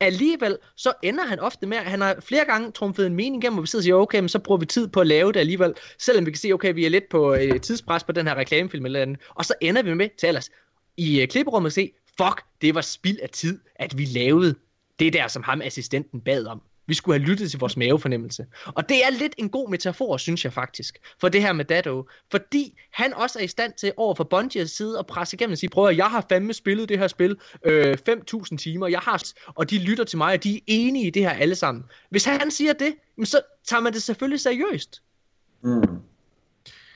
[0.00, 3.54] Alligevel, så ender han ofte med, at han har flere gange trumfet en mening igennem,
[3.54, 5.40] hvor vi sidder og siger, okay, men så bruger vi tid på at lave det
[5.40, 8.34] alligevel, selvom vi kan se, okay, vi er lidt på øh, tidspres på den her
[8.34, 10.50] reklamefilm eller andet, og så ender vi med til ellers
[10.96, 14.54] i øh, klipperummet at se, fuck, det var spild af tid, at vi lavede
[14.98, 16.62] det der, som ham assistenten bad om.
[16.88, 18.46] Vi skulle have lyttet til vores mavefornemmelse.
[18.66, 22.08] Og det er lidt en god metafor, synes jeg faktisk, for det her med Dado.
[22.30, 25.58] Fordi han også er i stand til over for Bungies side at presse igennem og
[25.58, 29.22] sige, prøv at jeg har fandme spillet det her spil øh, 5.000 timer, jeg har,
[29.46, 31.84] og de lytter til mig, og de er enige i det her alle sammen.
[32.10, 32.94] Hvis han siger det,
[33.24, 35.02] så tager man det selvfølgelig seriøst.
[35.62, 35.82] Mm.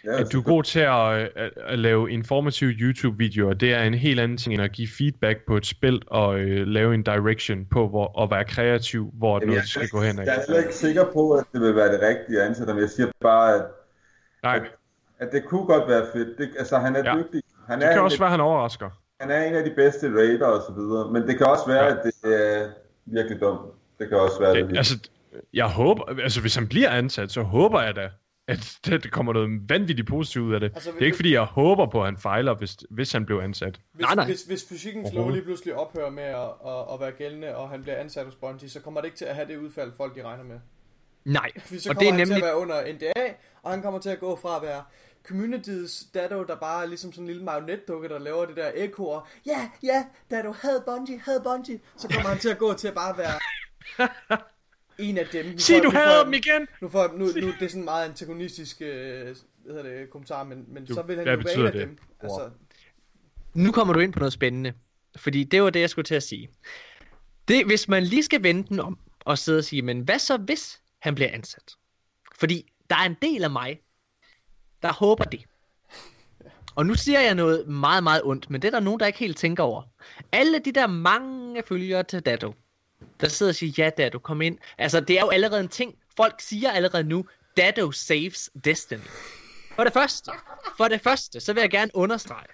[0.04, 3.94] Ja, At du er god til at, at, at lave informative YouTube-videoer, det er en
[3.94, 7.64] helt anden ting end at give feedback på et spil og øh, lave en direction
[7.70, 10.22] på, hvor, og være kreativ, hvor Jamen, jeg, noget er skal slet gå hen ikke-
[10.32, 12.88] jeg er slet ikke sikker på, at det vil være det rigtige ansat, men jeg
[12.90, 13.62] siger bare, at,
[14.42, 14.60] Nej,
[15.18, 16.38] at det kunne godt være fedt.
[16.38, 17.16] Det, altså, han er Ja.
[17.22, 17.42] dygtig.
[17.68, 18.90] Han det er, kan også være, at han overrasker.
[19.20, 21.84] han er en af de bedste raider og så videre, men det kan også være,
[21.84, 21.90] Ja.
[21.90, 22.68] at det er
[23.06, 23.60] virkelig dumt.
[23.98, 24.70] Det kan også være det.
[24.70, 25.08] Det, altså,
[25.54, 28.08] jeg håber, altså hvis han bliver ansat, så håber jeg da,
[28.52, 30.72] at det, det kommer noget vanvittigt positivt ud af det.
[30.74, 33.42] Altså, det er ikke fordi, jeg håber på, at han fejler, hvis, hvis han bliver
[33.42, 33.80] ansat.
[33.92, 34.24] Hvis, Nej, nej.
[34.24, 37.82] hvis, hvis fysikkens lov lige pludselig ophører med at, at, at være gældende, og han
[37.82, 40.22] bliver ansat hos Bungie, så kommer det ikke til at have det udfald, folk de
[40.22, 40.60] regner med.
[41.24, 42.44] Nej, Fordi så og kommer det er han til nemlig...
[42.44, 44.82] at være under NDA, og han kommer til at gå fra at være
[45.28, 49.28] community's Dado, der bare er ligesom sådan en lille marionetdukke, der laver det der ekoer.
[49.46, 51.80] Ja, ja, Dado havde Bungie, havde Bungie.
[51.96, 53.38] Så kommer han til at gå til at bare være
[55.02, 55.46] en af dem.
[55.46, 56.66] Nu Sig, får- du nu hader dem igen!
[56.80, 60.64] Nu, får, nu, nu det er sådan meget antagonistisk øh, hvad hedder det, kommentar, men,
[60.68, 61.80] men Du, så vil han jo være en af det?
[61.82, 61.98] dem.
[62.20, 62.50] Altså,
[63.54, 64.72] Nu kommer du ind på noget spændende.
[65.16, 66.48] Fordi det var det, jeg skulle til at sige.
[67.48, 70.36] Det, hvis man lige skal vende den om og sidde og sige, men hvad så
[70.36, 71.72] hvis han bliver ansat?
[72.38, 73.80] Fordi der er en del af mig,
[74.82, 75.44] der håber det.
[76.74, 79.18] Og nu siger jeg noget meget, meget ondt, men det er der nogen, der ikke
[79.18, 79.82] helt tænker over.
[80.32, 82.54] Alle de der mange følgere til Dado,
[83.20, 84.58] der sidder og siger, ja du kom ind.
[84.78, 85.94] Altså, det er jo allerede en ting.
[86.16, 87.24] Folk siger allerede nu,
[87.56, 88.98] Dado saves Destiny.
[89.76, 90.30] For det første,
[90.76, 92.46] for det første, så vil jeg gerne understrege,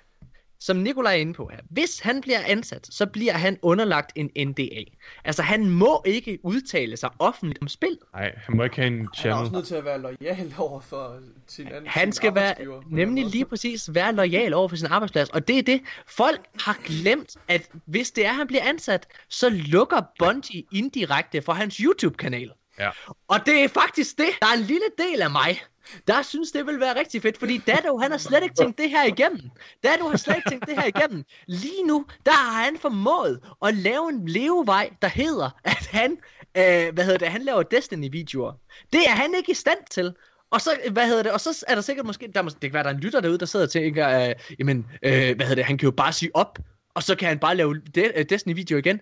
[0.60, 4.48] som Nikolaj er inde på her, hvis han bliver ansat, så bliver han underlagt en
[4.48, 4.84] NDA.
[5.24, 7.98] Altså, han må ikke udtale sig offentligt om spil.
[8.14, 9.52] Nej, han må ikke have en han er også channel.
[9.52, 12.54] nødt til at være lojal over for sin anden Han skal være,
[12.90, 15.28] nemlig lige præcis være lojal over for sin arbejdsplads.
[15.28, 19.48] Og det er det, folk har glemt, at hvis det er, han bliver ansat, så
[19.50, 22.52] lukker Bungie indirekte for hans YouTube-kanal.
[22.78, 22.90] Ja.
[23.28, 24.28] Og det er faktisk det.
[24.40, 25.60] Der er en lille del af mig,
[26.08, 28.90] der synes, det vil være rigtig fedt, fordi Dado, han har slet ikke tænkt det
[28.90, 29.40] her igennem.
[29.84, 31.24] Dado har slet ikke tænkt det her igennem.
[31.46, 36.12] Lige nu, der har han formået at lave en levevej, der hedder, at han,
[36.56, 38.52] øh, hvad hedder det, han laver Destiny-videoer.
[38.92, 40.14] Det er han ikke i stand til.
[40.50, 42.72] Og så, hvad hedder det, og så er der sikkert måske, der, må- det kan
[42.72, 45.54] være, der er en lytter derude, der sidder og tænker, øh, jamen, øh, hvad hedder
[45.54, 46.58] det, han kan jo bare sige op,
[46.94, 49.00] og så kan han bare lave de, øh, Destiny-video igen.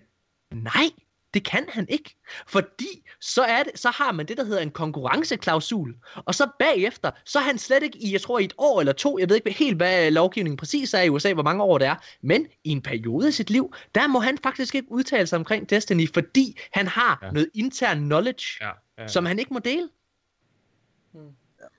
[0.53, 0.89] Nej,
[1.37, 2.15] det kan han ikke.
[2.47, 5.95] Fordi så, er det, så har man det, der hedder en konkurrenceklausul.
[6.15, 8.93] Og så bagefter, så er han slet ikke i, jeg tror i et år eller
[8.93, 11.87] to, jeg ved ikke helt, hvad lovgivningen præcis er i USA, hvor mange år det
[11.87, 15.39] er, men i en periode af sit liv, der må han faktisk ikke udtale sig
[15.39, 17.27] omkring Destiny, fordi han har ja.
[17.27, 17.31] Ja.
[17.31, 19.07] noget intern knowledge, Ja, ja.
[19.07, 19.89] som han ikke må dele.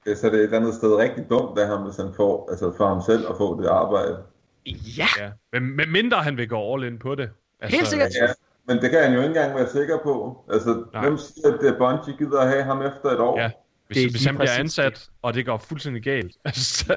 [0.04, 2.50] Det, så det er et eller andet sted rigtig dumt af ham, hvis han får,
[2.50, 4.22] altså for ham selv at få det arbejde.
[4.66, 5.30] Ja, ja.
[5.52, 7.30] Men, men mindre han vil gå all in på det.
[7.60, 8.10] Altså, Helt sikkert.
[8.20, 8.26] Ja,
[8.68, 10.44] men det kan han jo ikke engang være sikker på.
[10.52, 11.02] Altså, Nej.
[11.02, 13.40] hvem siger, at Bungie gider at have ham efter et år?
[13.40, 13.44] Ja.
[13.44, 16.96] Det Hvis, er hvis han bliver ansat, og det går fuldstændig galt, altså,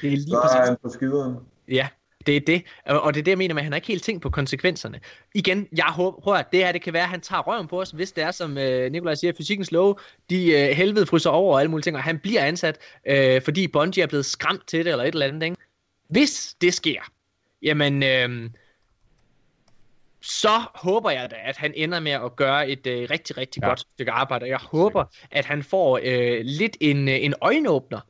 [0.00, 1.36] det er lige Så er han på skideren.
[1.68, 1.88] Ja,
[2.26, 2.62] det er det.
[2.86, 5.00] Og det er det, jeg mener med, at han har ikke helt tænkt på konsekvenserne.
[5.34, 7.90] Igen, jeg håber, at det her, det kan være, at han tager røven på os,
[7.90, 10.00] hvis det er, som øh, Nikolaj siger, fysikkens lov,
[10.30, 13.68] de øh, helvede fryser over og alle mulige ting, og han bliver ansat, øh, fordi
[13.68, 15.56] Bungie er blevet skræmt til det, eller et eller andet, ikke?
[16.08, 17.00] Hvis det sker,
[17.62, 18.50] jamen, øh,
[20.22, 23.66] så håber jeg da, at han ender med at gøre et øh, rigtig, rigtig Ja.
[23.66, 23.70] ja.
[23.70, 24.44] godt stykke arbejde.
[24.44, 28.00] Og jeg håber, at han får øh, lidt en, øh, en øjenåbner.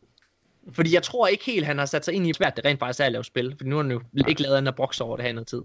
[0.73, 3.01] Fordi jeg tror ikke helt, han har sat sig ind i, svært det rent faktisk
[3.01, 3.55] er at lave spil.
[3.59, 5.63] For nu har han jo ikke lavet andet boks over det her i noget tid.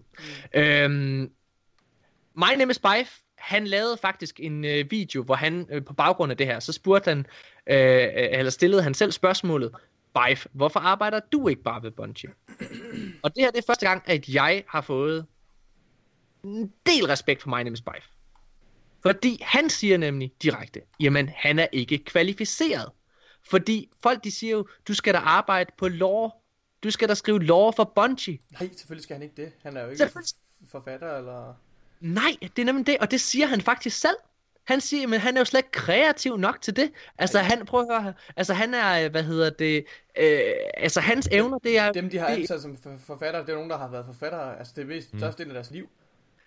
[0.54, 0.60] Mm.
[0.60, 1.32] Øhm,
[2.36, 6.32] My Name is Bife, han lavede faktisk en øh, video, hvor han øh, på baggrund
[6.32, 7.20] af det her, så spurgte han,
[7.68, 9.72] øh, eller stillede han selv spørgsmålet,
[10.28, 12.30] Bife, hvorfor arbejder du ikke bare ved Bungie?
[13.24, 15.26] Og det her det er første gang, at jeg har fået
[16.46, 18.10] en del respekt for My Name is Bife.
[19.02, 22.92] Fordi han siger nemlig direkte, jamen han er ikke kvalificeret.
[23.50, 26.32] Fordi folk de siger jo, du skal da arbejde på lore.
[26.84, 28.40] Du skal da skrive lore for Bungie.
[28.52, 29.52] Nej, selvfølgelig skal han ikke det.
[29.64, 30.10] Han er jo ikke
[30.72, 31.54] forfatter, eller...
[32.00, 34.16] Nej, det er nemlig det, og det siger han faktisk selv.
[34.64, 36.92] Han siger, men han er jo slet ikke kreativ nok til det.
[37.18, 38.14] Altså, han, prøv at høre.
[38.36, 39.86] Altså, han er, hvad hedder det,
[40.18, 41.92] øh, altså, hans evner, det er...
[41.92, 44.74] Dem, de har ansat som for- forfattere, det er nogen, der har været forfattere, altså
[44.76, 45.20] det er mest mm.
[45.20, 45.90] største del af deres liv.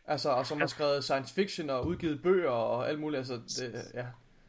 [0.09, 3.85] Altså, og som har skrevet science fiction og udgivet bøger og alt muligt, altså, det,
[3.95, 4.05] ja.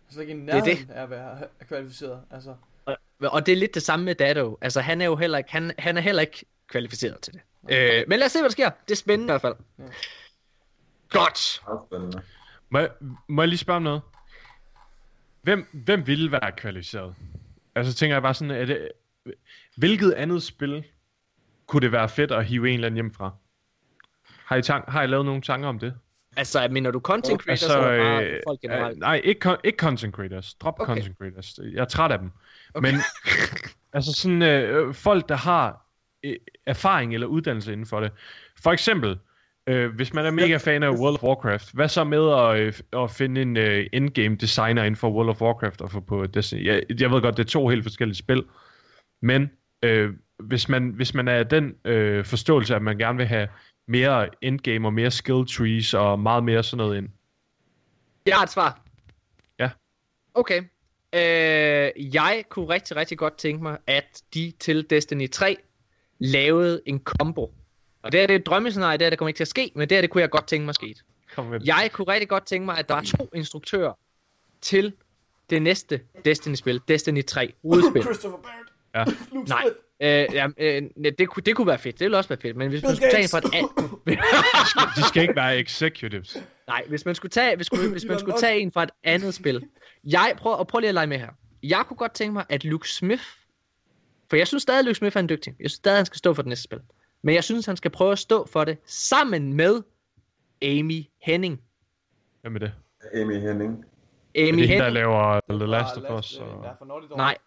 [0.07, 0.65] Altså, ikke en er det.
[0.65, 1.37] nærheden af at være
[1.67, 2.55] kvalificeret, altså.
[2.85, 4.57] og, og det er lidt det samme med Dado.
[4.61, 7.41] Altså, han er jo heller ikke, han, han er heller ikke kvalificeret til det.
[7.71, 8.69] Øh, men lad os se, hvad der sker.
[8.69, 9.55] Det er spændende i hvert fald.
[9.79, 9.83] Ja.
[11.09, 11.61] Godt.
[12.69, 12.89] Må jeg,
[13.27, 14.01] må jeg lige spørge om noget?
[15.41, 17.15] Hvem, hvem ville være kvalificeret?
[17.75, 18.89] Altså tænker jeg bare sådan, er det,
[19.75, 20.83] hvilket andet spil
[21.67, 23.31] kunne det være fedt at hive en eller anden hjem fra?
[24.49, 25.93] Har I, tank, har I lavet nogle tanker om det?
[26.37, 28.95] Altså, mener du content creators, Altså, eller bare øh, folk generelt?
[28.95, 30.53] Øh, nej, ikke, ikke content creators.
[30.53, 30.93] Drop Okay.
[30.93, 31.59] content creators.
[31.73, 32.31] Jeg er træt af dem.
[32.73, 32.91] Okay.
[32.91, 33.01] Men
[33.93, 35.85] altså sådan øh, folk, der har
[36.23, 36.35] øh,
[36.65, 38.11] erfaring eller uddannelse inden for det.
[38.63, 39.19] For eksempel,
[39.67, 42.73] øh, hvis man er mega fan af World of Warcraft, hvad så med at, øh,
[43.03, 46.65] at finde en øh, endgame designer inden for World of Warcraft og få på Destiny?
[46.65, 48.43] Jeg, jeg ved godt, det er to helt forskellige spil,
[49.21, 49.51] men
[49.83, 53.47] øh, hvis, man, hvis man er den øh, forståelse, at man gerne vil have
[53.89, 57.09] mere endgame og mere skill trees og meget mere sådan noget ind,
[58.25, 58.81] Jeg har et svar.
[59.59, 59.69] Ja.
[60.33, 60.63] Okay.
[61.13, 65.57] Øh, jeg kunne rigtig, rigtig godt tænke mig, at de til Destiny 3
[66.19, 67.53] lavede en combo.
[68.03, 69.89] Og det er det et drømmescenarie, det, er, det kommer ikke til at ske, men
[69.89, 71.03] det her, det kunne jeg godt tænke mig sket.
[71.35, 71.67] Kom med det.
[71.67, 73.93] Jeg kunne rigtig godt tænke mig, at der var to instruktører
[74.61, 74.93] til
[75.49, 78.03] det næste Destiny-spil, Destiny 3, hovedspil.
[78.03, 78.69] Christopher Barrett.
[78.95, 79.35] Ja.
[79.35, 79.63] Luke Nej.
[80.01, 80.81] Øh, ja, øh,
[81.19, 82.97] det, kunne, det kunne være fedt, det ville også være fedt, men hvis man Bill
[82.97, 84.95] skulle tage en fra et andet...
[84.97, 86.37] De skal ikke være executives.
[86.67, 89.67] Nej, hvis man skulle tage, hvis, hvis man skulle tage en fra et andet spil.
[90.03, 91.29] Jeg prøver, og prøv lige at lege med her.
[91.63, 93.23] Jeg kunne godt tænke mig, at Luke Smith,
[94.29, 95.55] for jeg synes stadig, at Luke Smith er en dygtig.
[95.59, 96.79] Jeg synes stadig, at han skal stå for det næste spil.
[97.21, 99.81] Men jeg synes, han skal prøve at stå for det sammen med
[100.61, 101.61] Amy Henning.
[102.41, 102.71] Hvad med det?
[103.13, 103.85] Amy Henning.
[104.35, 106.37] Er Amy det hende, der Henning, laver er The Last of Us?
[106.37, 106.65] Og...
[106.65, 107.37] Er nej,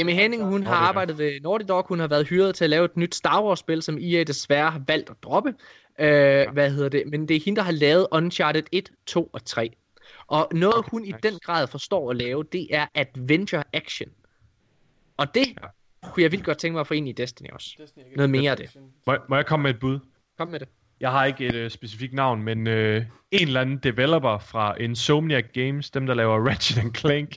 [0.00, 1.86] Amy Henning, hun har arbejdet ved Naughty Dog.
[1.88, 4.82] Hun har været hyret til at lave et nyt Star Wars-spil, som EA desværre har
[4.86, 5.54] valgt at droppe.
[6.00, 7.02] Øh, hvad hedder det?
[7.06, 9.70] Men det er hende, der har lavet Uncharted 1, 2 og 3.
[10.26, 11.18] Og noget, Okay, hun i nice.
[11.22, 14.10] den grad forstår at lave, det er adventure action.
[15.16, 15.46] Og det
[16.02, 17.76] kunne jeg vildt godt tænke mig at få ind i Destiny også.
[17.78, 18.16] Destiny, ikke?
[18.16, 18.70] Noget mere af det.
[19.06, 19.98] Må, må jeg komme med et bud?
[20.38, 20.68] Kom med det.
[21.00, 25.44] Jeg har ikke et øh, specifikt navn, men øh, en eller anden developer fra Insomniac
[25.54, 27.36] Games, dem der laver Ratchet Clank.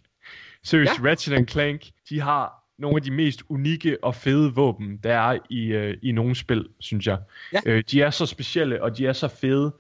[0.64, 1.04] Seriøst, Ja.
[1.04, 1.10] ja.
[1.12, 5.66] Ratchet Clank, de har nogle af de mest unikke og fede våben, der er i,
[5.66, 7.18] øh, i nogle spil, synes jeg.
[7.54, 7.60] Ja.
[7.66, 9.74] Øh, de er så specielle, og de er så fede.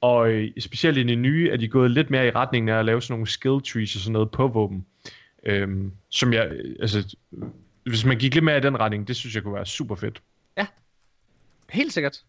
[0.00, 2.84] Og øh, specielt i det nye er de gået lidt mere i retningen af at
[2.84, 4.86] lave sådan nogle skill trees og sådan noget på våben.
[5.44, 7.16] Øhm, som jeg, øh, altså,
[7.82, 10.22] hvis man gik lidt mere i den retning, det synes jeg kunne være super fedt.
[11.70, 12.24] Helt sikkert.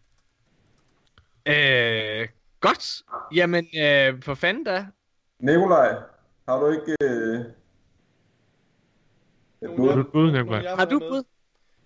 [1.46, 2.28] Øh,
[2.60, 3.02] godt.
[3.34, 4.86] Jamen, øh, for fanden da.
[5.40, 5.96] Nikolaj,
[6.48, 6.96] har du ikke...
[7.02, 7.27] Øh...
[9.62, 10.60] Nogle du et bud, Nikolaj?
[10.60, 11.22] Jeg Har du bud?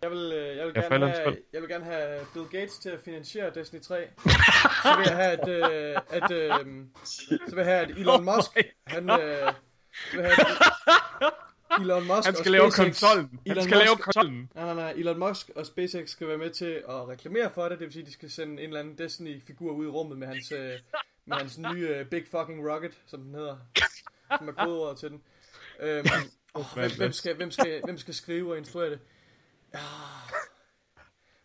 [0.03, 2.89] Jeg vil, øh, jeg vil, Jeg gerne have, jeg vil gerne have Bill Gates til
[2.91, 4.09] at finansiere Destiny 3.
[4.19, 6.51] så vil jeg have, at, øh, at, øh,
[7.49, 8.51] så vil jeg have, at Elon Musk,
[8.87, 9.17] han, øh,
[10.11, 10.47] så vil jeg have,
[11.71, 13.29] at Elon Musk Han og skal lave SpaceX, konsollen.
[13.31, 14.51] Han Elon skal lave Musk- konsollen.
[14.55, 14.91] Nej, nej, nej.
[14.91, 17.79] Elon Musk og SpaceX skal være med til at reklamere for det.
[17.79, 20.27] Det vil sige, at de skal sende en eller anden Destiny-figur ud i rummet med
[20.27, 20.73] hans, øh,
[21.27, 23.57] med hans nye øh, Big Fucking Rocket, som den hedder.
[24.39, 25.23] Som er kodeordet til den.
[25.81, 26.07] Øhm,
[26.55, 28.99] oh, hvem, hvem, skal, hvem, skal, hvem skal skrive og instruere det?
[29.73, 29.81] Ah.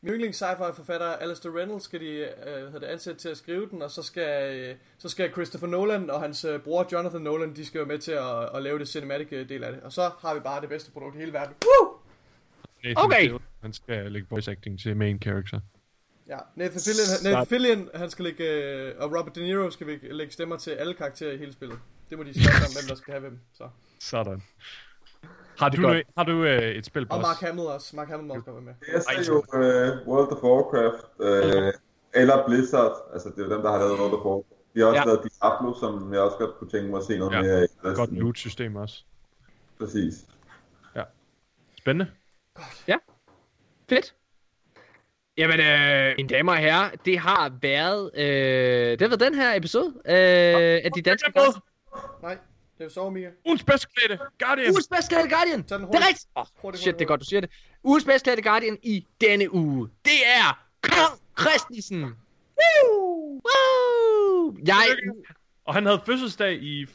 [0.02, 3.82] Min yndlings sci-fi forfatter Alistair Reynolds skal de øh, det ansat til at skrive den,
[3.82, 7.66] og så skal, øh, så skal Christopher Nolan og hans øh, bror Jonathan Nolan, de
[7.66, 9.82] skal jo med til at, at lave det cinematic øh, del af det.
[9.82, 11.56] Og så har vi bare det bedste produkt i hele verden.
[11.66, 11.98] Woo!
[12.84, 13.20] Nathan Okay.
[13.20, 15.60] Fielder, Han skal lægge voice acting til main character.
[16.28, 20.00] Ja, Nathan Fillion, Nathan Fillion han skal lægge, øh, og Robert De Niro skal vi
[20.02, 21.80] lægge stemmer til alle karakterer i hele spillet.
[22.10, 23.40] Det må de snakke om, hvem der skal have hvem.
[23.54, 23.70] Så.
[24.00, 24.44] Sådan.
[25.58, 26.04] Har Det er du, godt.
[26.18, 27.22] har du øh, et spil på Og?
[27.22, 27.96] Mark Hamill også.
[27.96, 28.74] Mark Hamill må også være med.
[28.94, 31.74] Jeg ser jo uh, World of Warcraft, uh,
[32.22, 34.48] eller Blizzard, altså det er jo dem, der har lavet World of Warcraft.
[34.76, 35.02] De har også Ja.
[35.02, 35.06] ja.
[35.06, 37.38] lavet Diablo, som jeg også godt kunne tænke mig at se noget Ja.
[37.38, 37.44] ja.
[37.44, 37.96] mere af.
[37.96, 39.04] Godt loot-system også.
[39.80, 40.14] Præcis.
[41.78, 42.12] Spændende.
[43.90, 44.14] Fedt.
[45.38, 49.56] Jamen, øh, mine damer og herrer, det har været, øh, det har været den her
[49.56, 51.58] episode øh, af de danske Guardians.
[52.22, 52.38] Nej,
[52.78, 53.30] det er så Mika.
[53.46, 54.70] Ugens bedst klædte Guardian.
[54.72, 55.58] Ugens bedst klædte Guardian.
[55.62, 56.28] Den Det er rigtigt.
[56.36, 57.50] Oh, Hurtigt, shit, det er godt, du siger det.
[57.84, 62.02] Ugens bedst klædte Guardian i denne uge, det er Kong Christensen.
[62.04, 63.42] Woo!
[63.48, 64.58] Woo!
[64.68, 64.76] Jeg,
[65.66, 66.86] Og han havde fødselsdag i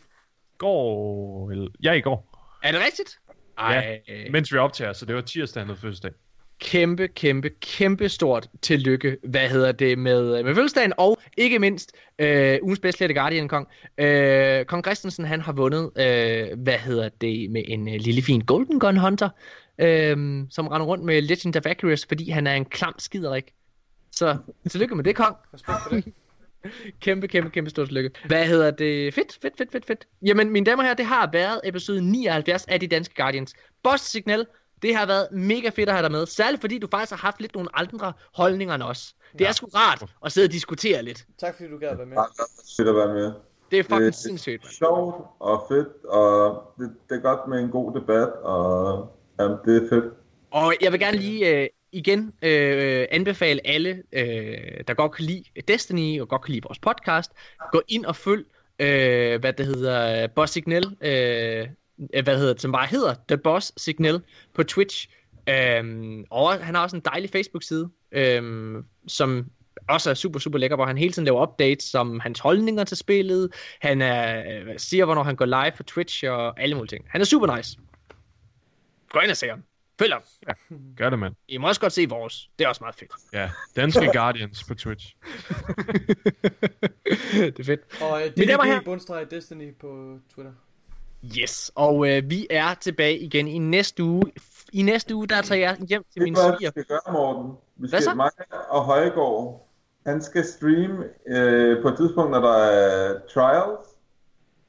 [0.59, 1.51] går.
[1.51, 2.28] Eller, ja, i går.
[2.62, 3.19] er det rigtigt?
[3.59, 6.12] Ej, Mens vi optager, så det var tirsdag, han havde fødselsdag.
[6.62, 12.58] Kæmpe, kæmpe, kæmpe stort tillykke, hvad hedder det, med, med fødselsdagen, og ikke mindst øh,
[12.62, 13.68] ugens bedst klædte Guardian Kong.
[13.99, 18.41] Øh, Kong Christensen, han har vundet, øh, hvad hedder det, med en øh, lille fin
[18.41, 19.28] Golden Gun Hunter,
[19.78, 23.44] øh, som render rundt med Legend of Accuracy, fordi han er en klam skiderik.
[24.12, 24.36] Så
[24.70, 25.36] tillykke med det, Kong.
[25.55, 26.05] Respekt for det.
[27.00, 28.10] Kæmpe, kæmpe, kæmpe stort tillykke.
[28.26, 29.15] Hvad hedder det?
[29.15, 30.07] Fedt, fedt, fedt, fedt, fedt.
[30.26, 33.55] Jamen, mine damer og herrer, det har været episode 79 af De Danske Guardians.
[33.82, 34.47] Boss Signal,
[34.83, 36.27] det har været mega fedt at have dig med.
[36.27, 39.15] Særligt fordi du faktisk har haft lidt nogle andre holdninger end os.
[39.33, 39.52] Det er Ja.
[39.52, 41.25] sgu rart at sidde og diskutere lidt.
[41.41, 42.17] Tak fordi du gad at være med.
[42.17, 42.28] Bare
[42.77, 43.33] fedt at være med.
[43.70, 44.62] Det er fucking Det er sindssygt.
[44.65, 44.73] mand.
[44.73, 49.09] sjovt og fedt, og det, det er godt med en god debat, og
[49.41, 50.05] jamen, det er fedt.
[50.51, 55.44] Og jeg vil gerne lige øh, igen øh, anbefale alle, øh, der godt kan lide
[55.69, 57.33] Destiny og godt kan lide vores podcast,
[57.73, 58.47] gå ind og følg,
[58.78, 61.69] øh, hvad det hedder, Boss Signal, øh,
[62.22, 64.20] hvad hedder det, som bare hedder The Boss Signal
[64.55, 65.08] på Twitch.
[65.48, 69.50] Øhm, og han har også en dejlig Facebook-side, øhm, som
[69.89, 72.97] også er super, super lækker, hvor han hele tiden laver updates om hans holdninger til
[72.97, 73.50] spillet.
[73.81, 77.05] Han er, øh, siger, hvornår han går live på Twitch og alle mulige ting.
[77.08, 77.78] Han er super nice.
[79.08, 79.62] Gå ind og se ham.
[79.98, 80.22] Følg ham.
[80.97, 81.34] Gør det, mand.
[81.48, 82.50] I må også godt se vores.
[82.58, 83.10] Det er også meget fedt.
[83.32, 85.06] Ja, danske Guardians på Twitch.
[87.32, 88.02] det er fedt.
[88.02, 88.78] Og øh, herrer.
[88.78, 90.52] DDG bundstreg Destiny på Twitter.
[91.39, 94.23] Yes, og øh, vi er tilbage igen i næste uge.
[94.73, 96.70] I næste uge, der tager jeg hjem til Det min er hvad vi sviger.
[96.70, 97.52] skal gøre, Morten.
[97.76, 98.15] Vi Hvad skal, så?
[98.15, 98.31] mig
[98.68, 99.68] og Højgaard,
[100.07, 103.89] han skal streame øh, på et tidspunkt, når der er trials.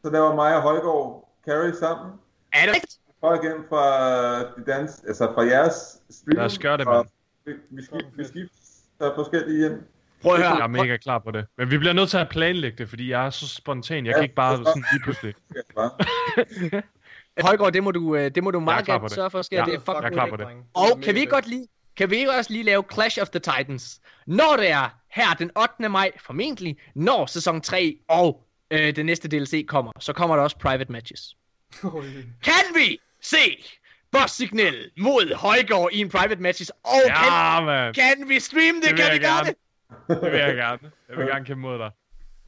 [0.05, 2.13] Så laver mig og Højgaard carry sammen.
[2.53, 2.99] Er det rigtigt?
[3.21, 5.73] Prøv igen fra de dans, altså fra jeres
[6.09, 6.35] stream.
[6.37, 7.07] Lad os gøre det, mand.
[7.45, 9.79] Vi, vi, skifter, vi skifter forskellige ind.
[10.23, 10.63] Prøv at Jeg høre.
[10.63, 11.45] er mega klar på det.
[11.57, 14.05] Men vi bliver nødt til at planlægge det, fordi jeg er så spontan.
[14.05, 15.33] Jeg kan Ja, ikke bare sådan lige pludselig.
[17.47, 19.55] Højgaard, det må du, øh, det må du meget gerne sørge for at ske.
[19.55, 20.47] Ja, det er fucking jeg er klar på det.
[20.73, 23.99] Og kan vi ikke godt lige, kan vi også lige lave Clash of the Titans?
[24.27, 25.89] Når det er her den 8.
[25.89, 30.57] maj, formentlig, når sæson 3 og øh, den næste DLC kommer, så kommer der også
[30.57, 31.35] private matches.
[32.43, 33.63] Kan vi se
[34.11, 36.69] Boss Signal mod Højgaard i en private matches?
[36.69, 37.95] Og kan, Ja, mand.
[37.95, 38.89] kan vi streame det?
[38.89, 39.53] Det kan jeg vi gøre det?
[40.07, 40.91] Det vil jeg gerne.
[41.09, 41.91] Jeg vil gerne kæmpe mod dig.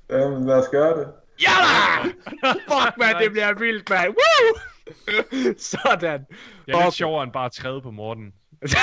[0.10, 1.08] Jamen, lad os gøre det.
[1.42, 2.10] Ja da!
[2.52, 4.08] Fuck, man, det bliver vildt, man.
[4.08, 4.60] Woo!
[5.58, 6.02] Sådan.
[6.02, 6.18] Jeg er
[6.66, 6.90] lidt Okay.
[6.92, 8.34] sjovere end bare at træde på Morten.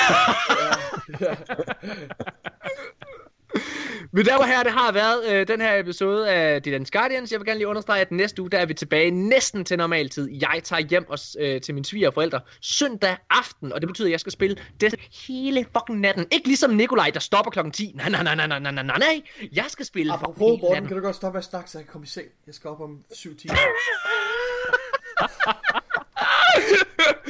[4.11, 7.31] Men der var her, det har været øh, den her episode af The Dance Guardians.
[7.31, 10.09] Jeg vil gerne lige understrege, at næste uge, der er vi tilbage næsten til normal
[10.09, 10.29] tid.
[10.31, 14.19] Jeg tager hjem og, øh, til mine svigerforældre søndag aften, og det betyder, at jeg
[14.19, 14.95] skal spille det
[15.27, 16.25] hele fucking natten.
[16.31, 17.91] Ikke ligesom Nikolaj, der stopper klokken 10.
[17.95, 19.21] Nej, nej, nej, nej, nej, nej, nej, nej.
[19.53, 20.87] Jeg skal spille fucking Apropos hele Morten, natten.
[20.87, 22.27] kan du godt stoppe med at snakke, så jeg kan komme i seng?
[22.47, 23.55] Jeg skal op om syv timer.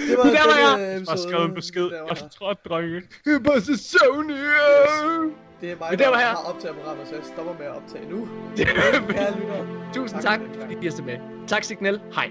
[0.07, 0.79] det var, Der var jeg.
[0.79, 1.21] Jeg har episode.
[1.29, 1.81] skrevet en besked.
[1.83, 2.31] Der var Jeg jeg.
[2.37, 3.01] tror, drenge.
[3.25, 4.37] Det er bare så søvnig.
[5.61, 6.29] Det er mig, Men der der var jeg.
[6.29, 8.27] har optaget programmet, så jeg stopper med at optage nu.
[8.57, 9.65] Kære lytter.
[9.93, 11.17] Tusind Tak tak, fordi I er med.
[11.47, 11.99] Tak, Signal.
[12.15, 12.29] Hej.